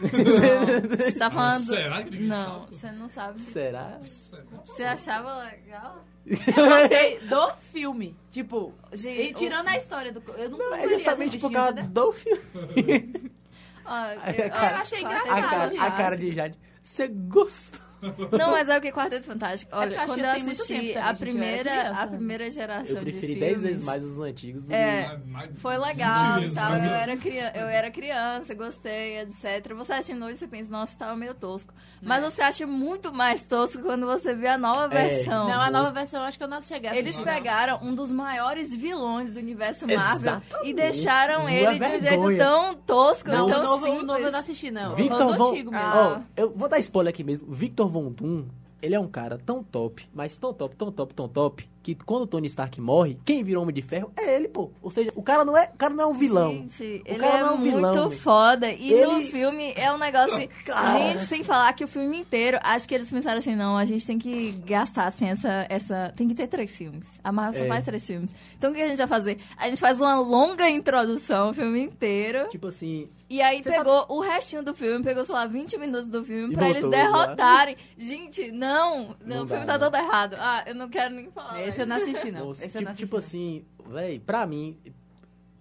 Você 0.00 1.18
tá 1.18 1.30
falando. 1.30 1.60
será 1.64 2.02
que 2.02 2.10
ninguém 2.10 2.26
Não, 2.28 2.60
sabe? 2.60 2.74
você 2.76 2.90
não 2.92 3.08
sabe. 3.08 3.40
Será? 3.40 3.98
Você 3.98 4.84
achava 4.84 5.42
legal? 5.44 6.04
Eu 6.26 6.68
gostei 6.68 7.18
do 7.20 7.50
filme. 7.72 8.16
Tipo, 8.30 8.74
Gente, 8.92 9.28
e 9.30 9.32
tirando 9.34 9.68
a 9.68 9.76
história 9.76 10.12
do. 10.12 10.22
Eu 10.36 10.50
não, 10.50 10.58
Não, 10.58 10.74
é 10.74 10.88
justamente 10.88 11.38
por 11.38 11.50
causa 11.50 11.72
bichinha, 11.72 11.88
do 11.90 12.12
filme. 12.12 13.32
Ó, 13.84 13.90
A 13.90 14.14
eu, 14.30 14.50
cara- 14.50 14.70
eu 14.76 14.82
achei 14.82 15.00
engraçado, 15.00 15.30
A 15.32 15.42
cara, 15.42 15.82
a 15.86 15.90
cara 15.90 16.16
de 16.16 16.32
Jade. 16.32 16.58
Você 16.82 17.08
gostou? 17.08 17.80
Não, 18.36 18.50
mas 18.50 18.68
é 18.68 18.76
o 18.76 18.80
que 18.80 18.90
Quarteto 18.92 19.24
Fantástico. 19.24 19.70
porque 19.70 19.84
Olha, 19.84 19.96
eu 20.02 20.06
quando 20.06 20.20
eu 20.24 20.30
assisti 20.30 20.66
tempo 20.74 20.98
a 20.98 21.08
gente, 21.12 21.22
eu 21.22 21.26
primeira, 21.26 21.70
criança, 21.70 22.00
a 22.02 22.06
primeira 22.06 22.50
geração 22.50 22.96
Eu 22.96 23.04
de 23.04 23.10
preferi 23.12 23.26
filmes, 23.34 23.40
10 23.40 23.62
vezes 23.62 23.84
mais 23.84 24.04
os 24.04 24.18
antigos 24.18 24.64
do 24.64 24.72
É. 24.74 25.18
Foi 25.56 25.76
20 25.76 25.82
legal 25.84 26.42
e 26.42 26.50
tal. 26.54 26.74
Eu 26.76 26.84
era, 26.94 27.16
criança, 27.16 27.58
eu 27.58 27.66
era 27.68 27.90
criança, 27.90 28.54
gostei, 28.54 29.18
etc. 29.20 29.72
Você 29.76 29.92
assistindo 29.92 30.24
hoje, 30.24 30.36
você 30.38 30.48
pensa, 30.48 30.70
nossa, 30.70 30.98
tava 30.98 31.16
meio 31.16 31.34
tosco. 31.34 31.72
Mas 32.02 32.22
você 32.24 32.42
acha 32.42 32.66
muito 32.66 33.12
mais 33.14 33.42
tosco 33.42 33.80
quando 33.82 34.06
você 34.06 34.34
vê 34.34 34.48
a 34.48 34.58
nova 34.58 34.92
É. 34.94 35.08
versão. 35.08 35.48
Não, 35.48 35.60
a 35.60 35.70
nova 35.70 35.90
versão 35.92 36.20
eu 36.20 36.26
acho 36.26 36.36
que 36.38 36.44
eu 36.44 36.48
não 36.48 36.60
cheguei 36.60 36.90
a 36.90 36.96
Eles 36.96 37.18
pegaram 37.20 37.78
um 37.82 37.94
dos 37.94 38.10
maiores 38.10 38.74
vilões 38.74 39.30
do 39.32 39.38
universo 39.38 39.86
Marvel 39.86 40.32
Exatamente. 40.38 40.68
e 40.68 40.74
deixaram 40.74 41.42
Uma 41.42 41.52
ele 41.52 41.78
de 41.78 41.84
um 41.84 41.88
jeito 41.90 42.02
vergonha. 42.02 42.38
tão 42.38 42.74
tosco, 42.74 43.28
Não, 43.28 43.48
tão 43.48 43.60
o 43.60 43.64
novo, 43.64 43.84
o 43.84 43.88
simples. 43.88 44.06
novo 44.06 44.18
eu 44.20 44.32
não 44.32 44.38
assisti, 44.38 44.70
não. 44.70 44.94
Victor 44.94 45.18
Victor 45.18 45.36
Von... 45.36 45.50
antigo. 45.50 45.70
Ah. 45.74 46.18
Ó, 46.18 46.20
eu 46.36 46.50
vou 46.56 46.68
dar 46.68 46.78
spoiler 46.80 47.10
aqui 47.12 47.22
mesmo. 47.22 47.52
Victor 47.52 47.88
Von 47.92 48.10
Doom, 48.10 48.46
ele 48.80 48.94
é 48.94 49.00
um 49.00 49.06
cara 49.06 49.36
tão 49.38 49.62
top, 49.62 50.08
mas 50.14 50.36
tão 50.38 50.54
top, 50.54 50.74
tão 50.74 50.90
top, 50.90 51.14
tão 51.14 51.28
top, 51.28 51.68
que 51.82 51.94
quando 51.94 52.22
o 52.22 52.26
Tony 52.26 52.46
Stark 52.46 52.80
morre, 52.80 53.18
quem 53.24 53.42
virou 53.42 53.62
Homem 53.62 53.74
de 53.74 53.82
Ferro 53.82 54.12
é 54.16 54.36
ele, 54.36 54.48
pô. 54.48 54.70
Ou 54.80 54.90
seja, 54.90 55.10
o 55.16 55.22
cara 55.22 55.44
não 55.44 55.56
é, 55.56 55.70
o 55.74 55.76
cara 55.76 55.92
não 55.94 56.04
é 56.04 56.06
um 56.06 56.14
vilão. 56.14 56.52
Gente, 56.52 56.82
O 56.82 56.86
ele 57.10 57.18
cara 57.18 57.38
é 57.38 57.40
não 57.40 57.48
é 57.48 57.50
um 57.52 57.56
muito 57.58 57.76
vilão. 57.76 58.10
foda. 58.12 58.70
E 58.72 58.90
no 59.04 59.12
Ele- 59.18 59.30
filme 59.30 59.72
é 59.76 59.92
um 59.92 59.98
negócio. 59.98 60.48
Cara. 60.64 60.92
Gente, 60.98 61.26
sem 61.26 61.42
falar 61.42 61.72
que 61.72 61.82
o 61.84 61.88
filme 61.88 62.18
inteiro, 62.18 62.58
acho 62.62 62.86
que 62.86 62.94
eles 62.94 63.10
pensaram 63.10 63.38
assim: 63.38 63.56
não, 63.56 63.76
a 63.76 63.84
gente 63.84 64.06
tem 64.06 64.18
que 64.18 64.52
gastar 64.64 65.06
assim 65.06 65.28
essa. 65.28 65.66
essa 65.68 66.12
tem 66.16 66.28
que 66.28 66.34
ter 66.34 66.46
três 66.46 66.74
filmes. 66.76 67.20
A 67.24 67.32
Marvel 67.32 67.60
só 67.60 67.64
É. 67.64 67.68
faz 67.68 67.84
três 67.84 68.06
filmes. 68.06 68.34
Então 68.56 68.70
o 68.70 68.74
que 68.74 68.80
a 68.82 68.88
gente 68.88 68.98
vai 68.98 69.06
fazer? 69.08 69.38
A 69.56 69.68
gente 69.68 69.80
faz 69.80 70.00
uma 70.00 70.18
longa 70.20 70.68
introdução, 70.70 71.50
o 71.50 71.54
filme 71.54 71.80
inteiro. 71.82 72.48
Tipo 72.50 72.68
assim, 72.68 73.08
E 73.28 73.40
aí 73.40 73.62
pegou 73.62 74.04
o 74.10 74.20
restinho 74.20 74.62
do 74.62 74.74
filme, 74.74 75.02
pegou, 75.02 75.24
sei 75.24 75.34
lá, 75.34 75.46
20 75.46 75.78
minutos 75.78 76.06
do 76.06 76.22
filme 76.22 76.52
E 76.52 76.56
pra 76.56 76.68
eles 76.68 76.84
lá. 76.84 76.90
derrotarem. 76.90 77.76
Gente, 77.96 78.52
não, 78.52 79.16
não, 79.24 79.36
Não 79.36 79.44
o 79.44 79.46
filme 79.48 79.64
dá, 79.64 79.78
tá 79.78 79.78
não. 79.78 79.90
todo 79.90 79.94
errado. 80.02 80.36
Ah, 80.38 80.62
eu 80.66 80.74
não 80.74 80.88
quero 80.88 81.14
nem 81.14 81.30
falar. 81.30 81.60
Esse 81.72 81.80
eu 81.82 81.86
não 81.86 81.96
assisti, 81.96 82.30
não. 82.30 82.46
Nossa, 82.46 82.68
tipo, 82.68 82.80
não 82.84 82.94
tipo 82.94 83.16
assim, 83.16 83.64
véi, 83.88 84.18
pra 84.20 84.46
mim, 84.46 84.76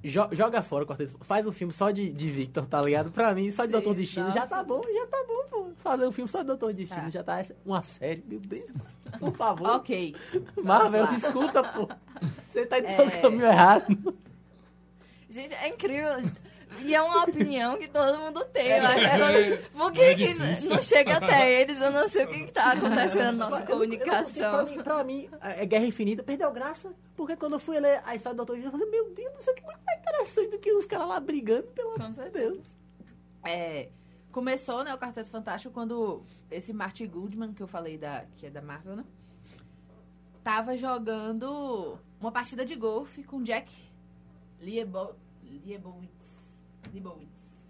jo- 0.03 0.29
joga 0.31 0.61
fora 0.61 0.83
o 0.83 0.87
quarteto. 0.87 1.17
Faz 1.21 1.45
um 1.47 1.51
filme 1.51 1.73
só 1.73 1.91
de, 1.91 2.11
de 2.11 2.29
Victor, 2.29 2.65
tá 2.67 2.81
ligado? 2.81 3.11
Pra 3.11 3.33
mim, 3.33 3.49
só 3.51 3.63
de 3.63 3.67
Sim, 3.67 3.71
Doutor 3.73 3.95
Destino 3.95 4.31
já 4.31 4.45
tá 4.47 4.63
bom, 4.63 4.81
já 4.83 5.07
tá 5.07 5.23
bom, 5.27 5.43
pô. 5.49 5.71
Fazer 5.77 6.07
um 6.07 6.11
filme 6.11 6.29
só 6.29 6.41
de 6.41 6.47
Doutor 6.47 6.73
Destino 6.73 7.01
Tá. 7.03 7.09
já 7.09 7.23
tá 7.23 7.39
essa- 7.39 7.55
uma 7.65 7.81
série, 7.83 8.23
meu 8.27 8.39
Deus. 8.39 8.65
Por 9.19 9.35
favor. 9.35 9.67
Ok. 9.77 10.15
Marvel, 10.63 11.05
escuta, 11.13 11.63
pô. 11.63 11.87
Você 12.47 12.65
tá 12.65 12.79
indo 12.79 12.87
pelo 12.95 13.09
É. 13.09 13.21
caminho 13.21 13.45
errado. 13.45 14.15
Gente, 15.29 15.53
é 15.53 15.69
incrível. 15.69 16.21
E 16.83 16.95
é 16.95 17.01
uma 17.01 17.23
opinião 17.23 17.77
que 17.77 17.87
todo 17.87 18.17
mundo 18.19 18.43
tem. 18.45 18.67
Eu 18.67 18.85
acho 18.85 18.99
que 18.99 19.05
É, 19.05 19.17
todo... 19.17 19.71
Por 19.71 19.97
é 19.97 20.15
que, 20.15 20.15
que 20.15 20.33
difícil. 20.33 20.69
não 20.69 20.81
chega 20.81 21.17
até 21.17 21.61
eles? 21.61 21.81
Eu 21.81 21.91
não 21.91 22.07
sei 22.07 22.25
o 22.25 22.27
que, 22.27 22.45
que 22.45 22.51
tá 22.51 22.71
acontecendo 22.73 23.37
na 23.37 23.49
nossa 23.49 23.61
Eu 23.61 23.65
comunicação. 23.67 24.65
Pra 24.83 25.03
mim, 25.03 25.29
mim, 25.29 25.29
é 25.41 25.65
Guerra 25.65 25.85
Infinita, 25.85 26.23
perdeu 26.23 26.51
graça. 26.51 26.93
Porque 27.15 27.35
quando 27.35 27.53
eu 27.53 27.59
fui 27.59 27.79
ler 27.79 28.01
a 28.05 28.15
história 28.15 28.35
do 28.35 28.37
Doutor 28.37 28.55
Destino, 28.55 28.75
eu 28.75 28.79
falei, 28.79 28.91
meu 28.91 29.13
Deus, 29.13 29.39
isso 29.39 29.51
aqui 29.51 29.61
é 29.61 29.65
muito 29.65 29.81
mais 29.85 29.99
interessante 29.99 30.51
do 30.51 30.59
que 30.59 30.71
os 30.73 30.85
caras 30.85 31.07
lá 31.07 31.19
brigando, 31.19 31.67
pelo 31.67 31.91
amor 31.95 32.11
de. 32.11 32.29
Deus. 32.29 32.75
É, 33.43 33.89
começou, 34.31 34.83
né, 34.83 34.93
o 34.93 34.97
Quarteto 34.97 35.29
Fantástico 35.29 35.73
quando 35.73 36.23
esse 36.49 36.73
Marty 36.73 37.05
Goodman, 37.05 37.53
que 37.53 37.61
eu 37.61 37.67
falei 37.67 37.97
da, 37.97 38.25
que 38.35 38.45
é 38.45 38.49
da 38.49 38.61
Marvel, 38.61 38.95
né? 38.95 39.05
Tava 40.43 40.75
jogando 40.75 41.99
uma 42.19 42.31
partida 42.31 42.65
de 42.65 42.75
golfe 42.75 43.23
com 43.23 43.43
Jack 43.43 43.71
Liebo, 44.59 45.15
Liebowitz. 45.43 46.20
Liebowitz. 46.93 47.63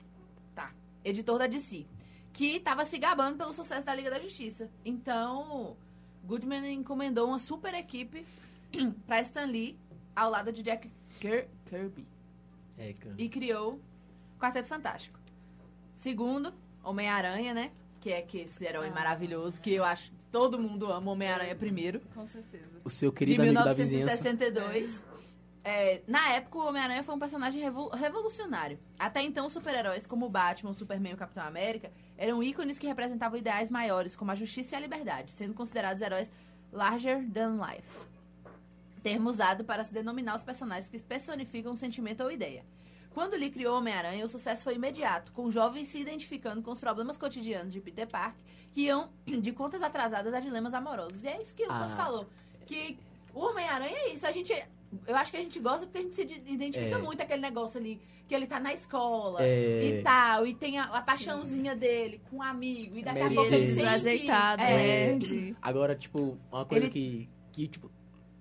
Tá. 0.56 0.72
Editor 1.04 1.40
da 1.40 1.48
DC. 1.48 1.86
Que 2.34 2.60
tava 2.60 2.86
se 2.86 2.98
gabando 2.98 3.38
pelo 3.38 3.54
sucesso 3.54 3.86
da 3.86 3.94
Liga 3.94 4.10
da 4.10 4.20
Justiça. 4.20 4.70
Então, 4.86 5.76
Goodman 6.24 6.72
encomendou 6.74 7.28
uma 7.28 7.40
super 7.40 7.74
equipe 7.74 8.26
pra 9.06 9.20
Stan 9.22 9.46
Lee 9.46 9.78
ao 10.16 10.30
lado 10.30 10.52
de 10.52 10.62
Jack 10.64 10.90
Kir- 11.20 11.48
Kirby 11.70 12.06
É, 12.78 12.94
cara. 12.94 13.16
e 13.18 13.28
criou 13.30 13.74
o 13.74 14.40
Quarteto 14.40 14.68
Fantástico. 14.68 15.20
Segundo, 15.94 16.54
Homem-Aranha, 16.84 17.54
né? 17.54 17.72
Que 18.00 18.12
é 18.12 18.22
que 18.22 18.40
esse 18.40 18.66
herói 18.66 18.88
Ah. 18.88 18.92
maravilhoso, 18.92 19.62
que 19.62 19.72
eu 19.72 19.84
acho 19.84 20.10
que 20.10 20.18
todo 20.32 20.58
mundo 20.58 20.92
ama 20.92 21.12
Homem-Aranha 21.12 21.56
primeiro. 21.56 22.00
Com 22.14 22.26
certeza. 22.26 22.80
O 22.84 22.90
seu 22.90 23.12
De 23.12 23.18
querido 23.18 23.42
amigo 23.42 23.56
da 23.64 23.74
vizinhança. 23.74 24.18
1962. 25.64 25.64
É, 25.64 26.02
na 26.08 26.32
época, 26.34 26.58
o 26.58 26.68
Homem-Aranha 26.68 27.04
foi 27.04 27.16
um 27.16 27.20
personagem 27.20 27.62
revo- 27.62 27.90
revolucionário. 27.90 28.80
Até 28.98 29.22
então, 29.22 29.50
super-heróis 29.50 30.08
como 30.08 30.26
o 30.26 30.30
Batman, 30.30 30.72
o 30.72 30.74
Superman 30.74 31.12
e 31.12 31.16
o 31.16 31.18
Capitão 31.18 31.44
América 31.44 31.92
eram 32.18 32.42
ícones 32.42 32.80
que 32.80 32.88
representavam 32.88 33.38
ideais 33.38 33.70
maiores, 33.70 34.16
como 34.16 34.32
a 34.32 34.36
justiça 34.36 34.76
e 34.76 34.78
a 34.78 34.80
liberdade, 34.80 35.32
sendo 35.32 35.54
considerados 35.54 36.02
heróis 36.02 36.32
larger 36.72 37.24
than 37.32 37.58
life. 37.58 37.88
Termo 39.04 39.30
usado 39.30 39.64
para 39.64 39.84
se 39.84 39.94
denominar 39.94 40.36
os 40.36 40.44
personagens 40.44 40.88
que 40.88 41.02
personificam 41.02 41.74
um 41.74 41.76
sentimento 41.76 42.22
ou 42.24 42.32
ideia. 42.32 42.64
Quando 43.14 43.36
Lee 43.36 43.52
criou 43.52 43.78
Homem-Aranha, 43.78 44.26
o 44.26 44.30
sucesso 44.30 44.64
foi 44.64 44.76
imediato, 44.76 45.32
com 45.34 45.52
jovens 45.52 45.88
se 45.90 46.00
identificando 46.00 46.62
com 46.62 46.72
os 46.72 46.80
problemas 46.80 47.18
cotidianos 47.18 47.74
de 47.74 47.82
Peter 47.82 48.08
Parker, 48.08 48.40
que 48.72 48.82
iam 48.84 49.10
de 49.26 49.52
contas 49.52 49.82
atrasadas 49.84 50.34
a 50.34 50.40
dilemas 50.40 50.74
amorosos. 50.74 51.24
E 51.24 51.28
é 51.28 51.42
isso 51.42 51.54
que 51.54 51.64
o 51.64 51.68
Lucas 51.72 51.92
Ah. 51.92 51.96
falou. 51.98 52.28
Que 52.66 52.98
O 53.34 53.40
Homem-Aranha 53.42 53.96
é 53.98 54.14
isso. 54.14 54.26
A 54.28 54.32
gente. 54.32 54.54
Eu 55.08 55.16
acho 55.16 55.32
que 55.32 55.38
a 55.38 55.40
gente 55.42 55.60
gosta 55.60 55.86
porque 55.86 55.98
a 56.00 56.02
gente 56.02 56.16
se 56.16 56.26
de- 56.26 56.42
identifica 56.54 56.96
É. 56.96 57.02
muito 57.02 57.22
aquele 57.22 57.42
negócio 57.42 57.80
ali, 57.80 58.00
que 58.28 58.36
ele 58.36 58.46
tá 58.46 58.60
na 58.60 58.74
escola 58.74 59.40
É. 59.42 60.00
e 60.00 60.02
tal, 60.04 60.46
e 60.46 60.54
tem 60.54 60.78
a, 60.80 60.84
a 60.86 61.02
paixãozinha 61.02 61.76
dele 61.76 62.22
com 62.30 62.38
um 62.38 62.42
amigo, 62.42 62.98
e 62.98 63.04
daqui 63.04 63.20
a 63.20 63.24
Mary 63.24 63.36
pouco 63.36 63.54
ele 63.54 63.66
Desajeitado, 63.68 64.62
é. 64.62 65.16
né? 65.16 65.56
Agora, 65.62 65.96
tipo, 65.96 66.38
uma 66.52 66.66
coisa 66.66 66.86
Ele- 66.86 66.92
que, 66.92 67.30
que, 67.52 67.68
tipo... 67.68 67.90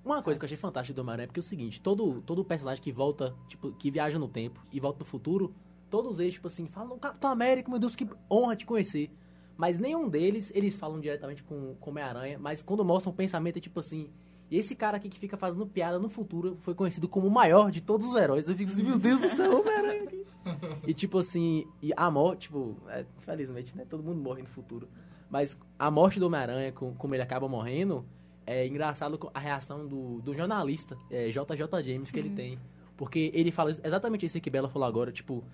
Uma 0.04 0.22
coisa 0.22 0.40
que 0.40 0.44
eu 0.44 0.46
achei 0.46 0.56
fantástica 0.56 0.94
do 0.94 1.02
Homem-Aranha 1.02 1.24
é 1.24 1.26
porque 1.26 1.40
é 1.40 1.42
o 1.42 1.44
seguinte, 1.44 1.80
todo, 1.80 2.22
todo 2.22 2.42
personagem 2.44 2.82
que 2.82 2.90
volta, 2.90 3.34
tipo, 3.48 3.70
que 3.72 3.90
viaja 3.90 4.18
no 4.18 4.26
tempo 4.28 4.60
e 4.72 4.80
volta 4.80 5.00
no 5.00 5.04
futuro, 5.04 5.54
todos 5.90 6.18
eles, 6.18 6.34
tipo 6.34 6.46
assim, 6.48 6.66
falam, 6.66 6.98
Capitão 6.98 7.30
América, 7.30 7.68
meu 7.70 7.78
Deus, 7.78 7.94
que 7.94 8.08
honra 8.30 8.56
te 8.56 8.64
conhecer. 8.64 9.10
Mas 9.58 9.78
nenhum 9.78 10.08
deles, 10.08 10.50
eles 10.54 10.74
falam 10.74 10.98
diretamente 10.98 11.42
com 11.42 11.74
com 11.78 11.90
o 11.90 11.92
Homem-Aranha, 11.92 12.38
mas 12.38 12.62
quando 12.62 12.82
mostram 12.84 13.12
o 13.12 13.14
pensamento 13.14 13.58
é 13.58 13.60
tipo 13.60 13.78
assim... 13.78 14.08
E 14.50 14.56
esse 14.58 14.74
cara 14.74 14.96
aqui 14.96 15.08
que 15.08 15.18
fica 15.18 15.36
fazendo 15.36 15.64
piada 15.66 15.98
no 15.98 16.08
futuro 16.08 16.56
foi 16.60 16.74
conhecido 16.74 17.06
como 17.08 17.26
o 17.26 17.30
maior 17.30 17.70
de 17.70 17.80
todos 17.80 18.06
os 18.08 18.16
heróis. 18.16 18.48
Eu 18.48 18.56
fico 18.56 18.70
assim, 18.72 18.82
meu 18.82 18.98
Deus 18.98 19.20
do 19.20 19.28
céu, 19.30 19.60
Homem-Aranha 19.60 20.02
aqui. 20.04 20.26
E 20.88 20.94
tipo 20.94 21.18
assim, 21.18 21.66
e 21.82 21.92
a 21.96 22.10
morte, 22.10 22.42
tipo, 22.48 22.76
é, 22.88 23.04
infelizmente, 23.18 23.76
né? 23.76 23.84
Todo 23.88 24.02
mundo 24.02 24.20
morre 24.20 24.42
no 24.42 24.48
futuro. 24.48 24.88
Mas 25.30 25.56
a 25.78 25.90
morte 25.90 26.18
do 26.18 26.26
Homem-Aranha, 26.26 26.72
com- 26.72 26.94
como 26.94 27.14
ele 27.14 27.22
acaba 27.22 27.46
morrendo, 27.46 28.04
é 28.46 28.66
engraçado 28.66 29.16
com 29.18 29.30
a 29.32 29.38
reação 29.38 29.86
do, 29.86 30.20
do 30.22 30.34
jornalista, 30.34 30.96
é, 31.10 31.28
JJ 31.28 31.82
James, 31.84 32.10
que 32.10 32.18
ele 32.18 32.30
tem. 32.30 32.58
Porque 32.96 33.30
ele 33.34 33.52
fala 33.52 33.70
exatamente 33.84 34.26
isso 34.26 34.40
que 34.40 34.50
Bela 34.50 34.68
falou 34.68 34.88
agora, 34.88 35.12
tipo, 35.12 35.44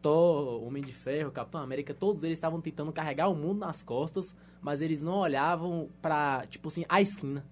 Thor, 0.00 0.62
Homem 0.64 0.84
de 0.84 0.92
Ferro, 0.92 1.32
Capitão 1.32 1.60
América, 1.60 1.92
todos 1.94 2.22
eles 2.22 2.36
estavam 2.36 2.60
tentando 2.60 2.92
carregar 2.92 3.28
o 3.28 3.34
mundo 3.34 3.58
nas 3.60 3.82
costas, 3.82 4.36
mas 4.60 4.80
eles 4.80 5.02
não 5.02 5.14
olhavam 5.18 5.88
pra, 6.00 6.44
tipo 6.48 6.68
assim, 6.68 6.84
a 6.88 7.00
esquina. 7.00 7.44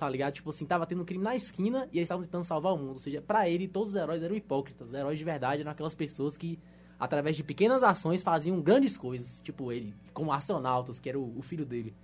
Tá 0.00 0.08
ligado? 0.08 0.32
Tipo 0.32 0.48
assim, 0.48 0.64
tava 0.64 0.86
tendo 0.86 1.02
um 1.02 1.04
crime 1.04 1.22
na 1.22 1.36
esquina 1.36 1.86
e 1.92 1.98
eles 1.98 2.06
estavam 2.06 2.24
tentando 2.24 2.42
salvar 2.42 2.72
o 2.72 2.78
mundo. 2.78 2.94
Ou 2.94 2.98
seja, 2.98 3.20
pra 3.20 3.46
ele, 3.50 3.68
todos 3.68 3.90
os 3.90 4.00
heróis 4.00 4.22
eram 4.22 4.34
hipócritas. 4.34 4.94
Heróis 4.94 5.18
de 5.18 5.24
verdade 5.26 5.60
eram 5.60 5.70
aquelas 5.70 5.94
pessoas 5.94 6.38
que, 6.38 6.58
através 6.98 7.36
de 7.36 7.44
pequenas 7.44 7.82
ações, 7.82 8.22
faziam 8.22 8.62
grandes 8.62 8.96
coisas. 8.96 9.40
Tipo 9.40 9.70
ele, 9.70 9.94
como 10.14 10.32
astronautas, 10.32 10.98
que 10.98 11.06
era 11.06 11.18
o, 11.18 11.38
o 11.38 11.42
filho 11.42 11.66
dele. 11.66 11.94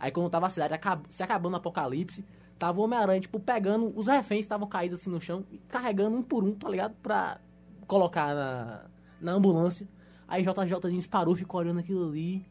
Aí 0.00 0.10
quando 0.10 0.30
tava 0.30 0.46
a 0.46 0.48
cidade 0.48 0.80
se 1.10 1.22
acabando 1.22 1.52
o 1.52 1.56
apocalipse, 1.58 2.24
tava 2.58 2.80
o 2.80 2.84
Homem-Aranha, 2.84 3.20
tipo, 3.20 3.38
pegando 3.38 3.92
os 3.94 4.06
reféns 4.06 4.38
que 4.38 4.44
estavam 4.44 4.66
caídos 4.66 5.02
assim 5.02 5.10
no 5.10 5.20
chão, 5.20 5.44
e 5.52 5.58
carregando 5.68 6.16
um 6.16 6.22
por 6.22 6.42
um, 6.42 6.54
tá 6.54 6.70
ligado? 6.70 6.94
Pra 7.02 7.38
colocar 7.86 8.34
na, 8.34 8.86
na 9.20 9.32
ambulância. 9.32 9.86
Aí 10.26 10.42
JJ 10.42 10.90
Jeans 10.90 11.06
parou, 11.06 11.36
ficou 11.36 11.60
olhando 11.60 11.80
aquilo 11.80 12.08
ali. 12.08 12.46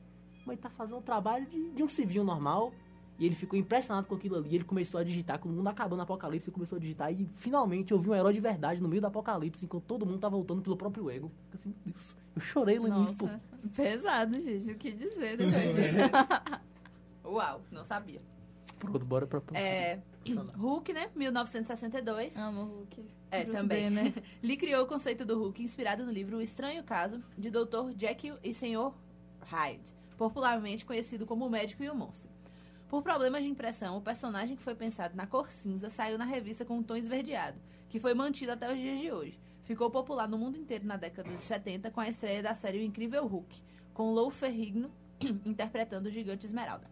Mas 0.46 0.60
tá 0.60 0.70
fazendo 0.70 0.98
um 0.98 1.02
trabalho 1.02 1.48
de, 1.48 1.72
de 1.72 1.82
um 1.82 1.90
civil 1.90 2.24
normal. 2.24 2.72
E 3.22 3.26
ele 3.28 3.36
ficou 3.36 3.58
impressionado 3.58 4.08
com 4.08 4.16
aquilo 4.16 4.36
ali. 4.36 4.56
Ele 4.56 4.64
começou 4.64 5.00
a 5.00 5.04
digitar, 5.04 5.38
com 5.38 5.48
o 5.48 5.52
mundo 5.52 5.70
acabando 5.70 5.98
no 5.98 6.02
apocalipse, 6.02 6.50
ele 6.50 6.56
começou 6.56 6.78
a 6.78 6.80
digitar. 6.80 7.14
E 7.14 7.30
finalmente 7.36 7.92
eu 7.92 8.00
vi 8.00 8.10
um 8.10 8.16
herói 8.16 8.34
de 8.34 8.40
verdade 8.40 8.82
no 8.82 8.90
meio 8.90 9.00
do 9.00 9.06
apocalipse, 9.06 9.64
enquanto 9.64 9.84
todo 9.84 10.08
mundo 10.08 10.18
tá 10.18 10.28
voltando 10.28 10.60
pelo 10.64 10.76
próprio 10.76 11.08
ego. 11.08 11.32
Fico 11.52 11.58
assim, 11.58 11.70
meu 11.86 11.94
Deus. 11.94 12.16
Eu 12.36 12.42
chorei 12.42 12.80
lendo 12.80 13.04
isso, 13.04 13.18
pô. 13.18 13.28
Nossa, 13.28 13.40
pesado, 13.76 14.42
gente. 14.42 14.72
O 14.72 14.76
que 14.76 14.92
dizer 14.92 15.38
depois 15.38 15.76
disso? 15.76 15.98
Uau, 17.24 17.62
não 17.70 17.86
sabia. 17.86 18.24
Pronto, 18.80 19.06
bora 19.06 19.28
pra 19.28 19.40
próxima. 19.40 19.70
É, 19.70 20.02
Hulk, 20.58 20.92
né? 20.92 21.12
1962. 21.16 22.36
Amo 22.36 22.62
o 22.62 22.66
Hulk. 22.66 23.06
É, 23.30 23.44
Bruce 23.44 23.62
também. 23.62 23.84
Banner. 23.84 24.24
Lee 24.42 24.58
criou 24.58 24.84
o 24.84 24.88
conceito 24.88 25.24
do 25.24 25.38
Hulk 25.38 25.62
inspirado 25.62 26.04
no 26.04 26.12
livro 26.12 26.38
O 26.38 26.42
Estranho 26.42 26.84
Caso 26.84 27.22
de 27.38 27.52
Dr. 27.52 27.92
Jekyll 27.96 28.38
e 28.44 28.52
Sr. 28.52 28.92
Hyde, 29.42 29.96
popularmente 30.18 30.84
conhecido 30.88 31.28
como 31.28 31.46
o 31.46 31.50
Médico 31.52 31.84
e 31.84 31.90
o 31.92 31.94
Monstro. 31.94 32.31
Por 32.92 33.02
problemas 33.02 33.42
de 33.42 33.48
impressão, 33.48 33.98
o 33.98 34.02
personagem 34.02 34.58
que 34.58 34.62
foi 34.62 34.76
pensado 34.76 35.16
na 35.16 35.26
cor 35.26 35.50
cinza 35.50 35.90
saiu 35.90 36.18
na 36.18 36.26
revista 36.26 36.66
com 36.66 36.80
um 36.80 36.84
tom 36.84 36.98
esverdeado, 36.98 37.58
que 37.88 38.02
foi 38.02 38.14
mantido 38.14 38.52
até 38.52 38.70
os 38.70 38.78
dias 38.78 39.00
de 39.00 39.10
hoje. 39.10 39.40
Ficou 39.64 39.90
popular 39.90 40.28
no 40.28 40.38
mundo 40.38 40.58
inteiro 40.58 40.86
na 40.86 40.98
década 40.98 41.34
de 41.34 41.42
70 41.42 41.90
com 41.90 42.02
a 42.02 42.10
estreia 42.10 42.44
da 42.44 42.54
série 42.54 42.80
O 42.80 42.84
Incrível 42.84 43.26
Hulk, 43.26 43.64
com 43.94 44.12
Lou 44.12 44.30
Ferrigno 44.30 44.92
interpretando 45.46 46.08
o 46.08 46.12
gigante 46.12 46.46
Esmeralda. 46.46 46.92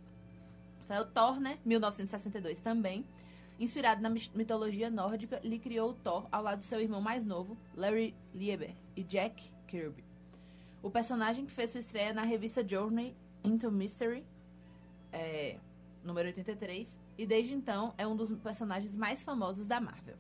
Saiu 0.88 1.04
Thor, 1.04 1.38
né? 1.38 1.60
1962 1.66 2.62
também. 2.62 3.06
Inspirado 3.60 4.02
na 4.02 4.10
mitologia 4.10 4.90
nórdica, 4.90 5.42
Lee 5.44 5.60
criou 5.60 5.90
o 5.90 5.94
Thor 5.96 6.30
ao 6.32 6.42
lado 6.42 6.60
de 6.60 6.66
seu 6.66 6.80
irmão 6.80 7.02
mais 7.02 7.26
novo, 7.26 7.58
Larry 7.76 8.16
Lieber, 8.34 8.74
e 8.96 9.04
Jack 9.04 9.52
Kirby. 9.68 10.06
O 10.82 10.90
personagem 10.90 11.46
que 11.46 11.52
fez 11.52 11.72
sua 11.72 11.82
estreia 11.82 12.14
na 12.14 12.22
revista 12.22 12.66
Journey 12.66 13.14
into 13.44 13.70
Mystery, 13.70 14.24
é, 15.12 15.58
número 16.04 16.28
83, 16.28 16.98
e 17.18 17.26
desde 17.26 17.54
então 17.54 17.94
é 17.98 18.08
um 18.08 18.16
dos 18.16 18.30
personagens 18.38 18.96
mais 18.96 19.22
famosos 19.22 19.68
da 19.68 19.80
Marvel. 19.80 20.16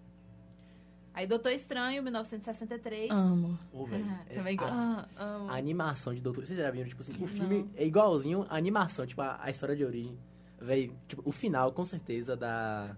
Aí 1.14 1.26
Doutor 1.26 1.51
Estranho, 1.51 2.01
1963. 2.03 3.10
Amo. 3.11 3.57
Velho, 3.88 4.06
é- 4.30 4.35
Também 4.35 4.56
gosto. 4.56 4.73
Ah, 4.73 5.07
amo. 5.18 5.49
A 5.49 5.56
animação 5.56 6.14
de 6.14 6.22
Doutor... 6.22 6.45
Vocês 6.45 6.57
já 6.57 6.69
viram, 6.72 6.88
tipo 6.88 7.01
assim, 7.01 7.14
o 7.22 7.27
filme 7.27 7.69
é 7.76 7.85
igualzinho 7.85 8.45
a 8.49 8.56
animação, 8.56 9.06
tipo, 9.06 9.22
a, 9.22 9.38
a 9.41 9.49
história 9.49 9.76
de 9.76 9.84
origem. 9.84 10.18
Véi, 10.61 10.91
tipo, 11.07 11.22
o 11.26 11.31
final, 11.31 11.72
com 11.72 11.84
certeza, 11.85 12.35
da... 12.38 12.95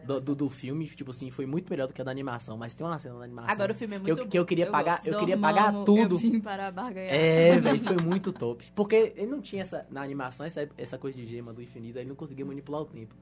Do, 0.00 0.20
do, 0.20 0.34
do 0.34 0.50
filme, 0.50 0.86
tipo 0.88 1.10
assim, 1.10 1.30
foi 1.30 1.46
muito 1.46 1.68
melhor 1.70 1.86
do 1.86 1.94
que 1.94 2.00
a 2.00 2.04
da 2.04 2.10
animação, 2.10 2.56
mas 2.56 2.74
tem 2.74 2.86
uma 2.86 2.98
cena 2.98 3.18
da 3.18 3.24
animação. 3.24 3.50
Agora 3.52 3.72
o 3.72 3.74
filme 3.74 3.96
é 3.96 4.00
que 4.00 4.10
eu, 4.10 4.16
muito 4.16 4.28
que 4.30 4.38
eu 4.38 4.42
bom. 4.42 4.46
queria 4.48 4.66
Eu 4.66 4.70
pagar, 4.72 4.96
gosto. 4.96 5.06
eu 5.08 5.18
queria 5.18 5.38
pagar 5.38 5.72
tudo. 5.84 6.14
Eu 6.14 6.18
vim 6.18 6.40
para 6.40 6.70
barganhar. 6.70 7.14
É, 7.14 7.60
velho, 7.60 7.84
foi 7.84 7.96
muito 7.96 8.32
top. 8.32 8.64
Porque 8.74 9.12
ele 9.16 9.26
não 9.26 9.40
tinha 9.40 9.62
essa, 9.62 9.86
na 9.90 10.02
animação 10.02 10.44
essa, 10.46 10.68
essa 10.76 10.98
coisa 10.98 11.16
de 11.16 11.26
gema 11.26 11.52
do 11.52 11.62
infinito, 11.62 11.96
aí 11.98 12.02
ele 12.02 12.08
não 12.10 12.16
conseguia 12.16 12.44
manipular 12.44 12.82
o 12.82 12.86
tempo. 12.86 13.14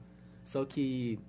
Só 0.43 0.65
que, 0.65 1.19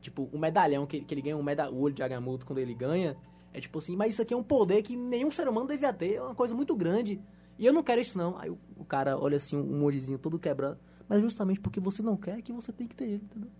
tipo, 0.00 0.28
o 0.32 0.38
medalhão 0.38 0.86
que, 0.86 1.00
que 1.00 1.14
ele 1.14 1.22
ganha, 1.22 1.36
o, 1.36 1.42
meda, 1.42 1.70
o 1.70 1.80
olho 1.80 1.94
de 1.94 2.02
Agamotto 2.02 2.44
quando 2.44 2.58
ele 2.58 2.74
ganha, 2.74 3.16
é 3.52 3.60
tipo 3.60 3.78
assim, 3.78 3.96
mas 3.96 4.12
isso 4.12 4.22
aqui 4.22 4.34
é 4.34 4.36
um 4.36 4.42
poder 4.42 4.82
que 4.82 4.96
nenhum 4.96 5.30
ser 5.30 5.48
humano 5.48 5.66
devia 5.66 5.92
ter, 5.92 6.14
é 6.14 6.22
uma 6.22 6.34
coisa 6.34 6.54
muito 6.54 6.76
grande. 6.76 7.20
E 7.58 7.66
eu 7.66 7.72
não 7.72 7.82
quero 7.82 8.00
isso 8.00 8.16
não. 8.16 8.38
Aí 8.38 8.50
o, 8.50 8.58
o 8.76 8.84
cara 8.84 9.18
olha 9.18 9.36
assim, 9.36 9.56
um 9.56 9.78
moldezinho 9.80 10.18
todo 10.18 10.38
quebrado. 10.38 10.78
Mas 11.08 11.22
justamente 11.22 11.58
porque 11.58 11.80
você 11.80 12.02
não 12.02 12.16
quer 12.16 12.42
que 12.42 12.52
você 12.52 12.70
tem 12.70 12.86
que 12.86 12.94
ter 12.94 13.04
ele, 13.04 13.24
entendeu? 13.24 13.50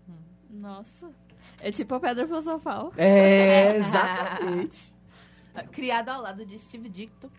Nossa. 0.51 1.11
É 1.59 1.71
tipo 1.71 1.93
a 1.95 1.99
pedra 1.99 2.25
filosofal. 2.25 2.91
É, 2.97 3.75
exatamente. 3.77 4.93
Criado 5.71 6.09
ao 6.09 6.21
lado 6.21 6.45
de 6.45 6.57
Steve 6.59 6.87
Ditko, 6.89 7.29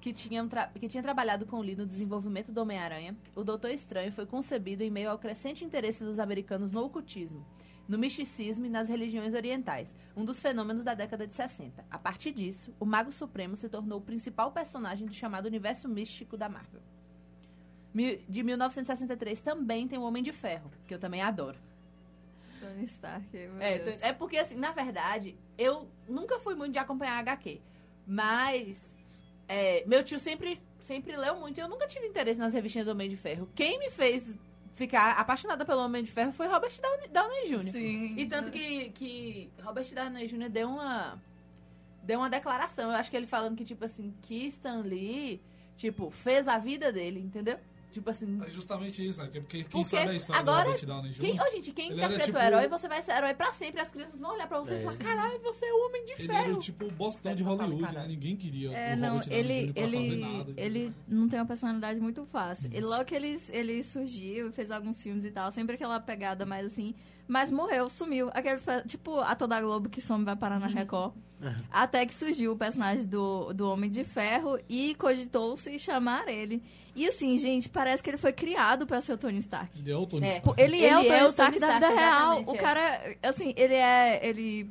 que 0.00 0.12
tinha, 0.12 0.42
um 0.42 0.48
tra- 0.48 0.68
que 0.68 0.88
tinha 0.88 1.02
trabalhado 1.02 1.46
com 1.46 1.60
Lee 1.60 1.74
no 1.74 1.86
desenvolvimento 1.86 2.52
do 2.52 2.60
Homem-Aranha, 2.60 3.16
o 3.34 3.42
Doutor 3.42 3.70
Estranho 3.70 4.12
foi 4.12 4.26
concebido 4.26 4.82
em 4.82 4.90
meio 4.90 5.10
ao 5.10 5.18
crescente 5.18 5.64
interesse 5.64 6.04
dos 6.04 6.18
americanos 6.18 6.70
no 6.70 6.84
ocultismo, 6.84 7.44
no 7.88 7.98
misticismo 7.98 8.66
e 8.66 8.68
nas 8.68 8.88
religiões 8.88 9.34
orientais, 9.34 9.94
um 10.16 10.24
dos 10.24 10.40
fenômenos 10.40 10.84
da 10.84 10.94
década 10.94 11.26
de 11.26 11.34
60. 11.34 11.84
A 11.90 11.98
partir 11.98 12.32
disso, 12.32 12.72
o 12.78 12.84
Mago 12.84 13.10
Supremo 13.10 13.56
se 13.56 13.68
tornou 13.68 13.98
o 13.98 14.02
principal 14.02 14.52
personagem 14.52 15.06
do 15.06 15.14
chamado 15.14 15.46
universo 15.46 15.88
místico 15.88 16.36
da 16.36 16.48
Marvel. 16.48 16.80
De 18.28 18.42
1963 18.42 19.40
também 19.40 19.86
tem 19.86 19.98
o 19.98 20.02
Homem 20.02 20.22
de 20.22 20.32
Ferro, 20.32 20.70
que 20.86 20.94
eu 20.94 20.98
também 20.98 21.22
adoro. 21.22 21.58
Tony 22.74 22.84
Stark. 22.84 23.24
É, 23.60 23.78
Deus. 23.78 23.98
é 24.02 24.12
porque, 24.12 24.36
assim, 24.36 24.56
na 24.56 24.72
verdade, 24.72 25.36
eu 25.56 25.88
nunca 26.08 26.38
fui 26.40 26.54
muito 26.54 26.72
de 26.72 26.78
acompanhar 26.78 27.18
HQ. 27.18 27.60
Mas 28.06 28.94
é, 29.48 29.84
meu 29.86 30.02
tio 30.02 30.18
sempre, 30.18 30.60
sempre 30.80 31.16
leu 31.16 31.36
muito 31.36 31.58
e 31.58 31.60
eu 31.60 31.68
nunca 31.68 31.86
tive 31.86 32.06
interesse 32.06 32.38
nas 32.38 32.52
revistinhas 32.52 32.86
do 32.86 32.92
Homem 32.92 33.08
de 33.08 33.16
Ferro. 33.16 33.48
Quem 33.54 33.78
me 33.78 33.90
fez 33.90 34.34
ficar 34.74 35.12
apaixonada 35.12 35.64
pelo 35.64 35.82
Homem 35.82 36.02
de 36.02 36.10
Ferro 36.10 36.32
foi 36.32 36.46
Robert 36.48 36.72
Downey, 36.80 37.08
Downey 37.08 37.48
Jr. 37.48 37.70
Sim. 37.70 38.14
E 38.18 38.26
tanto 38.26 38.50
que, 38.50 38.90
que 38.90 39.50
Robert 39.62 39.86
Downey 39.94 40.26
Jr. 40.26 40.48
deu 40.50 40.68
uma, 40.68 41.22
deu 42.02 42.18
uma 42.18 42.28
declaração. 42.30 42.90
Eu 42.90 42.96
acho 42.96 43.10
que 43.10 43.16
ele 43.16 43.26
falando 43.26 43.56
que, 43.56 43.64
tipo 43.64 43.84
assim, 43.84 44.12
que 44.22 44.46
Stan 44.46 44.80
Lee, 44.80 45.40
tipo, 45.76 46.10
fez 46.10 46.48
a 46.48 46.58
vida 46.58 46.92
dele, 46.92 47.20
entendeu? 47.20 47.58
Tipo 47.94 48.10
assim, 48.10 48.40
É 48.44 48.50
justamente 48.50 49.06
isso, 49.06 49.20
né? 49.22 49.28
Porque 49.32 49.58
quem 49.62 49.64
Porque 49.64 49.84
sabe 49.84 50.10
a 50.10 50.14
história 50.14 50.40
agora, 50.42 50.64
do 50.64 50.70
Robert 50.72 50.86
Downey 50.86 51.10
Jr. 51.12 51.20
quem, 51.20 51.40
ô, 51.40 51.50
gente, 51.52 51.72
quem 51.72 51.86
Ele 51.86 51.94
interpreta 51.94 52.24
tipo- 52.24 52.38
o 52.38 52.40
herói, 52.42 52.66
você 52.68 52.88
vai 52.88 53.00
ser 53.00 53.12
herói 53.12 53.34
pra 53.34 53.52
sempre. 53.52 53.80
As 53.80 53.90
crianças 53.92 54.18
vão 54.20 54.32
olhar 54.32 54.48
pra 54.48 54.58
você 54.58 54.74
É. 54.74 54.80
e 54.80 54.84
falar, 54.84 54.96
caralho, 54.98 55.40
você 55.40 55.64
é 55.64 55.72
o 55.72 55.86
Homem 55.86 56.04
de 56.04 56.12
Ele 56.12 56.26
Ferro. 56.26 56.50
era 56.50 56.58
tipo 56.58 56.84
o 56.86 56.90
Bostão 56.90 57.34
de 57.34 57.44
Fala, 57.44 57.62
Hollywood, 57.64 57.94
né? 57.94 58.04
Ninguém 58.08 58.36
queria 58.36 58.72
É, 58.76 58.94
o 58.94 58.96
não, 58.96 59.14
Robert 59.18 59.32
ele, 59.32 59.72
ele, 59.76 60.16
nada. 60.16 60.52
ele 60.56 60.94
não 61.06 61.28
tem 61.28 61.38
uma 61.38 61.46
personalidade 61.46 62.00
muito 62.00 62.26
fácil. 62.26 62.68
E 62.72 62.78
Isso. 62.80 62.88
logo 62.88 63.04
que 63.04 63.14
ele, 63.14 63.36
ele 63.50 63.82
surgiu, 63.84 64.50
fez 64.52 64.70
alguns 64.72 65.00
filmes 65.00 65.24
e 65.24 65.30
tal, 65.30 65.50
sempre 65.52 65.76
aquela 65.76 66.00
pegada 66.00 66.44
mais 66.44 66.66
assim, 66.66 66.94
mas 67.28 67.50
morreu, 67.52 67.88
sumiu. 67.88 68.28
Aqueles, 68.34 68.64
tipo, 68.88 69.20
a 69.20 69.36
toda 69.36 69.60
Globo 69.60 69.88
que 69.88 70.00
some 70.00 70.24
vai 70.24 70.34
parar 70.34 70.58
na 70.58 70.66
Record. 70.66 71.14
Até 71.70 72.04
que 72.06 72.14
surgiu 72.14 72.52
o 72.52 72.56
personagem 72.56 73.04
do, 73.06 73.52
do 73.52 73.68
Homem 73.70 73.90
de 73.90 74.02
Ferro 74.02 74.58
e 74.68 74.94
cogitou-se 74.96 75.78
chamar 75.78 76.26
ele. 76.28 76.62
E 76.96 77.08
assim, 77.08 77.36
gente, 77.38 77.68
parece 77.68 78.02
que 78.02 78.08
ele 78.10 78.16
foi 78.16 78.32
criado 78.32 78.86
pra 78.86 79.00
ser 79.00 79.12
o 79.14 79.18
Tony 79.18 79.38
Stark. 79.38 79.78
Ele 79.80 79.90
é 79.90 79.96
o 79.96 80.06
Tony 80.06 80.26
É. 80.26 80.36
Stark. 80.38 80.62
Ele, 80.62 80.84
é 80.84 80.96
o 80.96 81.00
Ele 81.00 81.08
Tony 81.08 81.20
é 81.20 81.24
o 81.24 81.26
Stark 81.26 81.58
Tony 81.58 81.60
da 81.72 81.74
vida 81.74 81.88
real. 81.90 82.44
O 82.46 82.54
é. 82.54 82.58
cara, 82.58 83.16
assim, 83.22 83.52
ele 83.56 83.74
é. 83.74 84.20
Ele 84.26 84.70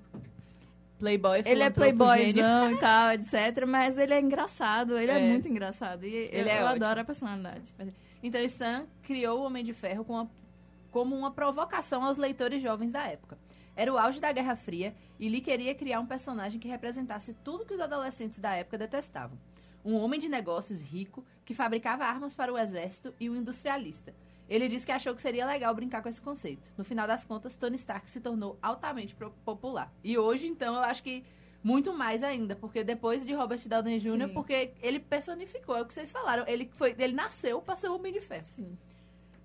Playboy, 0.99 1.41
ele 1.45 1.63
é 1.63 1.69
playboyzão 1.69 2.71
e 2.71 2.77
tal, 2.77 3.11
etc. 3.11 3.65
Mas 3.67 3.97
ele 3.97 4.13
é 4.13 4.21
engraçado, 4.21 4.97
ele 4.97 5.11
é, 5.11 5.19
É. 5.21 5.27
muito 5.27 5.49
engraçado. 5.49 6.05
E 6.05 6.15
Ele 6.31 6.49
eu, 6.49 6.53
é 6.53 6.61
eu 6.61 6.67
adoro 6.67 7.01
a 7.01 7.03
personalidade. 7.03 7.73
Então 8.21 8.39
Stan 8.41 8.85
criou 9.01 9.41
o 9.41 9.43
Homem 9.43 9.65
de 9.65 9.73
Ferro 9.73 10.05
com 10.05 10.13
uma- 10.13 10.31
como 10.91 11.13
uma 11.13 11.29
provocação 11.31 12.05
aos 12.05 12.15
leitores 12.15 12.61
jovens 12.63 12.91
da 12.93 13.05
época. 13.05 13.37
Era 13.75 13.91
o 13.91 13.97
auge 13.97 14.21
da 14.21 14.31
Guerra 14.31 14.55
Fria 14.55 14.93
e 15.19 15.27
Lee 15.27 15.41
queria 15.41 15.75
criar 15.75 15.99
um 15.99 16.05
personagem 16.05 16.57
que 16.57 16.69
representasse 16.69 17.33
tudo 17.43 17.65
que 17.65 17.73
os 17.73 17.79
adolescentes 17.81 18.39
da 18.39 18.53
época 18.55 18.77
detestavam. 18.77 19.37
Um 19.83 19.95
homem 19.95 20.19
de 20.19 20.29
negócios 20.29 20.81
rico 20.81 21.25
que 21.43 21.53
fabricava 21.53 22.05
armas 22.05 22.33
para 22.33 22.53
o 22.53 22.57
exército 22.57 23.13
e 23.19 23.29
um 23.29 23.35
industrialista. 23.35 24.13
Ele 24.47 24.67
disse 24.67 24.85
que 24.85 24.91
achou 24.91 25.15
que 25.15 25.21
seria 25.21 25.45
legal 25.45 25.73
brincar 25.73 26.01
com 26.01 26.09
esse 26.09 26.21
conceito. 26.21 26.71
No 26.77 26.83
final 26.83 27.07
das 27.07 27.25
contas, 27.25 27.55
Tony 27.55 27.75
Stark 27.75 28.09
se 28.09 28.19
tornou 28.19 28.57
altamente 28.61 29.15
popular. 29.45 29.91
E 30.03 30.17
hoje, 30.17 30.47
então, 30.47 30.75
eu 30.75 30.81
acho 30.81 31.01
que 31.01 31.23
muito 31.63 31.93
mais 31.93 32.21
ainda, 32.23 32.55
porque 32.55 32.83
depois 32.83 33.25
de 33.25 33.33
Robert 33.33 33.61
Downey 33.67 33.99
Jr., 33.99 34.27
Sim. 34.27 34.33
porque 34.33 34.73
ele 34.81 34.99
personificou, 34.99 35.77
é 35.77 35.81
o 35.81 35.85
que 35.85 35.93
vocês 35.93 36.11
falaram, 36.11 36.43
ele, 36.45 36.69
foi, 36.73 36.93
ele 36.99 37.13
nasceu 37.13 37.61
para 37.61 37.77
ser 37.77 37.89
o 37.89 37.95
Homem 37.95 38.11
de 38.11 38.19
Ferro. 38.19 38.43
Sim. 38.43 38.77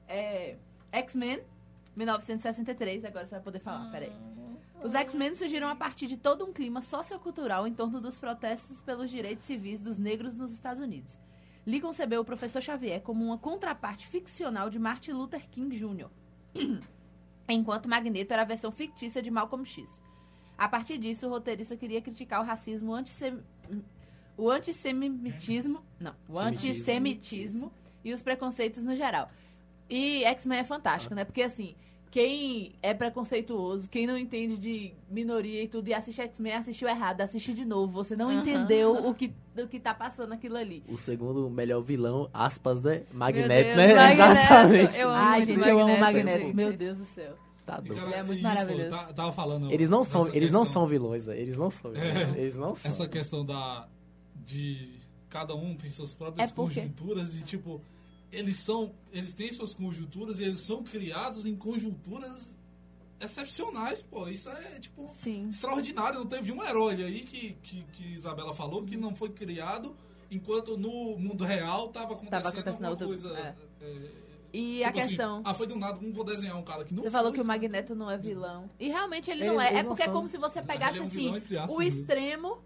É, 0.08 0.56
X-Men, 0.90 1.42
1963, 1.94 3.04
agora 3.04 3.24
você 3.24 3.30
vai 3.30 3.40
poder 3.40 3.60
falar, 3.60 3.88
peraí. 3.90 4.12
Os 4.82 4.94
X-Men 4.94 5.34
surgiram 5.34 5.68
a 5.68 5.74
partir 5.76 6.06
de 6.06 6.16
todo 6.16 6.44
um 6.44 6.52
clima 6.52 6.80
sociocultural 6.80 7.66
em 7.66 7.74
torno 7.74 8.00
dos 8.00 8.18
protestos 8.18 8.80
pelos 8.80 9.10
direitos 9.10 9.44
civis 9.44 9.80
dos 9.80 9.98
negros 9.98 10.36
nos 10.36 10.52
Estados 10.52 10.82
Unidos. 10.82 11.18
Lee 11.66 11.80
concebeu 11.80 12.20
o 12.22 12.24
professor 12.24 12.62
Xavier 12.62 13.02
como 13.02 13.24
uma 13.24 13.36
contraparte 13.38 14.06
ficcional 14.06 14.70
de 14.70 14.78
Martin 14.78 15.12
Luther 15.12 15.48
King 15.50 15.76
Jr., 15.76 16.08
enquanto 17.48 17.88
Magneto 17.88 18.32
era 18.32 18.42
a 18.42 18.46
versão 18.46 18.70
fictícia 18.70 19.20
de 19.22 19.30
Malcolm 19.30 19.64
X. 19.64 20.00
A 20.56 20.68
partir 20.68 20.98
disso, 20.98 21.26
o 21.26 21.30
roteirista 21.30 21.76
queria 21.76 22.00
criticar 22.00 22.40
o 22.40 22.44
racismo, 22.44 22.92
o 22.92 22.94
antissem- 22.94 23.42
o 24.36 24.50
antissemitismo, 24.50 25.84
não, 26.00 26.14
o 26.28 26.36
Semitismo. 26.36 26.40
antissemitismo 26.48 27.72
e 28.04 28.12
os 28.12 28.22
preconceitos 28.22 28.82
no 28.84 28.94
geral. 28.94 29.30
E 29.90 30.24
X-Men 30.24 30.60
é 30.60 30.64
fantástico, 30.64 31.14
né? 31.14 31.24
Porque 31.24 31.42
assim, 31.42 31.74
quem 32.10 32.72
é 32.82 32.94
preconceituoso, 32.94 33.88
quem 33.88 34.06
não 34.06 34.16
entende 34.16 34.56
de 34.56 34.92
minoria 35.10 35.62
e 35.62 35.68
tudo, 35.68 35.88
e 35.88 35.94
assiste 35.94 36.20
X-Men, 36.22 36.54
assistiu 36.54 36.88
errado, 36.88 37.20
assiste 37.20 37.52
de 37.52 37.64
novo. 37.64 37.92
Você 37.92 38.16
não 38.16 38.30
Aham. 38.30 38.40
entendeu 38.40 38.94
o 39.06 39.14
que, 39.14 39.32
do 39.54 39.68
que 39.68 39.78
tá 39.78 39.92
passando 39.92 40.32
aquilo 40.32 40.56
ali. 40.56 40.82
O 40.88 40.96
segundo 40.96 41.48
melhor 41.50 41.80
vilão, 41.82 42.30
aspas, 42.32 42.82
né? 42.82 43.02
Magneto, 43.12 43.48
Deus, 43.48 43.76
né? 43.76 43.94
Magneto. 43.94 44.32
Exatamente. 44.40 44.98
Eu 44.98 45.08
amo 45.10 45.18
Ai, 45.18 45.44
gente, 45.44 45.68
eu 45.68 45.78
amo 45.80 45.94
o 45.94 46.00
Magneto, 46.00 46.26
Magneto. 46.26 46.46
gente. 46.46 46.56
Meu 46.56 46.72
Deus 46.72 46.98
do 46.98 47.04
céu. 47.06 47.34
Tá 47.66 47.76
doido. 47.80 47.96
cara, 47.96 48.06
Ele 48.08 48.14
é 48.16 48.22
muito 48.22 48.38
isso, 48.38 48.48
maravilhoso. 48.48 48.90
tá- 48.90 49.12
tava 49.12 49.32
falando. 49.32 49.70
Eles 49.70 49.90
não 49.90 50.02
são, 50.04 50.26
eles 50.34 50.50
não 50.50 50.64
são 50.64 50.86
vilões, 50.86 51.28
eles 51.28 51.58
não 51.58 51.70
são 51.70 51.90
vilões. 51.92 52.34
É. 52.36 52.40
Eles 52.40 52.54
não 52.56 52.74
são. 52.74 52.90
Essa 52.90 53.06
questão 53.06 53.44
da. 53.44 53.86
de. 54.46 54.96
cada 55.28 55.54
um 55.54 55.74
tem 55.74 55.90
suas 55.90 56.14
próprias 56.14 56.50
É 56.50 56.54
porque- 56.54 56.80
conjunturas 56.80 57.34
e, 57.36 57.42
tipo. 57.42 57.80
Eles 58.30 58.56
são. 58.58 58.92
Eles 59.12 59.32
têm 59.34 59.50
suas 59.52 59.74
conjunturas 59.74 60.38
e 60.38 60.44
eles 60.44 60.60
são 60.60 60.82
criados 60.82 61.46
em 61.46 61.56
conjunturas 61.56 62.50
excepcionais, 63.20 64.02
pô. 64.02 64.28
Isso 64.28 64.48
é, 64.48 64.78
tipo. 64.80 65.10
Sim. 65.16 65.48
extraordinário. 65.48 66.18
Não 66.20 66.26
teve 66.26 66.52
um 66.52 66.62
herói 66.62 67.02
aí 67.02 67.20
que, 67.22 67.54
que, 67.62 67.82
que 67.92 68.14
Isabela 68.14 68.54
falou 68.54 68.84
que 68.84 68.96
não 68.96 69.14
foi 69.14 69.30
criado 69.30 69.96
enquanto 70.30 70.76
no 70.76 71.18
mundo 71.18 71.42
real 71.44 71.88
tava 71.88 72.12
acontecendo, 72.12 72.30
Tava 72.30 72.48
acontecendo 72.50 72.84
alguma 72.84 73.06
coisa. 73.08 73.28
é. 73.38 73.54
é, 73.82 74.10
E 74.52 74.84
a 74.84 74.88
tipo 74.88 74.98
assim, 75.00 75.08
questão. 75.08 75.42
ah, 75.44 75.54
foi 75.54 75.66
do 75.66 75.74
nada, 75.76 75.98
não 76.02 76.12
vou 76.12 76.22
desenhar 76.24 76.56
um 76.58 76.62
cara 76.62 76.84
que 76.84 76.92
não 76.92 77.02
Você 77.02 77.10
foi, 77.10 77.18
falou 77.18 77.32
que 77.32 77.40
o 77.40 77.44
Magneto 77.44 77.94
não 77.94 78.10
é 78.10 78.18
vilão. 78.18 78.68
E 78.78 78.88
realmente 78.88 79.30
ele 79.30 79.40
Eles- 79.44 79.52
não 79.54 79.60
é. 79.60 79.74
É 79.76 79.82
porque 79.82 80.02
é 80.02 80.08
como 80.08 80.28
se 80.28 80.36
você 80.36 80.60
pegasse 80.62 80.98
Ele 80.98 81.00
é 81.00 81.02
um 81.02 81.06
assim 81.06 81.28
o 81.28 81.78
mesmo. 81.78 81.82
extremo 81.82 82.58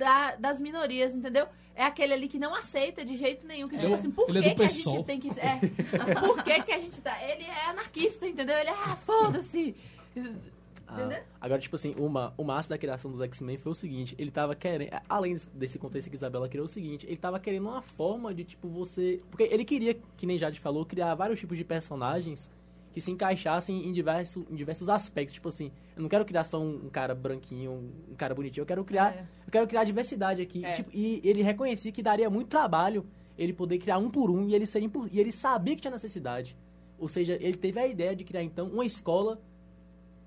da- 0.00 0.34
das 0.36 0.58
minorias, 0.58 1.14
entendeu? 1.14 1.46
É 1.74 1.84
aquele 1.84 2.12
ali 2.14 2.26
que 2.28 2.38
não 2.38 2.54
aceita 2.54 3.04
de 3.04 3.16
jeito 3.16 3.46
nenhum. 3.46 3.68
Que, 3.68 3.76
tipo 3.78 3.92
É. 3.92 3.94
assim, 3.94 4.10
por 4.10 4.28
Ele 4.28 4.38
é 4.38 4.42
que, 4.42 4.48
do 4.50 4.56
que 4.56 4.62
a 4.62 4.68
gente 4.68 5.04
tem 5.04 5.20
que. 5.20 5.28
É, 5.38 6.14
por 6.18 6.42
que, 6.42 6.62
que 6.62 6.72
a 6.72 6.80
gente 6.80 7.00
tá. 7.00 7.22
Ele 7.22 7.44
é 7.44 7.66
anarquista, 7.66 8.26
entendeu? 8.26 8.56
Ele 8.56 8.70
é, 8.70 8.72
ah, 8.72 8.96
foda-se. 8.96 9.74
Ah, 10.86 10.94
Entendeu? 10.94 11.22
agora, 11.40 11.60
tipo 11.60 11.76
assim, 11.76 11.94
uma, 11.96 12.34
o 12.36 12.42
massa 12.42 12.70
da 12.70 12.76
criação 12.78 13.12
dos 13.12 13.20
X-Men 13.20 13.56
foi 13.56 13.70
o 13.70 13.74
seguinte, 13.76 14.12
ele 14.18 14.30
tava 14.32 14.56
querendo, 14.56 14.90
além 15.08 15.36
desse 15.54 15.78
contexto 15.78 16.10
que 16.10 16.16
Isabela 16.16 16.48
criou, 16.48 16.64
é 16.64 16.66
o 16.66 16.68
seguinte, 16.68 17.06
ele 17.06 17.16
tava 17.16 17.38
querendo 17.38 17.68
uma 17.68 17.80
forma 17.80 18.34
de, 18.34 18.42
tipo, 18.42 18.66
você... 18.68 19.20
Porque 19.30 19.44
ele 19.44 19.64
queria, 19.64 19.96
que 20.16 20.26
nem 20.26 20.36
Jade 20.36 20.58
falou, 20.58 20.84
criar 20.84 21.14
vários 21.14 21.38
tipos 21.38 21.56
de 21.56 21.62
personagens 21.64 22.50
que 22.92 23.00
se 23.00 23.10
encaixassem 23.10 23.86
em, 23.86 23.92
diverso, 23.92 24.44
em 24.50 24.54
diversos 24.56 24.88
aspectos. 24.88 25.34
Tipo 25.34 25.48
assim, 25.48 25.70
eu 25.96 26.02
não 26.02 26.08
quero 26.08 26.24
criar 26.24 26.44
só 26.44 26.60
um, 26.60 26.86
um 26.86 26.88
cara 26.88 27.14
branquinho, 27.14 27.72
um 28.10 28.14
cara 28.16 28.34
bonitinho, 28.34 28.62
eu 28.62 28.66
quero 28.66 28.84
criar, 28.84 29.14
É. 29.14 29.24
eu 29.46 29.50
quero 29.52 29.66
criar 29.68 29.84
diversidade 29.84 30.42
aqui. 30.42 30.64
É. 30.64 30.72
Tipo, 30.74 30.90
e 30.92 31.20
ele 31.24 31.42
reconhecia 31.42 31.92
que 31.92 32.02
daria 32.02 32.28
muito 32.28 32.48
trabalho 32.48 33.06
ele 33.38 33.52
poder 33.52 33.78
criar 33.78 33.98
um 33.98 34.10
por 34.10 34.30
um 34.30 34.48
e 34.48 34.54
ele, 34.54 34.66
por, 34.88 35.08
e 35.10 35.18
ele 35.20 35.32
sabia 35.32 35.74
que 35.76 35.82
tinha 35.82 35.90
necessidade. 35.92 36.56
Ou 36.98 37.08
seja, 37.08 37.38
ele 37.40 37.56
teve 37.56 37.78
a 37.80 37.86
ideia 37.86 38.14
de 38.14 38.24
criar, 38.24 38.42
então, 38.42 38.66
uma 38.68 38.84
escola 38.84 39.40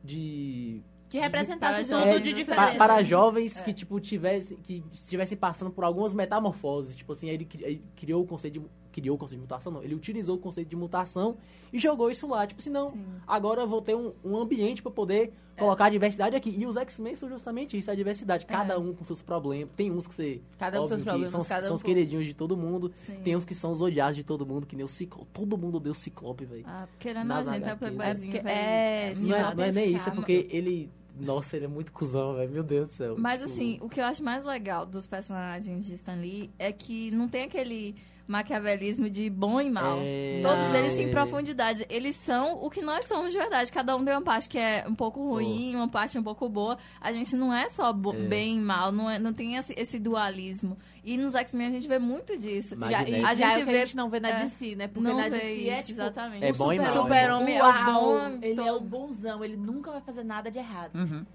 de 0.03 0.81
Que 1.09 1.19
representasse 1.19 1.83
tudo 1.85 1.97
é, 2.03 2.19
de 2.19 2.33
diferente. 2.33 2.71
pa- 2.71 2.75
para 2.75 3.03
jovens 3.03 3.59
É. 3.59 3.63
que 3.63 3.73
tipo 3.73 3.99
tivessem 3.99 4.57
que 4.57 4.83
estivessem 4.91 5.37
passando 5.37 5.71
por 5.71 5.83
algumas 5.83 6.13
metamorfoses 6.13 6.95
tipo 6.95 7.13
assim 7.13 7.29
ele, 7.29 7.47
ele 7.59 7.83
criou 7.95 8.23
o 8.23 8.27
conceito 8.27 8.59
de 8.59 8.65
criou 8.93 9.15
o 9.15 9.19
conceito 9.19 9.39
de 9.39 9.41
mutação 9.41 9.71
não 9.73 9.83
ele 9.83 9.95
utilizou 9.95 10.35
o 10.35 10.39
conceito 10.39 10.69
de 10.69 10.75
mutação 10.75 11.35
e 11.73 11.79
jogou 11.79 12.09
isso 12.09 12.27
lá 12.27 12.47
tipo 12.47 12.61
assim 12.61 12.69
não 12.69 12.91
Sim. 12.91 13.03
agora 13.27 13.61
eu 13.61 13.67
vou 13.67 13.81
ter 13.81 13.95
um, 13.95 14.13
um 14.23 14.37
ambiente 14.37 14.81
para 14.81 14.91
poder 14.91 15.33
colocar 15.57 15.85
a 15.85 15.89
diversidade 15.89 16.35
aqui 16.35 16.49
e 16.57 16.65
os 16.65 16.77
X-Men 16.77 17.15
são 17.15 17.27
justamente 17.29 17.77
isso 17.77 17.91
a 17.91 17.95
diversidade 17.95 18.45
cada 18.45 18.73
É. 18.73 18.77
um 18.77 18.93
com 18.93 19.03
seus 19.03 19.21
problemas 19.21 19.69
tem 19.75 19.91
uns 19.91 20.07
que 20.07 20.15
você 20.15 20.41
Cada 20.57 20.79
um 20.79 20.83
com 20.83 20.87
seus 20.87 21.01
problemas, 21.03 21.29
são, 21.31 21.43
cada 21.43 21.63
são 21.63 21.73
um 21.73 21.75
os 21.75 21.83
queridinhos 21.83 22.25
de 22.25 22.33
todo 22.33 22.55
mundo 22.55 22.91
Sim. 22.95 23.19
tem 23.23 23.35
uns 23.35 23.43
que 23.45 23.53
são 23.55 23.71
os 23.71 23.81
odiados 23.81 24.15
de 24.15 24.23
todo 24.23 24.45
mundo 24.45 24.65
que 24.65 24.75
nem 24.75 24.85
o 24.85 24.89
Ciclope 24.89 25.27
todo 25.33 25.57
mundo 25.57 25.77
odeia 25.77 25.91
o 25.91 25.95
Ciclope 25.95 26.45
velho 26.45 26.63
Ah, 26.67 26.87
querendo 26.99 27.27
Nas 27.27 27.47
a 27.47 27.53
gente 27.53 27.63
é 27.63 27.71
HQs. 27.71 27.79
playboyzinho, 27.79 28.35
É 28.35 28.39
porque- 28.39 28.47
velho. 28.49 28.59
é, 28.59 29.13
não, 29.15 29.35
é, 29.35 29.55
não 29.55 29.63
é 29.63 29.71
nem 29.71 29.95
isso 29.95 30.09
é 30.09 30.11
porque 30.11 30.47
ele 30.49 30.89
nossa 31.19 31.55
ele 31.55 31.65
é 31.65 31.67
muito 31.67 31.91
cuzão 31.91 32.33
velho 32.33 32.49
meu 32.51 32.63
Deus 32.63 32.87
do 32.87 32.93
céu 32.93 33.15
Mas 33.19 33.39
Tipo, 33.39 33.45
assim, 33.53 33.77
o 33.81 33.87
que 33.87 33.99
eu 33.99 34.05
acho 34.05 34.23
mais 34.23 34.43
legal 34.43 34.83
dos 34.87 35.05
personagens 35.05 35.85
de 35.85 35.93
Stan 35.93 36.15
Lee 36.15 36.49
é 36.57 36.71
que 36.71 37.11
não 37.11 37.27
tem 37.29 37.43
aquele 37.43 37.93
maquiavelismo 38.25 39.09
de 39.09 39.29
bom 39.29 39.59
e 39.59 39.69
mal. 39.69 39.97
É. 40.01 40.39
Todos 40.41 40.73
eles 40.73 40.93
têm 40.93 41.07
É. 41.07 41.11
profundidade. 41.11 41.85
Eles 41.89 42.15
são 42.15 42.63
o 42.63 42.69
que 42.69 42.81
nós 42.81 43.05
somos 43.05 43.31
de 43.31 43.37
verdade. 43.37 43.71
Cada 43.71 43.95
um 43.95 44.03
tem 44.05 44.13
uma 44.13 44.21
parte 44.21 44.47
que 44.47 44.57
é 44.57 44.85
um 44.87 44.95
pouco 44.95 45.19
ruim, 45.29 45.75
uma 45.75 45.87
parte 45.89 46.17
um 46.17 46.23
pouco 46.23 46.47
boa. 46.47 46.77
A 47.01 47.11
gente 47.11 47.35
não 47.35 47.53
é 47.53 47.67
só 47.67 47.89
É. 47.89 47.93
bem 48.27 48.57
e 48.57 48.61
mal, 48.61 48.91
não, 48.91 49.09
é, 49.09 49.19
não 49.19 49.33
tem 49.33 49.55
esse, 49.55 49.73
esse 49.77 49.99
dualismo. 49.99 50.77
E 51.03 51.17
nos 51.17 51.35
X-Men 51.35 51.67
a 51.67 51.71
gente 51.71 51.87
vê 51.87 51.99
muito 51.99 52.37
disso. 52.37 52.77
Magneto. 52.77 53.11
Já, 53.11 53.17
A 53.29 53.33
já 53.33 53.45
gente 53.49 53.59
é 53.59 53.63
o 53.63 53.65
que 53.65 53.71
vê- 53.73 53.81
a 53.81 53.85
gente 53.85 53.95
não 53.97 54.09
vê 54.09 54.19
na 54.21 54.29
é, 54.29 54.43
DC, 54.45 54.75
né? 54.75 54.87
Porque 54.87 55.09
não 55.09 55.17
na 55.17 55.27
DC 55.27 55.45
é 55.45 55.53
isso, 55.73 55.87
tipo, 55.87 55.91
exatamente. 56.01 56.45
É 56.45 56.53
bom 56.53 56.71
e 56.71 56.77
mal, 56.77 56.87
super-homem? 56.87 57.55
Super-homem 57.55 57.57
é 57.57 57.63
o 57.63 57.93
bom, 57.93 58.19
Ele 58.41 58.51
então- 58.53 58.67
é 58.67 58.71
o 58.71 58.79
bonzão, 58.79 59.43
ele 59.43 59.57
nunca 59.57 59.91
vai 59.91 59.99
fazer 60.01 60.23
nada 60.23 60.49
de 60.49 60.59
errado. 60.59 60.95
Uhum. 60.95 61.25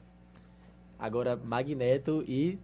Agora, 0.98 1.36
Magneto 1.36 2.24
e 2.26 2.58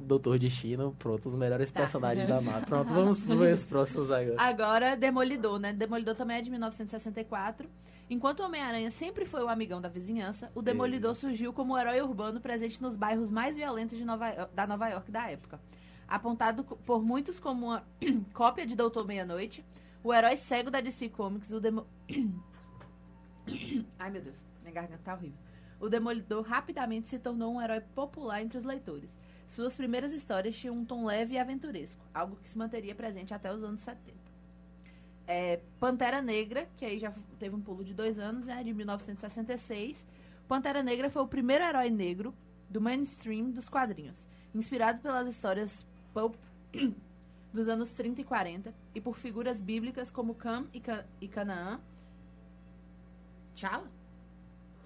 Doutor 0.00 0.38
Destino, 0.38 0.94
pronto, 0.98 1.26
os 1.26 1.34
melhores 1.34 1.70
Tá. 1.70 1.80
personagens 1.80 2.28
da 2.28 2.40
Marvel. 2.40 2.66
Pronto, 2.66 2.88
vamos 2.92 3.20
ver 3.22 3.54
os 3.54 3.64
próximos 3.64 4.10
agora. 4.10 4.36
Agora, 4.40 4.96
Demolidor, 4.96 5.58
né? 5.58 5.72
Demolidor 5.72 6.14
também 6.14 6.38
é 6.38 6.42
de 6.42 6.50
1964. 6.50 7.68
Enquanto 8.10 8.40
o 8.40 8.44
Homem-Aranha 8.44 8.90
sempre 8.90 9.24
foi 9.24 9.42
o 9.42 9.48
amigão 9.48 9.80
da 9.80 9.88
vizinhança, 9.88 10.50
o 10.54 10.60
Demolidor 10.60 11.14
surgiu 11.14 11.52
como 11.52 11.74
um 11.74 11.78
herói 11.78 12.00
urbano 12.02 12.40
presente 12.40 12.82
nos 12.82 12.94
bairros 12.96 13.30
mais 13.30 13.54
violentos 13.56 13.96
de 13.96 14.04
Nova 14.04 14.50
da 14.54 14.66
Nova 14.66 14.88
York 14.88 15.10
da 15.10 15.30
época. 15.30 15.58
Apontado 16.06 16.62
por 16.62 17.02
muitos 17.02 17.40
como 17.40 17.66
uma 17.66 17.84
cópia 18.34 18.66
de 18.66 18.74
Doutor 18.76 19.06
Meia-Noite, 19.06 19.64
o 20.04 20.12
herói 20.12 20.36
cego 20.36 20.70
da 20.70 20.80
DC 20.80 21.08
Comics, 21.08 21.50
o 21.52 21.60
Demo... 21.60 21.86
Ai, 23.98 24.10
meu 24.10 24.20
Deus, 24.22 24.36
minha 24.62 24.74
garganta 24.74 25.00
tá 25.04 25.14
horrível. 25.14 25.38
O 25.80 25.88
Demolidor 25.88 26.42
rapidamente 26.42 27.08
se 27.08 27.18
tornou 27.18 27.54
um 27.54 27.62
herói 27.62 27.80
popular 27.80 28.42
entre 28.42 28.58
os 28.58 28.64
leitores. 28.64 29.16
Suas 29.52 29.76
primeiras 29.76 30.14
histórias 30.14 30.56
tinham 30.56 30.74
um 30.74 30.82
tom 30.82 31.04
leve 31.04 31.34
e 31.34 31.38
aventuresco, 31.38 32.02
algo 32.14 32.36
que 32.36 32.48
se 32.48 32.56
manteria 32.56 32.94
presente 32.94 33.34
até 33.34 33.52
os 33.52 33.62
anos 33.62 33.82
70. 33.82 34.16
É, 35.26 35.60
Pantera 35.78 36.22
Negra, 36.22 36.66
que 36.74 36.86
aí 36.86 36.98
já 36.98 37.12
teve 37.38 37.54
um 37.54 37.60
pulo 37.60 37.84
de 37.84 37.92
dois 37.92 38.18
anos, 38.18 38.46
né, 38.46 38.64
de 38.64 38.72
1966. 38.72 40.06
Pantera 40.48 40.82
Negra 40.82 41.10
foi 41.10 41.20
o 41.20 41.28
primeiro 41.28 41.62
herói 41.64 41.90
negro 41.90 42.34
do 42.70 42.80
mainstream 42.80 43.50
dos 43.50 43.68
quadrinhos, 43.68 44.26
inspirado 44.54 45.00
pelas 45.00 45.28
histórias 45.28 45.84
pulp 46.14 46.34
dos 47.52 47.68
anos 47.68 47.92
30 47.92 48.22
e 48.22 48.24
40 48.24 48.74
e 48.94 49.02
por 49.02 49.18
figuras 49.18 49.60
bíblicas 49.60 50.10
como 50.10 50.34
Cam 50.34 50.66
e, 50.72 50.80
Ca 50.80 51.04
e 51.20 51.28
Canaã. 51.28 51.78
T'Challa? 53.54 53.90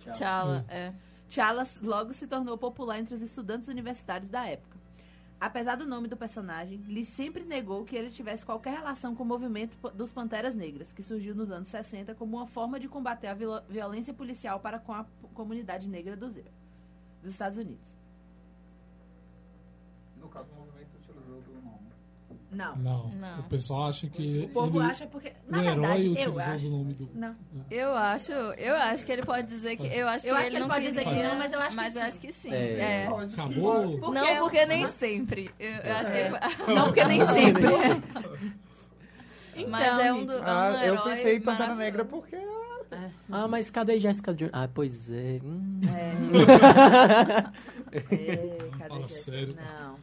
T'Challa, 0.00 0.64
é. 0.68 0.92
T'Challa 1.28 1.66
logo 1.82 2.12
se 2.12 2.26
tornou 2.26 2.56
popular 2.56 2.98
entre 2.98 3.14
os 3.14 3.22
estudantes 3.22 3.68
universitários 3.68 4.28
da 4.28 4.46
época. 4.46 4.76
Apesar 5.38 5.74
do 5.76 5.86
nome 5.86 6.08
do 6.08 6.16
personagem, 6.16 6.78
Lee 6.88 7.04
sempre 7.04 7.44
negou 7.44 7.84
que 7.84 7.94
ele 7.94 8.10
tivesse 8.10 8.44
qualquer 8.46 8.72
relação 8.78 9.14
com 9.14 9.22
o 9.22 9.26
movimento 9.26 9.76
dos 9.90 10.10
Panteras 10.10 10.54
Negras, 10.54 10.94
que 10.94 11.02
surgiu 11.02 11.34
nos 11.34 11.50
anos 11.50 11.68
60 11.68 12.14
como 12.14 12.38
uma 12.38 12.46
forma 12.46 12.80
de 12.80 12.88
combater 12.88 13.26
a 13.26 13.34
viol- 13.34 13.60
violência 13.68 14.14
policial 14.14 14.60
para 14.60 14.78
com 14.78 14.94
a 14.94 15.04
comunidade 15.34 15.88
negra 15.88 16.16
dos, 16.16 16.34
dos 16.36 17.32
Estados 17.32 17.58
Unidos. 17.58 17.86
No 20.18 20.28
caso, 20.28 20.48
o 20.52 20.56
movimento 20.56 20.96
utilizou 20.96 21.40
do 21.42 21.52
nome. 21.62 21.86
Não. 22.50 22.76
Não. 22.76 23.08
Não. 23.08 23.40
O 23.40 23.42
pessoal 23.44 23.88
acha 23.88 24.06
que. 24.08 24.44
O 24.44 24.48
povo 24.50 24.80
ele- 24.80 24.90
acha 24.90 25.06
porque. 25.06 25.28
o 25.28 25.50
Na 25.50 25.62
herói 25.64 25.74
verdade, 26.02 26.22
eu 26.22 26.38
acho. 26.40 26.66
o 26.66 26.70
nome 26.70 26.94
do. 26.94 27.10
Não. 27.14 27.34
Eu 27.70 27.92
acho, 27.94 28.32
eu 28.32 28.74
acho 28.76 29.04
que 29.04 29.12
ele 29.12 29.22
pode 29.22 29.46
dizer 29.48 29.76
que. 29.76 29.86
Eu 29.86 30.08
acho 30.08 30.24
que, 30.24 30.30
Eu 30.30 30.34
acho 30.34 30.42
ele, 30.44 30.50
que 30.50 30.56
ele 30.56 30.60
não 30.62 30.68
pode 30.68 30.86
dizer 30.88 31.04
que 31.04 31.22
não, 31.22 31.34
mas 31.36 31.52
eu 31.52 31.58
acho 31.58 31.70
que 31.70 31.76
mas 31.76 31.94
eu 31.96 32.02
sim. 32.02 32.08
acho 32.08 32.20
que 32.20 32.32
sim. 32.32 32.52
É. 32.52 32.78
É. 32.78 33.06
Acabou. 33.08 33.98
Porque 33.98 34.14
Não, 34.14 34.26
eu- 34.26 34.42
porque 34.44 34.64
nem 34.66 34.86
sempre. 34.86 35.50
Eu, 35.58 35.70
eu 35.72 35.96
acho 35.96 36.12
que 36.12 36.18
ele... 36.18 36.30
Não, 36.74 36.84
porque 36.86 37.04
nem 37.04 37.26
sempre. 37.26 37.64
Mas 39.68 39.98
é 39.98 40.12
um, 40.12 40.24
do, 40.26 40.32
é 40.34 40.36
um 40.36 40.42
Ah, 40.44 40.86
eu 40.86 41.02
pensei 41.02 41.36
em 41.38 41.40
maravilhoso. 41.40 41.78
Negra 41.78 42.04
porque... 42.04 42.36
Ah, 43.32 43.48
mas 43.48 43.70
cadê 43.70 43.98
Jessica 43.98 44.32
Jones? 44.34 44.52
Ah, 44.54 44.68
pois 44.72 45.08
é. 45.10 45.40
Hum. 45.42 45.80
É, 47.92 48.58
cadê 48.78 48.88
Fala 48.88 49.00
Jéssica? 49.02 49.08
sério. 49.32 49.56
Não. 49.56 49.96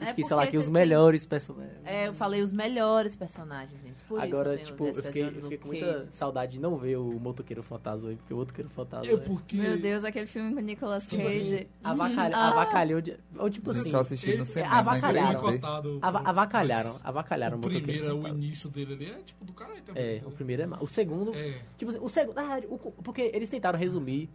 Ai, 0.00 0.06
É 0.06 0.10
Esqueci 0.10 0.32
lá 0.32 0.40
porque 0.42 0.52
que 0.52 0.58
os 0.58 0.68
melhores 0.68 1.26
personagens. 1.26 1.76
É, 1.84 2.08
eu 2.08 2.14
falei 2.14 2.42
os 2.42 2.52
melhores 2.52 3.14
personagens, 3.14 3.80
gente. 3.82 4.02
Por 4.04 4.20
Agora, 4.20 4.54
isso 4.54 4.62
eu 4.72 4.76
tenho 4.76 4.78
tipo, 4.78 4.86
eu 4.86 4.94
fiquei, 5.04 5.22
eu 5.28 5.32
fiquei 5.42 5.58
com 5.58 5.68
muita 5.68 6.06
saudade 6.10 6.52
de 6.52 6.60
não 6.60 6.76
ver 6.76 6.96
o 6.96 7.18
Motoqueiro 7.20 7.62
Fantasma 7.62 8.08
aí, 8.10 8.16
porque 8.16 8.32
o 8.32 8.36
Motoqueiro 8.38 8.70
Fantasma 8.70 9.06
É 9.10 9.14
é- 9.14 9.16
porque. 9.18 9.56
Meu 9.56 9.78
Deus, 9.78 10.04
aquele 10.04 10.26
filme 10.26 10.54
com 10.54 10.60
Nicolas 10.60 11.06
Tipo 11.06 11.22
Cage. 11.22 11.54
assim, 11.54 11.66
avacalha, 11.84 12.36
Ah. 12.36 12.48
avacalhou 12.48 13.00
de... 13.00 13.16
Ou 13.38 13.50
tipo 13.50 13.70
assim, 13.70 13.92
eu 13.92 13.98
assisti 14.00 14.36
no 14.36 14.44
cinema. 14.44 14.74
avacalharam. 14.76 15.30
em 15.40 15.42
3D. 15.42 15.52
Cotado, 15.60 15.98
ava- 16.02 16.22
avacalharam, 16.24 16.96
avacalharam 17.04 17.56
o 17.56 17.58
O 17.58 17.62
Motoqueiro 17.62 17.84
primeiro, 17.86 18.14
o 18.14 18.16
Fantasma. 18.22 18.38
início 18.38 18.70
dele 18.70 18.94
ali 18.94 19.06
é 19.10 19.14
tipo 19.22 19.44
do 19.44 19.52
caralho 19.52 19.82
também. 19.82 20.02
É, 20.02 20.22
o 20.24 20.30
primeiro 20.30 20.62
é 20.62 20.66
mal. 20.66 20.82
O 20.82 20.88
segundo, 20.88 21.34
É. 21.34 21.60
tipo 21.76 21.90
assim, 21.90 21.98
o 22.00 22.08
segundo, 22.08 22.36
o- 22.68 22.92
porque 23.02 23.30
eles 23.34 23.48
tentaram 23.50 23.78
resumir 23.78 24.30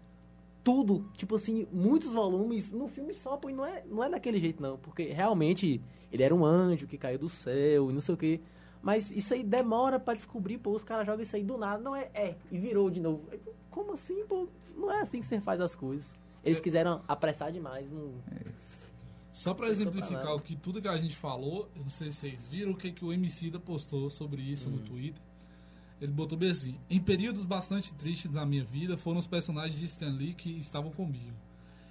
tudo, 0.65 1.07
tipo 1.15 1.35
assim, 1.35 1.67
muitos 1.71 2.11
volumes 2.11 2.71
no 2.71 2.87
filme 2.87 3.13
só, 3.13 3.37
pô, 3.37 3.51
e 3.51 3.53
não 3.53 3.63
é, 3.63 3.83
não 3.87 4.03
é 4.03 4.09
daquele 4.09 4.39
jeito 4.39 4.63
não, 4.63 4.79
porque 4.79 5.03
realmente 5.13 5.79
ele 6.11 6.23
era 6.23 6.33
um 6.33 6.43
anjo 6.43 6.87
que 6.87 6.97
caiu 6.97 7.19
do 7.19 7.29
céu 7.29 7.91
e 7.91 7.93
não 7.93 8.01
sei 8.01 8.15
o 8.15 8.17
quê. 8.17 8.41
Mas 8.81 9.11
isso 9.11 9.35
aí 9.35 9.43
demora 9.43 9.99
pra 9.99 10.15
descobrir, 10.15 10.57
pô, 10.57 10.71
os 10.71 10.83
caras 10.83 11.05
jogam 11.05 11.21
isso 11.21 11.35
aí 11.35 11.43
do 11.43 11.55
nada, 11.55 11.83
não 11.83 11.95
é, 11.95 12.09
é, 12.15 12.35
e 12.51 12.57
virou 12.57 12.89
de 12.89 12.99
novo. 12.99 13.29
Como 13.69 13.93
assim, 13.93 14.25
pô? 14.25 14.47
Não 14.75 14.91
é 14.91 15.01
assim 15.01 15.19
que 15.19 15.27
você 15.27 15.39
faz 15.39 15.61
as 15.61 15.75
coisas. 15.75 16.15
Eles 16.43 16.59
quiseram 16.59 17.03
apressar 17.07 17.51
demais, 17.51 17.91
não... 17.91 18.15
Só 19.31 19.53
pra 19.53 19.67
exemplificar 19.67 20.33
o 20.33 20.39
que 20.39 20.55
tudo 20.55 20.81
que 20.81 20.87
a 20.87 20.97
gente 20.97 21.15
falou, 21.15 21.69
eu 21.75 21.83
não 21.83 21.89
sei 21.89 22.09
se 22.09 22.17
vocês 22.17 22.47
viram 22.47 22.71
o 22.71 22.75
que, 22.75 22.91
que 22.91 23.05
o 23.05 23.13
Emicida 23.13 23.59
postou 23.59 24.09
sobre 24.09 24.41
isso 24.41 24.67
no 24.69 24.79
Twitter. 24.79 25.21
Ele 26.01 26.11
botou 26.11 26.37
bem 26.37 26.51
assim: 26.51 26.79
Em 26.89 26.99
períodos 26.99 27.45
bastante 27.45 27.93
tristes 27.93 28.31
da 28.31 28.45
minha 28.45 28.63
vida, 28.63 28.97
foram 28.97 29.19
os 29.19 29.27
personagens 29.27 29.79
de 29.79 29.85
Stan 29.85 30.09
Lee 30.09 30.33
que 30.33 30.51
estavam 30.51 30.91
comigo. 30.91 31.35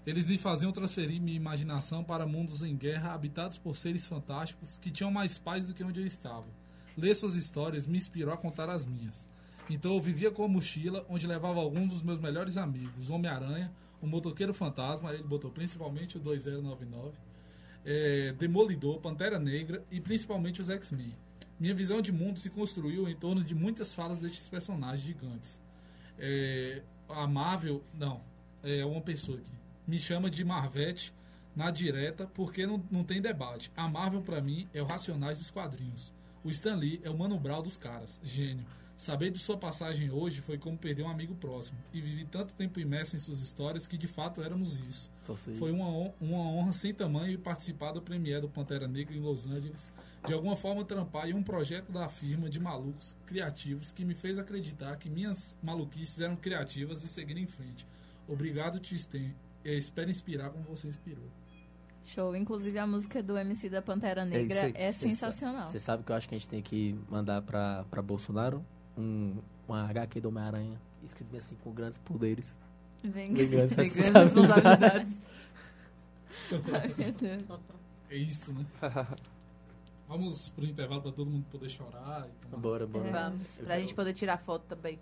Eles 0.06 0.26
me 0.26 0.36
faziam 0.36 0.70
transferir 0.70 1.20
minha 1.20 1.36
imaginação 1.36 2.05
para 2.05 2.26
mundos 2.26 2.62
em 2.62 2.76
guerra 2.76 3.14
habitados 3.14 3.56
por 3.56 3.76
seres 3.76 4.06
fantásticos 4.06 4.76
que 4.76 4.90
tinham 4.90 5.10
mais 5.10 5.39
paz 5.39 5.66
do 5.66 5.72
que 5.72 5.82
onde 5.82 6.01
eu 6.01 6.06
estava. 6.06 6.44
Ler 6.97 7.14
suas 7.14 7.35
histórias 7.35 7.86
me 7.86 7.97
inspirou 7.97 8.32
a 8.35 8.36
contar 8.36 8.68
as 8.68 8.85
minhas. 8.85 9.31
Então 9.68 9.94
eu 9.94 10.01
vivia 10.01 10.31
com 10.31 10.44
a 10.44 10.48
mochila, 10.48 11.06
onde 11.09 11.26
levava 11.26 11.59
alguns 11.59 11.93
dos 11.93 12.02
meus 12.02 12.20
melhores 12.20 12.59
amigos: 12.59 13.09
Homem-Aranha, 13.09 13.72
o 14.02 14.06
Motoqueiro 14.06 14.52
Fantasma, 14.52 15.14
ele 15.14 15.22
botou 15.22 15.51
principalmente 15.51 16.18
o 16.18 16.20
2099, 16.20 17.12
é, 17.86 18.32
Demolidor, 18.32 19.01
Pantera 19.01 19.39
Negra 19.39 19.82
e 19.90 20.01
principalmente 20.01 20.60
os 20.60 20.68
X-Men. 20.68 21.16
Minha 21.59 21.74
visão 21.74 22.02
de 22.02 22.12
mundo 22.12 22.39
se 22.39 22.51
construiu 22.51 23.09
em 23.09 23.14
torno 23.14 23.43
de 23.43 23.55
muitas 23.55 23.94
falas 23.94 24.18
destes 24.18 24.48
personagens 24.48 25.05
gigantes. 25.05 25.60
É, 26.18 26.82
a 27.09 27.26
Marvel, 27.26 27.82
não, 27.94 28.20
é 28.62 28.85
uma 28.85 29.01
pessoa 29.01 29.39
aqui, 29.39 29.51
me 29.86 29.98
chama 29.98 30.31
de 30.31 30.44
Marvete 30.44 31.12
na 31.55 31.70
direta 31.70 32.26
porque 32.26 32.66
não, 32.66 32.82
não 32.90 33.05
tem 33.05 33.20
debate. 33.20 33.70
A 33.76 33.89
Marvel, 33.89 34.22
pra 34.22 34.40
mim, 34.40 34.68
é 34.74 34.82
o 34.82 34.86
Racionais 34.86 35.39
dos 35.39 35.51
quadrinhos. 35.51 36.12
O 36.43 36.51
Stan 36.51 36.74
Lee 36.74 37.01
é 37.05 37.10
o 37.10 37.16
Mano 37.16 37.39
Brown 37.39 37.62
dos 37.62 37.76
caras, 37.76 38.20
gênio. 38.22 38.66
Saber 38.97 39.31
de 39.31 39.41
sua 39.41 39.57
passagem 39.57 40.11
hoje 40.11 40.41
foi 40.41 40.57
como 40.57 40.79
perder 40.79 41.03
um 41.03 41.09
amigo 41.09 41.35
próximo. 41.35 41.79
E 41.93 42.01
vivi 42.01 42.25
tanto 42.25 42.55
tempo 42.55 42.79
imerso 42.79 43.16
em 43.16 43.19
suas 43.19 43.41
histórias 43.41 43.87
que 43.87 43.99
de 43.99 44.07
fato 44.07 44.41
éramos 44.41 44.77
isso. 44.77 45.11
Foi 45.59 45.73
uma, 45.73 46.12
uma 46.21 46.39
honra 46.39 46.73
sem 46.73 46.95
tamanho 46.95 47.39
participar 47.39 47.93
do 47.93 48.01
premiere 48.01 48.43
do 48.43 48.49
Pantera 48.49 48.87
Negra 48.87 49.15
em 49.16 49.21
Los 49.21 49.47
Angeles. 49.47 49.93
De 50.25 50.33
alguma 50.33 50.57
forma 50.57 50.85
trampar 50.85 51.29
em 51.29 51.35
um 51.35 51.43
projeto 51.43 51.91
da 51.91 52.09
firma 52.09 52.49
de 52.49 52.61
malucos 52.61 53.16
criativos 53.27 53.91
que 53.91 54.05
me 54.05 54.15
fez 54.15 54.39
acreditar 54.39 54.97
que 54.97 55.11
minhas 55.11 55.59
maluquices 55.62 56.21
eram 56.21 56.37
criativas 56.37 57.03
e 57.03 57.09
seguir 57.09 57.37
em 57.37 57.47
frente. 57.47 57.87
Obrigado, 58.29 58.79
Tisten. 58.79 59.35
Espero 59.65 60.11
inspirar 60.11 60.51
como 60.51 60.65
você 60.65 60.87
inspirou. 60.87 61.29
Show. 62.05 62.37
Inclusive 62.37 62.79
a 62.79 62.87
música 62.87 63.23
do 63.23 63.37
MC 63.37 63.69
da 63.69 63.83
Pantera 63.83 64.23
isso 64.23 64.31
Negra 64.31 64.62
aí. 64.65 64.73
é, 64.77 64.93
sensacional. 64.93 65.66
Você 65.66 65.81
sabe 65.81 66.05
que 66.05 66.12
eu 66.12 66.16
acho 66.16 66.29
que 66.29 66.35
a 66.35 66.39
gente 66.39 66.49
tem 66.49 66.62
que 66.62 66.95
mandar 67.11 67.43
pra 67.43 68.03
Bolsonaro 68.03 68.65
um, 68.97 69.39
uma 69.69 69.89
HQ 69.89 70.21
do 70.21 70.29
Homem-Aranha, 70.29 70.81
escrito 71.03 71.37
assim, 71.37 71.57
com 71.62 71.73
grandes 71.73 71.99
poderes. 71.99 72.57
Vem, 73.03 73.33
Vem 73.35 73.49
grandes 73.49 73.75
responsabilidades. 73.77 74.33
responsabilidades. 74.33 75.23
Ai, 76.73 76.95
meu 76.97 77.12
Deus. 77.12 77.45
É 78.11 78.16
isso, 78.16 78.53
né? 78.53 78.65
Vamos 80.07 80.49
pro 80.51 80.65
intervalo 80.65 81.01
para 81.03 81.11
todo 81.11 81.29
mundo 81.29 81.45
poder 81.51 81.69
chorar. 81.71 82.29
E 82.29 82.47
tomar- 82.47 82.59
Bora, 82.59 82.87
bora. 82.87 83.11
Vamos. 83.11 83.47
Pra 83.57 83.81
gente 83.81 83.95
poder 83.95 84.12
tirar 84.12 84.37
foto 84.39 84.65
também. 84.69 85.01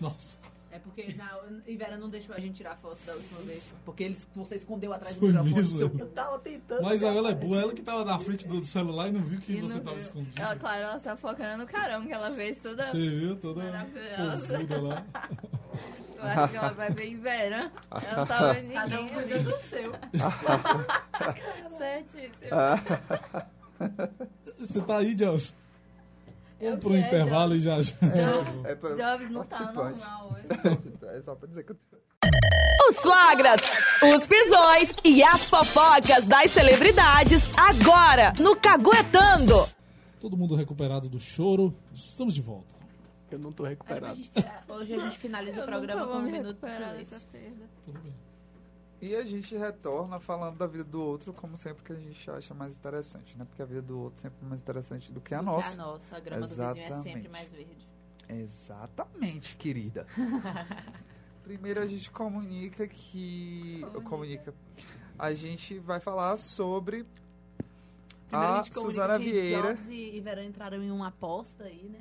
Nossa, 0.00 0.38
É 0.70 0.78
porque 0.78 1.14
na, 1.14 1.38
Ivera 1.66 1.96
não 1.96 2.10
deixou 2.10 2.34
a 2.34 2.38
gente 2.38 2.56
tirar 2.56 2.76
foto 2.76 2.98
da 3.06 3.14
última 3.14 3.40
vez. 3.40 3.62
Porque 3.86 4.02
eles, 4.04 4.28
você 4.36 4.56
escondeu 4.56 4.92
atrás 4.92 5.14
do 5.14 5.20
Foi 5.20 5.28
microfone. 5.30 5.54
mesmo? 5.54 5.78
seu- 5.78 5.98
Eu 5.98 6.08
tava 6.10 6.38
tentando. 6.40 6.82
mas 6.82 7.00
cara. 7.00 7.14
ela 7.16 7.30
é 7.30 7.34
boa, 7.34 7.60
ela 7.62 7.72
que 7.72 7.82
tava 7.82 8.04
na 8.04 8.18
frente 8.18 8.46
do 8.46 8.62
celular 8.64 9.08
e 9.08 9.12
não 9.12 9.22
viu 9.22 9.40
que 9.40 9.52
E 9.54 9.60
você 9.62 9.74
tava 9.80 9.90
viu. 9.96 9.96
escondido. 9.96 10.40
Ela, 10.42 10.56
claro, 10.56 10.82
ela 10.84 11.00
tá 11.00 11.16
focando 11.16 11.58
no 11.58 11.66
caramba 11.66 12.06
que 12.06 12.12
ela 12.12 12.30
fez 12.32 12.60
toda. 12.60 12.90
Você 12.90 13.08
viu? 13.10 13.36
Toda 13.36 13.62
Maravilhosa. 13.64 14.54
posuda 14.58 14.80
lá. 14.82 15.06
Tu 16.18 16.22
acha 16.26 16.48
que 16.48 16.56
ela 16.56 16.72
vai 16.72 16.90
ver 16.90 17.06
em 17.06 17.20
Vera? 17.20 17.70
Ela 17.92 18.16
não 18.16 18.26
tá 18.26 18.52
vendo 18.52 18.72
Cada 18.72 19.00
um 19.00 19.04
ninguém 19.04 19.14
cuida 19.14 19.34
ali. 19.36 19.44
do 19.44 19.58
seu. 19.60 19.92
Certíssimo. 21.78 22.50
Você 24.58 24.80
tá 24.80 24.98
aí, 24.98 25.14
Jobs? 25.14 25.54
Vamos 26.60 26.78
pro 26.80 26.94
é, 26.94 27.00
intervalo 27.00 27.54
e 27.54 27.60
já 27.60 27.80
já. 27.80 27.94
É 28.64 28.74
pra- 28.74 28.94
Jobs 28.94 29.30
não 29.30 29.44
tá 29.44 29.72
normal 29.72 30.32
hoje. 30.34 30.46
É 31.18 31.22
só 31.22 31.34
pra 31.34 31.48
dizer 31.48 31.64
que 31.64 31.72
eu 31.72 31.76
Os 32.90 32.96
flagras, 33.00 33.60
os 34.14 34.26
pisões 34.26 34.94
e 35.04 35.22
as 35.22 35.48
fofocas 35.48 36.24
das 36.26 36.50
celebridades 36.50 37.48
agora 37.56 38.32
no 38.40 38.54
Caguetando. 38.56 39.68
Todo 40.20 40.36
mundo 40.36 40.54
recuperado 40.56 41.08
do 41.08 41.18
choro. 41.20 41.74
Estamos 41.94 42.34
de 42.34 42.42
volta. 42.42 42.74
Eu 43.30 43.38
não 43.38 43.52
tô 43.52 43.64
É 43.66 43.70
recuperado. 43.70 44.16
gente- 44.16 44.32
hoje 44.68 44.94
a 44.94 44.98
gente 44.98 45.18
finaliza 45.18 45.58
Eu 45.60 45.64
o 45.64 45.66
programa 45.66 46.06
com 46.06 46.14
um 46.14 46.22
minuto 46.22 46.66
de 46.66 46.72
silêncio. 46.72 47.20
Tudo 47.84 48.00
bem. 48.00 48.14
E 49.00 49.14
a 49.14 49.24
gente 49.24 49.56
retorna 49.56 50.18
falando 50.18 50.56
da 50.56 50.66
vida 50.66 50.82
do 50.82 51.00
outro, 51.00 51.32
como 51.32 51.56
sempre 51.56 51.84
que 51.84 51.92
a 51.92 51.96
gente 51.96 52.30
acha 52.30 52.52
mais 52.52 52.76
interessante, 52.76 53.38
né? 53.38 53.44
Porque 53.44 53.62
a 53.62 53.64
vida 53.64 53.82
do 53.82 54.00
outro 54.00 54.20
sempre 54.20 54.38
é 54.44 54.48
mais 54.48 54.60
interessante 54.60 55.12
do 55.12 55.20
que 55.20 55.34
a 55.34 55.38
Do 55.38 55.44
nossa. 55.46 55.68
Que 55.68 55.74
a 55.80 55.84
nossa. 55.84 56.16
A 56.16 56.20
grama 56.20 56.46
do 56.46 56.48
vizinho 56.48 56.66
é 56.66 56.72
sempre 56.74 56.88
Exatamente. 56.88 57.28
mais 57.28 57.48
verde. 57.50 57.88
Exatamente, 58.28 59.56
querida. 59.56 60.06
Primeiro 61.44 61.80
a 61.80 61.86
gente 61.86 62.10
comunica 62.10 62.86
que. 62.88 63.86
Comunica. 64.04 64.52
A 65.16 65.32
gente 65.32 65.78
vai 65.78 66.00
falar 66.00 66.36
sobre 66.36 67.06
Primeiro 68.26 68.52
a 68.52 68.60
a 68.60 68.70
comunica 68.70 68.80
Suzana 68.80 69.18
Vieira. 69.18 69.74
Jobs 69.74 69.88
e 69.88 70.16
e 70.16 70.20
Verão 70.20 70.42
entraram 70.42 70.82
em 70.82 70.90
uma 70.90 71.08
aposta 71.08 71.64
aí, 71.64 71.88
né? 71.88 72.00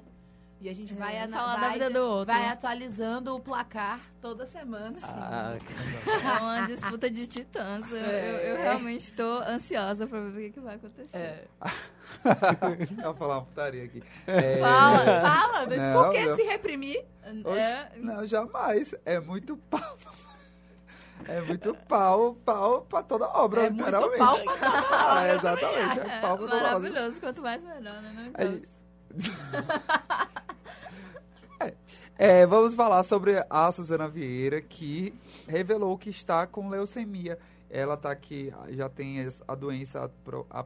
E 0.59 0.67
a 0.69 0.73
gente 0.73 0.91
É, 0.91 0.95
vai, 0.95 1.17
ana- 1.19 1.37
falar 1.37 1.53
da 1.55 1.59
vai, 1.61 1.73
vida 1.73 1.89
do 1.91 1.99
outro. 1.99 2.33
vai 2.33 2.47
atualizando 2.49 3.35
o 3.35 3.39
placar 3.39 3.99
toda 4.19 4.45
semana. 4.47 4.97
Ah, 5.03 5.53
É 6.39 6.41
uma 6.41 6.61
disputa 6.65 7.09
de 7.11 7.27
titãs. 7.27 7.85
Eu, 7.91 7.97
eu, 7.97 8.35
eu 8.37 8.57
realmente 8.57 9.01
estou 9.01 9.39
ansiosa 9.43 10.07
pra 10.07 10.19
ver 10.19 10.29
o 10.29 10.33
que, 10.47 10.49
que 10.53 10.59
vai 10.59 10.75
acontecer. 10.75 11.15
É. 11.15 11.45
Eu 12.97 13.03
vou 13.03 13.15
falar 13.15 13.35
uma 13.35 13.45
putaria 13.45 13.83
aqui. 13.83 14.01
É, 14.25 14.57
Fala. 14.59 15.05
Fala, 15.21 15.65
Não, 15.67 16.03
por 16.03 16.11
que 16.13 16.25
não. 16.25 16.35
se 16.35 16.43
reprimir? 16.43 17.05
Oxe, 17.45 17.59
É, 17.59 17.91
Não, 17.97 18.25
jamais. 18.25 18.95
É 19.05 19.19
muito 19.19 19.57
pau. 19.69 19.97
É 21.27 21.41
muito 21.41 21.73
pau, 21.89 22.35
pau 22.45 22.81
pra 22.83 23.01
toda 23.03 23.25
obra, 23.27 23.61
É 23.65 23.69
muito 23.69 23.79
literalmente. 23.85 24.17
pau 24.19 24.39
pra 24.39 24.81
toda 24.83 25.27
É, 25.27 25.35
exatamente, 25.35 25.99
é 25.99 26.17
é 26.17 26.21
pau 26.21 26.37
pra 26.37 26.47
toda 26.47 26.55
obra. 26.57 26.79
maravilhoso. 26.79 27.19
Quanto 27.19 27.41
mais 27.41 27.63
melhor, 27.65 28.01
né? 28.01 28.31
Gente- 28.39 28.69
É, 31.59 31.73
é, 32.17 32.45
vamos 32.45 32.73
falar 32.73 33.03
sobre 33.03 33.43
a 33.49 33.71
Suzana 33.71 34.07
Vieira, 34.07 34.61
que 34.61 35.13
revelou 35.47 35.97
que 35.97 36.09
está 36.09 36.45
com 36.45 36.69
leucemia. 36.69 37.37
Ela 37.69 37.97
tá 37.97 38.11
aqui, 38.11 38.53
já 38.69 38.87
tem 38.89 39.17
a 39.47 39.55
doença 39.55 40.09
há, 40.49 40.65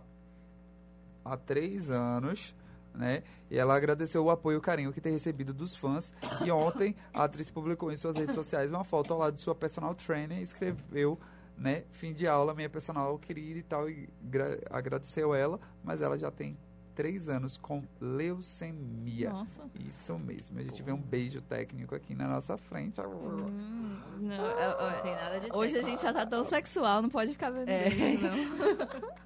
há 1.25 1.37
três 1.37 1.89
anos, 1.89 2.53
né? 2.93 3.23
E 3.49 3.57
ela 3.57 3.75
agradeceu 3.75 4.23
o 4.23 4.29
apoio 4.29 4.55
e 4.55 4.57
o 4.57 4.61
carinho 4.61 4.93
que 4.93 5.01
tem 5.01 5.13
recebido 5.13 5.53
dos 5.53 5.75
fãs. 5.75 6.13
E 6.45 6.51
ontem 6.51 6.95
a 7.13 7.23
atriz 7.23 7.49
publicou 7.49 7.91
em 7.91 7.95
suas 7.97 8.15
redes 8.15 8.35
sociais 8.35 8.69
uma 8.71 8.83
foto 8.83 9.13
ao 9.13 9.19
lado 9.19 9.33
de 9.35 9.41
sua 9.41 9.55
personal 9.55 9.95
trainer 9.95 10.39
e 10.39 10.43
escreveu 10.43 11.17
né? 11.57 11.83
Fim 11.91 12.11
de 12.13 12.27
aula, 12.27 12.55
minha 12.55 12.69
personal 12.69 13.19
querida 13.19 13.59
e 13.59 13.63
tal, 13.63 13.87
e 13.89 14.09
gra- 14.23 14.57
agradeceu 14.69 15.33
ela, 15.35 15.59
mas 15.83 16.01
ela 16.01 16.17
já 16.17 16.31
tem 16.31 16.57
três 16.95 17.27
anos 17.29 17.57
com 17.57 17.83
leucemia. 17.99 19.29
Nossa. 19.31 19.61
Isso 19.85 20.17
mesmo. 20.19 20.59
A 20.59 20.63
gente 20.63 20.81
vê 20.83 20.91
um 20.91 21.01
beijo 21.01 21.41
técnico 21.41 21.95
aqui 21.95 22.13
na 22.15 22.27
nossa 22.27 22.57
frente. 22.57 22.99
Hum, 23.01 23.99
não, 24.19 24.33
é- 24.59 24.97
é- 24.97 25.01
Tem 25.01 25.15
nada 25.15 25.39
de 25.39 25.47
hoje 25.51 25.77
a 25.77 25.81
gente 25.81 26.01
já 26.01 26.13
tá 26.13 26.25
tão 26.25 26.43
sexual, 26.43 27.01
não 27.01 27.09
pode 27.09 27.31
ficar 27.31 27.49
vendo 27.49 27.69
É. 27.69 27.89
beijo, 27.89 28.27
não. 28.27 28.31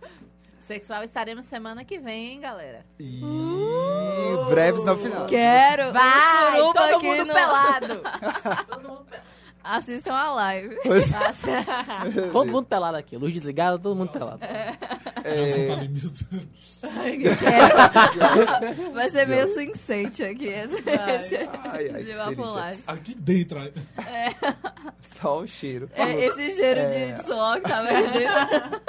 Sexual 0.66 1.04
estaremos 1.04 1.46
semana 1.46 1.86
que 1.86 2.00
vem, 2.00 2.30
hein, 2.34 2.40
galera? 2.40 2.84
E 3.00 3.22
breves 4.50 4.84
no 4.84 4.98
final. 4.98 5.28
Quero 5.28 5.94
Vai, 5.94 6.60
um 6.60 6.74
todo 6.74 6.96
aqui 6.96 7.06
mundo 7.06 7.26
no... 7.26 7.34
pelado. 7.36 8.02
Assistam 9.68 10.14
a 10.14 10.32
live. 10.34 10.78
Todo 12.32 12.52
mundo 12.52 12.68
pelado 12.68 12.98
aqui. 12.98 13.18
Luz 13.18 13.34
desligada, 13.34 13.80
todo 13.80 13.96
mundo 13.96 14.12
pelado. 14.12 14.38
Você 15.24 15.66
tá 15.68 15.74
ali, 15.74 15.88
meu 15.90 16.12
Deus. 16.12 16.46
Vai 18.94 19.10
ser 19.10 19.28
meio 19.28 19.48
sensate 19.48 20.24
aqui. 20.24 20.46
Esse, 20.46 20.76
esse 20.76 21.38
Ai, 21.64 21.90
ai, 21.96 22.04
de. 22.04 22.12
Aqui 22.86 23.16
dentro. 23.16 23.58
aí. 23.60 23.74
Só 25.20 25.40
o 25.40 25.48
cheiro. 25.48 25.90
É, 25.96 26.14
esse 26.26 26.52
cheiro 26.54 26.82
É. 26.82 27.14
de 27.14 27.24
suor 27.26 27.56
que 27.56 27.62
tá 27.68 27.84
perdendo. 27.84 28.82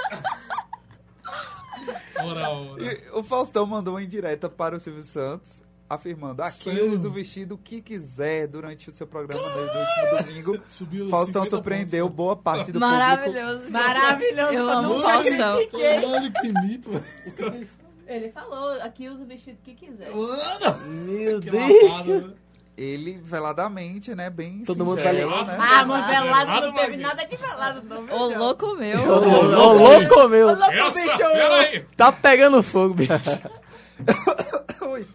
Ora, 2.22 2.50
ora. 2.50 2.82
E 2.82 3.10
o 3.12 3.22
Faustão 3.22 3.66
mandou 3.66 3.94
uma 3.94 4.02
indireta 4.02 4.48
para 4.48 4.76
o 4.76 4.80
Silvio 4.80 5.02
Santos, 5.02 5.62
afirmando: 5.88 6.42
aqui 6.42 6.64
Sério? 6.64 6.92
usa 6.92 7.08
o 7.08 7.10
vestido 7.12 7.56
que 7.58 7.80
quiser 7.80 8.46
durante 8.46 8.88
o 8.88 8.92
seu 8.92 9.06
programa 9.06 9.42
no 9.48 9.60
último 9.62 10.24
domingo. 10.26 10.62
Subiu 10.68 11.08
Faustão 11.08 11.42
50 11.44 11.50
surpreendeu 11.50 12.08
boa 12.08 12.36
parte 12.36 12.72
do 12.72 12.78
público. 12.80 12.90
Maravilhoso. 12.90 13.70
Maravilhoso. 13.70 14.52
Eu 14.54 14.68
amo 14.68 14.94
Nunca 14.94 15.08
Faustão. 15.12 15.56
Olha 15.56 16.30
que 16.30 16.52
mito. 16.66 16.90
Ele 18.06 18.30
falou, 18.30 18.80
aqui 18.82 19.08
usa 19.08 19.24
o 19.24 19.26
vestido 19.26 19.58
que 19.64 19.74
quiser. 19.74 20.10
Meu 20.10 21.40
Que 21.42 21.50
Deus. 21.50 21.82
lapada, 21.90 22.20
né? 22.20 22.34
Ele, 22.78 23.18
veladamente, 23.24 24.14
né, 24.14 24.28
bem 24.28 24.62
Todo 24.62 24.84
mundo 24.84 24.98
singelo, 24.98 25.16
velado. 25.30 25.46
né? 25.50 25.56
Ah, 25.58 25.84
mas 25.86 26.06
velado 26.06 26.46
Velado, 26.46 26.66
não 26.66 26.72
teve 26.74 26.96
nada 26.98 27.24
de 27.24 27.34
velado, 27.36 27.82
não, 27.82 28.02
meu 28.02 28.14
Ô, 28.14 28.28
Deus. 28.28 28.38
louco 28.38 28.74
meu. 28.76 28.98
Ô, 29.00 29.18
ô, 29.18 29.72
louco, 29.72 30.28
meu. 30.28 30.50
Essa, 30.50 31.16
peraí. 31.16 31.84
Tá 31.96 32.12
pegando 32.12 32.62
fogo, 32.62 32.92
bicho. 32.94 33.12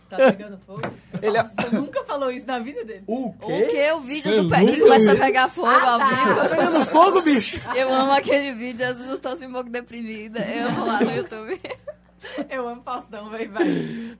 Tá 0.10 0.18
pegando 0.18 0.58
fogo? 0.60 0.82
Ele- 1.22 1.42
Você 1.42 1.76
nunca 1.76 2.04
falou 2.04 2.32
isso 2.32 2.46
na 2.46 2.60
vida 2.60 2.84
dele. 2.84 3.04
O 3.08 3.28
O 3.30 3.36
que? 3.70 3.92
O 3.94 4.02
vídeo 4.02 4.32
Cê 4.32 4.42
do 4.42 4.50
pé 4.50 4.66
que 4.66 4.80
começa 4.80 5.12
a 5.14 5.16
pegar 5.16 5.48
fogo 5.50 5.68
Ah, 5.68 5.92
ao 5.94 6.00
tá. 6.00 6.10
vivo. 6.10 6.50
Pegando 6.50 6.86
fogo, 6.86 7.22
bicho. 7.22 7.62
Eu 7.76 7.94
amo 7.94 8.12
aquele 8.12 8.54
vídeo, 8.54 8.86
às 8.88 8.98
vezes 8.98 9.12
eu 9.12 9.20
tô 9.20 9.30
assim 9.30 9.48
um 9.48 9.52
pouco 9.54 9.70
deprimida. 9.70 10.40
Eu 10.42 10.68
amo 10.70 10.86
lá 10.86 11.02
no 11.02 11.12
YouTube. 11.12 11.60
Eu 12.50 12.68
amo 12.68 12.84
Faustão, 12.84 13.30
vai, 13.30 13.48
vai. 13.48 13.66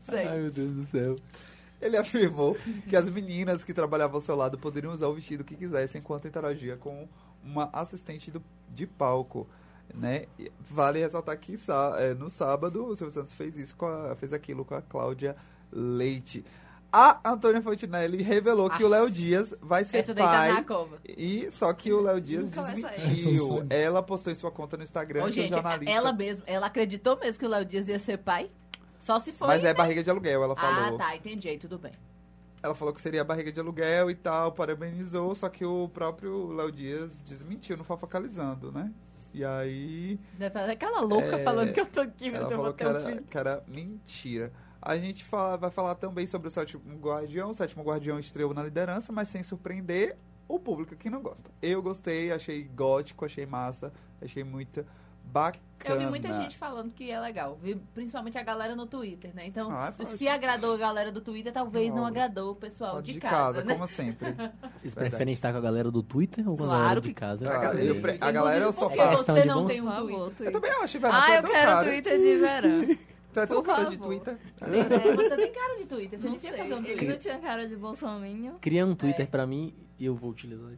Sei. 0.10 0.28
Ai, 0.28 0.40
meu 0.40 0.52
Deus 0.52 0.72
do 0.72 0.86
céu. 0.86 1.16
Ele 1.82 1.98
afirmou 1.98 2.56
que 2.88 2.96
as 2.96 3.10
meninas 3.10 3.64
que 3.64 3.74
trabalhavam 3.74 4.16
ao 4.16 4.22
seu 4.22 4.36
lado 4.36 4.58
poderiam 4.58 4.94
usar 4.94 5.08
o 5.08 5.14
vestido 5.14 5.44
que 5.44 5.56
quisessem 5.56 6.00
enquanto 6.00 6.28
interagia 6.28 6.78
com 6.78 7.08
uma 7.44 7.70
assistente 7.74 8.30
do- 8.32 8.44
de 8.70 8.86
palco. 8.88 9.48
Né? 9.94 10.26
Vale 10.70 11.00
ressaltar 11.00 11.38
que 11.38 11.58
é, 12.00 12.14
no 12.14 12.30
sábado 12.30 12.86
o 12.86 12.96
Silvio 12.96 13.14
Santos 13.14 13.34
fez 13.34 13.58
isso, 13.58 13.76
com 13.76 13.86
a- 13.88 14.16
fez 14.16 14.32
aquilo 14.34 14.64
com 14.64 14.76
a 14.76 14.82
Cláudia 14.82 15.36
Leite. 15.72 16.46
A 16.94 17.22
Antônia 17.32 17.62
Fontinelli 17.62 18.22
revelou 18.22 18.70
que 18.70 18.84
o 18.84 18.88
Léo 18.90 19.10
Dias 19.10 19.54
vai 19.62 19.86
ser 19.86 20.00
Essa 20.00 20.14
tá 20.14 20.24
na 20.24 20.54
pai. 20.56 20.64
cova. 20.66 20.98
E 21.08 21.50
só 21.50 21.72
que 21.72 21.94
o 21.94 22.02
Léo 22.02 22.20
Dias 22.20 22.50
desmentiu. 22.50 23.60
Essa 23.64 23.74
Ela 23.74 24.04
postou 24.04 24.32
em 24.32 24.36
sua 24.36 24.52
conta 24.52 24.76
no 24.76 24.84
Instagram 24.84 25.22
Ô, 25.22 25.24
que 25.26 25.30
o 25.30 25.34
gente, 25.34 25.54
jornalista. 25.54 25.90
ela 25.92 26.12
mesmo, 26.12 26.44
ela 26.46 26.68
acreditou 26.68 27.18
mesmo 27.18 27.40
que 27.40 27.46
o 27.46 27.50
Léo 27.50 27.64
Dias 27.66 27.88
ia 27.88 27.98
ser 27.98 28.18
pai? 28.18 28.52
Só 29.00 29.20
se 29.20 29.32
foi. 29.32 29.48
Mas 29.48 29.62
é 29.64 29.68
né? 29.68 29.74
barriga 29.74 30.04
de 30.04 30.10
aluguel, 30.10 30.44
ela 30.44 30.56
falou. 30.56 30.96
Ah, 30.96 30.98
tá, 30.98 31.16
entendi, 31.16 31.48
aí 31.48 31.58
tudo 31.58 31.80
bem. 31.80 31.94
Ela 32.62 32.76
falou 32.76 32.94
que 32.94 33.00
seria 33.02 33.24
barriga 33.24 33.52
de 33.54 33.60
aluguel 33.60 34.12
e 34.12 34.16
tal, 34.16 34.52
parabenizou, 34.52 35.34
só 35.34 35.48
que 35.50 35.64
o 35.66 35.90
próprio 35.90 36.52
Léo 36.54 36.72
Dias 36.74 37.22
desmentiu 37.22 37.78
no 37.78 37.84
Fofocalizando, 37.86 38.70
né? 38.72 38.92
E 39.34 39.46
aí 39.46 40.20
aquela 40.74 41.00
louca 41.02 41.38
É, 41.38 41.44
falando 41.44 41.72
que 41.72 41.80
eu 41.80 41.86
tô 41.86 42.02
aqui, 42.02 42.30
mas 42.32 42.50
eu 42.52 42.58
vou 42.58 42.74
ter 42.74 42.88
um 42.88 43.06
filho. 43.06 43.24
era 43.38 43.64
mentira. 43.68 44.52
A 44.82 44.98
gente 44.98 45.24
fala- 45.24 45.58
vai 45.58 45.70
falar 45.72 45.96
também 45.96 46.26
sobre 46.28 46.48
o 46.48 46.52
Sétimo 46.52 46.82
Guardião. 47.00 47.52
O 47.52 47.54
Sétimo 47.54 47.84
Guardião 47.84 48.20
estreou 48.20 48.54
na 48.54 48.64
liderança, 48.64 49.12
mas 49.14 49.28
sem 49.28 49.44
surpreender 49.44 50.18
o 50.48 50.60
público 50.60 50.96
que 50.96 51.10
não 51.10 51.22
gosta. 51.22 51.50
Eu 51.62 51.82
gostei, 51.82 52.32
achei 52.32 52.64
gótico, 52.64 53.24
achei 53.24 53.46
massa, 53.46 53.94
achei 54.22 54.44
muito 54.44 54.86
bacana. 55.24 55.62
Eu 55.84 55.98
vi 55.98 56.06
muita 56.06 56.32
gente 56.32 56.56
falando 56.56 56.92
que 56.92 57.10
é 57.10 57.20
legal, 57.20 57.58
vi 57.60 57.74
principalmente 57.96 58.38
a 58.38 58.44
galera 58.44 58.76
no 58.76 58.86
Twitter, 58.86 59.32
né? 59.34 59.48
Então, 59.48 59.72
Ah, 59.72 59.92
é 59.98 60.06
se 60.06 60.28
agradou 60.28 60.76
a 60.76 60.78
galera 60.78 61.12
do 61.12 61.20
Twitter, 61.22 61.52
talvez 61.52 61.88
não 61.90 62.04
Óbvio. 62.04 62.08
agradou 62.08 62.52
o 62.52 62.56
pessoal 62.56 62.98
Ó, 62.98 63.02
de, 63.02 63.20
casa, 63.20 63.64
né? 63.64 63.74
como 63.74 63.88
sempre. 63.88 64.30
Vocês 64.78 64.94
Verdade. 64.94 65.10
preferem 65.10 65.34
estar 65.34 65.52
com 65.52 65.58
a 65.58 65.62
galera 65.62 65.90
do 65.90 66.04
Twitter 66.04 66.48
ou 66.48 66.56
com 66.56 66.66
a 66.66 66.68
Claro 66.68 66.80
galera 66.82 67.02
de 67.02 67.08
que- 67.08 67.14
casa? 67.16 67.50
A 67.50 67.58
galera- 67.58 67.84
eu 67.84 68.00
pre- 68.02 68.18
a 68.22 68.32
galera 68.32 68.66
é 68.66 68.68
o 68.68 68.74
Porque 68.74 68.96
sofá. 68.96 69.10
Questão 69.16 69.36
você 69.36 69.42
de 69.42 69.48
não 69.48 69.66
tem 69.66 69.82
um 69.82 69.86
Twitter. 69.86 70.18
favor, 70.20 70.34
Eu 70.40 70.52
também 70.52 70.72
acho, 70.72 71.00
velho. 71.00 71.14
Ah, 71.16 71.36
eu 71.36 71.44
quero 71.44 71.52
cara. 71.72 71.84
Twitter 71.84 72.22
de 72.22 72.36
verão. 72.38 72.98
Tu 73.34 73.40
é 73.40 73.46
tão 73.48 73.56
Por 73.58 73.66
cara 73.66 73.86
de 73.86 73.96
favor. 73.98 74.08
Twitter. 74.08 74.38
É, 74.62 75.16
você 75.16 75.36
tem 75.38 75.52
cara 75.54 75.78
de 75.78 75.86
Twitter, 75.86 76.20
você 76.20 76.28
Não 76.28 76.36
devia 76.36 76.58
fazer 76.58 76.74
um 76.74 76.78
ele 76.80 76.86
Twitter. 76.88 77.10
não 77.10 77.18
tinha 77.18 77.40
cara 77.40 77.66
de 77.68 77.76
bolsominho. 77.78 78.56
Cria 78.62 78.86
um 78.86 78.94
Twitter 78.94 79.26
É. 79.26 79.26
pra 79.30 79.48
mim 79.48 79.74
e 79.98 80.06
eu 80.06 80.14
vou 80.14 80.30
utilizar. 80.30 80.70
Tá. 80.70 80.78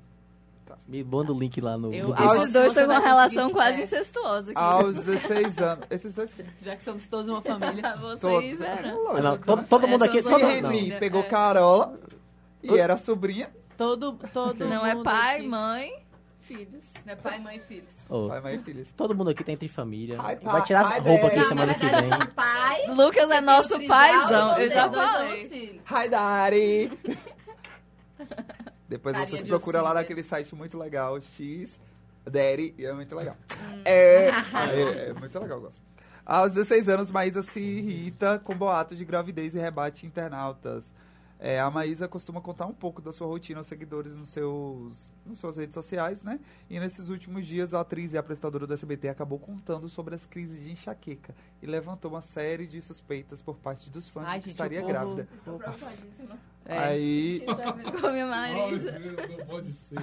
Me 0.85 1.01
manda 1.03 1.31
o 1.31 1.39
link 1.39 1.59
lá 1.61 1.77
no. 1.77 1.93
Eu- 1.93 2.09
no. 2.09 2.35
Esses 2.41 2.53
dois 2.53 2.73
têm 2.73 2.83
uma 2.85 2.99
relação 2.99 3.49
quase 3.51 3.79
é. 3.79 3.83
incestuosa 3.83 4.51
aqui. 4.51 4.59
Aos 4.59 4.95
16 4.97 5.57
anos. 5.59 5.85
Esses 5.89 6.13
dois 6.13 6.29
Já 6.61 6.75
que 6.75 6.83
somos 6.83 7.07
todos 7.07 7.29
uma 7.29 7.41
família. 7.41 7.95
Vocês 8.01 8.19
todos. 8.57 8.61
eram. 8.61 9.15
Ah, 9.15 9.21
não, 9.21 9.37
todo, 9.37 9.63
todo 9.65 9.87
mundo 9.87 10.03
aqui. 10.03 10.21
Todo, 10.21 10.37
não. 10.39 10.49
Remy 10.49 10.91
É. 10.91 10.99
pegou 10.99 11.23
Carola 11.23 11.93
e 12.61 12.77
era 12.77 12.97
sobrinha, 12.97 13.49
Todo, 13.77 14.19
todo 14.33 14.65
Não 14.67 14.85
é 14.85 14.93
mundo 14.93 15.03
pai, 15.03 15.37
aqui- 15.39 15.47
mãe, 15.47 15.93
filhos. 16.41 16.91
Não 17.05 17.13
é 17.13 17.15
pai, 17.15 17.39
mãe 17.39 17.57
e 17.57 17.59
filhos. 17.61 17.95
Ô, 18.07 18.27
pai, 18.27 18.39
mãe 18.41 18.55
e 18.55 18.57
filhas. 18.59 18.87
todo 18.95 19.15
mundo 19.15 19.29
aqui 19.31 19.43
tem 19.43 19.53
entre 19.55 19.67
família. 19.67 20.17
Ai, 20.21 20.35
Vai 20.35 20.61
tirar 20.63 20.85
a 20.85 20.89
ai, 20.89 20.99
roupa 20.99 21.27
aqui 21.27 21.35
Deus. 21.37 21.47
semana 21.47 21.73
que 21.73 21.79
verdade, 21.85 22.07
vem. 22.09 22.17
são 22.19 22.27
pai. 22.35 22.87
Lucas 22.89 23.31
é 23.31 23.41
nosso 23.41 23.87
paizão, 23.87 24.57
eu 24.59 24.69
já 24.69 24.91
falei. 24.91 25.41
os 25.43 25.47
filhos. 25.47 25.81
Hi, 25.89 26.09
Daddy! 26.09 26.91
Depois 28.93 29.13
Carinha 29.13 29.29
vocês 29.29 29.43
de 29.43 29.49
procuram 29.49 29.81
lá 29.81 29.93
naquele 29.93 30.23
site 30.23 30.53
muito 30.53 30.77
legal, 30.77 31.19
X 31.19 31.79
Daddy, 32.23 32.75
e 32.77 32.85
é 32.85 32.93
muito 32.93 33.15
legal. 33.15 33.35
É, 33.83 34.29
é, 34.69 35.09
é 35.09 35.13
muito 35.13 35.39
legal, 35.39 35.57
eu 35.57 35.61
gosto. 35.63 35.81
Aos 36.25 36.53
16 36.53 36.87
anos, 36.89 37.11
Maísa 37.11 37.41
se 37.43 37.59
irrita 37.59 38.39
com 38.39 38.55
boatos 38.55 38.97
de 38.97 39.03
gravidez 39.03 39.55
e 39.55 39.59
rebate 39.59 40.05
internautas. 40.05 40.83
É, 41.45 41.59
a 41.59 41.69
Maísa 41.69 42.07
costuma 42.07 42.39
contar 42.39 42.65
um 42.67 42.73
pouco 42.73 43.01
da 43.01 43.11
sua 43.11 43.27
rotina 43.27 43.59
aos 43.59 43.67
seguidores 43.67 44.15
nos 44.15 44.29
seus, 44.29 45.11
nas 45.25 45.37
suas 45.37 45.57
redes 45.57 45.73
sociais, 45.73 46.23
né? 46.23 46.39
E 46.69 46.79
nesses 46.79 47.09
últimos 47.09 47.45
dias, 47.45 47.73
a 47.73 47.81
atriz 47.81 48.13
e 48.13 48.17
apresentadora 48.17 48.65
do 48.65 48.73
SBT 48.73 49.09
acabou 49.09 49.37
contando 49.37 49.89
sobre 49.89 50.15
as 50.15 50.25
crises 50.25 50.63
de 50.63 50.71
enxaqueca 50.71 51.35
e 51.61 51.65
levantou 51.65 52.11
uma 52.11 52.21
série 52.21 52.65
de 52.65 52.81
suspeitas 52.81 53.41
por 53.41 53.57
parte 53.57 53.89
dos 53.89 54.07
fãs 54.07 54.23
Ai, 54.25 54.37
de 54.39 54.43
que 54.43 54.49
gente, 54.51 54.55
estaria 54.55 54.79
povo- 54.79 54.91
grávida. 54.93 55.27
Tô 55.43 55.57
preocupadíssima. 55.57 56.37
É. 56.65 56.77
Aí, 56.77 57.43
Que 57.45 57.55
tá 57.57 57.71
vindo 57.73 57.91
com 57.99 58.07
a 58.07 58.11
minha 58.13 58.25
Ai, 58.31 58.53
Marisa. 58.55 58.91
Deus, 58.93 59.29
não 59.37 59.45
pode 59.45 59.73
ser. 59.73 59.99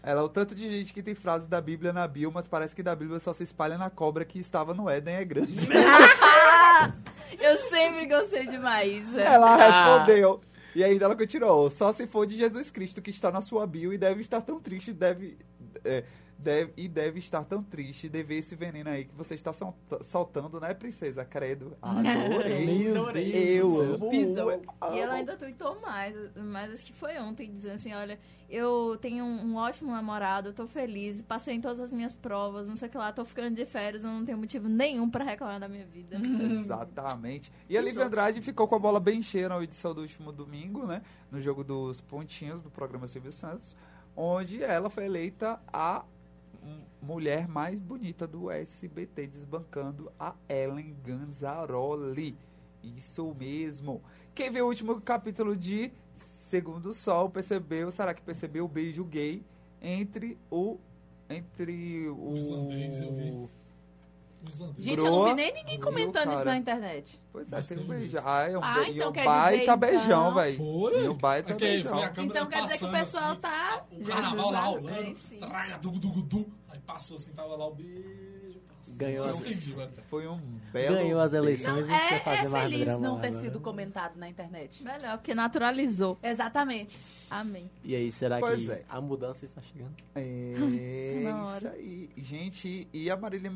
ela, 0.00 0.22
o 0.22 0.28
tanto 0.28 0.54
de 0.54 0.62
gente 0.70 0.92
que 0.94 1.02
tem 1.02 1.16
frases 1.16 1.48
da 1.48 1.60
Bíblia 1.60 1.92
na 1.92 2.06
bio, 2.06 2.30
mas 2.32 2.46
parece 2.46 2.72
que 2.72 2.84
da 2.84 2.94
Bíblia 2.94 3.18
só 3.18 3.34
se 3.34 3.42
espalha 3.42 3.76
na 3.76 3.90
cobra 3.90 4.24
que 4.24 4.38
estava 4.38 4.72
no 4.72 4.88
Éden 4.88 5.16
é 5.16 5.24
grande. 5.24 5.54
Eu 7.40 7.56
sempre 7.68 8.06
gostei 8.06 8.46
de 8.46 8.58
Maísa. 8.58 9.20
ela 9.20 9.56
respondeu. 9.56 10.40
E 10.74 10.82
ainda 10.82 11.04
ela 11.04 11.16
continuou, 11.16 11.70
só 11.70 11.92
se 11.92 12.06
for 12.06 12.26
de 12.26 12.36
Jesus 12.36 12.70
Cristo 12.70 13.00
que 13.00 13.10
está 13.10 13.30
na 13.30 13.40
sua 13.40 13.66
bio 13.66 13.92
e 13.92 13.98
deve 13.98 14.20
estar 14.20 14.40
tão 14.40 14.60
triste, 14.60 14.92
deve, 14.92 15.38
é, 15.84 16.04
deve 16.44 16.72
e 16.76 16.86
deve 16.86 17.18
estar 17.18 17.42
tão 17.44 17.62
triste 17.62 18.08
de 18.08 18.22
ver 18.22 18.36
esse 18.36 18.54
veneno 18.54 18.90
aí 18.90 19.06
que 19.06 19.14
você 19.14 19.34
está 19.34 19.52
sol- 19.52 19.76
soltando, 20.02 20.60
né, 20.60 20.74
princesa? 20.74 21.24
Credo. 21.24 21.76
Adorei. 21.82 22.66
Meu 22.66 23.02
Adorei. 23.02 23.32
Deus 23.32 23.72
Eu 23.72 23.94
amo. 23.94 24.12
E 24.92 24.98
ela 24.98 25.14
ainda 25.14 25.36
tweetou 25.36 25.80
mais, 25.80 26.14
mas 26.36 26.72
acho 26.72 26.84
que 26.86 26.92
foi 26.92 27.18
ontem, 27.18 27.50
dizendo 27.50 27.74
assim, 27.74 27.94
olha, 27.94 28.18
eu 28.48 28.98
tenho 29.00 29.24
um, 29.24 29.52
um 29.52 29.56
ótimo 29.56 29.90
namorado, 29.90 30.50
eu 30.50 30.52
tô 30.52 30.66
feliz, 30.66 31.22
passei 31.22 31.54
em 31.54 31.60
todas 31.60 31.80
as 31.80 31.90
minhas 31.90 32.14
provas, 32.14 32.68
não 32.68 32.76
sei 32.76 32.88
o 32.88 32.90
que 32.90 32.98
lá, 32.98 33.10
tô 33.12 33.24
ficando 33.24 33.54
de 33.56 33.64
férias, 33.64 34.04
eu 34.04 34.10
não 34.10 34.24
tenho 34.24 34.36
motivo 34.36 34.68
nenhum 34.68 35.08
pra 35.08 35.24
reclamar 35.24 35.58
da 35.58 35.68
minha 35.68 35.86
vida. 35.86 36.18
Exatamente. 36.60 37.50
E 37.68 37.78
a 37.78 37.82
Lívia 37.82 38.04
Andrade 38.04 38.40
ficou 38.42 38.68
com 38.68 38.74
a 38.74 38.78
bola 38.78 39.00
bem 39.00 39.22
cheia 39.22 39.48
na 39.48 39.62
edição 39.62 39.94
do 39.94 40.02
último 40.02 40.30
domingo, 40.30 40.86
né? 40.86 41.02
No 41.30 41.40
jogo 41.40 41.64
dos 41.64 42.00
pontinhos 42.00 42.62
do 42.62 42.70
programa 42.70 43.06
Silvio 43.06 43.32
Santos, 43.32 43.74
onde 44.16 44.62
ela 44.62 44.88
foi 44.90 45.06
eleita 45.06 45.58
a 45.72 46.04
mulher 47.04 47.46
mais 47.46 47.78
bonita 47.80 48.26
do 48.26 48.50
SBT, 48.50 49.26
desbancando 49.26 50.10
a 50.18 50.34
Ellen 50.48 50.96
Ganzaroli. 51.04 52.36
Isso 52.82 53.34
mesmo. 53.38 54.02
Quem 54.34 54.50
viu 54.50 54.64
o 54.64 54.68
último 54.68 55.00
capítulo 55.00 55.56
de 55.56 55.92
Segundo 56.48 56.90
o 56.90 56.94
Sol 56.94 57.30
percebeu, 57.30 57.90
será 57.90 58.12
que 58.14 58.22
percebeu 58.22 58.64
o 58.64 58.68
beijo 58.68 59.04
gay 59.04 59.42
entre 59.80 60.38
o 60.50 60.78
entre 61.28 62.08
o. 62.08 62.34
islandês, 62.36 63.00
eu 63.00 63.12
vi. 63.14 63.30
O 63.30 63.50
islandês. 64.48 64.84
Gente, 64.84 64.98
eu 64.98 65.04
não 65.04 65.24
vi 65.24 65.34
nem 65.34 65.54
ninguém 65.54 65.78
o 65.78 65.80
comentando 65.80 66.32
isso 66.34 66.44
na 66.44 66.56
internet. 66.56 67.20
Pois 67.32 67.50
é, 67.50 67.60
tem 67.62 67.78
um 67.78 67.86
beijo. 67.86 68.18
Ah, 68.22 68.42
é 68.48 68.58
um, 68.58 68.62
Ah, 68.62 68.74
be- 68.80 68.90
e 68.90 68.96
então 68.96 69.08
um 69.08 69.12
quer 69.12 69.24
baita 69.24 69.58
dizer, 69.64 69.76
beijão, 69.78 70.22
então- 70.30 70.34
velho. 70.34 70.56
Foi? 70.58 71.04
E 71.04 71.08
um 71.08 71.14
baita 71.14 71.52
Aqui, 71.54 71.64
beijão. 71.64 72.04
Então 72.18 72.46
quer 72.46 72.62
dizer 72.64 72.78
que 72.78 72.84
o 72.84 72.90
pessoal 72.92 73.24
assim, 73.32 73.40
tá. 73.40 73.84
O 73.90 74.04
carnaval 74.04 74.50
lá 74.50 74.66
amém, 74.66 75.14
sim. 75.16 75.38
Traga, 75.38 75.78
dugu, 75.78 75.98
dugu, 75.98 76.20
du. 76.22 76.46
Passou 76.86 77.16
assim, 77.16 77.32
tava 77.32 77.56
lá 77.56 77.66
o 77.66 77.74
beijo. 77.74 78.60
passou. 78.68 78.94
Ganhou 78.96 79.24
as-. 79.24 79.42
Foi 80.10 80.26
um 80.28 80.38
belo. 80.72 80.96
Ganhou 80.96 81.20
as 81.20 81.32
eleições. 81.32 81.86
Não 81.88 81.96
precisa 81.96 82.14
É, 82.14 82.18
fazer 82.20 82.44
é 82.44 82.48
mais 82.48 82.64
feliz 82.64 82.80
drama 82.84 83.00
não 83.08 83.20
ter 83.20 83.26
agora. 83.28 83.40
sido 83.42 83.60
comentado 83.60 84.16
na 84.16 84.28
internet. 84.28 84.84
Melhor, 84.84 85.16
porque 85.18 85.34
naturalizou. 85.34 86.18
Exatamente. 86.22 86.98
Amém. 87.30 87.70
E 87.82 87.94
aí, 87.96 88.12
será 88.12 88.38
Pois 88.38 88.62
que 88.64 88.70
é. 88.70 88.84
a 88.88 89.00
mudança 89.00 89.44
está 89.44 89.62
chegando? 89.62 89.94
É 90.14 90.54
Na 91.24 91.30
isso 91.30 91.48
hora. 91.48 91.70
aí. 91.72 92.10
Gente, 92.16 92.86
e 92.92 93.10
a 93.10 93.16
Marília 93.16 93.50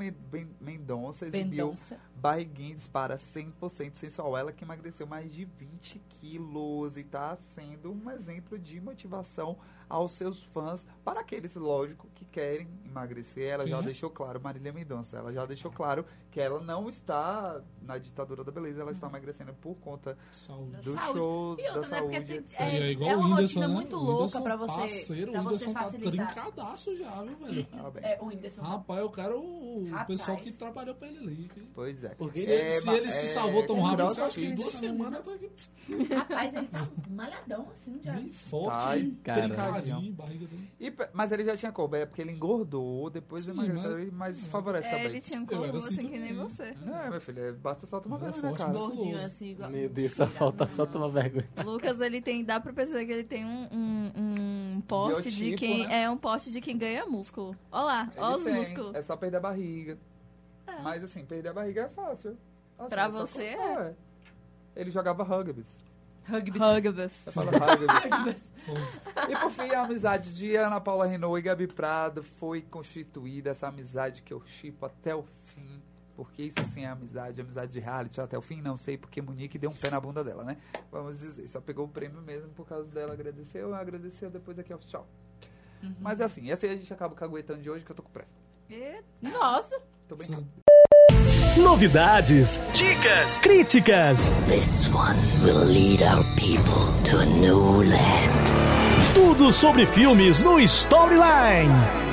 Mendonça 0.61 1.27
exibiu 1.27 1.67
Mendonça. 1.67 1.99
Barriguinhas 2.19 2.87
para 2.89 3.17
100% 3.17 3.95
sensual. 3.95 4.37
Ela 4.37 4.53
que 4.53 4.65
emagreceu 4.65 5.07
mais 5.07 5.33
de 5.33 5.45
20 5.45 6.01
quilos 6.09 6.97
e 6.97 7.05
tá 7.05 7.37
sendo 7.55 7.93
um 7.93 8.11
exemplo 8.11 8.59
de 8.59 8.81
motivação 8.81 9.57
aos 9.89 10.13
seus 10.13 10.43
fãs, 10.43 10.87
para 11.03 11.21
aqueles, 11.21 11.55
lógico, 11.55 12.09
que 12.15 12.25
querem 12.27 12.69
emagrecer. 12.85 13.49
Ela 13.49 13.65
Quem 13.65 13.73
já 13.73 13.79
é? 13.79 13.83
deixou 13.83 14.11
claro, 14.11 14.41
Marília 14.41 14.73
Mendonça, 14.73 15.17
ela 15.17 15.33
já 15.33 15.47
deixou 15.47 15.71
claro 15.71 16.05
que 16.39 16.43
ela 16.43 16.61
não 16.61 16.89
está 16.89 17.61
na 17.83 17.99
ditadura 17.99 18.45
da 18.45 18.53
beleza, 18.53 18.81
ela 18.83 18.93
está 18.93 19.09
emagrecendo 19.09 19.53
por 19.55 19.75
conta 19.79 20.17
Saúde. 20.31 20.77
dos 20.83 20.95
Saúde. 20.95 21.19
shows, 21.19 21.59
E 21.59 21.63
da 21.65 21.75
outra, 21.75 21.89
né? 21.91 22.01
Porque 22.01 22.17
saúde, 22.21 22.45
tem, 22.57 22.67
é, 22.67 22.79
é 22.81 22.91
igual 22.93 23.11
é 23.11 23.17
o 23.17 23.19
uma 23.19 23.27
Whindersson, 23.31 23.43
rotina 23.61 23.69
né? 23.69 23.75
muito 23.75 23.97
O 23.97 23.99
louca 23.99 24.13
Whindersson 24.39 24.43
pra 24.43 24.57
você, 24.57 24.73
Parceiro, 24.73 25.33
pra 25.33 25.41
o 25.41 25.45
você 25.45 25.51
Whindersson 25.67 25.73
tá 25.73 25.85
facilitar. 25.85 26.33
trincadaço 26.35 26.97
já, 26.97 27.23
viu, 27.23 27.37
velho? 27.39 27.67
Ah, 27.73 27.91
bem. 27.91 28.05
É, 28.05 28.19
o 28.21 28.27
Whindersson. 28.27 28.63
Rapaz, 28.63 29.01
eu 29.01 29.11
quero 29.11 29.41
o 29.41 29.89
Rapaz. 29.91 30.07
pessoal 30.07 30.37
que 30.37 30.53
trabalhou 30.53 30.95
pra 30.95 31.09
ele 31.09 31.19
ali. 31.19 31.51
que- 31.53 31.61
Pois 31.75 32.05
é. 32.05 32.09
Por 32.11 32.33
quê? 32.33 32.41
Se, 32.43 32.51
É, 32.53 32.71
ele, 32.71 32.81
se 32.81 32.89
ele 32.91 33.11
se 33.11 33.25
é, 33.25 33.27
salvou 33.27 33.67
tão 33.67 33.77
é 33.79 33.81
rápido, 33.83 34.01
eu 34.19 34.25
acho 34.27 34.39
que 34.39 34.45
em 34.45 34.55
duas 34.55 34.75
semanas 34.75 35.19
eu 35.19 35.25
tô 35.25 35.31
aqui 35.33 35.51
Rapaz, 36.15 36.55
ele 36.55 36.67
tá 36.69 36.89
malhadão 37.11 37.67
assim 37.73 38.01
já. 38.03 38.13
bem 38.13 38.33
forte, 38.33 38.77
Ai, 38.87 39.13
trincadinho, 39.25 40.13
barriga 40.13 40.47
dele. 40.47 40.71
E 40.79 40.93
mas 41.13 41.33
ele 41.33 41.45
já 41.45 41.57
tinha 41.57 41.73
é 41.99 42.07
porque 42.07 42.23
ele 42.23 42.33
engordou, 42.33 43.09
depois 43.11 43.45
Sim, 43.45 43.51
emagreceu, 43.53 43.91
mas- 43.91 44.13
mas 44.13 44.47
favorece 44.47 44.87
É, 44.89 44.91
também. 44.91 45.07
ele 45.07 45.21
tinha 45.21 45.41
um 45.41 45.47
corpo 45.47 45.77
assim 45.79 46.07
que 46.09 46.19
nem 46.19 46.28
também. 46.35 46.49
você. 46.49 46.63
É, 46.87 47.11
meu 47.11 47.21
filho, 47.21 47.43
é- 47.45 47.53
basta 47.53 47.87
só 47.87 48.01
tomar 48.01 48.17
é 48.17 48.31
banho 48.31 48.43
na 48.43 48.53
cara. 48.53 48.73
Gordinho 48.73 49.17
assim, 49.19 49.51
igual. 49.51 49.71
Meu 49.71 49.89
Deus, 49.89 50.13
só 50.13 50.27
falta 50.27 50.65
não, 50.65 50.73
só 50.73 50.85
não. 50.85 50.93
tomar 50.93 51.09
vergonha. 51.09 51.49
Lucas, 51.65 52.01
ele 52.01 52.21
tem, 52.21 52.45
dá 52.45 52.59
pra 52.61 52.73
perceber 52.73 53.07
que 53.07 53.13
ele 53.13 53.25
tem 53.25 53.45
um, 53.45 53.69
um, 53.73 54.13
um 54.77 54.81
porte 54.83 55.31
de 55.31 55.37
Biotipo, 55.47 55.59
quem 55.59 55.87
né? 55.87 56.03
é 56.03 56.11
um 56.11 56.17
porte 56.17 56.51
de 56.51 56.61
quem 56.61 56.77
ganha 56.79 57.07
músculo. 57.07 57.57
Olha 57.73 57.85
lá, 57.85 58.13
Ele 58.13 58.21
olha 58.25 58.37
os 58.37 58.47
músculos. 58.47 58.95
É 58.95 59.03
só 59.03 59.17
perder 59.17 59.37
a 59.39 59.41
barriga. 59.41 59.99
É. 60.67 60.83
Mas 60.83 61.03
assim, 61.03 61.25
perder 61.25 61.49
a 61.49 61.53
barriga 61.53 61.83
é 61.83 61.89
fácil. 61.89 62.37
Assim, 62.79 62.89
Pra 62.89 63.05
é 63.05 63.09
você, 63.09 63.55
cortar, 63.57 63.83
é. 63.87 63.95
Ele 64.77 64.91
jogava 64.91 65.23
rugby. 65.25 65.65
Rugby. 66.29 66.59
Rugby. 66.59 66.97
e 69.31 69.37
por 69.37 69.51
fim, 69.51 69.71
a 69.75 69.83
amizade 69.83 70.35
de 70.35 70.55
Ana 70.57 70.81
Paula 70.81 71.07
Renault 71.07 71.39
e 71.39 71.43
Gabi 71.43 71.67
Prado 71.67 72.23
foi 72.23 72.61
constituída. 72.61 73.51
Essa 73.51 73.69
amizade 73.69 74.23
que 74.23 74.33
eu 74.33 74.43
chipo 74.47 74.85
até 74.87 75.15
o 75.15 75.23
fim. 75.23 75.38
Porque 76.19 76.43
isso 76.43 76.65
sim 76.65 76.83
é 76.83 76.89
amizade, 76.89 77.41
amizade 77.41 77.71
de 77.71 77.79
reality 77.79 78.21
até 78.21 78.37
o 78.37 78.43
fim, 78.43 78.61
não 78.61 78.77
sei 78.77 78.99
porque 78.99 79.23
Monique 79.23 79.57
deu 79.57 79.71
um 79.71 79.73
pé 79.73 79.89
na 79.89 80.01
bunda 80.01 80.25
dela, 80.25 80.43
né? 80.43 80.57
Vamos 80.91 81.21
dizer, 81.21 81.47
só 81.47 81.61
pegou 81.61 81.85
o 81.87 81.89
prêmio 81.89 82.21
mesmo 82.21 82.49
por 82.49 82.67
causa 82.67 82.93
dela, 82.93 83.13
agradeceu, 83.13 83.73
agradeceu, 83.73 84.29
depois 84.29 84.59
aqui, 84.59 84.75
ó, 84.75 84.79
tchau. 84.79 85.07
Mas 86.01 86.19
é 86.19 86.25
assim, 86.25 86.51
essa 86.51 86.67
aí 86.67 86.73
a 86.73 86.77
gente 86.77 86.93
acaba 86.93 87.15
com 87.15 87.25
o 87.25 87.29
caguetão 87.29 87.57
de 87.57 87.71
hoje 87.71 87.85
que 87.85 87.93
eu 87.93 87.95
tô 87.95 88.03
com 88.03 88.11
pressa. 88.11 88.33
E 88.69 89.01
Nossa. 89.23 89.81
Tô 90.09 90.17
bem 90.17 90.27
Novidades, 91.57 92.59
dicas, 92.73 93.39
críticas. 93.39 94.29
This 94.47 94.93
one 94.93 95.21
will 95.45 95.65
lead 95.67 96.03
our 96.03 96.25
people 96.35 97.01
to 97.09 97.21
a 97.21 97.27
new 97.27 97.81
land. 97.85 99.15
Tudo 99.15 99.53
sobre 99.53 99.87
filmes 99.87 100.43
no 100.43 100.59
Storyline. 100.59 102.08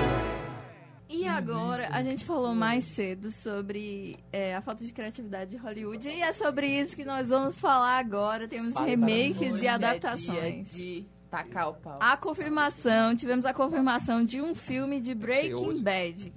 Agora, 1.36 1.90
a 1.91 2.02
gente 2.02 2.24
falou 2.24 2.56
mais 2.56 2.86
cedo 2.86 3.30
sobre 3.30 4.18
é, 4.32 4.56
a 4.56 4.62
falta 4.62 4.86
de 4.86 4.94
criatividade 4.94 5.52
de 5.52 5.57
Hollywood. 5.57 6.07
E 6.07 6.22
é 6.22 6.32
sobre 6.32 6.66
isso 6.68 6.95
que 6.95 7.03
nós 7.03 7.28
vamos 7.28 7.60
falar 7.60 7.98
agora. 7.98 8.48
Temos 8.48 8.74
Fale 8.74 8.91
remakes 8.91 9.62
e 9.62 9.68
é 9.68 9.70
adaptações. 9.70 10.72
dia 10.72 10.86
de 10.86 11.06
tacar 11.30 11.72
o 11.72 11.74
pau. 11.74 11.99
A 11.99 12.16
confirmação, 12.16 13.14
tivemos 13.18 13.45
a 13.45 13.53
confirmação 13.53 14.24
de 14.24 14.41
um 14.41 14.56
filme 14.56 15.02
de. 15.02 15.14
Breaking 15.14 15.84
Bad. 15.84 16.34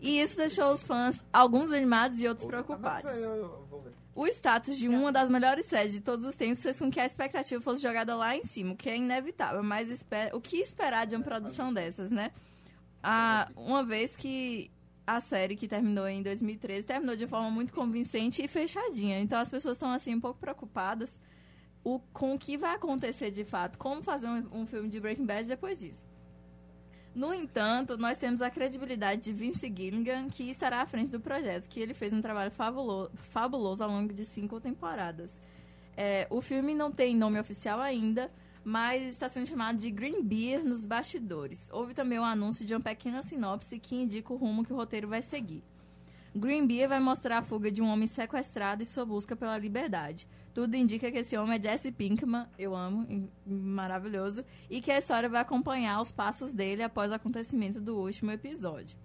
E 0.00 0.20
isso 0.20 0.36
deixou 0.36 0.72
os 0.72 0.84
fãs, 0.84 1.24
alguns 1.32 1.70
animados 1.70 2.20
e 2.20 2.26
outros 2.26 2.46
preocupados. 2.46 3.12
O 4.12 4.26
status 4.26 4.76
de 4.76 4.88
uma 4.88 5.12
das 5.12 5.30
melhores 5.30 5.66
séries 5.66 5.92
de 5.92 6.00
todos 6.00 6.24
os 6.24 6.34
tempos 6.34 6.60
fez 6.60 6.78
com 6.78 6.90
que 6.90 6.98
a 6.98 7.06
expectativa 7.06 7.60
fosse 7.60 7.80
jogada 7.80 8.14
lá 8.16 8.36
em 8.36 8.44
cima, 8.44 8.72
o 8.74 8.76
que 8.76 8.90
é 8.90 8.96
inevitável. 8.96 9.62
Mas 9.62 10.04
o 10.32 10.40
que 10.40 10.56
esperar 10.56 11.06
de 11.06 11.14
uma 11.14 11.24
produção 11.24 11.72
dessas, 11.72 12.10
né? 12.10 12.32
Ah, 13.06 13.50
uma 13.54 13.84
vez 13.84 14.16
que 14.16 14.70
a 15.06 15.20
série 15.20 15.56
que 15.56 15.68
terminou 15.68 16.08
em 16.08 16.22
2013 16.22 16.86
terminou 16.86 17.14
de 17.14 17.26
forma 17.26 17.50
muito 17.50 17.70
convincente 17.74 18.42
e 18.42 18.48
fechadinha. 18.48 19.20
Então 19.20 19.38
as 19.38 19.50
pessoas 19.50 19.76
estão 19.76 19.90
assim 19.90 20.14
um 20.14 20.20
pouco 20.20 20.40
preocupadas 20.40 21.20
o, 21.84 21.98
com 22.14 22.34
o 22.34 22.38
que 22.38 22.56
vai 22.56 22.74
acontecer 22.74 23.30
de 23.30 23.44
fato, 23.44 23.76
como 23.76 24.02
fazer 24.02 24.26
um, 24.26 24.62
um 24.62 24.66
filme 24.66 24.88
de 24.88 24.98
Breaking 24.98 25.26
Bad 25.26 25.46
depois 25.46 25.78
disso. 25.78 26.06
No 27.14 27.34
entanto, 27.34 27.98
nós 27.98 28.16
temos 28.16 28.40
a 28.40 28.50
credibilidade 28.50 29.20
de 29.20 29.32
Vince 29.34 29.72
Gilligan, 29.76 30.28
que 30.30 30.48
estará 30.48 30.80
à 30.80 30.86
frente 30.86 31.10
do 31.10 31.20
projeto, 31.20 31.68
que 31.68 31.78
ele 31.78 31.92
fez 31.92 32.12
um 32.14 32.22
trabalho 32.22 32.50
fabuloso, 32.50 33.10
fabuloso 33.14 33.84
ao 33.84 33.90
longo 33.90 34.14
de 34.14 34.24
cinco 34.24 34.58
temporadas. 34.60 35.42
É, 35.94 36.26
o 36.30 36.40
filme 36.40 36.74
não 36.74 36.90
tem 36.90 37.14
nome 37.14 37.38
oficial 37.38 37.80
ainda, 37.80 38.32
mas 38.64 39.02
está 39.02 39.28
sendo 39.28 39.46
chamado 39.46 39.78
de 39.78 39.90
Green 39.90 40.22
Beer 40.22 40.64
nos 40.64 40.84
bastidores. 40.84 41.68
Houve 41.72 41.92
também 41.92 42.18
o 42.18 42.24
anúncio 42.24 42.64
de 42.64 42.74
uma 42.74 42.80
pequena 42.80 43.22
sinopse 43.22 43.78
que 43.78 43.94
indica 43.94 44.32
o 44.32 44.36
rumo 44.36 44.64
que 44.64 44.72
o 44.72 44.76
roteiro 44.76 45.06
vai 45.08 45.20
seguir. 45.20 45.62
Green 46.34 46.66
Beer 46.66 46.88
vai 46.88 46.98
mostrar 46.98 47.38
a 47.38 47.42
fuga 47.42 47.70
de 47.70 47.80
um 47.80 47.86
homem 47.86 48.08
sequestrado 48.08 48.82
e 48.82 48.86
sua 48.86 49.04
busca 49.04 49.36
pela 49.36 49.56
liberdade. 49.56 50.26
Tudo 50.52 50.74
indica 50.76 51.10
que 51.10 51.18
esse 51.18 51.36
homem 51.36 51.58
é 51.58 51.62
Jesse 51.62 51.92
Pinkman, 51.92 52.46
eu 52.58 52.74
amo, 52.74 53.28
maravilhoso, 53.46 54.44
e 54.70 54.80
que 54.80 54.90
a 54.90 54.98
história 54.98 55.28
vai 55.28 55.40
acompanhar 55.40 56.00
os 56.00 56.10
passos 56.10 56.52
dele 56.52 56.82
após 56.82 57.10
o 57.10 57.14
acontecimento 57.14 57.80
do 57.80 57.96
último 57.98 58.30
episódio. 58.30 58.96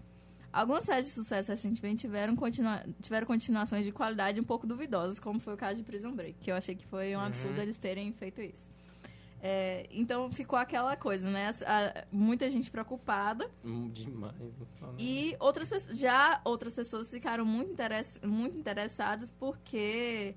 Algumas 0.51 0.85
séries 0.85 1.07
de 1.07 1.11
sucesso 1.11 1.51
recentemente 1.51 2.01
tiveram, 2.01 2.35
continua- 2.35 2.83
tiveram 3.01 3.27
continuações 3.27 3.85
de 3.85 3.91
qualidade 3.91 4.39
um 4.39 4.43
pouco 4.43 4.65
duvidosas, 4.65 5.19
como 5.19 5.39
foi 5.39 5.53
o 5.53 5.57
caso 5.57 5.77
de 5.77 5.83
Prison 5.83 6.11
Break, 6.11 6.39
que 6.39 6.51
eu 6.51 6.55
achei 6.55 6.73
que 6.75 6.85
foi 6.85 7.15
um 7.15 7.19
absurdo 7.19 7.59
eles 7.61 7.77
terem 7.77 8.11
feito 8.13 8.41
isso. 8.41 8.69
É, 9.41 9.87
então 9.91 10.29
ficou 10.31 10.59
aquela 10.59 10.95
coisa, 10.97 11.29
né? 11.29 11.47
As- 11.47 11.61
a- 11.63 12.05
muita 12.11 12.49
gente 12.51 12.69
preocupada 12.69 13.49
Hum, 13.63 13.89
Demais. 13.89 14.35
não 14.81 14.95
e 14.97 15.35
outras 15.39 15.69
pessoas, 15.69 15.97
já 15.97 16.41
outras 16.43 16.73
pessoas 16.73 17.09
ficaram 17.09 17.45
muito, 17.45 17.71
interess, 17.71 18.19
muito 18.23 18.57
interessadas 18.57 19.31
porque 19.31 20.35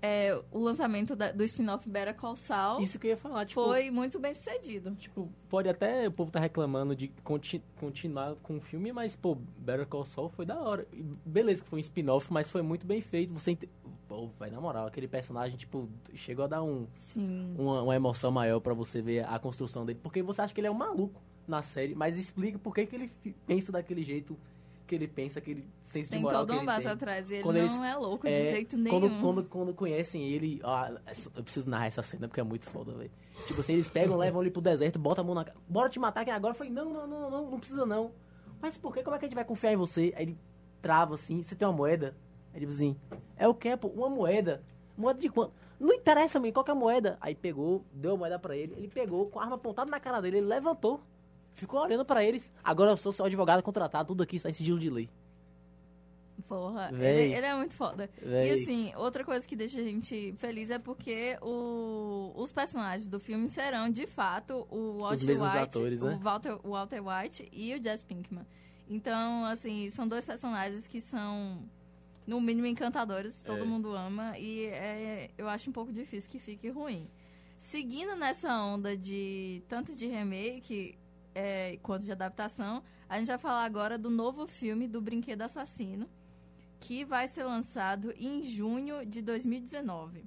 é, 0.00 0.40
o 0.52 0.58
lançamento 0.60 1.16
da- 1.16 1.32
do 1.32 1.42
spin-off 1.44 1.88
Better 1.88 2.14
Call 2.14 2.36
Saul 2.36 2.80
Isso 2.82 2.98
que 2.98 3.06
eu 3.08 3.10
ia 3.10 3.16
falar, 3.16 3.46
tipo... 3.46 3.62
foi 3.64 3.90
muito 3.90 4.18
bem 4.18 4.32
sucedido. 4.34 4.94
Tipo, 4.94 5.28
pode 5.48 5.68
até 5.68 6.06
o 6.08 6.12
povo 6.12 6.30
tá 6.30 6.38
reclamando 6.38 6.94
de 6.94 7.08
conti- 7.24 7.62
continuar 7.80 8.36
com 8.36 8.58
o 8.58 8.60
filme, 8.60 8.92
mas, 8.92 9.16
pô, 9.16 9.34
Better 9.58 9.86
Call 9.86 10.04
Saul 10.04 10.28
foi 10.28 10.46
da 10.46 10.60
hora. 10.60 10.86
E 10.92 11.02
beleza 11.24 11.62
que 11.62 11.68
foi 11.68 11.78
um 11.78 11.80
spin-off, 11.80 12.32
mas 12.32 12.50
foi 12.50 12.62
muito 12.62 12.86
bem 12.86 13.00
feito. 13.00 13.32
Você 13.34 13.52
ente... 13.52 13.68
Pô, 14.06 14.28
vai 14.38 14.50
na 14.50 14.58
moral, 14.58 14.86
aquele 14.86 15.06
personagem, 15.06 15.58
tipo, 15.58 15.86
chegou 16.14 16.46
a 16.46 16.48
dar 16.48 16.62
um, 16.62 16.86
Sim. 16.94 17.54
uma, 17.58 17.82
uma 17.82 17.94
emoção 17.94 18.30
maior 18.30 18.58
pra 18.58 18.72
você 18.72 19.02
ver 19.02 19.26
a 19.28 19.38
construção 19.38 19.84
dele. 19.84 19.98
Porque 20.02 20.22
você 20.22 20.40
acha 20.40 20.54
que 20.54 20.60
ele 20.60 20.66
é 20.66 20.70
um 20.70 20.74
maluco 20.74 21.20
na 21.46 21.60
série, 21.60 21.94
mas 21.94 22.16
explica 22.16 22.58
por 22.58 22.74
que, 22.74 22.86
que 22.86 22.96
ele 22.96 23.10
pensa 23.46 23.70
daquele 23.70 24.02
jeito 24.02 24.34
que 24.88 24.94
ele 24.94 25.06
pensa, 25.06 25.38
aquele 25.38 25.68
senso 25.82 26.10
Tem 26.10 26.18
de 26.18 26.24
moral 26.24 26.40
todo 26.40 26.48
que 26.50 26.54
um 26.54 26.58
ele 26.58 26.66
passo 26.66 26.82
tem. 26.82 26.90
atrás 26.92 27.30
e 27.30 27.34
ele 27.34 27.42
Quando 27.44 27.56
não 27.56 27.62
eles- 27.62 27.78
é 27.78 27.96
louco 27.96 28.26
É, 28.26 28.32
de 28.32 28.50
jeito 28.50 28.76
nenhum. 28.76 29.00
Quando, 29.00 29.20
quando, 29.20 29.44
quando 29.44 29.74
conhecem 29.74 30.22
ele, 30.26 30.60
ó, 30.64 30.88
eu 31.36 31.42
preciso 31.44 31.68
narrar 31.70 31.86
essa 31.86 32.02
cena 32.02 32.26
porque 32.26 32.40
é 32.40 32.44
muito 32.44 32.64
foda, 32.64 32.92
velho. 32.92 33.10
Tipo 33.46 33.60
assim, 33.60 33.74
eles 33.74 33.88
pegam, 33.88 34.16
levam 34.18 34.42
ele 34.42 34.50
pro 34.50 34.60
deserto, 34.62 34.98
botam 34.98 35.22
a 35.22 35.26
mão 35.26 35.34
na 35.34 35.44
cara. 35.44 35.56
Bora 35.68 35.88
te 35.88 35.98
matar 36.00 36.22
aqui 36.22 36.30
agora. 36.30 36.52
Eu 36.52 36.56
falei, 36.58 36.72
não, 36.72 36.92
não, 36.92 37.06
não, 37.06 37.30
não, 37.30 37.50
não 37.50 37.58
precisa 37.60 37.86
não. 37.86 38.10
Mas 38.60 38.76
por 38.76 38.92
quê? 38.92 39.02
Como 39.04 39.14
é 39.14 39.18
que 39.18 39.24
a 39.26 39.28
gente 39.28 39.36
vai 39.36 39.44
confiar 39.44 39.72
em 39.72 39.76
você? 39.76 40.12
Aí 40.16 40.24
ele 40.24 40.38
trava 40.82 41.14
assim, 41.14 41.42
você 41.42 41.54
tem 41.54 41.68
uma 41.68 41.74
moeda? 41.76 42.16
Aí 42.52 42.60
tipo 42.60 42.72
assim, 42.72 42.96
é 43.36 43.46
o 43.46 43.54
que, 43.54 43.76
pô? 43.76 43.88
Uma 43.88 44.08
moeda. 44.08 44.62
Moeda 44.96 45.20
de 45.20 45.28
quanto? 45.28 45.52
Não 45.78 45.92
interessa, 45.94 46.40
mim, 46.40 46.50
qual 46.50 46.64
que 46.64 46.70
é 46.70 46.74
a 46.74 46.76
moeda? 46.76 47.16
Aí 47.20 47.34
pegou, 47.36 47.84
deu 47.92 48.14
a 48.14 48.16
moeda 48.16 48.36
pra 48.38 48.56
ele, 48.56 48.74
ele 48.76 48.88
pegou 48.88 49.26
com 49.26 49.38
a 49.38 49.44
arma 49.44 49.54
apontada 49.54 49.88
na 49.90 50.00
cara 50.00 50.20
dele, 50.20 50.38
ele 50.38 50.46
levantou. 50.46 51.00
Ficou 51.54 51.80
olhando 51.80 52.04
pra 52.04 52.24
eles. 52.24 52.50
Agora 52.62 52.92
eu 52.92 52.96
sou 52.96 53.12
seu 53.12 53.24
advogado 53.24 53.62
contratado, 53.62 54.08
tudo 54.08 54.22
aqui 54.22 54.38
sai 54.38 54.52
sigilo 54.52 54.78
de 54.78 54.88
lei. 54.90 55.08
Porra, 56.46 56.88
ele, 56.92 57.34
ele 57.34 57.46
é 57.46 57.54
muito 57.54 57.74
foda. 57.74 58.08
Véi. 58.22 58.48
E 58.48 58.52
assim, 58.52 58.92
outra 58.96 59.24
coisa 59.24 59.46
que 59.46 59.56
deixa 59.56 59.80
a 59.80 59.82
gente 59.82 60.32
feliz 60.38 60.70
é 60.70 60.78
porque 60.78 61.36
o- 61.42 62.32
os 62.36 62.52
personagens 62.52 63.08
do 63.08 63.18
filme 63.18 63.48
serão, 63.48 63.90
de 63.90 64.06
fato, 64.06 64.66
o 64.70 64.98
Walter 65.00 65.32
White, 65.42 65.56
atores, 65.58 66.00
o, 66.00 66.06
né? 66.06 66.18
Walter, 66.22 66.58
o 66.64 66.70
Walter 66.70 67.02
White 67.06 67.48
e 67.52 67.74
o 67.74 67.82
Jess 67.82 68.02
Pinkman. 68.04 68.46
Então, 68.88 69.44
assim, 69.44 69.90
são 69.90 70.06
dois 70.08 70.24
personagens 70.24 70.86
que 70.86 71.00
são, 71.00 71.58
no 72.26 72.40
mínimo, 72.40 72.66
encantadores, 72.68 73.42
todo 73.44 73.60
É. 73.62 73.64
mundo 73.64 73.92
ama, 73.94 74.38
e 74.38 74.66
é, 74.66 75.30
eu 75.36 75.48
acho 75.48 75.68
um 75.68 75.72
pouco 75.72 75.92
difícil 75.92 76.30
que 76.30 76.38
fique 76.38 76.70
ruim. 76.70 77.10
Seguindo 77.58 78.14
nessa 78.14 78.56
onda 78.62 78.96
de 78.96 79.60
tanto 79.68 79.94
de 79.94 80.06
remake 80.06 80.96
é, 81.38 81.78
quanto 81.84 82.04
de 82.04 82.10
adaptação, 82.10 82.82
a 83.08 83.16
gente 83.16 83.28
vai 83.28 83.38
falar 83.38 83.62
agora 83.62 83.96
do 83.96 84.10
novo 84.10 84.48
filme 84.48 84.88
do 84.88 85.00
Brinquedo 85.00 85.42
Assassino, 85.42 86.10
que 86.80 87.04
vai 87.04 87.28
ser 87.28 87.44
lançado 87.44 88.12
em 88.16 88.42
junho 88.42 89.06
de 89.06 89.22
2019. 89.22 90.24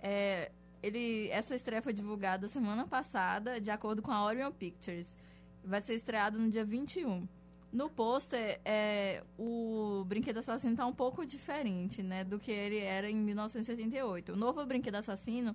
É, 0.00 0.50
ele, 0.82 1.28
essa 1.28 1.54
estreia 1.54 1.82
foi 1.82 1.92
divulgada 1.92 2.48
semana 2.48 2.86
passada, 2.86 3.60
de 3.60 3.70
acordo 3.70 4.00
com 4.00 4.10
a 4.10 4.24
Orion 4.24 4.50
Pictures. 4.50 5.18
Vai 5.62 5.82
ser 5.82 5.94
estreado 5.94 6.38
no 6.38 6.48
dia 6.48 6.64
21. 6.64 7.28
No 7.70 7.90
pôster, 7.90 8.58
é, 8.64 9.22
o 9.38 10.04
Brinquedo 10.06 10.38
Assassino 10.38 10.72
está 10.72 10.86
um 10.86 10.94
pouco 10.94 11.26
diferente 11.26 12.02
né, 12.02 12.24
do 12.24 12.38
que 12.38 12.50
ele 12.50 12.78
era 12.78 13.10
em 13.10 13.16
1978. 13.16 14.32
O 14.32 14.36
novo 14.36 14.64
Brinquedo 14.64 14.94
Assassino 14.94 15.54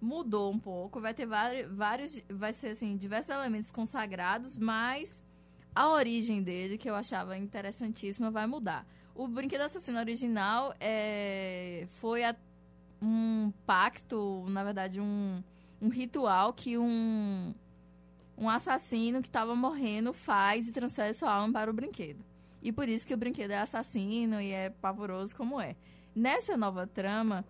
mudou 0.00 0.52
um 0.52 0.58
pouco, 0.58 1.00
vai 1.00 1.12
ter 1.14 1.26
vários, 1.26 1.70
vários 1.72 2.22
vai 2.28 2.52
ser 2.52 2.68
assim, 2.68 2.96
diversos 2.96 3.30
elementos 3.34 3.70
consagrados, 3.70 4.56
mas 4.56 5.24
a 5.74 5.88
origem 5.90 6.42
dele, 6.42 6.78
que 6.78 6.88
eu 6.88 6.94
achava 6.94 7.36
interessantíssima, 7.36 8.30
vai 8.30 8.46
mudar. 8.46 8.86
O 9.14 9.26
Brinquedo 9.26 9.62
Assassino 9.62 9.98
original 9.98 10.72
é, 10.80 11.86
foi 11.90 12.22
a- 12.24 12.36
um 13.02 13.52
pacto, 13.66 14.44
na 14.48 14.62
verdade, 14.64 15.00
um, 15.00 15.42
um 15.80 15.88
ritual 15.88 16.52
que 16.52 16.78
um, 16.78 17.52
um 18.36 18.48
assassino 18.48 19.20
que 19.20 19.28
estava 19.28 19.54
morrendo 19.54 20.12
faz 20.12 20.68
e 20.68 20.72
transfere 20.72 21.12
sua 21.14 21.32
alma 21.32 21.52
para 21.52 21.70
o 21.70 21.74
brinquedo. 21.74 22.24
E 22.62 22.72
por 22.72 22.88
isso 22.88 23.06
que 23.06 23.14
o 23.14 23.16
brinquedo 23.16 23.52
é 23.52 23.58
assassino 23.58 24.40
e 24.40 24.50
é 24.50 24.70
pavoroso 24.70 25.34
como 25.36 25.60
é. 25.60 25.76
Nessa 26.14 26.56
nova 26.56 26.86
trama, 26.86 27.44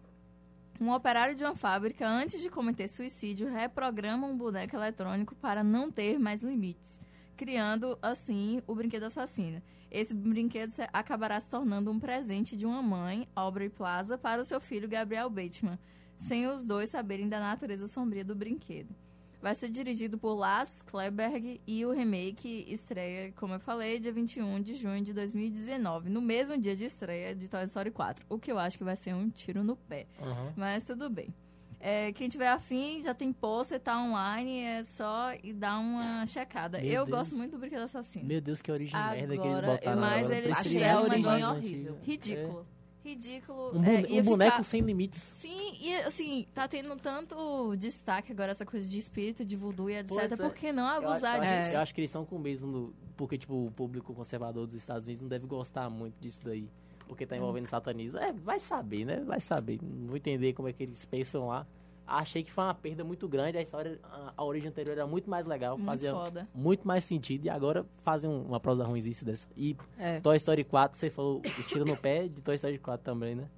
um 0.80 0.92
operário 0.92 1.34
de 1.34 1.42
uma 1.42 1.56
fábrica, 1.56 2.08
antes 2.08 2.40
de 2.40 2.48
cometer 2.48 2.86
suicídio, 2.86 3.50
reprograma 3.50 4.26
um 4.26 4.36
boneco 4.36 4.76
eletrônico 4.76 5.34
para 5.34 5.64
não 5.64 5.90
ter 5.90 6.18
mais 6.18 6.42
limites, 6.42 7.00
criando, 7.36 7.98
assim, 8.00 8.62
o 8.66 8.74
brinquedo 8.74 9.04
assassino. 9.04 9.60
Esse 9.90 10.14
brinquedo 10.14 10.70
acabará 10.92 11.40
se 11.40 11.50
tornando 11.50 11.90
um 11.90 11.98
presente 11.98 12.56
de 12.56 12.64
uma 12.64 12.80
mãe, 12.82 13.28
Aubrey 13.34 13.68
Plaza, 13.68 14.16
para 14.16 14.40
o 14.40 14.44
seu 14.44 14.60
filho 14.60 14.88
Gabriel 14.88 15.28
Bateman, 15.28 15.78
sem 16.16 16.46
os 16.46 16.64
dois 16.64 16.90
saberem 16.90 17.28
da 17.28 17.40
natureza 17.40 17.86
sombria 17.86 18.24
do 18.24 18.34
brinquedo. 18.34 18.94
Vai 19.40 19.54
ser 19.54 19.70
dirigido 19.70 20.18
por 20.18 20.34
Lars 20.34 20.82
Kleberg 20.82 21.60
e 21.64 21.86
o 21.86 21.92
remake 21.92 22.64
estreia, 22.66 23.32
como 23.36 23.54
eu 23.54 23.60
falei, 23.60 24.00
dia 24.00 24.12
21 24.12 24.60
de 24.60 24.74
junho 24.74 25.02
de 25.02 25.12
2019, 25.12 26.10
no 26.10 26.20
mesmo 26.20 26.58
dia 26.58 26.74
de 26.74 26.84
estreia 26.84 27.34
de 27.36 27.46
Toy 27.46 27.62
Story 27.64 27.92
4, 27.92 28.26
o 28.28 28.36
que 28.38 28.50
eu 28.50 28.58
acho 28.58 28.76
que 28.76 28.82
vai 28.82 28.96
ser 28.96 29.14
um 29.14 29.30
tiro 29.30 29.62
no 29.62 29.76
pé. 29.76 30.06
Aham. 30.20 30.52
Mas 30.56 30.84
tudo 30.84 31.08
bem. 31.08 31.32
É, 31.80 32.12
quem 32.12 32.28
tiver 32.28 32.48
afim, 32.48 33.00
já 33.02 33.14
tem 33.14 33.32
pôster, 33.32 33.78
tá 33.78 33.96
online, 33.96 34.62
é 34.62 34.82
só 34.82 35.32
ir 35.40 35.52
dar 35.52 35.78
uma 35.78 36.26
checada. 36.26 36.78
Meu 36.78 36.88
eu 36.88 37.06
Deus. 37.06 37.18
gosto 37.18 37.36
muito 37.36 37.52
do 37.52 37.58
Brinquedo 37.58 37.82
Assassino. 37.82 38.26
Meu 38.26 38.40
Deus, 38.40 38.60
que 38.60 38.72
origem 38.72 38.98
merda 38.98 39.36
que 39.38 39.46
eles 39.46 39.60
botaram. 39.64 40.00
mas 40.00 40.30
eles 40.30 40.58
fizeram 40.58 41.04
uma 41.04 41.14
um 41.14 41.16
negócio 41.16 41.48
antiga. 41.50 41.94
Ridículo. 42.02 42.66
Ridículo. 43.08 43.76
Um, 43.78 43.82
é, 43.84 44.02
bone- 44.02 44.08
ia 44.14 44.20
um 44.20 44.24
boneco 44.24 44.50
ficar- 44.52 44.64
sem 44.64 44.80
limites. 44.80 45.20
Sim, 45.22 45.76
e 45.80 45.94
assim, 45.96 46.46
tá 46.54 46.66
tendo 46.68 46.94
tanto 46.96 47.74
destaque 47.76 48.32
agora 48.32 48.50
essa 48.52 48.66
coisa 48.66 48.86
de 48.88 48.98
espírito, 48.98 49.44
de 49.44 49.56
voodoo 49.56 49.88
e 49.90 49.94
etc. 49.96 50.08
Pois 50.08 50.32
é. 50.32 50.36
Por 50.36 50.54
que 50.54 50.72
não 50.72 50.86
abusar 50.86 51.36
eu, 51.38 51.42
acho, 51.42 51.58
disso? 51.64 51.76
eu 51.76 51.80
acho 51.80 51.94
que 51.94 52.00
eles 52.00 52.10
são 52.10 52.24
com 52.24 52.36
o 52.36 52.38
mesmo, 52.38 52.70
do- 52.70 52.94
porque 53.16 53.36
tipo, 53.38 53.66
o 53.66 53.70
público 53.70 54.12
conservador 54.14 54.66
dos 54.66 54.74
Estados 54.76 55.04
Unidos 55.06 55.22
não 55.22 55.28
deve 55.28 55.46
gostar 55.46 55.88
muito 55.90 56.14
disso 56.20 56.40
daí. 56.44 56.68
Porque 57.06 57.24
tá 57.26 57.34
envolvendo 57.36 57.66
satanismo. 57.68 58.18
É, 58.18 58.32
vai 58.34 58.60
saber, 58.60 59.06
né? 59.06 59.20
Vai 59.24 59.40
saber. 59.40 59.78
Não 59.82 60.08
vou 60.08 60.16
entender 60.18 60.52
como 60.52 60.68
é 60.68 60.74
que 60.74 60.82
eles 60.82 61.04
pensam 61.06 61.46
lá. 61.46 61.66
Achei 62.08 62.42
que 62.42 62.50
foi 62.50 62.64
uma 62.64 62.74
perda 62.74 63.04
muito 63.04 63.28
grande. 63.28 63.58
A 63.58 63.62
história, 63.62 64.00
a, 64.04 64.32
a 64.36 64.44
origem 64.44 64.70
anterior 64.70 64.92
era 64.92 65.06
muito 65.06 65.28
mais 65.28 65.46
legal. 65.46 65.76
Muito 65.76 65.86
fazia 65.90 66.12
foda. 66.12 66.48
muito 66.54 66.88
mais 66.88 67.04
sentido. 67.04 67.44
E 67.44 67.50
agora 67.50 67.84
fazem 68.02 68.30
um- 68.30 68.42
uma 68.46 68.58
prosa 68.58 68.82
ruimzice 68.84 69.24
dessa. 69.24 69.46
E 69.56 69.76
É. 69.98 70.18
Toy 70.20 70.36
Story 70.36 70.64
4, 70.64 70.98
você 70.98 71.10
falou 71.10 71.38
o 71.40 71.62
tiro 71.64 71.84
no 71.84 71.96
pé 71.96 72.26
de 72.28 72.40
Toy 72.40 72.54
Story 72.54 72.78
4 72.78 73.04
também, 73.04 73.34
né? 73.34 73.48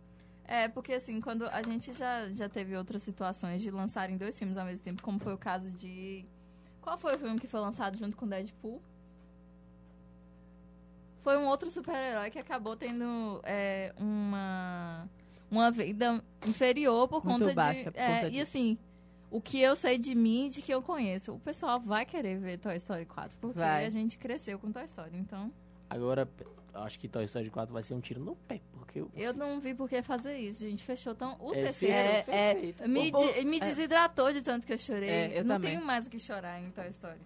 É, 0.45 0.67
porque 0.67 0.95
assim, 0.95 1.21
quando 1.21 1.45
a 1.47 1.63
gente 1.63 1.93
já, 1.93 2.29
já 2.31 2.49
teve 2.49 2.77
outras 2.77 3.05
situações 3.05 3.63
de 3.63 3.71
lançarem 3.71 4.17
dois 4.17 4.37
filmes 4.37 4.57
ao 4.59 4.65
mesmo 4.67 4.83
tempo, 4.85 5.01
como 5.01 5.19
foi 5.19 5.33
o 5.33 5.39
caso 5.39 5.71
de. 5.71 6.25
Qual 6.81 6.99
foi 6.99 7.15
o 7.15 7.19
filme 7.21 7.39
que 7.39 7.47
foi 7.47 7.61
lançado 7.61 7.97
junto 7.97 8.17
com 8.17 8.27
Deadpool? 8.27 8.83
Foi 11.23 11.37
um 11.37 11.47
outro 11.47 11.71
super-herói 11.71 12.31
que 12.31 12.39
acabou 12.39 12.75
tendo 12.75 13.41
é, 13.45 13.93
uma, 13.99 15.07
uma 15.51 15.71
vida 15.71 16.23
inferior 16.47 17.09
por 17.09 17.25
Muito 17.25 17.41
conta 17.43 17.55
baixa 17.55 17.85
de. 17.85 17.91
por 17.91 17.99
é, 17.99 18.15
conta 18.15 18.27
e 18.29 18.31
disso. 18.31 18.43
assim, 18.43 18.79
o 19.31 19.41
que 19.41 19.61
eu 19.61 19.75
sei 19.77 19.99
de 19.99 20.15
mim 20.15 20.47
e 20.47 20.49
de 20.49 20.63
que 20.63 20.73
eu 20.73 20.83
conheço, 20.83 21.33
o 21.35 21.39
pessoal 21.41 21.81
vai 21.81 22.05
querer 22.07 22.39
ver 22.39 22.59
Toy 22.59 22.77
Story 22.77 23.07
4, 23.07 23.37
porque 23.41 23.59
Vai. 23.59 23.85
a 23.87 23.91
gente 23.91 24.19
cresceu 24.19 24.59
com 24.59 24.71
Toy 24.73 24.85
Story. 24.85 25.17
Então, 25.17 25.53
Agora, 25.89 26.29
eu 26.73 26.83
acho 26.83 26.99
que 27.01 27.09
Toy 27.09 27.25
Story 27.25 27.51
4 27.51 27.73
vai 27.73 27.83
ser 27.83 27.95
um 27.95 28.01
tiro 28.01 28.21
no 28.21 28.37
pé. 28.37 28.61
Porque 28.73 29.01
o 29.03 29.11
eu 29.15 29.33
não 29.35 29.61
vi 29.61 29.75
por 29.75 29.89
que 29.89 30.01
fazer 30.03 30.37
isso, 30.39 30.61
gente. 30.63 30.85
Fechou 30.85 31.15
tão. 31.17 31.37
O 31.41 31.53
É, 31.53 31.63
terceiro. 31.63 31.95
É, 31.95 32.25
é. 32.29 32.87
Me, 32.87 33.11
de- 33.11 33.45
me 33.45 33.57
é. 33.57 33.61
desidratou 33.61 34.33
de 34.33 34.41
tanto 34.43 34.65
que 34.67 34.73
eu 34.73 34.79
chorei. 34.79 35.09
É, 35.11 35.39
eu 35.41 35.45
não 35.45 35.57
também. 35.57 35.73
tenho 35.73 35.85
mais 35.85 36.07
o 36.07 36.11
que 36.11 36.19
chorar 36.21 36.61
em 36.63 36.71
Toy 36.71 36.89
Story. 36.91 37.19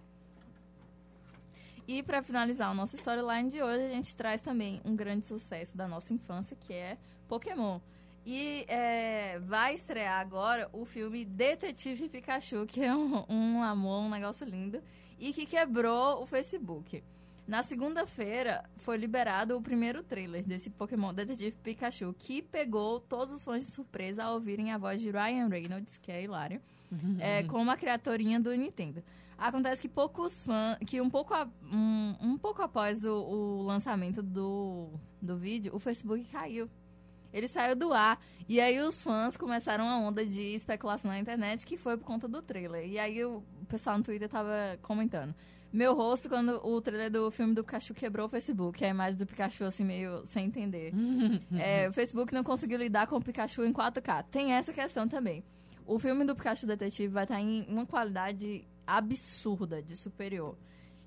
E 1.87 2.01
pra 2.01 2.23
finalizar 2.23 2.71
o 2.71 2.73
nosso 2.73 2.95
storyline 2.95 3.49
de 3.49 3.61
hoje, 3.61 3.83
a 3.85 3.93
gente 3.93 4.15
traz 4.15 4.41
também 4.41 4.81
um 4.83 4.95
grande 4.95 5.25
sucesso 5.27 5.77
da 5.77 5.87
nossa 5.87 6.13
infância, 6.13 6.57
que 6.59 6.73
é 6.73 6.97
Pokémon. 7.27 7.79
E 8.25 8.65
é, 8.67 9.39
vai 9.39 9.75
estrear 9.75 10.19
agora 10.19 10.67
o 10.73 10.83
filme 10.83 11.23
Detetive 11.23 12.09
Pikachu, 12.09 12.65
que 12.65 12.81
é 12.83 12.95
um, 12.95 13.23
um 13.29 13.61
amor, 13.63 14.01
um 14.01 14.09
negócio 14.09 14.47
lindo, 14.47 14.81
e 15.19 15.31
que 15.31 15.45
quebrou 15.45 16.23
o 16.23 16.25
Facebook. 16.25 17.03
Na 17.47 17.61
segunda-feira 17.61 18.67
foi 18.77 18.97
liberado 18.97 19.55
o 19.55 19.61
primeiro 19.61 20.01
trailer 20.01 20.43
desse 20.43 20.71
Pokémon 20.71 21.13
Detetive 21.13 21.55
Pikachu, 21.57 22.15
que 22.17 22.41
pegou 22.41 22.99
todos 22.99 23.31
os 23.35 23.43
fãs 23.43 23.63
de 23.63 23.71
surpresa 23.71 24.23
ao 24.23 24.33
ouvirem 24.33 24.71
a 24.71 24.77
voz 24.79 24.99
de 24.99 25.11
Ryan 25.11 25.47
Reynolds, 25.47 25.99
que 25.99 26.11
é 26.11 26.23
hilário, 26.23 26.59
é, 27.19 27.43
como 27.47 27.69
a 27.69 27.77
criaturinha 27.77 28.39
do 28.39 28.51
Nintendo. 28.55 29.03
Acontece 29.37 29.81
que 29.81 29.87
poucos 29.89 30.41
fãs, 30.41 30.77
que 30.87 30.99
um 30.99 31.09
pouco, 31.11 31.33
a- 31.35 31.47
um, 31.71 32.15
um 32.21 32.37
pouco 32.39 32.63
após 32.63 33.05
o, 33.05 33.13
o 33.13 33.61
lançamento 33.63 34.23
do, 34.23 34.89
do 35.21 35.37
vídeo, 35.37 35.75
o 35.75 35.79
Facebook 35.79 36.23
caiu. 36.31 36.67
Ele 37.35 37.49
saiu 37.49 37.75
do 37.75 37.91
ar. 37.91 38.17
E 38.47 38.61
aí 38.61 38.79
os 38.79 39.01
fãs 39.01 39.35
começaram 39.35 39.89
a 39.89 39.97
onda 39.97 40.25
de 40.25 40.39
especulação 40.55 41.11
na 41.11 41.19
internet 41.19 41.65
que 41.65 41.75
foi 41.75 41.97
por 41.97 42.05
conta 42.05 42.29
do 42.29 42.41
trailer. 42.41 42.87
E 42.87 42.97
aí 42.97 43.25
o 43.25 43.43
pessoal 43.67 43.97
no 43.97 44.03
Twitter 44.05 44.29
tava 44.29 44.79
comentando. 44.81 45.35
Meu 45.73 45.93
rosto 45.93 46.29
quando 46.29 46.65
o 46.65 46.79
trailer 46.79 47.11
do 47.11 47.29
filme 47.29 47.53
do 47.53 47.61
Pikachu 47.61 47.93
quebrou 47.93 48.27
o 48.27 48.29
Facebook. 48.29 48.85
A 48.85 48.87
imagem 48.87 49.17
do 49.17 49.25
Pikachu 49.25 49.65
assim 49.65 49.83
meio 49.83 50.25
sem 50.25 50.45
entender. 50.45 50.93
É, 51.59 51.89
o 51.89 51.93
Facebook 51.93 52.33
não 52.33 52.43
conseguiu 52.43 52.77
lidar 52.77 53.07
com 53.07 53.17
o 53.17 53.21
Pikachu 53.21 53.65
em 53.65 53.73
4K. 53.73 54.23
Tem 54.31 54.53
essa 54.53 54.71
questão 54.71 55.05
também. 55.05 55.43
O 55.85 55.99
filme 55.99 56.23
do 56.23 56.35
Pikachu 56.35 56.65
Detetive 56.65 57.09
vai 57.09 57.25
estar 57.25 57.41
em 57.41 57.65
uma 57.67 57.85
qualidade 57.85 58.65
absurda 58.87 59.81
de 59.83 59.97
superior. 59.97 60.57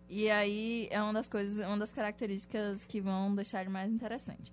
E 0.08 0.28
aí 0.30 0.88
é 0.90 1.00
uma 1.02 1.14
das 1.14 1.28
coisas, 1.28 1.64
uma 1.66 1.78
das 1.78 1.92
características 1.92 2.84
que 2.84 3.00
vão 3.00 3.34
deixar 3.34 3.62
ele 3.62 3.70
mais 3.70 3.90
interessante. 3.90 4.52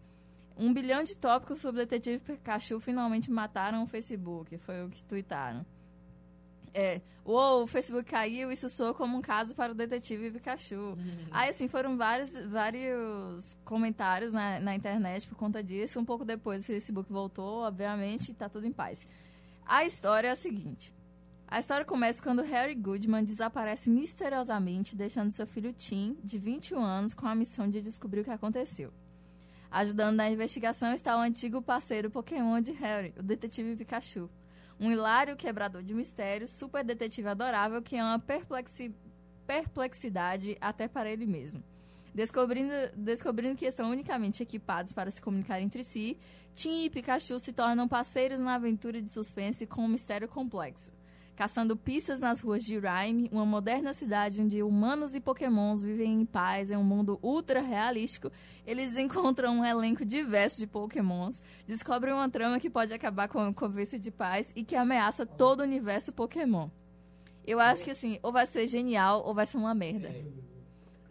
Um 0.58 0.74
bilhão 0.74 1.04
de 1.04 1.16
tópicos 1.18 1.60
sobre 1.60 1.82
o 1.82 1.86
detetive 1.86 2.20
Pikachu 2.20 2.80
finalmente 2.80 3.30
mataram 3.30 3.84
o 3.84 3.88
Facebook, 3.88 4.58
foi 4.60 4.86
o 4.86 4.90
que 4.90 5.04
tweetaram. 5.04 5.66
É, 6.74 7.02
uou, 7.26 7.64
o 7.64 7.68
Facebook 7.68 8.10
caiu, 8.10 8.52
isso 8.52 8.68
soa 8.68 8.94
como 8.94 9.18
um 9.18 9.22
caso 9.22 9.56
para 9.56 9.72
o 9.72 9.76
detetive 9.76 10.32
Pikachu. 10.32 10.98
Aí, 11.32 11.50
assim, 11.50 11.70
foram 11.70 11.96
vários, 11.96 12.36
vários 12.48 13.58
comentários 13.64 14.34
na, 14.34 14.60
na 14.60 14.76
internet 14.76 15.26
por 15.28 15.38
conta 15.38 15.64
disso. 15.64 16.00
Um 16.00 16.06
pouco 16.06 16.26
depois 16.26 16.64
o 16.64 16.66
Facebook 16.66 17.12
voltou, 17.12 17.62
obviamente, 17.62 18.32
e 18.32 18.34
tá 18.34 18.50
tudo 18.50 18.68
em 18.68 18.74
paz. 18.74 19.08
A 19.66 19.86
história 19.86 20.28
é 20.28 20.32
a 20.32 20.36
seguinte. 20.36 20.94
A 21.48 21.60
história 21.60 21.86
começa 21.86 22.22
quando 22.22 22.42
Harry 22.42 22.76
Goodman 22.76 23.24
desaparece 23.24 23.90
misteriosamente, 23.90 24.96
deixando 24.96 25.32
seu 25.32 25.48
filho 25.48 25.72
Tim, 25.72 26.18
de 26.24 26.38
21 26.38 26.82
anos, 26.82 27.14
com 27.14 27.26
a 27.26 27.36
missão 27.36 27.70
de 27.70 27.82
descobrir 27.82 28.22
o 28.22 28.24
que 28.24 28.32
aconteceu. 28.32 28.92
Ajudando 29.76 30.16
na 30.16 30.30
investigação 30.30 30.94
está 30.94 31.18
o 31.18 31.20
antigo 31.20 31.62
parceiro 31.62 32.10
Pokémon 32.10 32.62
de 32.62 32.72
Harry, 32.72 33.14
o 33.20 33.22
detetive 33.22 33.76
Pikachu. 33.76 34.30
Um 34.80 34.90
hilário 34.90 35.36
quebrador 35.36 35.84
de 35.84 35.94
mistérios, 35.94 36.52
super 36.52 36.82
detetive 36.82 37.28
adorável 37.28 37.82
que 37.82 37.98
é 37.98 38.02
uma 38.02 38.18
perplexi- 38.18 38.96
perplexidade 39.46 40.56
até 40.62 40.88
para 40.88 41.12
ele 41.12 41.26
mesmo. 41.26 41.62
Descobrindo, 42.14 42.72
descobrindo 42.96 43.58
que 43.58 43.66
estão 43.66 43.92
unicamente 43.92 44.42
equipados 44.42 44.94
para 44.94 45.12
se 45.12 45.22
comunicar 45.22 45.60
entre 45.60 45.84
si, 45.84 46.18
Tim 46.54 46.86
e 46.86 46.90
Pikachu 46.90 47.38
se 47.38 47.52
tornam 47.52 47.86
parceiros 47.86 48.40
numa 48.40 48.54
aventura 48.54 49.02
de 49.02 49.12
suspense 49.12 49.68
com 49.68 49.82
um 49.82 49.90
mistério 49.90 50.30
complexo. 50.30 50.90
Caçando 51.36 51.76
pistas 51.76 52.22
nas 52.22 52.40
ruas 52.40 52.64
de 52.64 52.80
Rhyme, 52.80 53.30
uma 53.30 53.46
moderna 53.46 53.94
cidade 53.94 54.42
onde 54.42 54.64
humanos 54.64 55.16
e 55.16 55.20
pokémons 55.20 55.82
vivem 55.82 56.22
em 56.22 56.26
paz 56.26 56.72
em 56.72 56.78
um 56.78 56.84
mundo 56.84 57.20
ultra 57.22 57.60
realístico, 57.60 58.32
eles 58.66 58.96
encontram 58.98 59.60
um 59.60 59.66
elenco 59.66 60.06
diverso 60.06 60.58
de 60.58 60.66
pokémons, 60.66 61.42
descobrem 61.68 62.14
uma 62.14 62.30
trama 62.30 62.58
que 62.58 62.70
pode 62.70 62.94
acabar 62.94 63.28
com 63.28 63.40
a 63.40 63.54
convivência 63.54 64.00
de 64.00 64.12
paz 64.12 64.54
e 64.56 64.64
que 64.64 64.78
ameaça 64.78 65.26
todo 65.26 65.60
o 65.60 65.64
universo 65.64 66.14
pokémon. 66.14 66.70
Eu 67.46 67.60
acho 67.60 67.84
que 67.84 67.92
assim, 67.92 68.18
ou 68.24 68.32
vai 68.32 68.46
ser 68.46 68.66
genial 68.68 69.22
ou 69.26 69.34
vai 69.34 69.46
ser 69.46 69.58
uma 69.58 69.76
merda. 69.76 70.16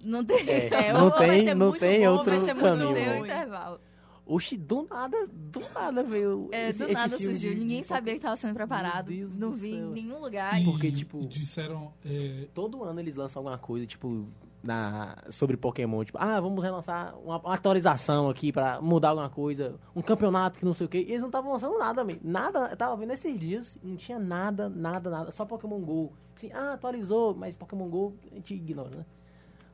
Não 0.02 0.24
tem, 0.24 0.48
É, 0.48 0.68
É, 0.72 0.92
não 0.92 1.10
tem, 1.10 1.44
ser 1.44 1.54
não 1.54 1.68
muito 1.68 1.80
tem 1.80 2.00
bom, 2.00 2.12
outro 2.12 2.34
vai 2.34 2.44
ser 2.44 2.54
muito 2.54 2.64
caminho. 2.64 2.86
não 2.86 2.94
tem 2.94 3.08
um 3.10 3.24
intervalo. 3.24 3.80
Oxi, 4.26 4.56
do 4.56 4.86
nada, 4.88 5.26
do 5.28 5.60
nada 5.74 6.02
veio. 6.02 6.48
É, 6.50 6.70
esse- 6.70 6.78
do 6.78 6.84
esse 6.86 6.94
nada 6.94 7.18
filme 7.18 7.34
surgiu. 7.34 7.52
de- 7.54 7.60
Ninguém 7.60 7.80
de 7.82 7.86
sabia 7.86 8.12
que 8.14 8.18
estava 8.18 8.36
sendo 8.36 8.54
preparado. 8.54 9.10
Meu 9.10 9.18
Deus 9.28 9.36
Não 9.36 9.52
vi 9.52 9.72
em 9.74 9.80
céu. 9.80 9.90
nenhum 9.90 10.18
lugar. 10.20 10.60
E- 10.60 10.64
Porque, 10.64 10.90
tipo- 10.90 11.26
disseram. 11.26 11.92
é, 12.04 12.46
Todo 12.54 12.82
ano 12.84 13.00
eles 13.00 13.16
lançam 13.16 13.40
alguma 13.40 13.58
coisa, 13.58 13.84
tipo, 13.86 14.26
na, 14.62 15.18
sobre 15.30 15.58
Pokémon. 15.58 16.02
Tipo, 16.04 16.16
ah, 16.18 16.40
vamos 16.40 16.64
relançar 16.64 17.14
uma, 17.18 17.36
uma 17.38 17.52
atualização 17.54 18.30
aqui 18.30 18.50
pra 18.50 18.80
mudar 18.80 19.10
alguma 19.10 19.28
coisa. 19.28 19.78
Um 19.94 20.00
campeonato 20.00 20.58
que 20.58 20.64
não 20.64 20.72
sei 20.72 20.86
o 20.86 20.88
quê. 20.88 21.00
E 21.06 21.10
eles 21.10 21.20
não 21.20 21.28
estavam 21.28 21.52
lançando 21.52 21.78
nada, 21.78 22.02
man. 22.02 22.16
Nada. 22.22 22.68
Eu 22.70 22.76
tava 22.78 22.96
vendo 22.96 23.12
esses 23.12 23.38
dias, 23.38 23.78
não 23.82 23.94
tinha 23.96 24.18
nada, 24.18 24.70
nada, 24.70 25.10
nada. 25.10 25.32
Só 25.32 25.44
Pokémon 25.44 25.80
GO. 25.80 26.14
Assim, 26.34 26.50
ah, 26.50 26.72
atualizou, 26.72 27.34
mas 27.34 27.56
Pokémon 27.56 27.88
GO 27.90 28.14
a 28.32 28.36
gente 28.36 28.54
ignora, 28.54 28.96
né? 28.96 29.04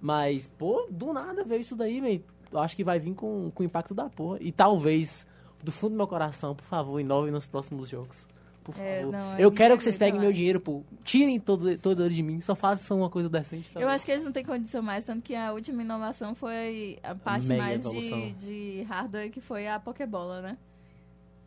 Mas, 0.01 0.49
pô, 0.49 0.89
do 0.91 1.13
nada 1.13 1.45
veio 1.45 1.61
isso 1.61 1.77
daí, 1.77 2.01
man. 2.01 2.21
Eu 2.53 2.59
acho 2.59 2.75
que 2.77 2.83
vai 2.85 2.99
vir 2.99 3.15
com, 3.15 3.51
com 3.55 3.63
o 3.63 3.67
impacto 3.67 3.95
da 3.95 4.09
porra. 4.09 4.39
E 4.41 4.51
talvez, 4.53 5.27
do 5.63 5.71
fundo 5.71 5.93
do 5.93 5.97
meu 5.97 6.07
coração, 6.09 6.55
por 6.55 6.65
favor, 6.65 6.99
inove 7.01 7.31
nos 7.31 7.47
próximos 7.47 7.89
jogos. 7.89 8.27
Por 8.63 8.75
favor. 8.75 8.87
É, 8.89 9.05
não, 9.05 9.39
eu 9.39 9.49
é 9.49 9.53
quero 9.53 9.77
que 9.77 9.83
vocês 9.85 9.97
peguem 9.97 10.15
falar. 10.15 10.25
meu 10.25 10.33
dinheiro, 10.33 10.61
pô. 10.61 10.83
Tirem 11.03 11.41
todo, 11.41 11.79
todo 11.79 12.11
de 12.11 12.23
mim, 12.23 12.41
só 12.41 12.55
façam 12.55 12.99
uma 12.99 13.09
coisa 13.09 13.29
decente. 13.29 13.71
Eu 13.75 13.89
acho 13.89 14.05
que 14.05 14.13
eles 14.13 14.25
não 14.25 14.33
têm 14.33 14.45
condição 14.45 14.83
mais, 14.83 15.05
tanto 15.05 15.23
que 15.23 15.35
a 15.35 15.53
última 15.53 15.83
inovação 15.83 16.35
foi 16.35 16.99
a 17.03 17.15
parte 17.15 17.49
mega 17.49 17.63
mais 17.63 17.83
de, 17.85 18.33
de 18.33 18.83
hardware, 18.83 19.31
que 19.31 19.41
foi 19.41 19.67
a 19.67 19.79
Pokébola, 19.81 20.43
né? 20.43 20.59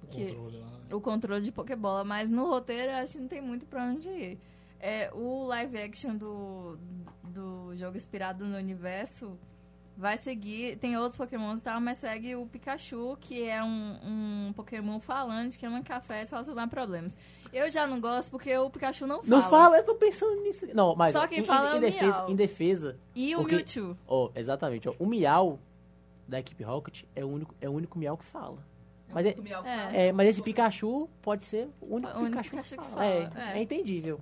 o 0.03 0.07
Que- 0.07 0.25
controle 0.25 0.57
lá. 0.59 0.67
O 0.97 1.01
controle 1.01 1.43
de 1.43 1.51
Pokébola. 1.51 2.03
Mas 2.03 2.29
no 2.29 2.47
roteiro, 2.49 2.91
eu 2.91 2.95
acho 2.97 3.13
que 3.13 3.19
não 3.19 3.27
tem 3.27 3.41
muito 3.41 3.65
pra 3.65 3.83
onde 3.85 4.09
ir. 4.09 4.39
É, 4.79 5.09
o 5.13 5.45
live 5.45 5.77
action 5.77 6.15
do, 6.15 6.77
do 7.23 7.75
jogo 7.75 7.95
inspirado 7.95 8.43
no 8.45 8.57
universo 8.57 9.37
vai 9.97 10.17
seguir. 10.17 10.77
Tem 10.77 10.97
outros 10.97 11.17
Pokémons 11.17 11.59
e 11.59 11.63
tal, 11.63 11.79
mas 11.79 11.97
segue 11.99 12.35
o 12.35 12.45
Pikachu, 12.45 13.17
que 13.21 13.43
é 13.43 13.63
um, 13.63 13.99
um 14.49 14.53
Pokémon 14.53 14.99
falante 14.99 15.57
que 15.57 15.65
ama 15.65 15.81
café 15.83 16.23
e 16.23 16.25
solucionar 16.25 16.67
problemas. 16.69 17.15
Eu 17.51 17.69
já 17.69 17.85
não 17.85 17.99
gosto 17.99 18.31
porque 18.31 18.55
o 18.57 18.69
Pikachu 18.69 19.05
não 19.05 19.23
fala. 19.23 19.29
Não 19.41 19.49
fala, 19.49 19.77
eu 19.77 19.83
tô 19.85 19.95
pensando 19.95 20.41
nisso. 20.41 20.65
Não, 20.73 20.95
mas. 20.95 21.13
Só 21.13 21.27
quem 21.27 21.39
em, 21.39 21.43
fala 21.43 21.71
em, 21.71 21.73
é 21.73 21.77
o 21.77 21.81
defesa, 21.81 22.05
Miau. 22.17 22.31
em 22.31 22.35
defesa. 22.35 22.99
E 23.15 23.35
o 23.35 23.39
Porque- 23.39 23.55
Mewtwo. 23.55 23.97
Ó, 24.07 24.29
exatamente, 24.35 24.89
ó. 24.89 24.93
O 24.97 25.05
Miau 25.05 25.59
da 26.27 26.39
equipe 26.39 26.63
Rocket 26.63 27.03
é 27.15 27.23
o 27.23 27.27
único, 27.27 27.53
é 27.61 27.69
o 27.69 27.71
único 27.73 27.99
Miau 27.99 28.17
que 28.17 28.25
fala. 28.25 28.57
Mas, 29.13 29.27
é, 29.27 29.35
É. 29.93 30.07
é, 30.07 30.11
mas 30.11 30.29
esse 30.29 30.41
Pikachu 30.41 31.07
pode 31.21 31.45
ser 31.45 31.69
o 31.79 31.95
único, 31.97 32.11
O 32.17 32.21
único 32.21 32.29
Pikachu, 32.41 32.49
Pikachu 32.49 32.77
que 32.77 32.83
fala. 32.89 33.05
É, 33.05 33.29
fala, 33.29 33.51
é. 33.51 33.59
é. 33.59 33.61
entendível. 33.61 34.19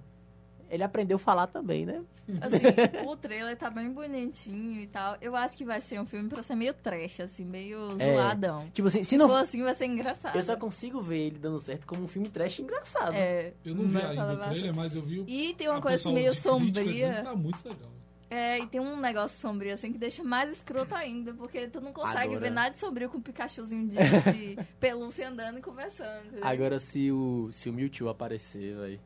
Ele 0.71 0.83
aprendeu 0.83 1.17
a 1.17 1.19
falar 1.19 1.47
também, 1.47 1.85
né? 1.85 2.01
Assim, 2.39 2.57
o 3.05 3.15
trailer 3.17 3.57
tá 3.57 3.69
bem 3.69 3.91
bonitinho 3.91 4.79
e 4.79 4.87
tal. 4.87 5.17
Eu 5.19 5.35
acho 5.35 5.57
que 5.57 5.65
vai 5.65 5.81
ser 5.81 5.99
um 5.99 6.05
filme 6.05 6.29
pra 6.29 6.41
ser 6.41 6.55
meio 6.55 6.73
trash, 6.73 7.19
assim, 7.19 7.43
meio 7.43 7.89
É. 7.99 8.05
zoadão. 8.15 8.69
Tipo 8.73 8.87
assim, 8.87 9.03
se 9.03 9.09
Se 9.11 9.17
não. 9.17 9.27
for 9.27 9.35
assim, 9.35 9.61
vai 9.63 9.73
ser 9.73 9.85
engraçado. 9.87 10.33
Eu 10.35 10.41
só 10.43 10.55
consigo 10.55 11.01
ver 11.01 11.19
ele 11.27 11.39
dando 11.39 11.59
certo 11.59 11.85
como 11.85 12.03
um 12.03 12.07
filme 12.07 12.29
trash 12.29 12.59
engraçado. 12.59 13.13
É, 13.13 13.51
Eu 13.65 13.75
não 13.75 13.85
vi 13.85 13.97
ainda 14.01 14.33
o 14.33 14.37
trailer, 14.37 14.73
mas 14.73 14.95
eu 14.95 15.01
vi 15.01 15.19
o. 15.19 15.25
E 15.27 15.53
tem 15.55 15.67
uma 15.67 15.79
a 15.79 15.81
coisa 15.81 16.09
meio 16.09 16.33
sombria. 16.33 17.21
Tá 17.21 17.35
muito 17.35 17.57
legal. 17.67 17.91
É, 18.29 18.59
e 18.59 18.67
tem 18.67 18.79
um 18.79 18.95
negócio 18.97 19.37
sombrio, 19.41 19.73
assim, 19.73 19.91
que 19.91 19.97
deixa 19.97 20.23
mais 20.23 20.49
escroto 20.49 20.95
ainda, 20.95 21.33
porque 21.33 21.67
tu 21.67 21.81
não 21.81 21.91
consegue 21.91 22.27
Agora- 22.35 22.39
ver 22.39 22.49
nada 22.49 22.69
de 22.69 22.79
sombrio 22.79 23.09
com 23.09 23.17
o 23.17 23.21
Pikachuzinho 23.21 23.89
de, 23.89 23.97
de 24.55 24.63
pelúcia 24.79 25.27
andando 25.27 25.59
e 25.59 25.61
conversando. 25.61 26.27
entendeu? 26.27 26.45
Agora, 26.47 26.79
se 26.79 27.11
o, 27.11 27.49
se 27.51 27.69
o 27.69 27.73
Mewtwo 27.73 28.07
aparecer, 28.07 28.73
velho. 28.77 29.01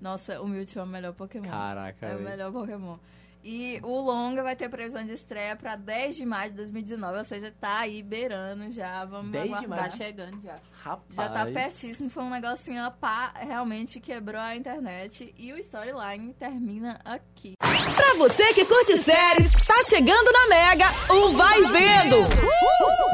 Nossa, 0.00 0.40
o 0.40 0.46
Mewtwo 0.48 0.80
é 0.80 0.82
o 0.82 0.86
melhor 0.86 1.12
Pokémon. 1.12 1.48
Caraca, 1.48 2.06
É 2.06 2.14
o 2.14 2.18
velho. 2.18 2.28
melhor 2.30 2.52
Pokémon. 2.52 2.96
E 3.44 3.78
o 3.84 4.00
longa 4.00 4.42
vai 4.42 4.56
ter 4.56 4.68
previsão 4.68 5.06
de 5.06 5.12
estreia 5.12 5.54
pra 5.54 5.76
10 5.76 6.16
de 6.16 6.26
maio 6.26 6.50
de 6.50 6.56
2019, 6.56 7.18
ou 7.18 7.24
seja, 7.24 7.54
tá 7.60 7.78
aí 7.78 8.02
beirando 8.02 8.70
já. 8.70 9.04
Vamos 9.04 9.30
10 9.30 9.44
de 9.46 9.50
aguardar. 9.54 9.78
maio? 9.78 9.90
Tá 9.90 9.96
chegando 9.96 10.42
já. 10.42 10.58
Rapaz. 10.82 11.16
Já 11.16 11.28
tá 11.28 11.46
pertíssimo, 11.46 12.10
foi 12.10 12.24
um 12.24 12.30
negocinho, 12.30 12.84
ó, 12.84 12.90
pá, 12.90 13.32
realmente 13.38 14.00
quebrou 14.00 14.40
a 14.40 14.56
internet. 14.56 15.32
E 15.38 15.52
o 15.52 15.56
storyline 15.58 16.34
termina 16.34 17.00
aqui. 17.04 17.54
Pra 17.60 18.14
você 18.18 18.52
que 18.54 18.64
curte 18.64 18.96
séries, 18.98 19.52
tá 19.66 19.82
chegando 19.88 20.30
na 20.32 20.46
Mega 20.48 20.86
o 21.14 21.32
Vai 21.36 21.62
Vendo. 21.62 22.16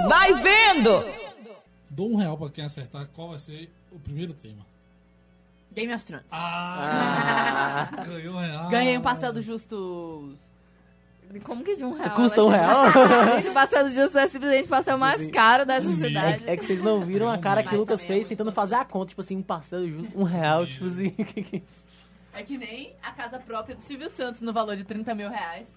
Vai 0.09 0.35
Vendo. 0.35 1.05
Dou 1.91 2.11
um 2.11 2.17
real 2.17 2.37
pra 2.37 2.49
quem 2.49 2.65
acertar 2.65 3.07
qual 3.09 3.29
vai 3.29 3.39
ser 3.39 3.71
o 3.93 3.99
primeiro 3.99 4.33
tema. 4.33 4.65
Game 5.75 5.93
of 5.93 6.05
Thrones. 6.05 6.27
Ah! 6.31 7.89
Ganhou 8.07 8.35
um 8.35 8.39
real. 8.39 8.69
Ganhei 8.71 8.99
um 8.99 9.03
pastel 9.03 9.33
do 9.33 9.43
Justus. 9.43 10.55
Como 11.43 11.65
que 11.65 11.75
de 11.75 11.85
um 11.85 11.95
real? 11.95 12.15
Custa 12.15 12.45
um 12.45 12.49
real? 12.49 12.85
Gente, 13.35 13.49
o 13.49 13.53
pastel 13.53 13.85
do 13.85 13.91
Justo 13.91 14.19
é 14.19 14.27
simplesmente 14.29 14.67
o 14.67 14.69
pastel 14.69 14.97
mais 14.97 15.27
caro 15.33 15.67
dessa 15.67 15.89
um 15.89 15.95
cidade. 15.95 16.45
É, 16.47 16.53
é 16.53 16.57
que 16.57 16.65
vocês 16.65 16.81
não 16.81 17.01
viram 17.01 17.29
a 17.29 17.39
cara 17.39 17.63
que 17.65 17.75
o 17.75 17.79
Lucas 17.79 18.03
é 18.05 18.07
fez 18.07 18.19
muito 18.21 18.29
tentando 18.29 18.51
bom. 18.51 18.55
fazer 18.55 18.77
a 18.77 18.85
conta, 18.85 19.09
tipo 19.09 19.21
assim, 19.21 19.37
um 19.37 19.43
parcelo 19.43 19.89
justo, 19.89 20.17
um 20.17 20.23
real, 20.23 20.67
tipo 20.67 20.87
assim. 20.87 21.15
É 22.37 22.43
que 22.43 22.59
nem 22.59 22.93
a 23.01 23.13
casa 23.13 23.39
própria 23.39 23.77
do 23.77 23.83
Silvio 23.83 24.11
Santos 24.11 24.41
no 24.41 24.53
valor 24.53 24.77
de 24.77 24.83
30 24.83 25.15
mil 25.15 25.31
reais. 25.31 25.69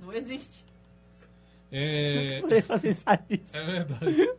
Não 0.00 0.12
existe. 0.12 0.64
É, 1.72 2.38
ele 2.38 2.62
pensar 2.80 3.20
nisso. 3.28 3.44
é 3.52 3.64
verdade. 3.64 4.30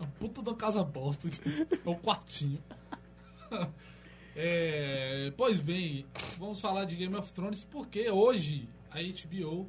A 0.00 0.06
puta 0.18 0.42
da 0.42 0.54
casa 0.54 0.82
bosta. 0.82 1.28
aqui. 1.28 1.40
É 1.84 1.88
o 1.88 1.94
quartinho. 1.94 2.58
É, 4.38 5.32
pois 5.34 5.58
bem, 5.58 6.04
vamos 6.36 6.60
falar 6.60 6.84
de 6.84 6.94
Game 6.94 7.16
of 7.16 7.32
Thrones 7.32 7.64
porque 7.64 8.10
hoje 8.10 8.68
a 8.90 8.98
HBO 9.00 9.66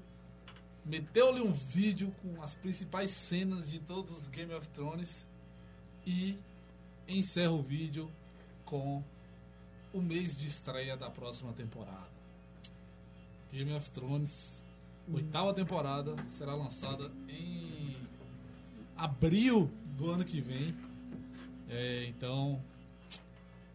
meteu-lhe 0.84 1.40
um 1.40 1.54
vídeo 1.54 2.14
com 2.22 2.44
as 2.44 2.54
principais 2.54 3.12
cenas 3.12 3.70
de 3.70 3.80
todos 3.80 4.12
os 4.24 4.28
Game 4.28 4.54
of 4.54 4.68
Thrones 4.68 5.26
e 6.06 6.38
encerra 7.08 7.52
o 7.52 7.62
vídeo 7.62 8.12
com 8.66 9.02
o 9.94 10.02
mês 10.02 10.38
de 10.38 10.48
estreia 10.48 10.98
da 10.98 11.10
próxima 11.10 11.54
temporada. 11.54 12.10
Game 13.54 13.72
of 13.74 13.90
Thrones, 13.92 14.62
oitava 15.10 15.54
temporada, 15.54 16.14
será 16.28 16.54
lançada 16.54 17.10
em 17.30 17.96
abril 18.98 19.72
do 19.98 20.12
ano 20.12 20.26
que 20.26 20.42
vem. 20.42 20.76
É, 21.70 22.06
então, 22.08 22.62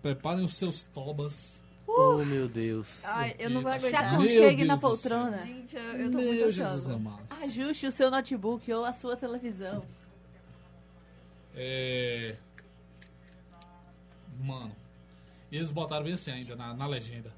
preparem 0.03 0.45
os 0.45 0.55
seus 0.55 0.83
tobas. 0.83 1.63
Oh, 1.87 2.17
meu 2.25 2.49
Deus. 2.49 3.05
Ai, 3.05 3.37
eu 3.39 3.51
não 3.51 3.61
vou 3.63 3.71
Se 3.73 3.79
aguentar. 3.79 4.13
Meu 4.13 4.21
aconchegue 4.21 4.65
na 4.65 4.79
poltrona. 4.79 5.39
Gente, 5.47 5.77
eu, 5.77 5.83
eu 5.83 6.11
tô 6.11 6.19
Meu 6.19 6.27
muito 6.27 6.53
Jesus 6.53 6.59
ansiosa. 6.59 6.95
amado. 6.95 7.23
Ajuste 7.43 7.87
o 7.87 7.93
seu 7.93 8.11
notebook 8.11 8.73
ou 8.73 8.85
a 8.85 8.93
sua 8.93 9.17
televisão. 9.17 9.85
É... 11.55 12.37
Mano, 14.41 14.75
e 15.51 15.57
eles 15.57 15.71
botaram 15.71 16.05
bem 16.05 16.15
assim 16.15 16.31
ainda 16.31 16.57
na, 16.57 16.75
na 16.75 16.87
legenda. 16.87 17.33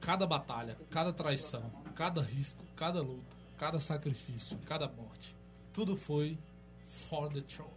Cada 0.00 0.26
batalha, 0.26 0.76
cada 0.90 1.12
traição, 1.12 1.70
cada 1.94 2.20
risco, 2.20 2.62
cada 2.76 3.00
luta, 3.00 3.34
cada 3.56 3.80
sacrifício, 3.80 4.58
cada 4.66 4.86
morte. 4.86 5.34
Tudo 5.72 5.96
foi 5.96 6.36
for 6.86 7.32
the 7.32 7.40
throne. 7.40 7.70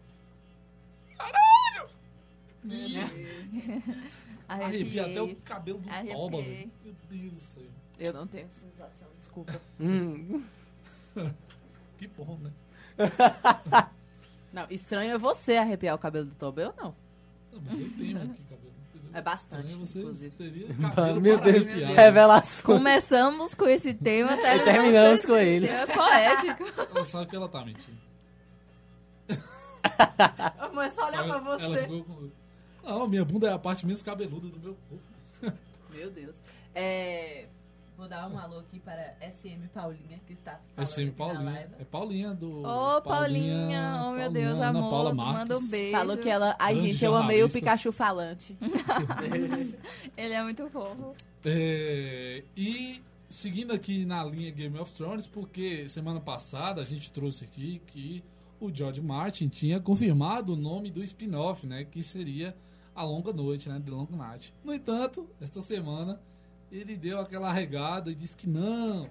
Arrepia 4.47 5.05
até 5.05 5.21
o 5.21 5.35
cabelo 5.37 5.79
do 5.79 5.89
Arrepiei. 5.89 6.15
toba, 6.15 6.37
velho. 6.41 6.71
Meu 6.83 6.95
Deus 7.09 7.33
do 7.33 7.39
céu. 7.39 7.63
Eu 7.99 8.13
não 8.13 8.27
tenho 8.27 8.45
essa 8.45 8.59
sensação, 8.61 9.07
desculpa. 9.17 9.61
Hum. 9.79 10.43
Que 11.97 12.07
bom, 12.09 12.37
né? 12.43 12.51
Não, 14.53 14.67
estranho 14.69 15.13
é 15.13 15.17
você 15.17 15.57
arrepiar 15.57 15.95
o 15.95 15.99
cabelo 15.99 16.25
do 16.27 16.35
Toba, 16.35 16.61
eu 16.61 16.73
não. 16.77 16.95
Não, 17.51 17.61
mas 17.65 17.79
eu 17.79 17.89
tenho 17.97 18.17
aqui 18.17 18.43
cabelo. 18.43 18.73
É 19.13 19.21
bastante, 19.21 19.65
Estranho, 19.65 19.87
você 19.87 19.99
inclusive. 19.99 20.35
teria 20.35 20.67
cabelo 20.75 21.19
Meu 21.21 21.39
Deus, 21.39 21.67
arrepiar. 21.67 21.91
revelação. 21.95 22.65
Começamos 22.65 23.53
com 23.55 23.67
esse 23.67 23.93
tema, 23.95 24.37
terminamos, 24.37 24.63
terminamos 24.63 25.25
com, 25.25 25.35
ele. 25.37 25.67
tema 25.67 25.87
poético. 25.87 26.63
Ela 26.95 27.05
sabe 27.05 27.25
que 27.27 27.35
ela 27.35 27.49
tá 27.49 27.65
mentindo. 27.65 27.97
Amor, 30.59 30.83
é 30.83 30.89
só 30.91 31.07
olhar 31.07 31.23
pra 31.23 31.37
Ela, 31.37 31.61
ela 31.63 31.69
você. 31.75 31.81
ficou 31.81 32.03
com... 32.03 32.31
Não, 32.87 33.07
minha 33.07 33.25
bunda 33.25 33.49
é 33.49 33.53
a 33.53 33.59
parte 33.59 33.85
menos 33.85 34.01
cabeluda 34.01 34.47
do 34.47 34.59
meu 34.59 34.77
corpo. 34.89 35.57
Meu 35.93 36.09
Deus. 36.09 36.35
É, 36.73 37.47
Vou 37.97 38.07
dar 38.07 38.29
um 38.29 38.37
alô 38.37 38.59
aqui 38.59 38.79
para 38.79 39.15
SM 39.19 39.67
Paulinha, 39.73 40.19
que 40.27 40.33
está 40.33 40.59
falando 40.75 40.87
SM 40.87 41.01
aqui 41.01 41.09
na 41.09 41.15
Paulinha. 41.17 41.51
live. 41.51 41.73
É 41.79 41.83
Paulinha 41.83 42.33
do. 42.35 42.63
Ô, 42.63 43.01
Paulinha, 43.01 44.03
oh 44.05 44.11
meu 44.11 44.31
Deus, 44.31 44.59
Ana 44.59 44.69
amor, 44.69 44.89
Paula 44.91 45.13
Marques. 45.15 45.39
manda 45.39 45.57
um 45.57 45.67
beijo. 45.67 45.91
Falou 45.93 46.17
que 46.17 46.29
ela. 46.29 46.55
Ai, 46.59 46.75
Grande 46.75 46.91
gente, 46.91 47.03
eu 47.03 47.15
amei 47.15 47.43
o. 47.43 47.49
Pikachu 47.49 47.91
falante. 47.91 48.55
Ele 50.15 50.33
é 50.33 50.43
muito 50.43 50.69
fofo. 50.69 51.15
É, 51.43 52.43
e 52.55 53.01
seguindo 53.27 53.73
aqui 53.73 54.05
na 54.05 54.23
linha 54.23 54.51
Game 54.51 54.77
of 54.77 54.93
Thrones, 54.93 55.25
porque 55.25 55.89
semana 55.89 56.19
passada 56.19 56.81
a 56.81 56.85
gente 56.85 57.09
trouxe 57.09 57.45
aqui 57.45 57.81
que 57.87 58.23
o 58.59 58.71
George 58.71 59.01
Martin 59.01 59.47
tinha 59.47 59.79
confirmado 59.79 60.53
o 60.53 60.55
nome 60.55 60.91
do 60.91 61.03
spin-off, 61.03 61.65
né? 61.65 61.83
Que 61.83 62.03
seria 62.03 62.55
A 62.97 63.03
Longa 63.03 63.31
Noite, 63.31 63.69
né? 63.69 63.81
The 63.83 63.91
Long 63.91 64.07
Night. 64.11 64.53
No 64.63 64.73
entanto, 64.73 65.29
esta 65.39 65.61
semana 65.61 66.19
ele 66.71 66.97
deu 66.97 67.19
aquela 67.19 67.51
regada 67.53 68.11
e 68.11 68.15
disse 68.15 68.35
que 68.35 68.47
não. 68.47 69.09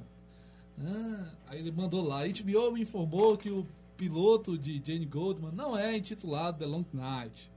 Ah, 0.78 1.30
aí 1.46 1.58
ele 1.60 1.70
mandou 1.72 2.04
lá. 2.06 2.20
HBO 2.26 2.72
me 2.72 2.82
informou 2.82 3.38
que 3.38 3.48
o 3.50 3.66
piloto 3.96 4.58
de 4.58 4.82
Jane 4.84 5.06
Goldman 5.06 5.52
não 5.52 5.76
é 5.78 5.96
intitulado 5.96 6.58
The 6.58 6.66
Long 6.66 6.84
Night. 6.92 7.50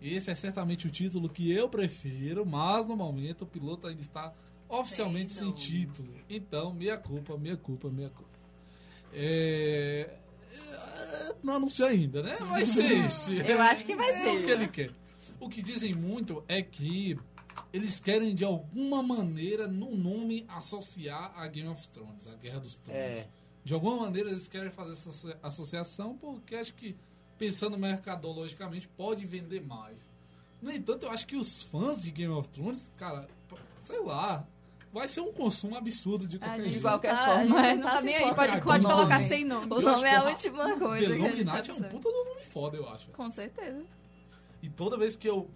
Esse 0.00 0.30
é 0.30 0.34
certamente 0.34 0.86
o 0.86 0.90
título 0.90 1.28
que 1.28 1.50
eu 1.50 1.68
prefiro, 1.68 2.46
mas 2.46 2.86
no 2.86 2.96
momento 2.96 3.42
o 3.42 3.46
piloto 3.46 3.86
ainda 3.86 4.00
está 4.00 4.32
oficialmente 4.68 5.32
sem, 5.32 5.46
Sem 5.46 5.52
título. 5.54 6.08
Então, 6.28 6.72
meia 6.72 6.96
culpa, 6.96 7.36
meia 7.36 7.56
culpa, 7.56 7.88
meia 7.90 8.10
culpa. 8.10 8.30
É... 9.12 10.14
é, 10.52 11.34
Não 11.42 11.54
anunciou 11.56 11.88
ainda, 11.88 12.22
né? 12.22 12.34
Vai 12.48 12.64
ser 12.66 13.04
esse. 13.04 13.36
Eu 13.38 13.60
acho 13.62 13.84
que 13.84 13.94
vai 13.94 14.10
É 14.10 14.22
ser. 14.22 14.38
o 14.40 14.44
que 14.44 14.50
ele 14.50 14.68
quer. 14.68 14.90
O 15.44 15.48
que 15.48 15.62
dizem 15.62 15.94
muito 15.94 16.42
é 16.48 16.62
que 16.62 17.18
eles 17.72 18.00
querem 18.00 18.34
de 18.34 18.44
alguma 18.44 19.02
maneira 19.02 19.68
no 19.68 19.94
nome 19.96 20.44
associar 20.48 21.32
a 21.36 21.46
Game 21.46 21.68
of 21.68 21.86
Thrones, 21.88 22.26
a 22.26 22.34
Guerra 22.34 22.60
dos 22.60 22.76
Tronos. 22.76 23.00
É. 23.00 23.26
De 23.64 23.72
alguma 23.74 23.96
maneira 23.98 24.30
eles 24.30 24.48
querem 24.48 24.70
fazer 24.70 24.92
essa 24.92 25.10
associa- 25.10 25.38
associação 25.42 26.16
porque 26.16 26.54
acho 26.56 26.74
que, 26.74 26.96
pensando 27.38 27.76
mercadologicamente, 27.78 28.88
pode 28.88 29.24
vender 29.26 29.60
mais. 29.64 30.08
No 30.62 30.72
entanto, 30.72 31.04
eu 31.06 31.10
acho 31.10 31.26
que 31.26 31.36
os 31.36 31.62
fãs 31.62 31.98
de 32.00 32.10
Game 32.10 32.32
of 32.32 32.48
Thrones, 32.48 32.90
cara, 32.96 33.28
sei 33.80 34.00
lá, 34.00 34.46
vai 34.92 35.06
ser 35.08 35.20
um 35.20 35.32
consumo 35.32 35.76
absurdo 35.76 36.26
de 36.26 36.38
qualquer 36.38 36.56
gente, 36.56 36.64
De 36.64 36.70
jeito. 36.72 36.82
qualquer 36.82 37.10
Tá, 37.14 37.22
a 37.22 37.26
forma, 37.26 37.56
gente 37.60 37.66
é, 37.70 37.74
não 37.76 37.82
tá 37.82 37.94
tá 37.96 38.00
nem 38.02 38.16
aí. 38.16 38.34
Pode, 38.34 38.60
pode 38.62 38.86
colocar 38.86 39.28
sem 39.28 39.44
nome. 39.44 39.66
O 39.66 39.80
nome 39.80 39.88
acho 39.88 40.04
é 40.06 40.16
a 40.16 40.24
última 40.24 40.64
The 40.72 40.78
coisa 40.78 41.06
que 41.06 41.12
a 41.12 41.16
Long 41.16 41.44
tá 41.44 41.52
Night 41.52 41.70
é 41.70 41.74
um 41.74 41.82
puta 41.82 42.08
do 42.10 42.24
nome 42.24 42.40
foda, 42.44 42.76
eu 42.78 42.88
acho. 42.88 43.08
Com 43.10 43.30
certeza. 43.30 43.84
E 44.64 44.70
toda 44.70 44.96
vez 44.96 45.14
que 45.14 45.28
eu 45.28 45.50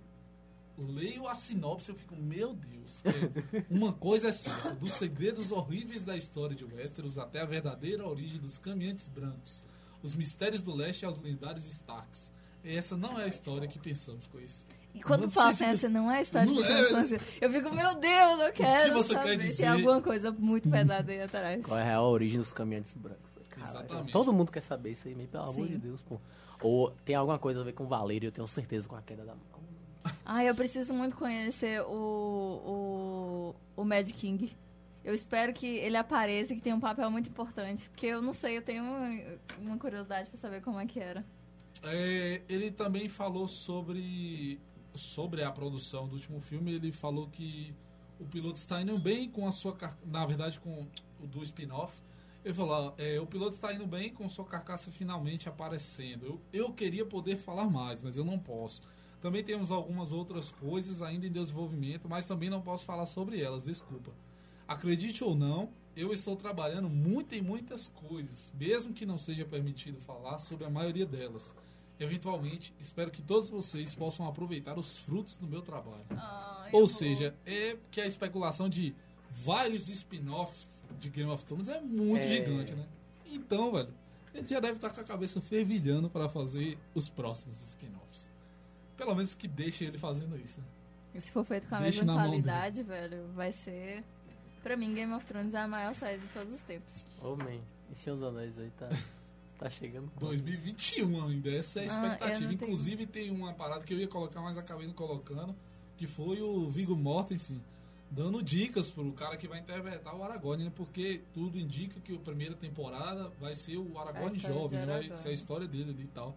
leio 0.76 1.26
a 1.26 1.35
sinopse, 1.35 1.89
eu 1.89 1.94
fico, 1.94 2.14
meu 2.14 2.52
Deus. 2.52 3.02
é, 3.06 3.64
uma 3.70 3.90
coisa 3.90 4.28
é 4.28 4.32
certa, 4.32 4.70
dos 4.74 4.93
segredos 4.93 5.51
horríveis 5.51 6.02
da 6.02 6.14
história 6.14 6.55
de 6.55 6.62
Westeros 6.62 7.18
até 7.18 7.40
a 7.40 7.47
verdadeira 7.47 8.06
origem 8.06 8.39
dos 8.39 8.59
caminhantes 8.59 9.06
brancos, 9.09 9.64
os 10.02 10.14
mistérios 10.14 10.60
do 10.60 10.74
leste 10.74 11.06
aos 11.06 11.18
lendários 11.22 11.64
Starks. 11.66 12.30
Essa 12.62 12.98
não 12.98 13.18
é 13.18 13.24
a 13.24 13.28
história 13.28 13.66
que 13.66 13.78
pensamos 13.78 14.26
com 14.26 14.39
isso. 14.39 14.66
E 14.94 15.01
quando 15.01 15.22
Não 15.22 15.30
passa 15.30 15.64
essa 15.64 15.89
não 15.89 16.10
é 16.10 16.18
a 16.18 16.20
história 16.20 16.47
Não 16.47 16.55
de 16.55 16.62
é. 16.62 16.66
pessoas 16.66 16.90
conhecidas. 16.90 17.22
Eu 17.40 17.51
fico, 17.51 17.74
meu 17.74 17.94
Deus, 17.94 18.40
eu 18.40 18.52
quero 18.52 18.93
você 18.94 19.14
quer 19.14 19.20
saber 19.20 19.36
dizer? 19.39 19.51
se 19.52 19.56
tem 19.59 19.68
alguma 19.68 20.02
coisa 20.02 20.30
muito 20.32 20.68
pesada 20.68 21.10
aí 21.10 21.22
atrás. 21.22 21.64
Qual 21.64 21.78
é 21.78 21.94
a 21.94 22.02
origem 22.02 22.39
dos 22.39 22.52
caminhantes 22.52 22.93
brancos? 22.93 23.22
Caralho, 23.48 23.78
Exatamente. 23.86 24.12
Todo 24.12 24.32
mundo 24.35 24.52
quer 24.52 24.60
saber 24.60 24.90
isso 24.90 25.09
aí, 25.09 25.14
meio, 25.14 25.28
pelo 25.30 25.44
amor 25.44 25.55
Sim. 25.55 25.66
de 25.66 25.78
Deus, 25.78 26.02
pô. 26.02 26.20
Ou 26.62 26.90
tem 27.05 27.14
alguma 27.14 27.39
coisa 27.39 27.60
a 27.60 27.64
ver 27.64 27.72
com 27.72 27.86
Valério, 27.86 28.28
eu 28.28 28.32
tenho 28.32 28.48
certeza, 28.48 28.89
com 28.89 28.97
a 28.97 29.02
queda 29.02 29.24
da 29.24 29.35
mão. 29.35 29.43
Ai, 30.24 30.48
eu 30.48 30.55
preciso 30.55 30.93
muito 30.94 31.16
conhecer 31.16 31.80
o, 31.82 33.55
o, 33.76 33.80
o 33.80 33.85
Mad 33.85 34.10
King. 34.10 34.52
Eu 35.05 35.14
espero 35.14 35.52
que 35.52 35.66
ele 35.66 35.97
apareça 35.97 36.52
e 36.52 36.56
que 36.56 36.62
tenha 36.62 36.76
um 36.76 36.80
papel 36.80 37.10
muito 37.10 37.28
importante. 37.28 37.89
Porque 37.89 38.06
eu 38.06 38.20
não 38.20 38.35
sei, 38.35 38.56
eu 38.56 38.62
tenho 38.62 38.85
uma, 38.85 39.09
uma 39.59 39.78
curiosidade 39.78 40.28
pra 40.28 40.39
saber 40.39 40.60
como 40.60 40.78
é 40.78 40.86
que 40.86 41.01
era. 41.01 41.24
É, 41.82 42.43
ele 42.48 42.70
também 42.70 43.09
falou 43.09 43.47
sobre, 43.48 44.60
sobre 44.94 45.43
a 45.43 45.51
produção 45.51 46.06
do 46.09 46.14
último 46.14 46.40
filme. 46.40 46.72
Ele 46.72 46.93
falou 46.93 47.28
que 47.28 47.72
o 48.20 48.24
piloto 48.24 48.56
está 48.59 48.82
indo 48.82 48.98
bem 48.98 49.30
com 49.30 49.47
a 49.47 49.52
sua. 49.52 49.74
car- 49.74 49.97
Na 50.05 50.26
verdade, 50.26 50.59
com 50.60 50.86
o 51.22 51.26
do 51.26 51.43
spin-off. 51.43 51.94
Ele 52.48 52.54
falou: 52.54 52.94
é, 52.96 53.20
o 53.20 53.26
piloto 53.26 53.52
está 53.52 53.74
indo 53.74 53.86
bem 53.86 54.10
com 54.10 54.26
sua 54.26 54.42
carcaça 54.42 54.90
finalmente 54.90 55.50
aparecendo. 55.50 56.24
Eu, 56.24 56.40
eu 56.50 56.72
queria 56.72 57.04
poder 57.04 57.36
falar 57.36 57.68
mais, 57.68 58.00
mas 58.00 58.16
eu 58.16 58.24
não 58.24 58.38
posso. 58.38 58.80
Também 59.20 59.44
temos 59.44 59.70
algumas 59.70 60.12
outras 60.12 60.50
coisas 60.50 61.02
ainda 61.02 61.26
em 61.26 61.30
desenvolvimento, 61.30 62.08
mas 62.08 62.24
também 62.24 62.48
não 62.48 62.62
posso 62.62 62.86
falar 62.86 63.04
sobre 63.04 63.38
elas, 63.38 63.64
desculpa. 63.64 64.12
Acredite 64.66 65.22
ou 65.22 65.34
não, 65.34 65.68
eu 65.94 66.10
estou 66.10 66.36
trabalhando 66.36 66.88
muito 66.88 67.34
em 67.34 67.42
muitas 67.42 67.88
coisas, 67.88 68.50
mesmo 68.54 68.94
que 68.94 69.04
não 69.04 69.18
seja 69.18 69.44
permitido 69.44 70.00
falar 70.00 70.38
sobre 70.38 70.64
a 70.64 70.70
maioria 70.70 71.04
delas. 71.04 71.54
Eventualmente, 72.00 72.72
espero 72.80 73.10
que 73.10 73.20
todos 73.20 73.50
vocês 73.50 73.94
possam 73.94 74.26
aproveitar 74.26 74.78
os 74.78 74.98
frutos 74.98 75.36
do 75.36 75.46
meu 75.46 75.60
trabalho. 75.60 76.06
Ou 76.72 76.88
seja, 76.88 77.34
é 77.44 77.76
que 77.90 78.00
a 78.00 78.06
especulação 78.06 78.70
de 78.70 78.94
vários 79.44 79.89
spin-offs 79.89 80.82
de 80.98 81.09
Game 81.10 81.31
of 81.31 81.44
Thrones 81.44 81.69
é 81.69 81.81
muito 81.81 82.24
É. 82.24 82.28
gigante, 82.28 82.74
né? 82.74 82.85
Então, 83.27 83.73
velho, 83.73 83.89
ele 84.35 84.47
já 84.47 84.60
deve 84.60 84.74
estar 84.77 84.90
com 84.90 85.01
a 85.01 85.05
cabeça 85.05 85.40
fervilhando 85.40 86.09
para 86.09 86.28
fazer 86.28 86.78
os 86.94 87.09
próximos 87.09 87.60
spin-offs. 87.62 88.31
Pelo 88.97 89.15
menos 89.15 89.35
que 89.35 89.47
deixe 89.47 89.85
ele 89.85 89.98
fazendo 89.98 90.36
isso, 90.36 90.59
né? 90.60 90.66
E 91.15 91.20
se 91.20 91.31
for 91.31 91.44
feito 91.44 91.66
com 91.69 91.74
a 91.77 91.81
Deixa 91.81 92.05
mesma 92.05 92.23
qualidade, 92.23 92.82
velho, 92.82 93.27
vai 93.35 93.52
ser. 93.52 94.02
Pra 94.62 94.77
mim, 94.77 94.93
Game 94.94 95.12
of 95.12 95.24
Thrones 95.24 95.55
é 95.55 95.59
a 95.59 95.69
maior 95.69 95.94
série 95.94 96.19
de 96.19 96.27
todos 96.28 96.52
os 96.55 96.62
tempos. 96.62 97.05
Ô, 97.23 97.35
man, 97.36 97.59
e 97.90 97.94
seus 97.97 98.23
anéis 98.23 98.59
aí 98.59 98.70
tá, 98.78 98.89
tá 99.59 99.70
chegando. 99.70 100.10
2021 100.19 101.24
ainda, 101.24 101.51
essa 101.51 101.81
é 101.81 101.82
a 101.82 101.85
Ah, 101.85 101.86
expectativa. 101.86 102.39
tenho- 102.39 102.52
Inclusive 102.52 103.06
tem 103.06 103.31
uma 103.31 103.52
parada 103.55 103.85
que 103.85 103.94
eu 103.94 103.98
ia 103.98 104.09
colocar, 104.09 104.40
mas 104.40 104.59
acabei 104.59 104.86
não 104.86 104.94
colocando, 104.94 105.55
que 105.97 106.06
foi 106.06 106.40
o 106.43 106.69
Viggo 106.69 106.97
Mortensen 106.97 107.60
dando 108.10 108.43
dicas 108.43 108.89
pro 108.90 109.12
cara 109.12 109.36
que 109.36 109.47
vai 109.47 109.59
interpretar 109.60 110.14
o 110.16 110.22
Aragorn, 110.22 110.64
né? 110.64 110.72
Porque 110.74 111.20
tudo 111.35 111.59
indica 111.59 112.01
que 112.01 112.14
a 112.14 112.18
primeira 112.18 112.55
temporada 112.55 113.30
vai 113.40 113.55
ser 113.55 113.76
o 113.76 113.98
Aragorn 113.98 114.36
de 114.36 114.43
jovem, 114.47 114.78
né? 114.80 114.86
vai 115.09 115.18
ser 115.18 115.28
a 115.28 115.32
história 115.32 115.66
dele 115.68 115.90
ali 115.90 116.05
e 116.05 116.09
tal. 116.09 116.36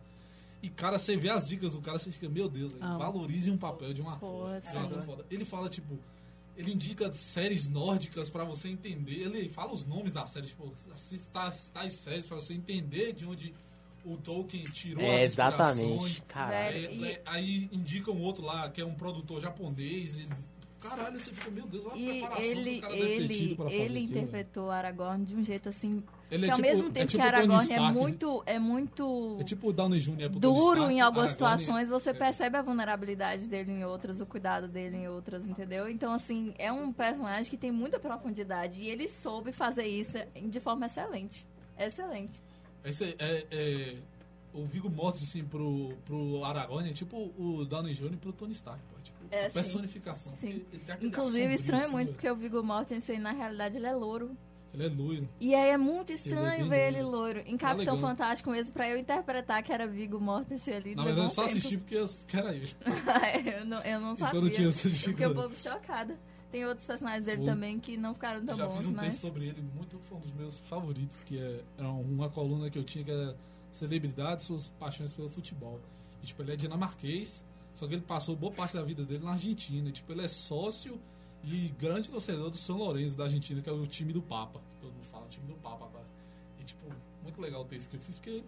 E, 0.61 0.69
cara, 0.69 0.99
você 0.99 1.17
vê 1.17 1.29
as 1.29 1.47
dicas 1.47 1.73
do 1.73 1.81
cara, 1.81 1.97
você 1.97 2.11
fica, 2.11 2.29
meu 2.29 2.47
Deus, 2.47 2.73
Amo. 2.79 2.99
valorize 2.99 3.49
um 3.49 3.57
papel 3.57 3.93
de 3.93 4.01
um 4.01 4.09
ator. 4.09 4.19
Pô, 4.61 4.77
um 4.97 5.01
foda. 5.03 5.25
Ele 5.31 5.43
fala, 5.43 5.67
tipo, 5.69 5.97
ele 6.55 6.71
indica 6.73 7.11
séries 7.13 7.67
nórdicas 7.67 8.29
pra 8.29 8.43
você 8.43 8.69
entender. 8.69 9.21
Ele 9.21 9.49
fala 9.49 9.71
os 9.73 9.83
nomes 9.85 10.11
das 10.13 10.29
séries, 10.29 10.49
tipo, 10.49 10.71
assista 10.93 11.29
tais, 11.31 11.69
tais 11.73 11.93
séries 11.95 12.27
pra 12.27 12.35
você 12.35 12.53
entender 12.53 13.13
de 13.13 13.25
onde 13.25 13.55
o 14.05 14.17
Tolkien 14.17 14.63
tirou 14.65 15.03
É, 15.03 15.23
as 15.23 15.31
inspirações. 15.31 15.79
exatamente. 16.17 16.23
É, 16.35 16.93
e- 16.93 17.05
é, 17.05 17.21
aí 17.25 17.69
indica 17.71 18.11
um 18.11 18.19
outro 18.21 18.43
lá, 18.43 18.69
que 18.69 18.81
é 18.81 18.85
um 18.85 18.93
produtor 18.93 19.41
japonês. 19.41 20.15
Ele, 20.15 20.29
caralho, 20.81 21.17
você 21.23 21.31
fica, 21.31 21.49
meu 21.51 21.65
Deus, 21.67 21.85
olha 21.85 21.93
a 21.93 21.97
E 21.97 22.05
preparação 22.19 22.41
que 22.41 22.47
ele, 22.47 22.77
o 22.77 22.81
cara 22.81 22.95
ele, 22.95 23.55
pra 23.55 23.63
fazer 23.65 23.75
ele 23.75 23.83
aquilo, 23.83 23.93
velho. 23.93 23.99
interpretou 24.25 24.71
Aragorn 24.71 25.25
de 25.25 25.35
um 25.35 25.43
jeito 25.43 25.69
assim. 25.69 26.03
Ele 26.29 26.43
que 26.43 26.49
é 26.49 26.51
ao 26.51 26.55
tipo- 26.57 26.67
mesmo 26.67 26.87
é 26.87 26.91
tempo 26.91 27.07
tipo 27.07 27.21
que 27.23 27.27
o 27.27 27.31
Tony 27.31 27.35
Aragorn 27.43 27.59
é 27.59 27.75
Stark, 27.75 27.93
muito. 27.97 28.43
É 28.45 28.59
muito. 28.59 29.37
É 29.39 29.43
tipo 29.43 29.67
o 29.69 29.73
Downey 29.73 29.99
Jr. 29.99 30.21
é 30.21 30.29
duro 30.29 30.73
Stark, 30.75 30.93
em 30.93 31.01
algumas 31.01 31.31
Aragorn 31.33 31.57
situações, 31.59 31.89
você 31.89 32.09
é- 32.09 32.13
percebe 32.13 32.57
a 32.57 32.61
vulnerabilidade 32.61 33.47
dele 33.47 33.71
em 33.71 33.83
outras, 33.85 34.21
o 34.21 34.25
cuidado 34.25 34.67
dele 34.67 34.97
em 34.97 35.07
outras, 35.07 35.45
entendeu? 35.45 35.89
Então, 35.89 36.11
assim, 36.13 36.53
é 36.57 36.71
um 36.71 36.91
personagem 36.91 37.49
que 37.49 37.57
tem 37.57 37.71
muita 37.71 37.99
profundidade 37.99 38.81
e 38.81 38.87
ele 38.89 39.07
soube 39.07 39.51
fazer 39.51 39.85
isso 39.87 40.17
de 40.35 40.59
forma 40.59 40.85
excelente. 40.85 41.45
Excelente. 41.77 42.41
Esse 42.83 43.03
é, 43.03 43.15
é- 43.19 43.47
é- 43.51 43.95
o 44.53 44.65
Viggo 44.65 44.89
Mortensen 44.89 45.43
pro, 45.45 45.93
pro 46.05 46.43
Aragorn 46.43 46.89
é 46.89 46.93
tipo 46.93 47.31
o 47.37 47.63
Downey 47.65 47.93
Jr. 47.93 48.17
pro 48.17 48.31
Tony 48.33 48.51
Stark, 48.53 48.79
pô. 48.89 48.95
É 49.31 49.35
tipo 49.35 49.35
É, 49.35 49.45
a 49.45 49.49
sim. 49.49 49.53
personificação. 49.53 50.33
Sim. 50.33 50.49
Ele- 50.49 50.65
ele 50.73 51.07
Inclusive, 51.07 51.53
estranho 51.53 51.81
sombrio, 51.83 51.91
muito, 51.95 52.07
assim, 52.09 52.13
porque 52.13 52.29
o 52.29 52.35
Viggo 52.35 52.61
Mortensen, 52.63 53.19
na 53.19 53.31
realidade, 53.31 53.77
ele 53.77 53.87
é 53.87 53.93
louro. 53.93 54.35
Ele 54.73 54.85
é 54.85 54.89
loiro. 54.89 55.29
E 55.39 55.53
aí 55.55 55.69
é 55.69 55.77
muito 55.77 56.11
Ele 56.11 56.11
é 56.11 56.15
estranho 56.15 56.69
ver 56.69 56.87
ele 56.87 57.01
loiro. 57.01 57.17
loiro. 57.17 57.43
Em 57.45 57.57
Capitão. 57.57 57.97
Fantástico 57.97 58.49
mesmo, 58.51 58.71
pra 58.73 58.89
eu 58.89 58.97
interpretar 58.97 59.61
que 59.63 59.71
era 59.73 59.85
Viggo 59.87 60.19
Mortensen 60.19 60.73
ali. 60.75 60.95
Na 60.95 61.03
verdade, 61.03 61.25
eu 61.27 61.29
só 61.29 61.41
tempo. 61.43 61.57
assisti 61.57 61.77
porque 61.77 61.95
eu, 61.95 62.05
que 62.27 62.37
era 62.37 62.53
ele. 62.55 62.69
eu, 63.59 63.65
não, 63.65 63.81
eu 63.81 63.99
não 63.99 64.13
Então 64.13 64.15
sabia. 64.27 64.41
não 64.41 64.49
tinha 64.49 64.69
essa 64.69 64.87
Eu 64.87 64.91
fiquei 64.93 65.27
um 65.27 65.33
pouco 65.33 65.59
chocada. 65.59 66.17
Tem 66.49 66.65
outros 66.65 66.85
personagens 66.85 67.25
dele 67.25 67.45
também 67.45 67.79
que 67.79 67.95
não 67.97 68.13
ficaram 68.13 68.45
tão 68.45 68.57
já 68.57 68.65
bons, 68.67 68.77
fiz 68.77 68.85
um 68.87 68.91
mas... 68.93 69.05
texto 69.07 69.21
sobre 69.21 69.47
ele, 69.47 69.61
muito 69.73 69.97
foi 69.99 70.17
um 70.17 70.21
dos 70.21 70.31
meus 70.33 70.59
favoritos, 70.59 71.21
que 71.21 71.37
é, 71.39 71.63
era 71.77 71.89
uma 71.89 72.29
coluna 72.29 72.69
que 72.69 72.77
eu 72.77 72.83
tinha 72.83 73.03
que 73.05 73.11
era 73.11 73.37
celebridades, 73.71 74.45
suas 74.45 74.67
paixões 74.69 75.13
pelo 75.13 75.29
futebol. 75.29 75.79
E, 76.21 76.25
tipo, 76.25 76.41
ele 76.41 76.51
é 76.53 76.55
dinamarquês, 76.57 77.45
só 77.81 77.87
que 77.87 77.95
ele 77.95 78.03
passou 78.03 78.35
boa 78.35 78.53
parte 78.53 78.75
da 78.75 78.83
vida 78.83 79.03
dele 79.03 79.23
na 79.25 79.31
Argentina. 79.31 79.89
E, 79.89 79.91
tipo, 79.91 80.11
ele 80.11 80.21
é 80.21 80.27
sócio 80.27 81.01
e 81.43 81.69
grande 81.79 82.09
torcedor 82.09 82.51
do 82.51 82.57
São 82.57 82.77
Lourenço 82.77 83.17
da 83.17 83.23
Argentina, 83.23 83.59
que 83.59 83.67
é 83.67 83.73
o 83.73 83.87
time 83.87 84.13
do 84.13 84.21
Papa. 84.21 84.61
Todo 84.79 84.93
mundo 84.93 85.05
fala, 85.05 85.25
o 85.25 85.29
time 85.29 85.47
do 85.47 85.55
Papa 85.55 85.85
agora. 85.85 86.05
E, 86.59 86.63
tipo, 86.63 86.85
muito 87.23 87.41
legal 87.41 87.63
o 87.63 87.65
texto 87.65 87.89
que 87.89 87.95
eu 87.95 87.99
fiz, 88.01 88.15
porque 88.15 88.43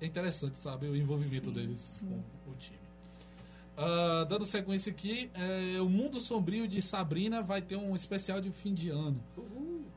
é 0.00 0.06
interessante 0.06 0.58
saber 0.60 0.86
o 0.86 0.96
envioenvolvimento 0.96 1.48
Sim, 1.48 1.52
deles 1.52 1.80
sim. 1.80 2.24
com 2.46 2.50
o 2.52 2.54
time. 2.54 2.78
ah, 3.76 4.24
dando 4.26 4.46
sequência 4.46 4.90
aqui, 4.90 5.30
é, 5.34 5.78
o 5.82 5.90
Mundo 5.90 6.18
Sombrio 6.18 6.66
de 6.66 6.80
Sabrina 6.80 7.42
vai 7.42 7.60
ter 7.60 7.76
um 7.76 7.94
especial 7.94 8.40
de 8.40 8.50
fim 8.50 8.72
de 8.72 8.88
ano. 8.88 9.22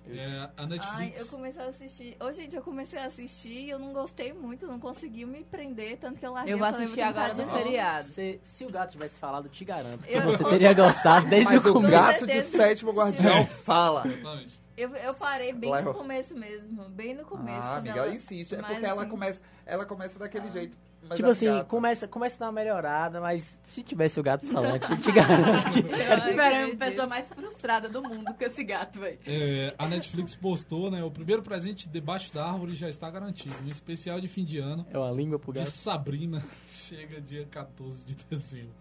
É, 0.08 0.38
a 0.38 0.52
Ai, 0.58 0.66
Netflix. 0.68 1.20
eu 1.20 1.28
comecei 1.28 1.62
a 1.62 1.66
assistir. 1.68 2.18
Ô, 2.20 2.32
gente, 2.32 2.56
eu 2.56 2.62
comecei 2.62 3.00
a 3.00 3.06
assistir 3.06 3.66
e 3.66 3.70
eu 3.70 3.80
não 3.80 3.92
gostei 3.94 4.34
muito, 4.34 4.68
não 4.68 4.80
consegui 4.80 5.26
me 5.26 5.44
prender, 5.44 5.98
tanto 5.98 6.20
que 6.20 6.26
eu 6.26 6.34
larguei. 6.34 6.54
Eu 6.54 6.58
vou 6.58 6.68
assistir 6.68 7.02
agora 7.02 7.34
de 7.34 7.42
no 7.44 7.52
feriado. 7.52 8.08
Se, 8.10 8.40
se 8.44 8.66
o 8.66 8.70
gato 8.72 8.92
tivesse 8.92 9.18
falado, 9.18 9.50
te 9.50 9.66
garanto 9.66 10.04
que 10.04 10.14
Eu- 10.14 10.22
você 10.24 10.44
teria 10.44 10.74
gostado 10.74 11.28
desde 11.28 11.54
Mas 11.56 11.66
o 11.66 11.70
o 11.70 11.74
começo. 11.74 11.92
gato 11.92 12.28
de 12.28 12.42
sétimo 12.44 12.92
guardião 12.92 13.46
fala. 13.48 14.04
Exatamente. 14.08 14.60
Eu, 14.78 14.94
eu 14.96 15.14
parei 15.14 15.54
bem 15.54 15.72
no 15.84 15.94
começo 15.94 16.36
mesmo, 16.38 16.90
bem 16.90 17.14
no 17.16 17.24
começo. 17.26 17.66
Ah, 17.68 17.78
amiga, 17.78 17.98
ela 18.02 18.14
insiste. 18.14 18.56
É 18.56 18.58
porque 18.58 18.86
ela 18.86 19.02
assim, 19.04 19.10
começa, 19.10 19.42
ela 19.66 19.86
começa 19.86 20.20
daquele 20.20 20.52
jeito. 20.52 20.76
Mas 21.08 21.18
Tipo 21.18 21.30
a 21.30 21.32
assim, 21.32 21.46
gata- 21.46 21.66
começa, 21.66 22.08
começa 22.08 22.36
a 22.36 22.40
dar 22.40 22.46
uma 22.48 22.52
melhorada, 22.54 23.22
mas 23.22 23.60
se 23.64 23.84
tivesse 23.84 24.20
o 24.20 24.24
gato 24.24 24.46
falando, 24.48 24.82
eu 24.90 24.98
te 24.98 25.12
garanto 25.14 25.72
que 25.72 25.80
Espera 25.80 26.68
a 26.68 26.76
pessoa 26.76 27.08
mais 27.08 27.28
frustrada 27.30 27.88
do 27.88 28.02
mundo 28.02 28.34
com 28.34 28.44
esse 28.44 28.64
gato, 28.64 29.00
velho. 29.00 29.20
É, 29.26 29.74
a 29.78 29.88
Netflix 29.88 30.36
postou, 30.36 30.90
né? 30.90 31.04
O 31.04 31.12
primeiro 31.12 31.42
presente 31.44 31.88
debaixo 31.88 32.34
da 32.34 32.46
árvore 32.46 32.76
já 32.76 32.90
está 32.90 33.10
garantido. 33.10 33.56
Um 33.64 33.70
especial 33.70 34.20
de 34.20 34.28
fim 34.28 34.44
de 34.44 34.58
ano 34.60 34.86
é 34.92 34.98
uma 34.98 35.12
língua 35.12 35.38
pro 35.38 35.54
de 35.54 35.60
gato. 35.60 35.70
Sabrina 35.70 36.44
chega 36.70 37.22
dia 37.22 37.46
14 37.52 38.04
de 38.06 38.16
dezembro. 38.30 38.74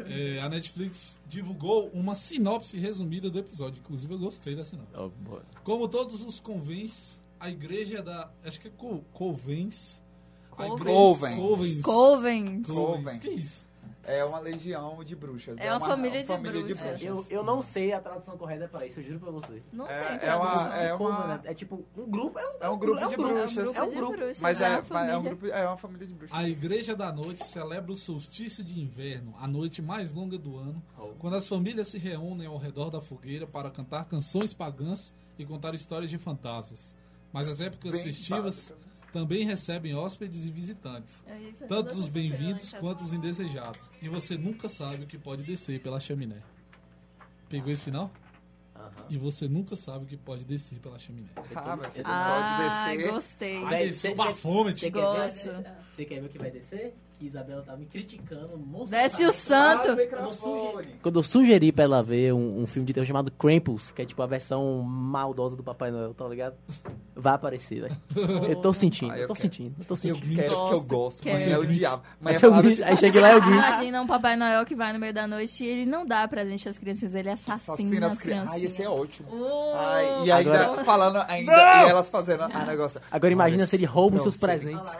É, 0.00 0.40
a 0.40 0.48
Netflix 0.48 1.20
divulgou 1.26 1.88
uma 1.94 2.14
sinopse 2.14 2.78
resumida 2.78 3.30
do 3.30 3.38
episódio. 3.38 3.78
Inclusive, 3.80 4.14
eu 4.14 4.18
gostei 4.18 4.56
da 4.56 4.64
sinopse. 4.64 4.92
Oh. 4.96 5.10
Como 5.62 5.86
todos 5.86 6.22
os 6.22 6.40
convens, 6.40 7.22
a 7.38 7.48
igreja 7.50 8.02
da. 8.02 8.30
Acho 8.44 8.60
que 8.60 8.68
é 8.68 8.70
Co- 8.76 9.04
Covens. 10.56 10.84
Covens. 10.84 11.82
Coven. 11.82 11.82
Covens. 11.82 12.66
Coven. 12.66 13.18
Que 13.18 13.30
isso? 13.30 13.70
É 14.04 14.24
uma 14.24 14.40
legião 14.40 15.02
de 15.04 15.14
bruxas. 15.14 15.56
É 15.58 15.70
uma 15.70 15.78
família 15.78 16.24
de 16.24 16.36
bruxas. 16.36 17.00
Eu, 17.00 17.24
eu 17.30 17.44
não 17.44 17.62
sei 17.62 17.92
a 17.92 18.00
tradução 18.00 18.36
correta 18.36 18.66
pra 18.66 18.84
isso, 18.84 18.98
eu 18.98 19.04
juro 19.04 19.20
pra 19.20 19.30
você. 19.30 19.62
Não 19.72 19.86
É- 19.86 20.04
tem 20.04 20.16
é 20.16 20.18
tradução. 20.18 20.50
uma- 20.64 20.76
é 20.76 20.96
Coven, 20.96 21.06
uma- 21.16 21.26
né? 21.28 21.40
é 21.44 21.54
tipo 21.54 21.84
um 21.96 22.10
grupo, 22.10 22.36
é 22.36 22.48
um, 22.48 22.52
É 22.62 22.68
um 22.68 22.78
grupo 22.78 23.06
de 23.06 23.16
bruxas. 23.16 23.76
É 23.76 23.82
um 23.82 23.88
de 23.88 23.94
grupo. 23.94 24.12
bruxas, 24.16 24.40
Mas 24.40 24.60
é 24.60 24.64
é, 24.64 24.68
uma 24.70 24.76
mas 24.76 24.84
é, 24.84 24.88
família. 24.88 25.18
um 25.18 25.22
grupo, 25.22 25.46
é 25.46 25.66
uma 25.68 25.76
família 25.76 26.06
de 26.08 26.14
bruxas. 26.14 26.36
A 26.36 26.48
Igreja 26.48 26.96
da 26.96 27.12
Noite 27.12 27.44
celebra 27.46 27.92
o 27.92 27.94
solstício 27.94 28.64
de 28.64 28.80
inverno, 28.80 29.34
a 29.40 29.46
noite 29.46 29.80
mais 29.80 30.12
longa 30.12 30.36
do 30.36 30.56
ano, 30.58 30.82
quando 31.20 31.36
as 31.36 31.46
famílias 31.46 31.86
se 31.86 31.96
reúnem 31.98 32.48
ao 32.48 32.58
redor 32.58 32.90
da 32.90 33.00
fogueira 33.00 33.46
para 33.46 33.70
cantar 33.70 34.06
canções 34.06 34.52
pagãs 34.52 35.14
e 35.38 35.46
contar 35.46 35.76
histórias 35.76 36.10
de 36.10 36.18
fantasmas. 36.18 36.92
Mas 37.32 37.46
as 37.48 37.60
épocas 37.60 37.92
Bem 37.92 38.02
festivas 38.02 38.42
básicas. 38.72 38.91
Também 39.12 39.44
recebem 39.44 39.94
hóspedes 39.94 40.46
e 40.46 40.50
visitantes, 40.50 41.22
É 41.26 41.32
é 41.64 41.66
tanto 41.66 41.94
os 41.98 42.08
bem-vindos 42.08 42.72
quanto 42.74 43.04
os 43.04 43.12
indesejados. 43.12 43.90
E 44.00 44.08
você 44.08 44.36
nunca 44.36 44.68
sabe 44.68 45.04
o 45.04 45.06
que 45.06 45.18
pode 45.18 45.42
descer 45.42 45.80
pela 45.80 46.00
chaminé. 46.00 46.42
Pegou 47.48 47.70
esse 47.70 47.84
final? 47.84 48.10
Aham. 48.74 48.90
E 49.10 49.18
você 49.18 49.46
nunca 49.46 49.76
sabe 49.76 50.04
o 50.04 50.08
que 50.08 50.16
pode 50.16 50.44
descer 50.44 50.78
pela 50.80 50.98
chaminé. 50.98 51.28
Ah, 51.54 51.76
meu 51.76 51.90
filho, 51.90 52.04
Ah, 52.06 52.86
pode 52.86 52.96
descer. 52.96 53.12
gostei. 53.12 53.60
Vai 53.62 53.86
descer 53.86 54.12
o 54.12 54.16
bafômetro. 54.16 54.80
Você 54.80 54.90
quer 56.04 56.20
ver 56.20 56.26
o 56.26 56.28
que 56.30 56.38
vai 56.38 56.50
descer? 56.50 56.94
Que 57.22 57.28
Isabela 57.28 57.62
tá 57.62 57.76
me 57.76 57.86
criticando. 57.86 58.58
Desce 58.88 59.24
o 59.24 59.30
santo. 59.32 59.96
Quando 61.00 61.20
eu 61.20 61.22
sugeri 61.22 61.70
pra 61.70 61.84
ela 61.84 62.02
ver 62.02 62.32
um, 62.34 62.62
um 62.62 62.66
filme 62.66 62.84
de 62.84 62.92
terror 62.92 63.06
chamado 63.06 63.30
Krampus, 63.30 63.92
que 63.92 64.02
é 64.02 64.04
tipo 64.04 64.20
a 64.22 64.26
versão 64.26 64.82
maldosa 64.82 65.54
do 65.54 65.62
Papai 65.62 65.92
Noel, 65.92 66.12
tá 66.14 66.26
ligado? 66.26 66.56
Vai 67.14 67.34
aparecer, 67.34 67.82
velho. 67.82 67.96
Eu 68.48 68.56
tô 68.56 68.72
sentindo, 68.72 69.12
Ah, 69.12 69.16
eu 69.18 69.22
eu 69.22 69.28
tô 69.28 69.34
quero. 69.34 69.42
sentindo, 69.42 69.74
eu 69.78 69.84
tô 69.84 69.94
Eu 69.94 69.96
sentindo. 69.96 70.34
quero, 70.34 70.48
que 70.68 70.74
eu 70.74 70.82
Gosto, 70.82 71.22
quero. 71.22 71.38
Mas 71.38 71.46
é 71.46 71.56
o 71.58 71.64
diabo. 71.64 72.02
Mas 72.20 72.30
Aí, 72.30 72.36
eu 72.36 72.40
falaram 72.50 72.68
grito- 72.68 72.84
aí 72.84 72.96
chega 72.96 73.20
lá 73.20 73.28
e 73.28 73.32
eu 73.34 73.40
grito. 73.40 73.54
Imagina 73.56 74.02
um 74.02 74.06
Papai 74.08 74.34
Noel 74.36 74.64
que 74.66 74.74
vai 74.74 74.92
no 74.92 74.98
meio 74.98 75.14
da 75.14 75.26
noite 75.28 75.62
e 75.62 75.66
ele 75.68 75.86
não 75.86 76.04
dá 76.04 76.26
presente 76.26 76.68
às 76.68 76.76
crianças, 76.76 77.14
ele 77.14 77.28
assassina, 77.30 77.54
assassina 77.56 78.06
as 78.06 78.12
as 78.14 78.18
crianças. 78.18 78.52
Ai, 78.54 78.64
esse 78.64 78.82
é 78.82 78.88
ótimo. 78.90 79.28
Oh, 79.30 79.72
Ai, 79.76 80.24
e 80.24 80.32
ainda 80.32 80.60
Agora- 80.64 80.84
falando 80.84 81.24
ainda, 81.28 81.52
e 81.52 81.90
elas 81.90 82.08
fazendo 82.08 82.42
a 82.42 82.64
negócio. 82.66 83.00
Agora 83.12 83.32
imagina 83.32 83.64
se 83.64 83.76
ele 83.76 83.84
rouba 83.86 84.16
os 84.16 84.22
seus 84.22 84.38
presentes. 84.38 84.98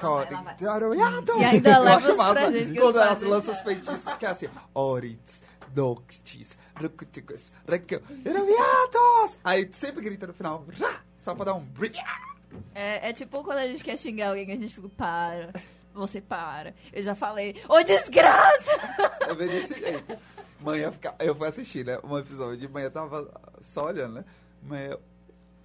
E 1.39 1.45
ainda 1.45 1.71
Eu 1.73 1.83
leva 1.83 2.12
massa 2.17 2.53
que 2.53 2.75
Quando 2.75 2.97
elas 2.99 3.19
presentes- 3.19 3.29
lançam 3.29 3.55
os 3.55 3.61
feitiços, 3.61 4.17
que 4.17 4.27
é 4.27 4.29
assim, 4.29 4.49
Orits, 4.75 5.43
Noctis, 5.75 6.57
Rucuticus, 6.77 7.53
Recu, 7.67 8.03
Eroviatos! 8.25 9.39
Aí 9.45 9.69
sempre 9.73 10.03
grita 10.03 10.27
no 10.27 10.33
final, 10.35 10.65
"Rá!" 10.79 11.01
só 11.19 11.35
pra 11.35 11.47
dar 11.47 11.55
um. 11.55 11.67
É, 12.75 13.09
é 13.09 13.13
tipo 13.13 13.43
quando 13.43 13.59
a 13.59 13.67
gente 13.67 13.83
quer 13.83 13.97
xingar 13.97 14.29
alguém, 14.29 14.45
que 14.47 14.53
a 14.53 14.57
gente 14.57 14.75
fica, 14.75 14.89
para, 14.91 15.53
você 15.95 16.21
para. 16.21 16.75
Eu 16.93 17.03
já 17.03 17.15
falei, 17.15 17.57
ô 17.69 17.83
desgraça! 17.83 18.71
Eu 19.29 19.35
vejo 19.37 19.51
desse 19.69 19.81
jeito. 19.81 20.19
Manhã. 20.61 20.93
Eu 21.19 21.35
fui 21.35 21.49
assistir, 21.49 21.85
né? 21.85 21.99
Um 22.05 22.17
episódio 22.19 22.57
de 22.57 22.69
manhã, 22.69 22.89
tava 22.91 23.29
só 23.61 23.87
olhando, 23.87 24.15
né? 24.17 24.25
Manhã. 24.63 24.97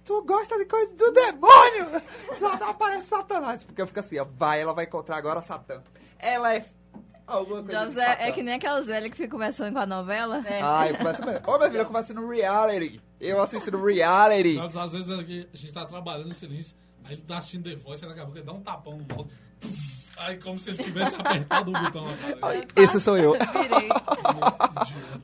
Tu 0.08 0.22
gosta 0.22 0.56
de 0.56 0.64
coisa 0.64 0.90
do 0.94 1.12
demônio! 1.12 2.02
Só 2.40 2.56
não 2.56 2.70
aparece 2.70 3.08
Satanás. 3.08 3.62
Porque 3.62 3.82
eu 3.82 3.86
fico 3.86 4.00
assim, 4.00 4.18
ó, 4.18 4.24
vai, 4.24 4.58
ela 4.58 4.72
vai 4.72 4.86
encontrar 4.86 5.18
agora 5.18 5.42
Satã. 5.42 5.82
Ela 6.18 6.54
é 6.54 6.64
alguma 7.26 7.62
coisa 7.62 7.84
José, 7.84 8.16
é 8.18 8.32
que 8.32 8.42
nem 8.42 8.54
aquelas 8.54 8.86
velhas 8.86 9.10
que 9.10 9.18
ficam 9.18 9.32
conversando 9.32 9.74
com 9.74 9.80
a 9.80 9.84
novela. 9.84 10.42
É. 10.46 10.62
Ai, 10.62 10.96
começa 10.96 11.26
mesmo. 11.26 11.42
Ô, 11.46 11.58
minha 11.58 11.70
filha, 11.70 11.82
eu 11.82 11.86
começo 11.86 12.14
no 12.14 12.26
reality. 12.26 13.02
Eu 13.20 13.42
assisto 13.42 13.70
no 13.70 13.84
reality. 13.84 14.56
Sabe, 14.56 14.78
às 14.78 14.92
vezes 14.92 15.18
aqui, 15.18 15.46
a 15.52 15.56
gente 15.58 15.72
tá 15.74 15.84
trabalhando 15.84 16.30
em 16.30 16.32
silêncio, 16.34 16.74
aí 17.04 17.12
ele 17.12 17.20
tá 17.20 17.36
assistindo 17.36 17.68
The 17.68 17.76
Voice, 17.76 18.02
aí 18.02 18.08
daqui 18.08 18.20
a 18.22 18.24
pouco 18.24 18.38
ele 18.38 18.46
dá 18.46 18.52
um 18.54 18.62
tapão 18.62 18.96
no 18.96 19.14
mouse. 19.14 19.28
Aí 20.20 20.36
como 20.38 20.58
se 20.58 20.70
ele 20.70 20.82
tivesse 20.82 21.14
apertado 21.14 21.70
o 21.70 21.74
botão. 21.80 22.04
Ai, 22.42 22.62
Esse 22.76 23.00
sou 23.00 23.16
eu. 23.16 23.32
Virei. 23.32 23.88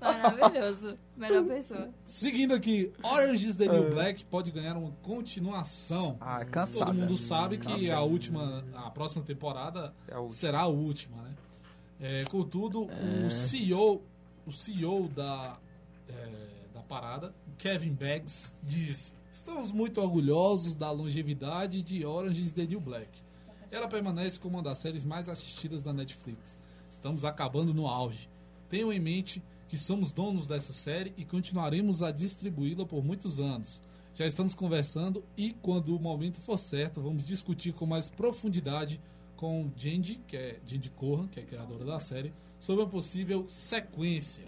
Maravilhoso. 0.00 0.98
Melhor 1.16 1.44
pessoa. 1.44 1.88
Seguindo 2.06 2.54
aqui, 2.54 2.92
Orange 3.02 3.48
is 3.48 3.56
the 3.56 3.66
New 3.66 3.90
Black 3.90 4.24
pode 4.24 4.50
ganhar 4.50 4.76
uma 4.76 4.92
continuação. 5.02 6.16
Ah, 6.20 6.44
cansada. 6.44 6.86
Todo 6.86 6.94
mundo 6.94 7.16
sabe 7.16 7.58
que 7.58 7.66
Cansada. 7.66 7.96
a 7.96 8.02
última, 8.02 8.64
a 8.74 8.90
próxima 8.90 9.22
temporada 9.24 9.94
É 10.08 10.14
a 10.14 10.20
última. 10.20 10.36
será 10.38 10.60
a 10.60 10.66
última, 10.66 11.22
né? 11.22 11.34
É, 12.00 12.24
contudo, 12.24 12.86
o 13.26 13.30
CEO, 13.30 14.02
o 14.46 14.52
CEO 14.52 15.08
da, 15.08 15.56
é, 16.08 16.28
da 16.74 16.80
parada, 16.82 17.34
Kevin 17.56 17.94
Beggs, 17.94 18.54
diz: 18.62 19.14
Estamos 19.30 19.70
muito 19.72 20.00
orgulhosos 20.00 20.74
da 20.74 20.90
longevidade 20.90 21.82
de 21.82 22.04
Orange 22.04 22.42
is 22.42 22.52
the 22.52 22.64
New 22.66 22.80
Black. 22.80 23.08
Ela 23.74 23.88
permanece 23.88 24.38
como 24.38 24.56
uma 24.56 24.62
das 24.62 24.78
séries 24.78 25.04
mais 25.04 25.28
assistidas 25.28 25.82
da 25.82 25.92
Netflix. 25.92 26.56
Estamos 26.88 27.24
acabando 27.24 27.74
no 27.74 27.88
auge. 27.88 28.30
Tenham 28.68 28.92
em 28.92 29.00
mente 29.00 29.42
que 29.66 29.76
somos 29.76 30.12
donos 30.12 30.46
dessa 30.46 30.72
série 30.72 31.12
e 31.16 31.24
continuaremos 31.24 32.00
a 32.00 32.12
distribuí-la 32.12 32.86
por 32.86 33.04
muitos 33.04 33.40
anos. 33.40 33.82
Já 34.14 34.26
estamos 34.26 34.54
conversando 34.54 35.24
e, 35.36 35.54
quando 35.54 35.96
o 35.96 35.98
momento 35.98 36.40
for 36.40 36.56
certo, 36.56 37.02
vamos 37.02 37.26
discutir 37.26 37.72
com 37.72 37.84
mais 37.84 38.08
profundidade 38.08 39.00
com 39.34 39.68
Genji, 39.76 40.20
que 40.28 40.36
é 40.36 40.60
Genji 40.64 40.90
Kohan, 40.90 41.26
que 41.26 41.40
é 41.40 41.42
a 41.42 41.46
criadora 41.46 41.84
da 41.84 41.98
série, 41.98 42.32
sobre 42.60 42.84
uma 42.84 42.88
possível 42.88 43.44
sequência. 43.48 44.46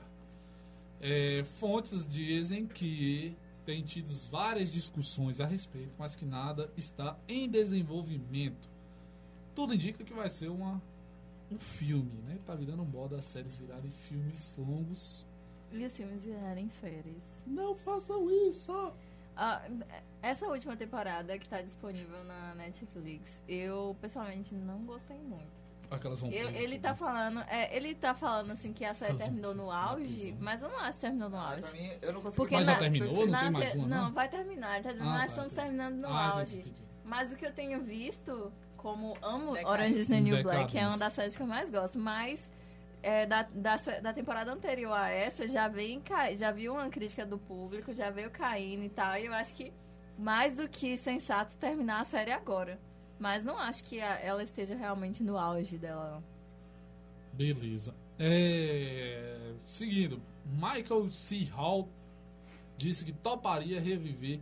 É, 1.01 1.44
fontes 1.59 2.07
dizem 2.07 2.65
que 2.65 3.36
tem 3.65 3.82
tido 3.82 4.09
várias 4.31 4.70
discussões 4.70 5.40
a 5.40 5.47
respeito, 5.47 5.90
mas 5.98 6.15
que 6.15 6.24
nada 6.24 6.70
está 6.77 7.19
em 7.27 7.51
desenvolvimento. 7.51 8.76
Tudo 9.56 9.74
indica 9.74 10.04
que 10.04 10.12
vai 10.12 10.28
ser 10.28 10.48
uma, 10.48 10.80
um 11.50 11.58
filme, 11.58 12.12
né? 12.28 12.38
Tá 12.46 12.54
virando 12.54 12.84
moda 12.84 13.16
as 13.18 13.24
séries 13.24 13.56
virarem 13.56 13.90
filmes 13.90 14.54
longos. 14.58 15.26
E 15.72 15.84
os 15.84 15.96
filmes 15.96 16.22
virarem 16.24 16.68
séries. 16.80 17.24
Não 17.46 17.74
façam 17.74 18.30
isso! 18.30 18.92
Ah, 19.34 19.62
essa 20.22 20.46
última 20.46 20.76
temporada 20.76 21.38
que 21.38 21.48
tá 21.48 21.60
disponível 21.62 22.22
na 22.24 22.54
Netflix, 22.54 23.42
eu 23.48 23.96
pessoalmente 24.00 24.54
não 24.54 24.78
gostei 24.84 25.18
muito. 25.18 25.56
Aquelas 25.90 26.20
vão 26.20 26.30
Eu- 26.30 26.50
ele 26.50 26.78
tá 26.78 26.94
falando, 26.94 27.40
é, 27.48 27.74
ele 27.76 27.94
tá 27.94 28.14
falando 28.14 28.50
assim 28.50 28.72
que 28.72 28.84
a 28.84 28.92
série 28.92 29.12
Elas 29.12 29.22
terminou 29.24 29.54
no 29.54 29.70
auge, 29.70 30.04
presas. 30.32 30.40
mas 30.40 30.62
eu 30.62 30.68
não 30.68 30.78
acho 30.80 30.96
que 30.96 31.00
terminou 31.00 31.30
no 31.30 31.36
Ah, 31.36 31.50
auge. 31.50 31.62
pra 31.62 31.72
mim, 31.72 31.90
eu 32.02 32.12
não 32.12 32.20
consigo 32.22 32.42
Porque 32.42 32.56
Mas 32.56 32.66
já 32.66 32.72
na- 32.72 32.78
terminou? 32.78 33.14
Não 33.14 33.26
na 33.26 33.40
tem 33.40 33.50
mais 33.50 33.70
te- 33.72 33.78
uma, 33.78 33.86
Não, 33.88 34.04
não? 34.06 34.12
vai 34.12 34.28
terminar. 34.28 34.74
Ele 34.74 34.84
tá 34.84 34.92
dizendo, 34.92 35.08
Ah, 35.08 35.12
nós 35.12 35.20
tá, 35.20 35.26
estamos 35.26 35.52
entendi. 35.52 35.68
terminando 35.68 36.00
no 36.00 36.08
Ah, 36.08 36.28
auge. 36.38 36.56
entendi, 36.58 36.70
entendi. 36.70 36.86
Mas 37.04 37.32
o 37.32 37.36
que 37.36 37.46
eu 37.46 37.52
tenho 37.52 37.82
visto, 37.84 38.52
como 38.86 39.16
amo 39.20 39.52
Decadence. 39.54 39.66
Orange 39.66 39.98
is 39.98 40.06
the 40.06 40.20
New 40.20 40.42
Black, 40.44 40.78
é 40.78 40.86
uma 40.86 40.96
das 40.96 41.12
séries 41.12 41.34
que 41.34 41.42
eu 41.42 41.46
mais 41.46 41.70
gosto, 41.70 41.98
mas 41.98 42.48
é, 43.02 43.26
da, 43.26 43.42
da, 43.42 43.76
da 44.00 44.12
temporada 44.12 44.52
anterior 44.52 44.92
a 44.92 45.10
essa, 45.10 45.48
já 45.48 45.66
vem 45.66 46.00
já 46.38 46.52
vi 46.52 46.68
uma 46.68 46.88
crítica 46.88 47.26
do 47.26 47.36
público, 47.36 47.92
já 47.92 48.10
veio 48.10 48.30
caindo 48.30 48.84
e 48.84 48.88
tal, 48.88 49.16
e 49.18 49.26
eu 49.26 49.34
acho 49.34 49.52
que 49.56 49.72
mais 50.16 50.54
do 50.54 50.68
que 50.68 50.96
sensato 50.96 51.56
terminar 51.56 52.00
a 52.02 52.04
série 52.04 52.30
agora. 52.30 52.78
Mas 53.18 53.42
não 53.42 53.58
acho 53.58 53.82
que 53.82 54.00
a- 54.00 54.20
ela 54.20 54.42
esteja 54.42 54.76
realmente 54.76 55.22
no 55.24 55.36
auge 55.36 55.76
dela. 55.78 56.22
Beleza. 57.32 57.92
É, 58.18 59.52
Seguindo, 59.66 60.22
Michael 60.44 61.10
C. 61.12 61.44
Hall 61.46 61.88
disse 62.76 63.04
que 63.04 63.12
toparia 63.12 63.80
reviver 63.80 64.38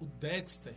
o 0.00 0.06
Dexter. 0.18 0.74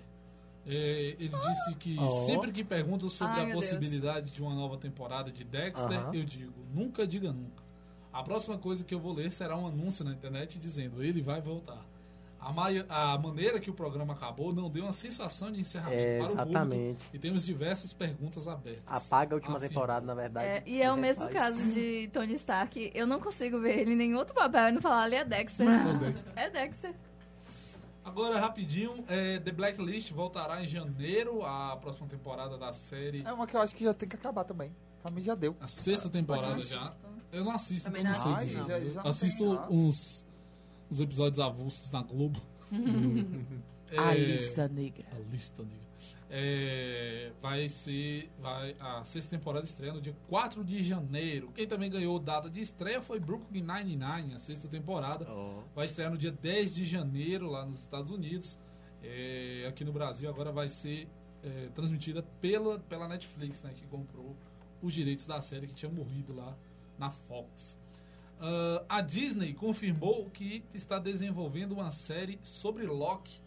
É, 0.71 1.15
ele 1.19 1.29
disse 1.47 1.73
que 1.79 1.97
Oh. 1.99 2.07
sempre 2.09 2.51
que 2.51 2.63
perguntam 2.63 3.09
sobre 3.09 3.33
Ai, 3.33 3.39
a 3.41 3.45
meu 3.47 3.53
Deus. 3.55 3.65
possibilidade 3.65 4.31
de 4.31 4.41
uma 4.41 4.53
nova 4.53 4.77
temporada 4.77 5.31
de 5.31 5.43
Dexter, 5.43 5.99
Aham. 5.99 6.11
eu 6.13 6.23
digo, 6.23 6.53
nunca 6.73 7.07
diga 7.07 7.31
nunca. 7.33 7.63
A 8.13 8.21
próxima 8.23 8.57
coisa 8.57 8.83
que 8.83 8.93
eu 8.93 8.99
vou 8.99 9.13
ler 9.13 9.31
será 9.31 9.57
um 9.57 9.65
anúncio 9.67 10.05
na 10.05 10.11
internet 10.11 10.59
dizendo 10.59 11.01
ele 11.03 11.21
vai 11.21 11.41
voltar. 11.41 11.83
A, 12.41 12.53
maio- 12.53 12.85
a 12.87 13.17
maneira 13.17 13.59
que 13.59 13.69
o 13.69 13.73
programa 13.73 14.13
acabou 14.13 14.53
não 14.53 14.69
deu 14.69 14.83
uma 14.83 14.93
sensação 14.93 15.51
de 15.51 15.59
encerramento 15.59 15.99
É, 16.01 16.17
para 16.19 16.27
o 16.27 16.31
exatamente. 16.31 16.69
público 16.93 17.01
e 17.13 17.19
temos 17.19 17.45
diversas 17.45 17.91
perguntas 17.91 18.47
abertas. 18.47 18.83
Apaga 18.87 19.33
a 19.33 19.35
última 19.35 19.57
Afirma. 19.57 19.69
temporada, 19.73 20.05
na 20.05 20.13
verdade. 20.13 20.47
É, 20.47 20.63
e 20.65 20.81
é 20.81 20.89
o 20.89 20.95
mesmo 20.95 21.25
refaz. 21.25 21.55
caso 21.57 21.73
de 21.73 22.07
Tony 22.13 22.33
Stark. 22.35 22.91
Eu 22.95 23.05
não 23.05 23.19
consigo 23.19 23.59
ver 23.59 23.79
ele 23.79 23.91
em 23.91 23.97
nenhum 23.97 24.17
outro 24.17 24.33
papel 24.33 24.69
e 24.69 24.71
não 24.71 24.81
falar 24.81 25.03
ali 25.03 25.15
é 25.17 25.25
Dexter. 25.25 25.67
É 25.67 25.93
Dexter. 25.97 26.33
É 26.37 26.49
Dexter. 26.49 26.95
Agora, 28.03 28.39
rapidinho, 28.39 29.03
é, 29.07 29.39
The 29.39 29.51
Blacklist 29.51 30.11
voltará 30.11 30.63
em 30.63 30.67
janeiro, 30.67 31.43
a 31.45 31.77
próxima 31.77 32.07
temporada 32.07 32.57
da 32.57 32.73
série. 32.73 33.23
É 33.25 33.31
uma 33.31 33.45
que 33.45 33.55
eu 33.55 33.61
acho 33.61 33.75
que 33.75 33.83
já 33.83 33.93
tem 33.93 34.07
que 34.09 34.15
acabar 34.15 34.43
também. 34.43 34.73
Pra 35.03 35.11
mim 35.13 35.21
já 35.21 35.35
deu. 35.35 35.55
A 35.61 35.67
sexta 35.67 36.09
temporada 36.09 36.61
já. 36.61 36.93
Eu 37.31 37.43
não 37.43 37.51
assisto, 37.51 37.85
Também 37.89 38.01
então 38.01 38.13
não 38.19 38.25
não 38.25 38.33
assisto, 38.37 38.57
dizer. 38.59 38.67
já, 38.67 38.79
já 38.93 39.03
não 39.03 39.09
Assisto 39.09 39.43
uns, 39.69 40.25
uns 40.91 40.99
episódios 40.99 41.39
avulsos 41.39 41.91
na 41.91 42.01
Globo. 42.01 42.41
A 43.97 44.13
É, 44.15 44.17
lista 44.17 44.67
negra. 44.67 45.05
A 45.11 45.19
lista 45.31 45.63
negra. 45.63 45.88
É, 46.29 47.31
vai 47.41 47.67
ser. 47.67 48.29
Vai, 48.39 48.75
a 48.79 49.03
sexta 49.03 49.31
temporada 49.31 49.65
estreia 49.65 49.93
no 49.93 50.01
dia 50.01 50.15
4 50.27 50.63
de 50.63 50.83
janeiro. 50.83 51.51
Quem 51.53 51.67
também 51.67 51.89
ganhou 51.89 52.19
data 52.19 52.49
de 52.49 52.61
estreia 52.61 53.01
foi 53.01 53.19
Brooklyn 53.19 53.63
Nine-Nine, 53.63 54.35
a 54.35 54.39
sexta 54.39 54.67
temporada. 54.67 55.25
Ó. 55.29 55.63
Vai 55.75 55.85
estrear 55.85 56.11
no 56.11 56.17
dia 56.17 56.31
10 56.31 56.75
de 56.75 56.85
janeiro 56.85 57.49
lá 57.49 57.65
nos 57.65 57.79
Estados 57.79 58.11
Unidos. 58.11 58.59
É, 59.01 59.65
aqui 59.67 59.83
no 59.83 59.91
Brasil 59.91 60.29
agora 60.29 60.51
vai 60.51 60.69
ser 60.69 61.07
é, 61.43 61.69
transmitida 61.73 62.21
pela, 62.41 62.79
pela 62.79 63.07
Netflix, 63.07 63.61
né, 63.63 63.71
que 63.73 63.87
comprou 63.87 64.35
os 64.81 64.93
direitos 64.93 65.25
da 65.25 65.41
série 65.41 65.67
que 65.67 65.73
tinha 65.73 65.91
morrido 65.91 66.33
lá 66.35 66.55
na 66.97 67.09
Fox. 67.09 67.79
Ah, 68.39 68.85
a 68.87 69.01
Disney 69.01 69.53
confirmou 69.53 70.29
que 70.29 70.63
está 70.73 70.97
desenvolvendo 70.97 71.73
uma 71.73 71.91
série 71.91 72.39
sobre 72.41 72.85
Loki. 72.85 73.41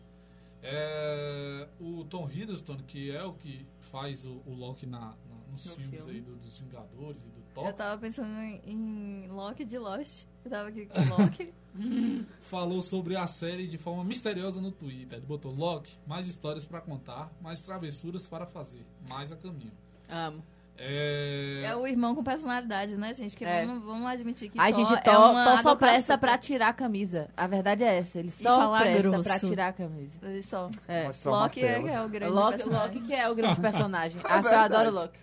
É, 0.63 1.69
o 1.81 2.05
Tom 2.05 2.29
Hiddleston, 2.31 2.77
que 2.87 3.11
é 3.11 3.23
o 3.25 3.33
que 3.35 3.67
faz 3.91 4.25
o, 4.25 4.41
o 4.47 4.55
Loki 4.55 4.87
na, 4.87 5.01
na- 5.01 5.17
nos 5.51 5.67
No 5.67 5.75
filmes 5.75 6.01
filme. 6.01 6.13
aí 6.13 6.21
do- 6.23 6.37
dos 6.37 6.57
Vingadores 6.59 7.23
e 7.23 7.27
do 7.27 7.43
Thor. 7.55 7.67
Eu 7.67 7.73
tava 7.73 8.01
pensando 8.01 8.29
em, 8.41 8.61
em 8.65 9.29
Loki 9.29 9.65
de 9.65 9.77
Lost. 9.79 10.25
Eu 10.45 10.51
tava 10.51 10.69
aqui 10.69 10.87
com 10.87 10.99
Loki. 11.01 11.53
falou 12.43 12.81
sobre 12.83 13.17
a 13.17 13.27
série 13.27 13.67
de 13.67 13.77
forma 13.79 14.05
misteriosa 14.05 14.61
no 14.61 14.71
Twitter. 14.71 15.19
Ele 15.19 15.27
botou 15.27 15.53
Loki, 15.55 15.97
mais 16.07 16.27
histórias 16.27 16.65
pra 16.65 16.81
contar, 16.81 17.33
mais 17.41 17.61
travessuras 17.63 18.27
para 18.29 18.47
fazer, 18.47 18.87
mais 19.09 19.33
a 19.33 19.37
caminho. 19.37 19.73
Amo. 20.09 20.43
É, 20.85 21.63
É 21.65 21.77
o 21.77 21.87
irmão 21.87 22.13
com 22.13 22.25
personalidade, 22.25 22.97
né, 22.97 23.15
gente? 23.15 23.31
Porque 23.31 23.45
É. 23.45 23.65
vamos, 23.65 23.85
vamos 23.85 24.05
admitir 24.07 24.51
que 24.51 24.59
Thor 24.59 24.73
gente, 24.73 24.93
é 24.93 25.01
Thó, 25.01 25.31
uma 25.31 25.63
só 25.63 25.77
presta 25.77 26.19
pra 26.19 26.37
tirar 26.37 26.69
a 26.69 26.73
camisa. 26.73 27.29
A 27.37 27.47
verdade 27.47 27.85
é 27.85 27.99
essa. 27.99 28.19
Ele 28.19 28.33
só 28.33 28.77
presta 28.77 29.03
grosso. 29.09 29.23
pra 29.23 29.39
tirar 29.39 29.69
a 29.69 29.73
camisa. 29.73 30.13
Ele 30.23 30.43
só. 30.43 30.69
É. 30.89 31.09
Loki 31.25 31.65
é, 31.65 31.75
é 31.87 32.03
o 32.03 32.09
grande 32.09 32.35
Loki, 32.35 32.57
personagem. 32.59 32.95
Loki 32.97 33.07
que 33.07 33.15
é 33.15 33.31
o 33.31 33.35
grande 33.35 33.59
personagem. 33.63 34.21
É 34.21 34.25
Ah, 34.29 34.41
eu 34.43 34.59
adoro 34.59 34.91
Loki. 34.91 35.19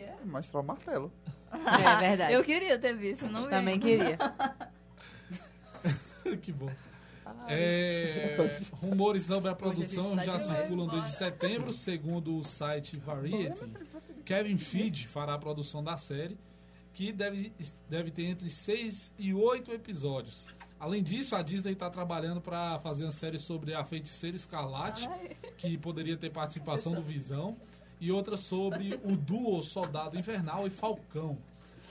É? 0.00 0.14
Mostrar 0.24 0.60
o 0.60 0.64
martelo. 0.64 1.12
É 1.52 1.96
verdade. 2.08 2.32
Eu 2.32 2.42
queria 2.42 2.78
ter 2.78 2.94
visto, 2.94 3.26
não 3.26 3.44
vi. 3.44 3.50
Também 3.50 3.78
queria. 3.78 4.16
que 6.40 6.52
bom. 6.52 6.70
É, 7.48 8.36
rumores 8.80 9.24
sobre 9.24 9.50
a 9.50 9.54
produção 9.54 10.14
a 10.14 10.16
tá 10.16 10.24
já 10.24 10.38
circulam 10.38 10.86
desde 10.88 11.10
setembro, 11.16 11.72
segundo 11.72 12.36
o 12.38 12.44
site 12.44 12.96
Variety. 12.96 13.64
Kevin 14.24 14.56
Feige 14.56 15.06
fará 15.06 15.34
a 15.34 15.38
produção 15.38 15.82
da 15.82 15.96
série, 15.96 16.38
que 16.92 17.12
deve, 17.12 17.52
deve 17.88 18.10
ter 18.10 18.24
entre 18.24 18.50
6 18.50 19.14
e 19.18 19.32
8 19.32 19.72
episódios. 19.72 20.46
Além 20.78 21.02
disso, 21.02 21.36
a 21.36 21.42
Disney 21.42 21.72
está 21.72 21.88
trabalhando 21.88 22.40
para 22.40 22.78
fazer 22.80 23.04
uma 23.04 23.12
série 23.12 23.38
sobre 23.38 23.72
a 23.72 23.84
feiticeira 23.84 24.36
Escarlate, 24.36 25.08
que 25.56 25.78
poderia 25.78 26.16
ter 26.16 26.30
participação 26.30 26.92
do 26.92 27.00
Visão, 27.00 27.56
e 28.00 28.10
outra 28.10 28.36
sobre 28.36 28.98
o 29.04 29.16
duo 29.16 29.62
Soldado 29.62 30.18
Invernal 30.18 30.66
e 30.66 30.70
Falcão. 30.70 31.38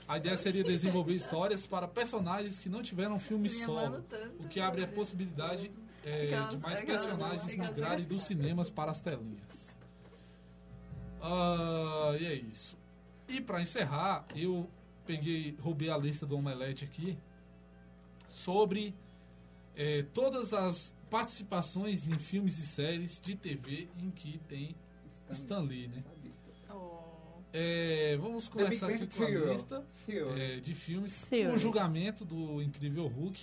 A 0.06 0.18
ideia 0.18 0.36
seria 0.36 0.62
desenvolver 0.62 1.14
histórias 1.14 1.66
para 1.66 1.88
personagens 1.88 2.58
que 2.58 2.68
não 2.68 2.82
tiveram 2.82 3.18
filme 3.18 3.48
solo, 3.48 4.02
tanto. 4.02 4.44
o 4.44 4.48
que 4.48 4.60
abre 4.60 4.84
a 4.84 4.88
possibilidade 4.88 5.70
é, 6.04 6.48
de 6.50 6.58
mais 6.58 6.80
personagens 6.80 7.56
migrarem 7.56 8.04
dos 8.04 8.24
cinemas 8.24 8.68
para 8.68 8.90
as 8.90 9.00
telinhas. 9.00 9.71
Ah, 11.22 12.16
e 12.20 12.26
é 12.26 12.34
isso. 12.34 12.76
E 13.28 13.40
para 13.40 13.62
encerrar, 13.62 14.26
eu 14.34 14.68
peguei, 15.06 15.56
roubei 15.60 15.88
a 15.90 15.96
lista 15.96 16.26
do 16.26 16.36
Omelete 16.36 16.84
aqui 16.84 17.16
sobre 18.28 18.94
é, 19.76 20.02
todas 20.14 20.52
as 20.52 20.94
participações 21.10 22.08
em 22.08 22.18
filmes 22.18 22.58
e 22.58 22.66
séries 22.66 23.20
de 23.20 23.34
TV 23.36 23.88
em 24.02 24.10
que 24.10 24.38
tem 24.48 24.74
Stan 25.30 25.60
Lee, 25.60 25.88
né? 25.88 26.02
Oh. 26.70 27.38
É, 27.52 28.16
vamos 28.18 28.48
começar 28.48 28.88
aqui 28.88 29.06
com 29.06 29.22
a 29.24 29.28
lista 29.52 29.84
é, 30.36 30.56
de 30.60 30.74
filmes. 30.74 31.26
Theory. 31.26 31.54
O 31.54 31.58
julgamento 31.58 32.24
do 32.24 32.60
Incrível 32.62 33.06
Hulk. 33.06 33.40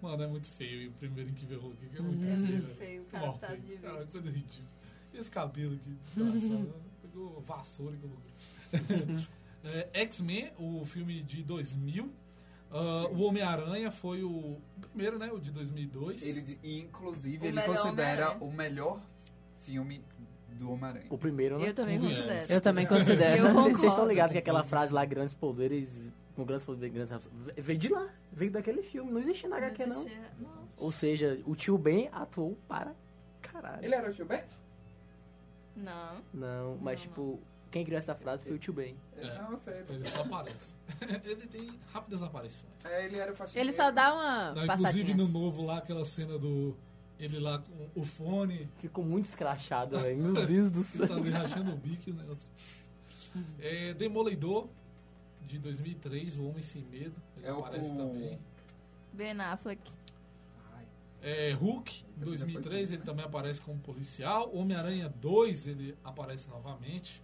Mano, 0.00 0.22
é 0.22 0.26
muito 0.28 0.46
feio. 0.46 0.82
E 0.82 0.88
o 0.88 0.92
primeiro 0.92 1.30
Incrível 1.30 1.60
Hulk 1.60 1.86
que 1.88 1.96
é 1.96 2.00
muito 2.00 2.22
É 2.24 2.26
feio. 2.26 2.38
muito 2.38 2.62
velho. 2.66 2.76
feio, 2.76 3.02
o 3.02 3.06
cara 3.06 3.26
Mó 3.26 3.32
tá 3.34 3.46
feio. 3.48 3.62
de 3.62 3.76
Cara, 3.78 3.98
vista. 3.98 4.12
coisa 4.12 4.30
ridícula. 4.30 4.68
E 5.12 5.16
esse 5.18 5.30
cabelo 5.30 5.76
que 5.78 5.90
desgraçado, 5.90 6.74
Pegou 7.18 7.40
vassoura 7.40 7.96
e 7.96 7.98
colocou. 7.98 9.26
É, 9.64 9.88
X-Men, 10.04 10.52
o 10.58 10.84
filme 10.86 11.20
de 11.22 11.42
2000. 11.42 12.10
Ah, 12.70 13.08
o 13.10 13.22
Homem-Aranha 13.22 13.90
foi 13.90 14.22
o, 14.22 14.56
primeiro, 14.92 15.18
né? 15.18 15.32
O 15.32 15.40
de 15.40 15.50
2002. 15.50 16.22
Ele, 16.22 16.58
e, 16.62 16.78
inclusive, 16.78 17.44
O 17.44 17.48
ele 17.48 17.60
considera 17.62 18.36
o 18.40 18.50
melhor 18.52 19.00
filme 19.64 20.02
do 20.52 20.70
Homem-Aranha. 20.70 21.06
O 21.10 21.18
primeiro, 21.18 21.58
né? 21.58 21.68
Eu 21.68 21.74
também 21.74 21.98
considero. 21.98 22.52
Eu 22.52 22.60
também 22.60 22.84
Eu 22.84 22.88
considero. 22.88 23.52
Vocês 23.54 23.82
estão 23.92 24.06
ligados 24.06 24.32
que 24.32 24.38
aquela 24.38 24.62
frase 24.64 24.92
lá, 24.92 25.04
grandes 25.04 25.34
poderes, 25.34 26.10
com 26.36 26.44
grandes 26.44 26.64
poderes, 26.64 26.94
grandes 26.94 27.26
veio 27.56 27.78
de 27.78 27.88
lá, 27.88 28.08
veio 28.32 28.50
daquele 28.52 28.82
filme, 28.82 29.10
não 29.10 29.20
existe 29.20 29.48
na 29.48 29.56
HQ 29.56 29.86
não. 29.86 29.96
existia- 29.96 30.30
Nossa. 30.38 30.58
Ou 30.76 30.92
seja, 30.92 31.40
o 31.46 31.56
tio 31.56 31.76
Ben 31.76 32.08
atuou 32.12 32.56
para 32.68 32.94
caralho. 33.42 33.84
Ele 33.84 33.94
era 33.94 34.08
o 34.08 34.12
Tio 34.12 34.24
Ben? 34.26 34.42
Não. 35.78 36.22
Não, 36.34 36.76
mas 36.80 36.98
Não, 37.00 37.06
tipo, 37.08 37.40
quem 37.70 37.84
criou 37.84 37.98
essa 37.98 38.14
frase 38.14 38.44
foi 38.44 38.54
o 38.54 38.58
tio 38.58 38.72
Ben. 38.72 38.96
É. 39.16 39.38
Não, 39.42 39.56
sério. 39.56 39.84
Ele 39.88 40.04
só 40.04 40.20
aparece. 40.22 40.74
ele 41.24 41.46
tem 41.46 41.70
rápidas 41.92 42.22
aparições. 42.22 42.72
É, 42.84 43.04
ele 43.04 43.16
era 43.18 43.32
o 43.32 43.36
faxineiro. 43.36 43.68
Ele 43.70 43.76
só 43.76 43.90
dá 43.90 44.12
uma 44.14 44.52
Não, 44.54 44.64
inclusive 44.64 45.14
no 45.14 45.28
novo 45.28 45.64
lá, 45.64 45.78
aquela 45.78 46.04
cena 46.04 46.38
do. 46.38 46.76
Ele 47.18 47.40
lá 47.40 47.58
com 47.58 48.00
o 48.00 48.04
fone, 48.04 48.68
Ficou 48.78 49.04
muito 49.04 49.26
escrachado, 49.26 49.98
velho. 49.98 50.16
Meu 50.22 50.34
Deus 50.46 50.70
do 50.70 50.78
ele 50.78 50.84
céu. 50.84 51.08
tá 51.08 51.14
ali 51.16 51.30
rachando 51.30 51.72
o 51.72 51.76
bico 51.76 52.10
o 52.10 52.14
negócio. 52.14 52.48
É, 53.60 53.92
Demolidor, 53.94 54.68
de 55.46 55.58
2003, 55.58 56.36
O 56.38 56.48
Homem 56.48 56.62
Sem 56.62 56.82
Medo. 56.84 57.14
Ele 57.36 57.46
É 57.46 57.52
o 57.52 57.58
aparece 57.58 57.90
com- 57.90 57.96
também. 57.96 58.38
Ben 59.12 59.40
Affleck. 59.40 59.80
É, 61.22 61.52
Hulk, 61.52 62.04
em 62.16 62.24
2003, 62.24 62.92
ele 62.92 63.02
também 63.02 63.24
aparece 63.24 63.60
como 63.60 63.78
policial. 63.80 64.50
Homem-Aranha 64.54 65.12
2, 65.20 65.66
ele 65.66 65.96
aparece 66.04 66.48
novamente. 66.48 67.22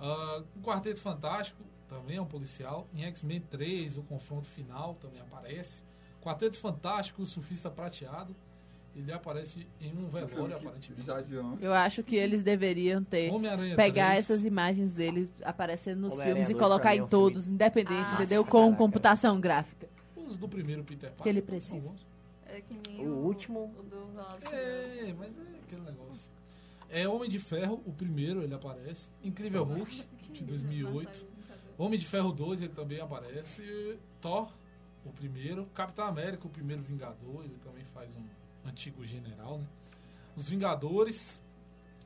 Ah, 0.00 0.42
o 0.56 0.60
Quarteto 0.60 1.00
Fantástico 1.00 1.62
também 1.88 2.16
é 2.16 2.20
um 2.22 2.26
policial. 2.26 2.86
Em 2.94 3.04
X-Men 3.04 3.40
3, 3.50 3.98
o 3.98 4.02
confronto 4.02 4.46
final 4.48 4.94
também 4.94 5.20
aparece. 5.20 5.82
Quarteto 6.22 6.58
Fantástico, 6.58 7.22
o 7.22 7.26
Surfista 7.26 7.70
Prateado. 7.70 8.34
Ele 8.94 9.12
aparece 9.12 9.66
em 9.78 9.92
um 9.94 10.08
velório, 10.08 10.56
aparentemente. 10.56 11.06
Eu 11.60 11.74
acho 11.74 12.02
que 12.02 12.16
eles 12.16 12.42
deveriam 12.42 13.04
ter. 13.04 13.30
Pegar 13.76 14.12
3. 14.12 14.18
essas 14.20 14.42
imagens 14.42 14.94
dele 14.94 15.30
aparecendo 15.42 16.00
nos 16.00 16.14
filmes 16.14 16.48
e 16.48 16.54
2 16.54 16.56
pra 16.56 16.58
colocar 16.58 16.94
é 16.94 16.96
em 16.96 17.06
todos, 17.06 17.46
independente, 17.46 18.08
Ah, 18.10 18.14
entendeu? 18.14 18.42
sim, 18.42 18.48
Com 18.50 18.60
caraca. 18.62 18.78
computação 18.78 19.38
gráfica. 19.38 19.86
Os 20.16 20.38
do 20.38 20.48
primeiro 20.48 20.82
Peter 20.82 21.10
Parker. 21.10 21.22
Que 21.24 21.28
ele 21.28 21.40
são 21.40 21.46
precisa. 21.46 21.92
É 22.56 22.60
que 22.62 22.74
nem 22.88 23.06
O 23.06 23.14
último- 23.24 23.74
O 23.78 23.82
do 23.82 23.96
e 23.96 24.00
Furiosos. 24.06 24.52
É, 24.52 25.14
mas 25.18 25.28
é 25.38 25.58
aquele 25.64 25.82
negócio. 25.82 26.30
É 26.88 27.08
Homem 27.08 27.28
de 27.28 27.38
Ferro, 27.38 27.82
o 27.84 27.92
primeiro, 27.92 28.42
ele 28.42 28.54
aparece. 28.54 29.10
Incrível 29.22 29.64
Hulk, 29.64 30.04
de 30.32 30.44
2008. 30.44 31.26
Homem 31.76 31.98
de 31.98 32.06
Ferro 32.06 32.32
2, 32.32 32.62
ele 32.62 32.72
também 32.72 33.00
aparece. 33.00 33.98
Thor, 34.20 34.50
o 35.04 35.10
primeiro. 35.12 35.66
Capitão 35.74 36.06
América, 36.06 36.46
o 36.46 36.50
primeiro 36.50 36.82
Vingador, 36.82 37.44
ele 37.44 37.58
também 37.62 37.84
faz 37.92 38.14
um 38.16 38.24
antigo 38.68 39.04
general, 39.04 39.58
né? 39.58 39.66
Os 40.36 40.48
Vingadores, 40.48 41.40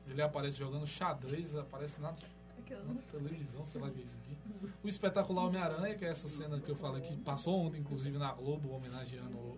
ele 0.07 0.21
aparece 0.21 0.57
jogando 0.57 0.85
xadrez, 0.87 1.55
aparece 1.55 2.01
na, 2.01 2.11
na 2.11 3.01
televisão, 3.11 3.63
sei 3.65 3.79
lá 3.81 3.87
o 3.87 3.91
que 3.91 3.99
é 4.01 4.03
isso 4.03 4.17
aqui. 4.17 4.35
O 4.83 4.87
espetacular 4.87 5.45
Homem-Aranha, 5.45 5.95
que 5.95 6.03
é 6.05 6.09
essa 6.09 6.27
cena 6.27 6.59
que 6.59 6.69
eu 6.69 6.75
falei 6.75 7.01
que 7.01 7.15
passou 7.17 7.55
ontem, 7.59 7.79
inclusive, 7.79 8.17
na 8.17 8.31
Globo, 8.33 8.71
homenageando 8.73 9.57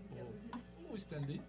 o, 0.93 0.97
Stan 0.97 1.19
Lee. 1.19 1.41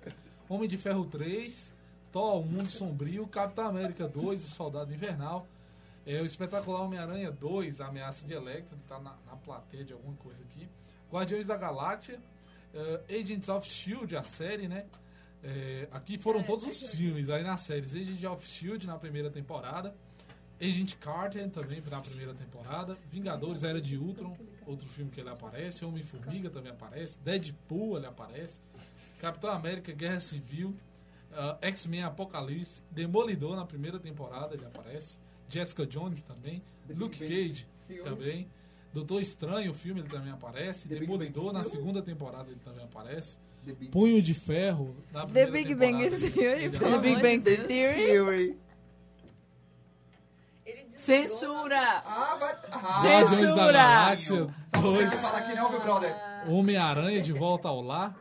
Homem 0.49 0.69
de 0.69 0.77
Ferro 0.77 1.05
3, 1.07 1.73
Thor, 2.13 2.41
O 2.41 2.45
Mundo 2.45 2.67
Sombrio, 2.67 3.27
Capitão 3.27 3.67
América 3.67 4.09
2, 4.09 4.45
O 4.45 4.47
Soldado 4.49 4.93
Invernal. 4.93 5.47
É, 6.07 6.21
o 6.21 6.25
espetacular 6.25 6.83
Homem-Aranha 6.83 7.31
2, 7.31 7.81
A 7.81 7.87
Ameaça 7.87 8.27
de 8.27 8.35
Electro, 8.35 8.77
ele 8.77 8.83
tá 8.87 8.99
na, 8.99 9.17
na 9.27 9.37
plateia 9.37 9.85
de 9.85 9.93
alguma 9.93 10.15
coisa 10.17 10.43
aqui. 10.45 10.69
Guardiões 11.11 11.47
da 11.47 11.57
Galáxia, 11.57 12.21
eh, 12.75 13.21
Agents 13.21 13.49
of 13.49 13.67
S.H.I.E.L.D., 13.67 14.17
a 14.17 14.23
série, 14.23 14.69
né? 14.69 14.85
Eh, 15.43 15.89
aqui 15.93 16.19
foram 16.19 16.43
todos 16.43 16.67
os 16.67 16.91
filmes, 16.91 17.31
aí 17.31 17.43
nas 17.43 17.61
séries. 17.61 17.95
Agents 17.95 18.25
of 18.25 18.45
S.H.I.E.L.D. 18.45 18.87
na 18.87 18.99
primeira 18.99 19.31
temporada, 19.31 19.95
Agent 20.61 20.97
Carter 20.97 21.49
também 21.51 21.83
na 21.91 22.01
primeira 22.01 22.35
temporada, 22.35 22.97
Vingadores 23.11 23.65
Era 23.65 23.81
de 23.81 23.97
Ultron, 23.97 24.37
outro 24.67 24.89
filme 24.89 25.11
que 25.11 25.21
ele 25.21 25.31
aparece, 25.31 25.85
Homem-Formiga 25.85 26.51
também 26.51 26.73
aparece, 26.73 27.19
Deadpool 27.19 27.97
ele 27.97 28.07
aparece, 28.07 28.61
Capitão 29.21 29.51
América 29.51 29.93
Guerra 29.93 30.21
Civil, 30.21 30.75
ah, 31.33 31.57
X-Men 31.63 32.03
Apocalipse, 32.05 32.83
Demolidor 32.91 33.57
na 33.57 33.65
primeira 33.65 33.99
temporada 33.99 34.55
ele 34.55 34.65
aparece, 34.67 35.19
Jessica 35.49 35.87
Jones 35.87 36.23
também, 36.23 36.63
The 36.87 36.95
Luke 36.95 37.19
Big 37.19 37.31
Cage 37.49 37.67
também, 38.03 38.49
Doutor 38.93 39.21
Estranho, 39.21 39.73
o 39.73 39.75
filme 39.75 40.01
ele 40.01 40.09
também 40.09 40.33
aparece, 40.33 40.89
The 40.89 40.95
Big 40.95 41.07
Demolidor 41.07 41.53
na 41.53 41.65
segunda 41.65 42.01
temporada 42.03 42.51
ele 42.51 42.61
também 42.65 42.85
aparece, 42.85 43.37
The 43.65 43.73
Big 43.73 43.91
Punho 43.91 44.21
de 44.23 44.35
Ferro 44.35 44.95
na 45.13 45.27
The 45.27 45.47
primeira 45.47 45.51
Big 45.53 45.69
temporada, 45.69 45.93
Bang 45.93 46.05
ele- 46.05 46.31
Theory, 46.31 46.71
The. 46.71 46.99
Big 46.99 47.23
Bang 47.23 47.39
Deus. 47.39 47.67
Theory. 47.67 48.05
Theory. 48.07 48.59
Censura! 50.99 52.03
Ah, 52.07 52.37
vai. 52.41 52.57
Ah, 52.71 53.03
Guardiões 53.03 53.31
da 53.31 53.49
Censura! 53.49 53.73
Galáxia 53.73 54.37
Só 54.75 54.81
você 54.81 54.81
2. 54.81 55.09
vai 55.09 55.17
falar 55.19 55.41
que 55.43 55.55
não, 55.55 55.71
meu 55.71 55.81
brother. 55.83 56.15
Homem-Aranha 56.49 57.21
de 57.21 57.33
volta 57.33 57.69
ao 57.69 57.83
lar. 57.83 58.17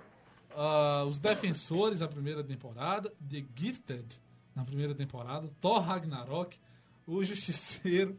Ah, 0.56 1.04
os 1.06 1.20
Defensores, 1.20 2.02
a 2.02 2.08
primeira 2.08 2.44
temporada. 2.44 3.12
The 3.30 3.44
Gifted, 3.56 4.20
na 4.56 4.64
primeira 4.64 4.94
temporada. 4.96 5.50
Thor 5.62 5.80
Ragnarok. 5.82 6.58
O 7.06 7.24
Justiceiro. 7.24 8.18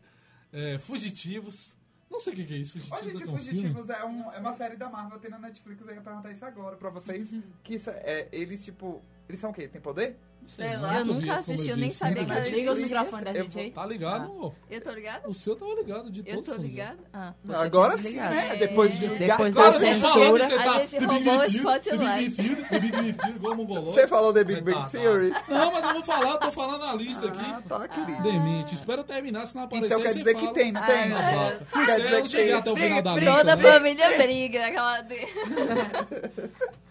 eh, 0.52 0.78
Fugitivos. 0.78 1.76
Não 2.10 2.20
sei 2.20 2.32
o 2.32 2.36
que, 2.36 2.44
que 2.44 2.54
é 2.54 2.58
isso. 2.58 2.78
Olha, 2.90 3.02
Fugitivos 3.02 3.10
gente, 3.10 3.24
é 3.28 3.32
um 3.32 3.38
filme. 3.38 3.74
Fugitivos 3.74 3.88
é, 3.90 4.04
um- 4.04 4.32
é 4.32 4.38
uma 4.38 4.54
série 4.54 4.76
da 4.76 4.88
Marvel, 4.88 5.18
tem 5.18 5.30
na 5.30 5.38
Netflix, 5.38 5.80
eu 5.80 5.94
ia 5.94 6.00
perguntar 6.00 6.30
isso 6.30 6.44
agora 6.44 6.76
pra 6.76 6.90
vocês. 6.90 7.28
Que 7.64 7.74
isso 7.74 7.90
é, 7.90 8.28
eles, 8.30 8.64
tipo, 8.64 9.02
eles 9.28 9.40
são 9.40 9.50
o 9.50 9.54
quê? 9.54 9.68
Tem 9.68 9.80
poder? 9.80 10.16
Sei 10.44 10.76
lá. 10.76 10.98
Eu 10.98 11.04
vi, 11.06 11.12
nunca 11.14 11.26
como 11.26 11.38
assisti, 11.38 11.68
eu 11.70 11.76
disse. 11.76 11.80
nem 11.80 11.90
sabia 11.90 12.20
Ainda 12.20 12.34
que 12.34 12.40
era 12.40 12.48
Liga 12.50 12.72
os 12.72 12.78
isso. 12.78 12.88
microfones 12.94 13.24
da 13.24 13.30
Eu 13.30 13.42
gente 13.44 13.52
vou- 13.54 13.62
aí. 13.62 13.70
Tá 13.70 13.86
ligado? 13.86 14.30
ô? 14.44 14.52
Eu 14.70 14.80
tô 14.82 14.90
ligado? 14.90 15.28
O 15.30 15.34
seu 15.34 15.56
tava 15.56 15.72
ligado, 15.74 16.10
de 16.10 16.20
Eu 16.20 16.24
todos 16.34 16.48
tô 16.50 16.54
tão 16.56 16.62
ligado? 16.64 16.98
Ah, 17.14 17.32
Agora 17.54 17.96
sim, 17.96 18.08
ligado. 18.10 18.30
né? 18.34 18.48
É. 18.52 18.56
Depois 18.56 18.92
de 18.92 19.08
Depois 19.08 19.54
Claro, 19.54 19.78
da 19.80 19.86
eu 19.86 20.00
tô 20.00 20.08
falando 20.08 20.20
censura. 20.20 20.40
que 20.40 20.46
você 20.46 20.56
tá... 20.58 20.76
A 20.76 20.84
gente 20.84 21.04
roubou 21.06 21.16
o 21.16 21.24
Theory, 21.24 21.38
The 21.38 21.46
Big 21.46 21.56
spotlight. 21.56 22.28
Bang 22.28 22.36
Theory, 22.36 22.64
The 22.68 22.78
Big 22.78 22.92
Bang 22.92 23.12
Theory, 23.14 23.36
igual 23.36 23.56
mongolão. 23.56 23.84
Você 23.94 24.06
falou 24.06 24.32
The 24.34 24.44
Big 24.44 24.58
É, 24.58 24.62
Bang 24.62 24.76
tá, 24.76 24.82
tá. 24.82 24.88
Theory? 24.90 25.30
Não, 25.48 25.72
mas 25.72 25.84
eu 25.84 25.92
vou 25.94 26.02
falar, 26.02 26.30
eu 26.32 26.38
tô 26.40 26.52
falando 26.52 26.84
a 26.84 26.94
lista 26.94 27.26
aqui. 27.26 27.40
Ah, 27.42 27.62
tá, 27.66 27.88
querido. 27.88 28.22
Demente, 28.22 28.74
espera 28.74 29.00
eu 29.00 29.04
terminar, 29.04 29.46
se 29.46 29.56
não 29.56 29.62
aparecer 29.62 29.86
Então 29.86 30.02
quer 30.02 30.12
dizer 30.14 30.34
que 30.34 30.52
tem, 30.52 30.72
não 30.72 30.82
tem? 30.84 31.08
Não, 31.08 31.22
volta. 31.22 31.66
Quer 31.72 31.86
dizer 31.96 32.12
eu 32.12 32.22
que 32.22 32.28
chegar 32.28 32.44
tem. 32.44 32.54
até 32.56 32.70
o 32.70 32.76
final 32.76 33.00
da 33.02 33.14
lista, 33.14 33.32
Toda 33.34 33.52
a 33.54 33.56
né? 33.56 33.72
família 33.72 34.16
briga. 34.18 34.64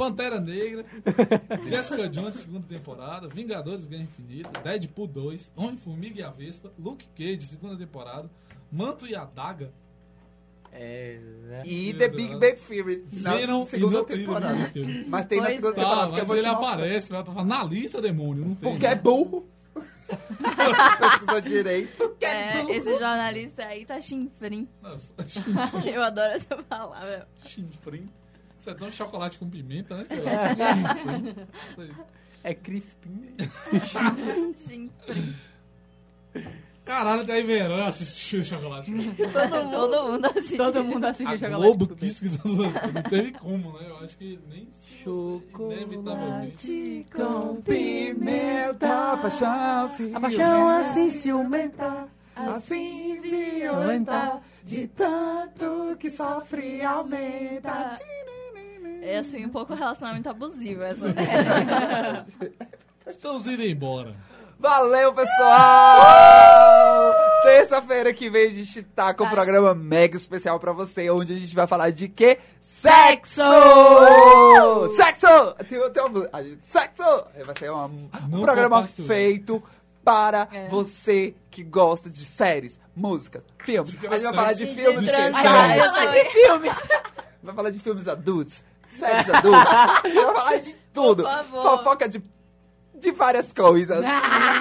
Pantera 0.00 0.40
Negra, 0.40 0.82
Jessica 1.68 2.08
Jones, 2.08 2.36
segunda 2.38 2.66
temporada, 2.66 3.28
Vingadores 3.28 3.84
Guerra 3.84 4.04
Infinita, 4.04 4.48
Deadpool 4.64 5.06
2, 5.06 5.52
Homem-Formiga 5.54 6.20
e 6.20 6.22
a 6.22 6.30
Vespa, 6.30 6.72
Luke 6.78 7.06
Cage, 7.14 7.42
segunda 7.42 7.76
temporada, 7.76 8.30
Manto 8.72 9.06
e 9.06 9.14
a 9.14 9.26
Daga, 9.26 9.70
É, 10.72 11.18
né? 11.42 11.62
E 11.66 11.92
The 11.92 12.08
Big 12.08 12.34
Bang 12.36 12.56
Theory. 12.56 13.04
Na 13.12 13.38
e 13.38 13.66
segunda 13.66 14.02
temporada. 14.04 14.72
Mas 15.06 15.26
tem 15.26 15.38
na 15.38 15.46
Pois 15.46 15.56
segunda 15.56 15.80
é. 15.80 15.84
temporada. 15.84 16.12
Tá, 16.12 16.18
eu 16.18 16.26
mas 16.26 16.38
ele 16.38 16.46
aparece, 16.46 17.10
mas 17.12 17.18
eu 17.18 17.24
tô 17.26 17.32
falando 17.32 17.48
na 17.50 17.64
lista, 17.64 18.00
demônio, 18.00 18.42
não 18.46 18.54
tem. 18.54 18.70
Porque 18.72 18.86
é 18.86 18.94
burro. 18.94 19.46
Direito. 21.44 22.16
É, 22.22 22.62
esse 22.74 22.96
jornalista 22.96 23.66
aí 23.66 23.84
tá 23.84 24.00
chinfrim. 24.00 24.66
Nossa, 24.82 25.12
Eu 25.84 26.02
adoro 26.02 26.32
essa 26.32 26.56
palavra. 26.56 27.28
chinfrim. 27.44 28.08
Isso 28.60 28.68
é 28.70 28.74
tão 28.74 28.90
chocolate 28.90 29.38
com 29.38 29.48
pimenta, 29.48 29.96
né? 29.96 30.04
Sei 30.06 30.20
lá. 30.20 31.86
É 32.44 32.54
crispinho. 32.54 33.34
Chinfrim. 33.86 34.90
Caralho, 36.84 37.24
tá 37.26 37.34
aí 37.34 37.42
verão 37.42 37.86
assistiu 37.86 38.42
chocolate. 38.44 38.90
Todo 39.70 40.10
mundo 40.10 40.26
assiste. 40.26 40.56
Todo 40.56 40.84
mundo 40.84 41.04
A 41.06 41.10
assiste 41.10 41.38
chocolate. 41.38 41.62
Globo 41.62 41.86
quis 41.94 42.20
que 42.20 42.28
não 42.28 43.02
teve 43.08 43.32
como, 43.32 43.72
né? 43.78 43.86
Eu 43.88 43.98
acho 43.98 44.16
que 44.18 44.38
nem 44.48 44.68
se 44.72 44.90
Chocolate 45.04 45.82
inevitavelmente. 45.82 47.06
com 47.14 47.62
Pimenta, 47.62 49.16
paixão, 49.22 49.88
se 49.88 50.10
A 50.14 50.20
paixão 50.20 50.68
assim 50.68 51.08
ciumenta. 51.08 52.08
assim 52.34 53.20
violenta, 53.20 54.40
de 54.64 54.86
tanto 54.88 55.96
que 55.98 56.10
sofre 56.10 56.82
aumenta. 56.82 57.96
É 59.02 59.18
assim, 59.18 59.44
um 59.44 59.48
pouco 59.50 59.74
relacionamento 59.74 60.28
abusivo 60.28 60.82
essa. 60.82 61.00
Estamos 63.06 63.46
indo 63.46 63.62
embora. 63.62 64.14
Valeu, 64.58 65.12
pessoal! 65.14 67.14
Terça-feira 67.42 68.12
que 68.12 68.28
vem 68.28 68.46
a 68.46 68.50
gente 68.50 68.82
tá 68.82 69.14
com 69.14 69.24
um 69.24 69.30
programa 69.30 69.74
mega 69.74 70.16
especial 70.18 70.60
pra 70.60 70.72
você, 70.72 71.08
onde 71.10 71.32
a 71.32 71.36
gente 71.36 71.54
vai 71.54 71.66
falar 71.66 71.90
de 71.90 72.08
quê? 72.08 72.38
Sexo! 72.60 73.40
Sexo! 74.96 75.54
Tem, 75.66 75.90
tem 75.90 76.02
uma, 76.04 76.28
a 76.30 76.42
gente, 76.42 76.66
sexo! 76.66 77.02
Vai 77.46 77.54
ser 77.58 77.70
uma- 77.70 77.86
um 77.86 78.40
programa 78.42 78.86
feito 78.86 79.62
para 80.04 80.46
É. 80.52 80.68
você 80.68 81.34
que 81.50 81.62
gosta 81.62 82.10
de 82.10 82.24
séries, 82.26 82.78
músicas, 82.94 83.42
filmes. 83.64 83.90
A 83.90 83.92
gente 83.94 84.08
vai 84.08 84.20
falar 84.34 84.52
de 84.52 84.66
De 84.66 84.74
filmes 84.74 85.06
sexuais. 85.10 85.78
Eu 85.78 85.94
sou 85.94 86.10
de 86.10 86.30
filmes. 86.30 86.76
Vai 87.42 87.54
falar 87.54 87.70
de 87.70 87.78
filmes 87.78 88.06
adultos, 88.08 88.62
sexo 88.90 89.32
adultos. 89.36 89.64
vai 89.72 90.34
falar 90.34 90.56
de 90.58 90.74
tudo. 90.92 91.22
Por 91.24 91.32
favor. 91.32 91.62
Fofoca 91.62 92.08
de, 92.08 92.22
de 92.94 93.10
várias 93.12 93.52
coisas. 93.52 94.04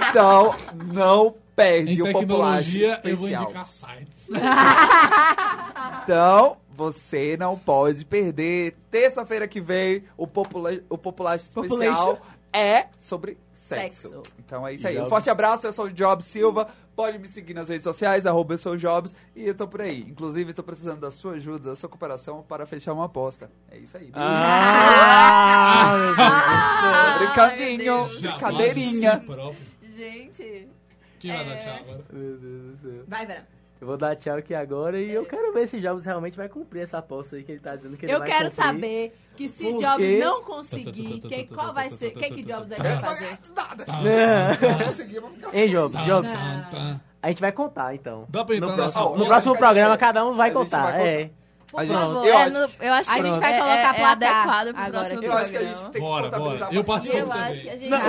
Então, 0.09 0.55
não 0.93 1.35
perde 1.55 1.99
Em 1.99 2.01
o 2.01 2.11
Populagem 2.13 2.81
tecnologia, 2.81 3.01
eu 3.03 3.17
vou 3.17 3.27
especial. 3.27 3.43
indicar 3.43 3.67
sites. 3.67 4.27
Então, 6.03 6.57
você 6.69 7.37
não 7.37 7.57
pode 7.57 8.05
perder. 8.05 8.75
Terça-feira 8.89 9.47
que 9.47 9.61
vem, 9.61 10.03
o, 10.17 10.25
Popula 10.25 10.71
o 10.89 10.97
Populagem 10.97 11.45
especial 11.45 11.67
Population. 11.69 12.17
é 12.53 12.87
sobre 12.97 13.37
sexo. 13.59 14.09
Sexo. 14.09 14.23
Então 14.39 14.65
é 14.67 14.73
isso 14.73 14.87
aí. 14.87 14.99
Um 14.99 15.07
forte 15.09 15.29
abraço, 15.29 15.67
eu 15.67 15.71
sou 15.73 15.85
o 15.85 15.91
Jobs 15.91 16.25
Silva. 16.25 16.67
Pode 16.95 17.17
me 17.17 17.27
seguir 17.27 17.53
nas 17.53 17.69
redes 17.69 17.83
sociais, 17.83 18.25
arroba 18.25 18.53
eu 18.53 18.57
sou 18.57 18.73
o 18.73 18.77
Jobs. 18.77 19.15
E 19.35 19.47
eu 19.47 19.55
tô 19.55 19.67
por 19.67 19.81
aí. 19.81 20.01
Inclusive, 20.01 20.53
tô 20.53 20.63
precisando 20.63 20.99
da 20.99 21.11
sua 21.11 21.33
ajuda, 21.33 21.69
da 21.69 21.75
sua 21.75 21.87
cooperação 21.87 22.43
para 22.43 22.65
fechar 22.65 22.93
uma 22.93 23.05
aposta. 23.05 23.49
É 23.71 23.77
isso 23.77 23.95
aí. 23.97 24.09
Ah. 24.13 25.95
Ah, 26.81 27.17
Brincadinho. 27.19 27.77
meu 27.77 28.05
Deus. 28.05 28.19
Já 28.19 28.37
Cadeirinha. 28.37 29.09
faz 29.11 29.21
de 29.21 29.27
si 29.27 29.33
próprio. 29.33 29.65
Gente, 29.93 30.67
Quem 31.19 31.31
vai 31.33 31.41
É. 31.41 31.45
dar 31.49 31.57
tchau 31.57 31.73
agora? 31.75 32.05
Meu 32.11 32.37
Deus 32.37 32.77
do 32.77 32.89
céu. 32.89 33.03
Vai, 33.07 33.25
Verão. 33.25 33.43
Eu 33.81 33.87
vou 33.87 33.95
dar 33.95 34.15
tchau 34.15 34.35
aqui 34.37 34.53
agora 34.53 34.99
e 34.99 35.13
eu 35.13 35.25
quero 35.25 35.53
ver 35.53 35.65
se 35.67 35.79
Jobs 35.79 36.03
realmente 36.03 36.35
vai 36.35 36.49
cumprir 36.49 36.81
essa 36.81 36.97
aposta 36.97 37.37
aí 37.37 37.43
que 37.43 37.53
ele 37.53 37.61
tá 37.61 37.75
dizendo 37.77 37.95
que 37.95 38.05
ele 38.05 38.13
Eu 38.13 38.19
vai 38.19 38.27
quero 38.27 38.49
cumprir. 38.49 38.63
saber 38.63 39.15
que 39.37 39.47
se 39.47 39.63
Por 39.71 39.79
Jobs 39.79 40.19
não 40.19 40.43
conseguir, 40.43 41.21
quem, 41.21 41.47
qual 41.47 41.73
vai 41.73 41.89
ser? 41.89 42.07
O 42.07 42.11
que, 42.11 42.29
que 42.29 42.43
Jobs 42.43 42.67
vai 42.69 42.77
que 42.77 43.05
fazer? 43.05 43.39
Nada. 43.55 43.85
Tá, 43.85 44.01
Não 44.01 44.87
consegui, 44.87 45.15
eu 45.15 45.21
vou 45.21 45.31
ficar 45.31 45.55
Ei, 45.55 45.69
Jobs, 45.69 45.93
tá, 45.97 46.05
Jobs, 46.05 46.29
tá, 46.29 46.67
tá. 46.69 47.01
a 47.23 47.27
gente 47.29 47.39
vai 47.39 47.51
contar 47.53 47.95
então. 47.95 48.25
Dá 48.27 48.43
pra 48.43 48.55
entrar 48.55 48.67
no 48.67 48.75
nessa 48.75 48.99
próximo, 48.99 49.17
no 49.17 49.25
próximo 49.25 49.57
programa 49.57 49.97
cada 49.97 50.25
um 50.25 50.35
vai 50.35 50.51
contar. 50.51 50.99
É. 50.99 51.29
por 51.71 51.79
A 51.79 51.85
gente- 51.85 51.97
favor. 51.97 52.25
eu 52.25 52.33
é, 52.33 52.43
acho- 52.43 52.53
no- 52.57 52.69
eu 52.79 52.93
acho 52.93 53.09
que 53.11 53.19
A 53.19 53.21
gente 53.21 53.37
é- 53.37 53.39
vai 53.39 53.53
é- 53.53 53.57
colocar 53.59 53.73
é, 53.79 53.93
placar 53.93 54.11
adequado 54.11 54.67
pro 54.73 54.77
agora 54.83 54.91
próximo. 54.91 55.23
Eu 55.23 55.33
acho 55.33 55.51
que 55.51 55.57
a 55.57 55.61
gente 55.63 55.81
tem 55.81 55.91
que 55.91 55.99
Bora, 55.99 56.23
contabilizar 56.29 56.59
bora. 56.67 56.75
Eu 56.75 56.83
participo 56.83 57.17
Eu 57.17 57.27
também. 57.27 57.41
acho 57.43 57.61
que 57.61 57.69
a 57.69 57.75
gente... 57.77 57.89
Não, 57.89 57.99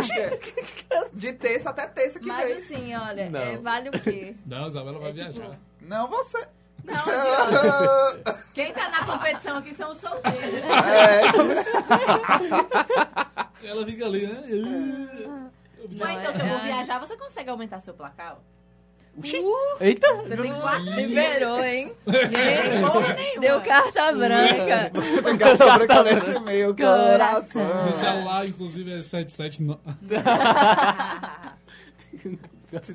de 1.12 1.32
terça 1.32 1.70
até 1.70 1.87
terça 1.87 2.19
que 2.19 2.27
Mas 2.27 2.45
vem. 2.45 2.57
assim, 2.57 2.95
olha, 2.97 3.31
Não. 3.31 3.41
é, 3.41 3.57
vale 3.59 3.89
o 3.89 3.93
quê? 3.93 4.35
Não, 4.47 4.66
Isabela 4.69 4.99
vai 4.99 5.11
É 5.11 5.12
tipo- 5.12 5.31
viajar. 5.32 5.59
Não 5.82 6.09
você. 6.09 6.47
Não, 6.82 6.95
quem 8.55 8.73
tá 8.73 8.89
na 8.89 9.05
competição 9.05 9.59
aqui 9.59 9.74
são 9.74 9.93
os 9.93 9.99
solteiros. 9.99 10.41
É, 10.65 11.23
Ela 13.69 13.85
fica 13.85 14.07
ali, 14.07 14.27
né? 14.27 14.43
Mas 15.99 16.19
então, 16.20 16.32
se 16.35 16.41
eu 16.41 16.47
vou 16.47 16.61
viajar, 16.61 16.99
você 16.99 17.16
consegue 17.16 17.51
aumentar 17.51 17.81
seu 17.81 17.93
placar? 17.95 18.39
Eita! 19.81 20.15
Você 20.15 20.37
tem 20.37 20.53
quatro 20.55 20.85
dias. 20.85 20.97
Liberou, 21.11 21.65
hein? 21.65 21.93
Tem 22.07 22.69
nenhuma. 22.70 23.03
Deu 23.41 23.61
carta 23.61 24.12
branca. 24.12 24.91
Você 24.95 25.37
gasta 25.37 25.78
branca 25.78 26.03
nesse 26.05 26.41
meio 26.41 26.74
coração. 26.77 27.85
Meu 27.85 27.95
celular, 27.95 28.47
inclusive, 28.47 28.93
é 28.93 29.03
77. 29.03 29.62
no- 29.62 29.81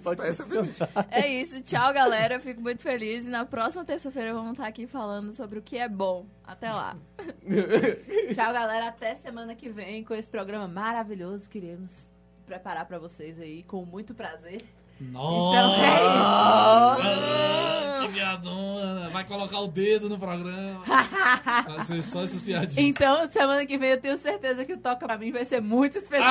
Pode 0.04 0.22
Despeça, 0.22 0.46
bicho. 0.62 0.84
É 1.12 1.28
isso, 1.28 1.62
tchau 1.62 1.92
galera, 1.94 2.36
eu 2.36 2.40
fico 2.40 2.62
muito 2.62 2.82
feliz 2.82 3.26
e 3.26 3.30
na 3.30 3.44
próxima 3.46 3.84
terça-feira 3.84 4.34
vamos 4.34 4.52
estar 4.52 4.68
aqui 4.68 4.88
falando 4.88 5.34
sobre 5.34 5.60
o 5.60 5.62
que 5.62 5.78
é 5.78 5.90
bom. 5.90 6.26
Até 6.46 6.72
lá. 6.72 6.96
Tchau, 8.34 8.54
galera. 8.54 8.88
Até 8.88 9.16
semana 9.16 9.54
que 9.54 9.68
vem 9.68 10.02
com 10.04 10.14
esse 10.16 10.30
programa 10.30 10.66
maravilhoso 10.68 11.50
que 11.50 11.58
iremos 11.58 11.92
preparar 12.46 12.86
pra 12.86 12.98
vocês 13.00 13.38
aí 13.40 13.64
com 13.64 13.84
muito 13.84 14.14
prazer. 14.16 14.62
Nossa! 15.00 15.58
Então 15.58 17.04
é 17.04 17.14
isso. 18.06 18.06
Ih, 18.06 18.14
piadona. 18.14 19.10
Vai 19.10 19.24
colocar 19.26 19.60
o 19.60 19.68
dedo 19.68 20.10
no 20.10 20.18
programa. 20.20 20.82
Vai 20.86 21.86
ser 21.86 22.04
só 22.04 22.24
essas 22.24 22.42
piadinhas. 22.42 22.78
Então, 22.78 23.30
semana 23.30 23.66
que 23.66 23.78
vem 23.78 23.90
eu 23.92 24.00
tenho 24.02 24.18
certeza 24.18 24.64
que 24.66 24.74
o 24.74 24.78
Toca 24.78 25.06
pra 25.06 25.18
mim 25.18 25.32
vai 25.32 25.46
ser 25.46 25.62
muito 25.62 25.98
especial. 25.98 26.30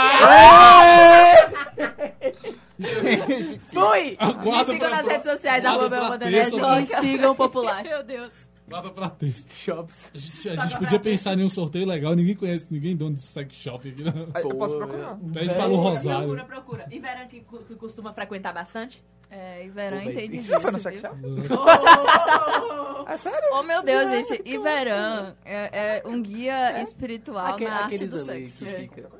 Gente, 2.78 3.61
Fui! 3.73 4.16
Aguarda 4.19 4.73
Me 4.73 4.74
sigam 4.74 4.89
pra- 4.91 5.03
nas 5.03 5.07
redes 5.12 5.32
sociais, 5.32 5.65
arroba 5.65 5.89
meu 5.89 6.09
Bandanese 6.09 6.51
terça, 6.51 6.81
e 6.81 7.01
sigam 7.01 7.32
o 7.32 7.35
Popular. 7.35 7.82
Meu 7.89 8.03
Deus. 8.03 8.32
Guarda 8.66 8.91
pra 8.91 9.11
terça. 9.11 9.47
Shops. 9.51 10.11
A 10.15 10.19
gente, 10.19 10.49
a 10.49 10.57
gente 10.57 10.78
podia 10.78 10.99
pensar 10.99 11.39
em 11.39 11.45
um 11.45 11.51
sorteio 11.51 11.86
legal. 11.86 12.15
Ninguém 12.15 12.35
conhece 12.35 12.66
ninguém 12.70 12.97
dono 12.97 13.15
de 13.15 13.23
sex 13.23 13.55
shop 13.55 13.89
aqui. 13.89 14.03
Não. 14.03 14.28
Aí 14.32 14.43
eu 14.43 14.55
posso 14.55 14.77
procurar. 14.78 15.19
Pede 15.32 15.55
para 15.55 15.69
o 15.69 15.77
Rosário. 15.77 16.19
Procura, 16.20 16.45
procura. 16.45 16.86
E 16.91 16.99
Vera 16.99 17.27
que, 17.27 17.41
que 17.41 17.77
costuma 17.77 18.12
frequentar 18.15 18.55
bastante? 18.55 19.05
É, 19.31 19.66
Iveran 19.66 19.99
Ô, 19.99 20.11
entende 20.11 20.43
Já 20.43 20.61
foi 20.61 20.70
no 20.70 20.78
disso, 20.78 20.91
viu? 20.91 21.01
shop? 21.01 21.16
É 23.07 23.16
sério? 23.19 23.49
Oh, 23.53 23.62
meu 23.62 23.82
Deus, 23.82 24.11
gente. 24.11 24.41
Iveran 24.47 25.35
é, 25.45 25.99
é 25.99 26.09
um 26.09 26.23
guia 26.23 26.81
espiritual 26.81 27.55
Aque- 27.55 27.65
na 27.66 27.85
arte 27.85 28.07
do 28.07 28.19
sexo. 28.19 28.65
que 28.65 28.73
fica. 28.74 29.11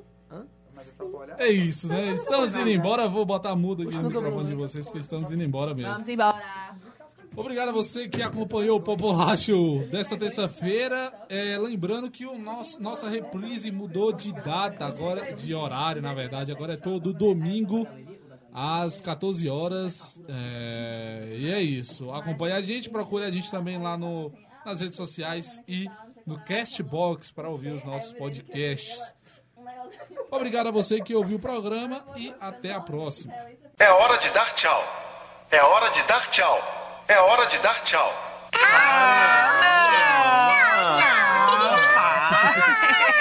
Mas 0.75 0.89
é 0.89 0.93
pra 0.93 1.07
olhar. 1.07 1.41
É 1.41 1.49
isso, 1.49 1.87
né? 1.87 2.15
Estamos 2.15 2.55
indo 2.55 2.69
embora. 2.71 3.07
Vou 3.09 3.25
botar 3.25 3.55
mudo 3.55 3.83
aqui 3.83 3.97
no 3.97 4.09
microfone 4.09 4.47
de 4.49 4.55
vocês, 4.55 4.89
que 4.91 4.99
estamos 4.99 5.31
indo 5.31 5.43
embora 5.43 5.75
mesmo. 5.75 5.93
Vamos 5.93 6.09
embora. 6.09 6.43
Obrigado 7.37 7.71
a 7.71 7.73
você 7.73 8.09
que 8.09 8.23
acompanhou 8.23 8.79
o 8.79 8.81
Populacho 8.81 9.87
desta 9.91 10.17
terça-feira. 10.17 11.13
É, 11.29 11.59
lembrando 11.59 12.09
que 12.09 12.25
o 12.25 12.39
nosso, 12.39 12.81
nossa 12.81 13.09
reprise 13.09 13.73
mudou 13.73 14.13
de 14.13 14.33
data, 14.33 14.87
agora 14.87 15.33
de 15.33 15.53
horário, 15.53 16.01
na 16.01 16.15
verdade. 16.15 16.53
Agora 16.53 16.75
é 16.75 16.77
todo 16.77 17.13
domingo 17.13 17.89
às 18.53 19.01
14 19.01 19.49
horas. 19.49 20.21
É, 20.29 21.35
e 21.37 21.53
é 21.53 21.61
isso. 21.61 22.13
Acompanhe 22.13 22.55
a 22.55 22.63
gente, 22.63 22.89
procure 22.89 23.25
a 23.25 23.31
gente 23.31 23.51
também 23.51 23.79
lá 23.79 23.99
no, 23.99 24.33
nas 24.65 24.81
redes 24.81 24.97
sociais 24.97 25.61
e 25.67 25.91
no 26.25 26.39
Castbox 26.45 27.33
para 27.33 27.49
ouvir 27.49 27.71
os 27.71 27.83
nossos 27.83 28.13
podcasts. 28.13 28.97
Obrigado 30.31 30.69
a 30.69 30.71
você 30.71 31.01
que 31.01 31.15
ouviu 31.15 31.37
o 31.37 31.41
programa 31.41 32.05
e 32.17 32.33
até 32.41 32.73
a 32.73 32.81
próxima. 32.81 33.35
É 33.79 33.91
hora 33.91 34.19
de 34.19 34.31
dar 34.31 34.55
tchau. 34.55 34.83
É 35.51 35.61
hora 35.63 35.91
de 35.91 36.03
dar 36.05 36.31
tchau. 36.31 36.84
É 37.07 37.21
hora 37.21 37.45
de 37.47 37.59
dar 37.59 37.83
tchau. 37.83 38.15
Ah, 38.55 39.61
não. 40.99 41.05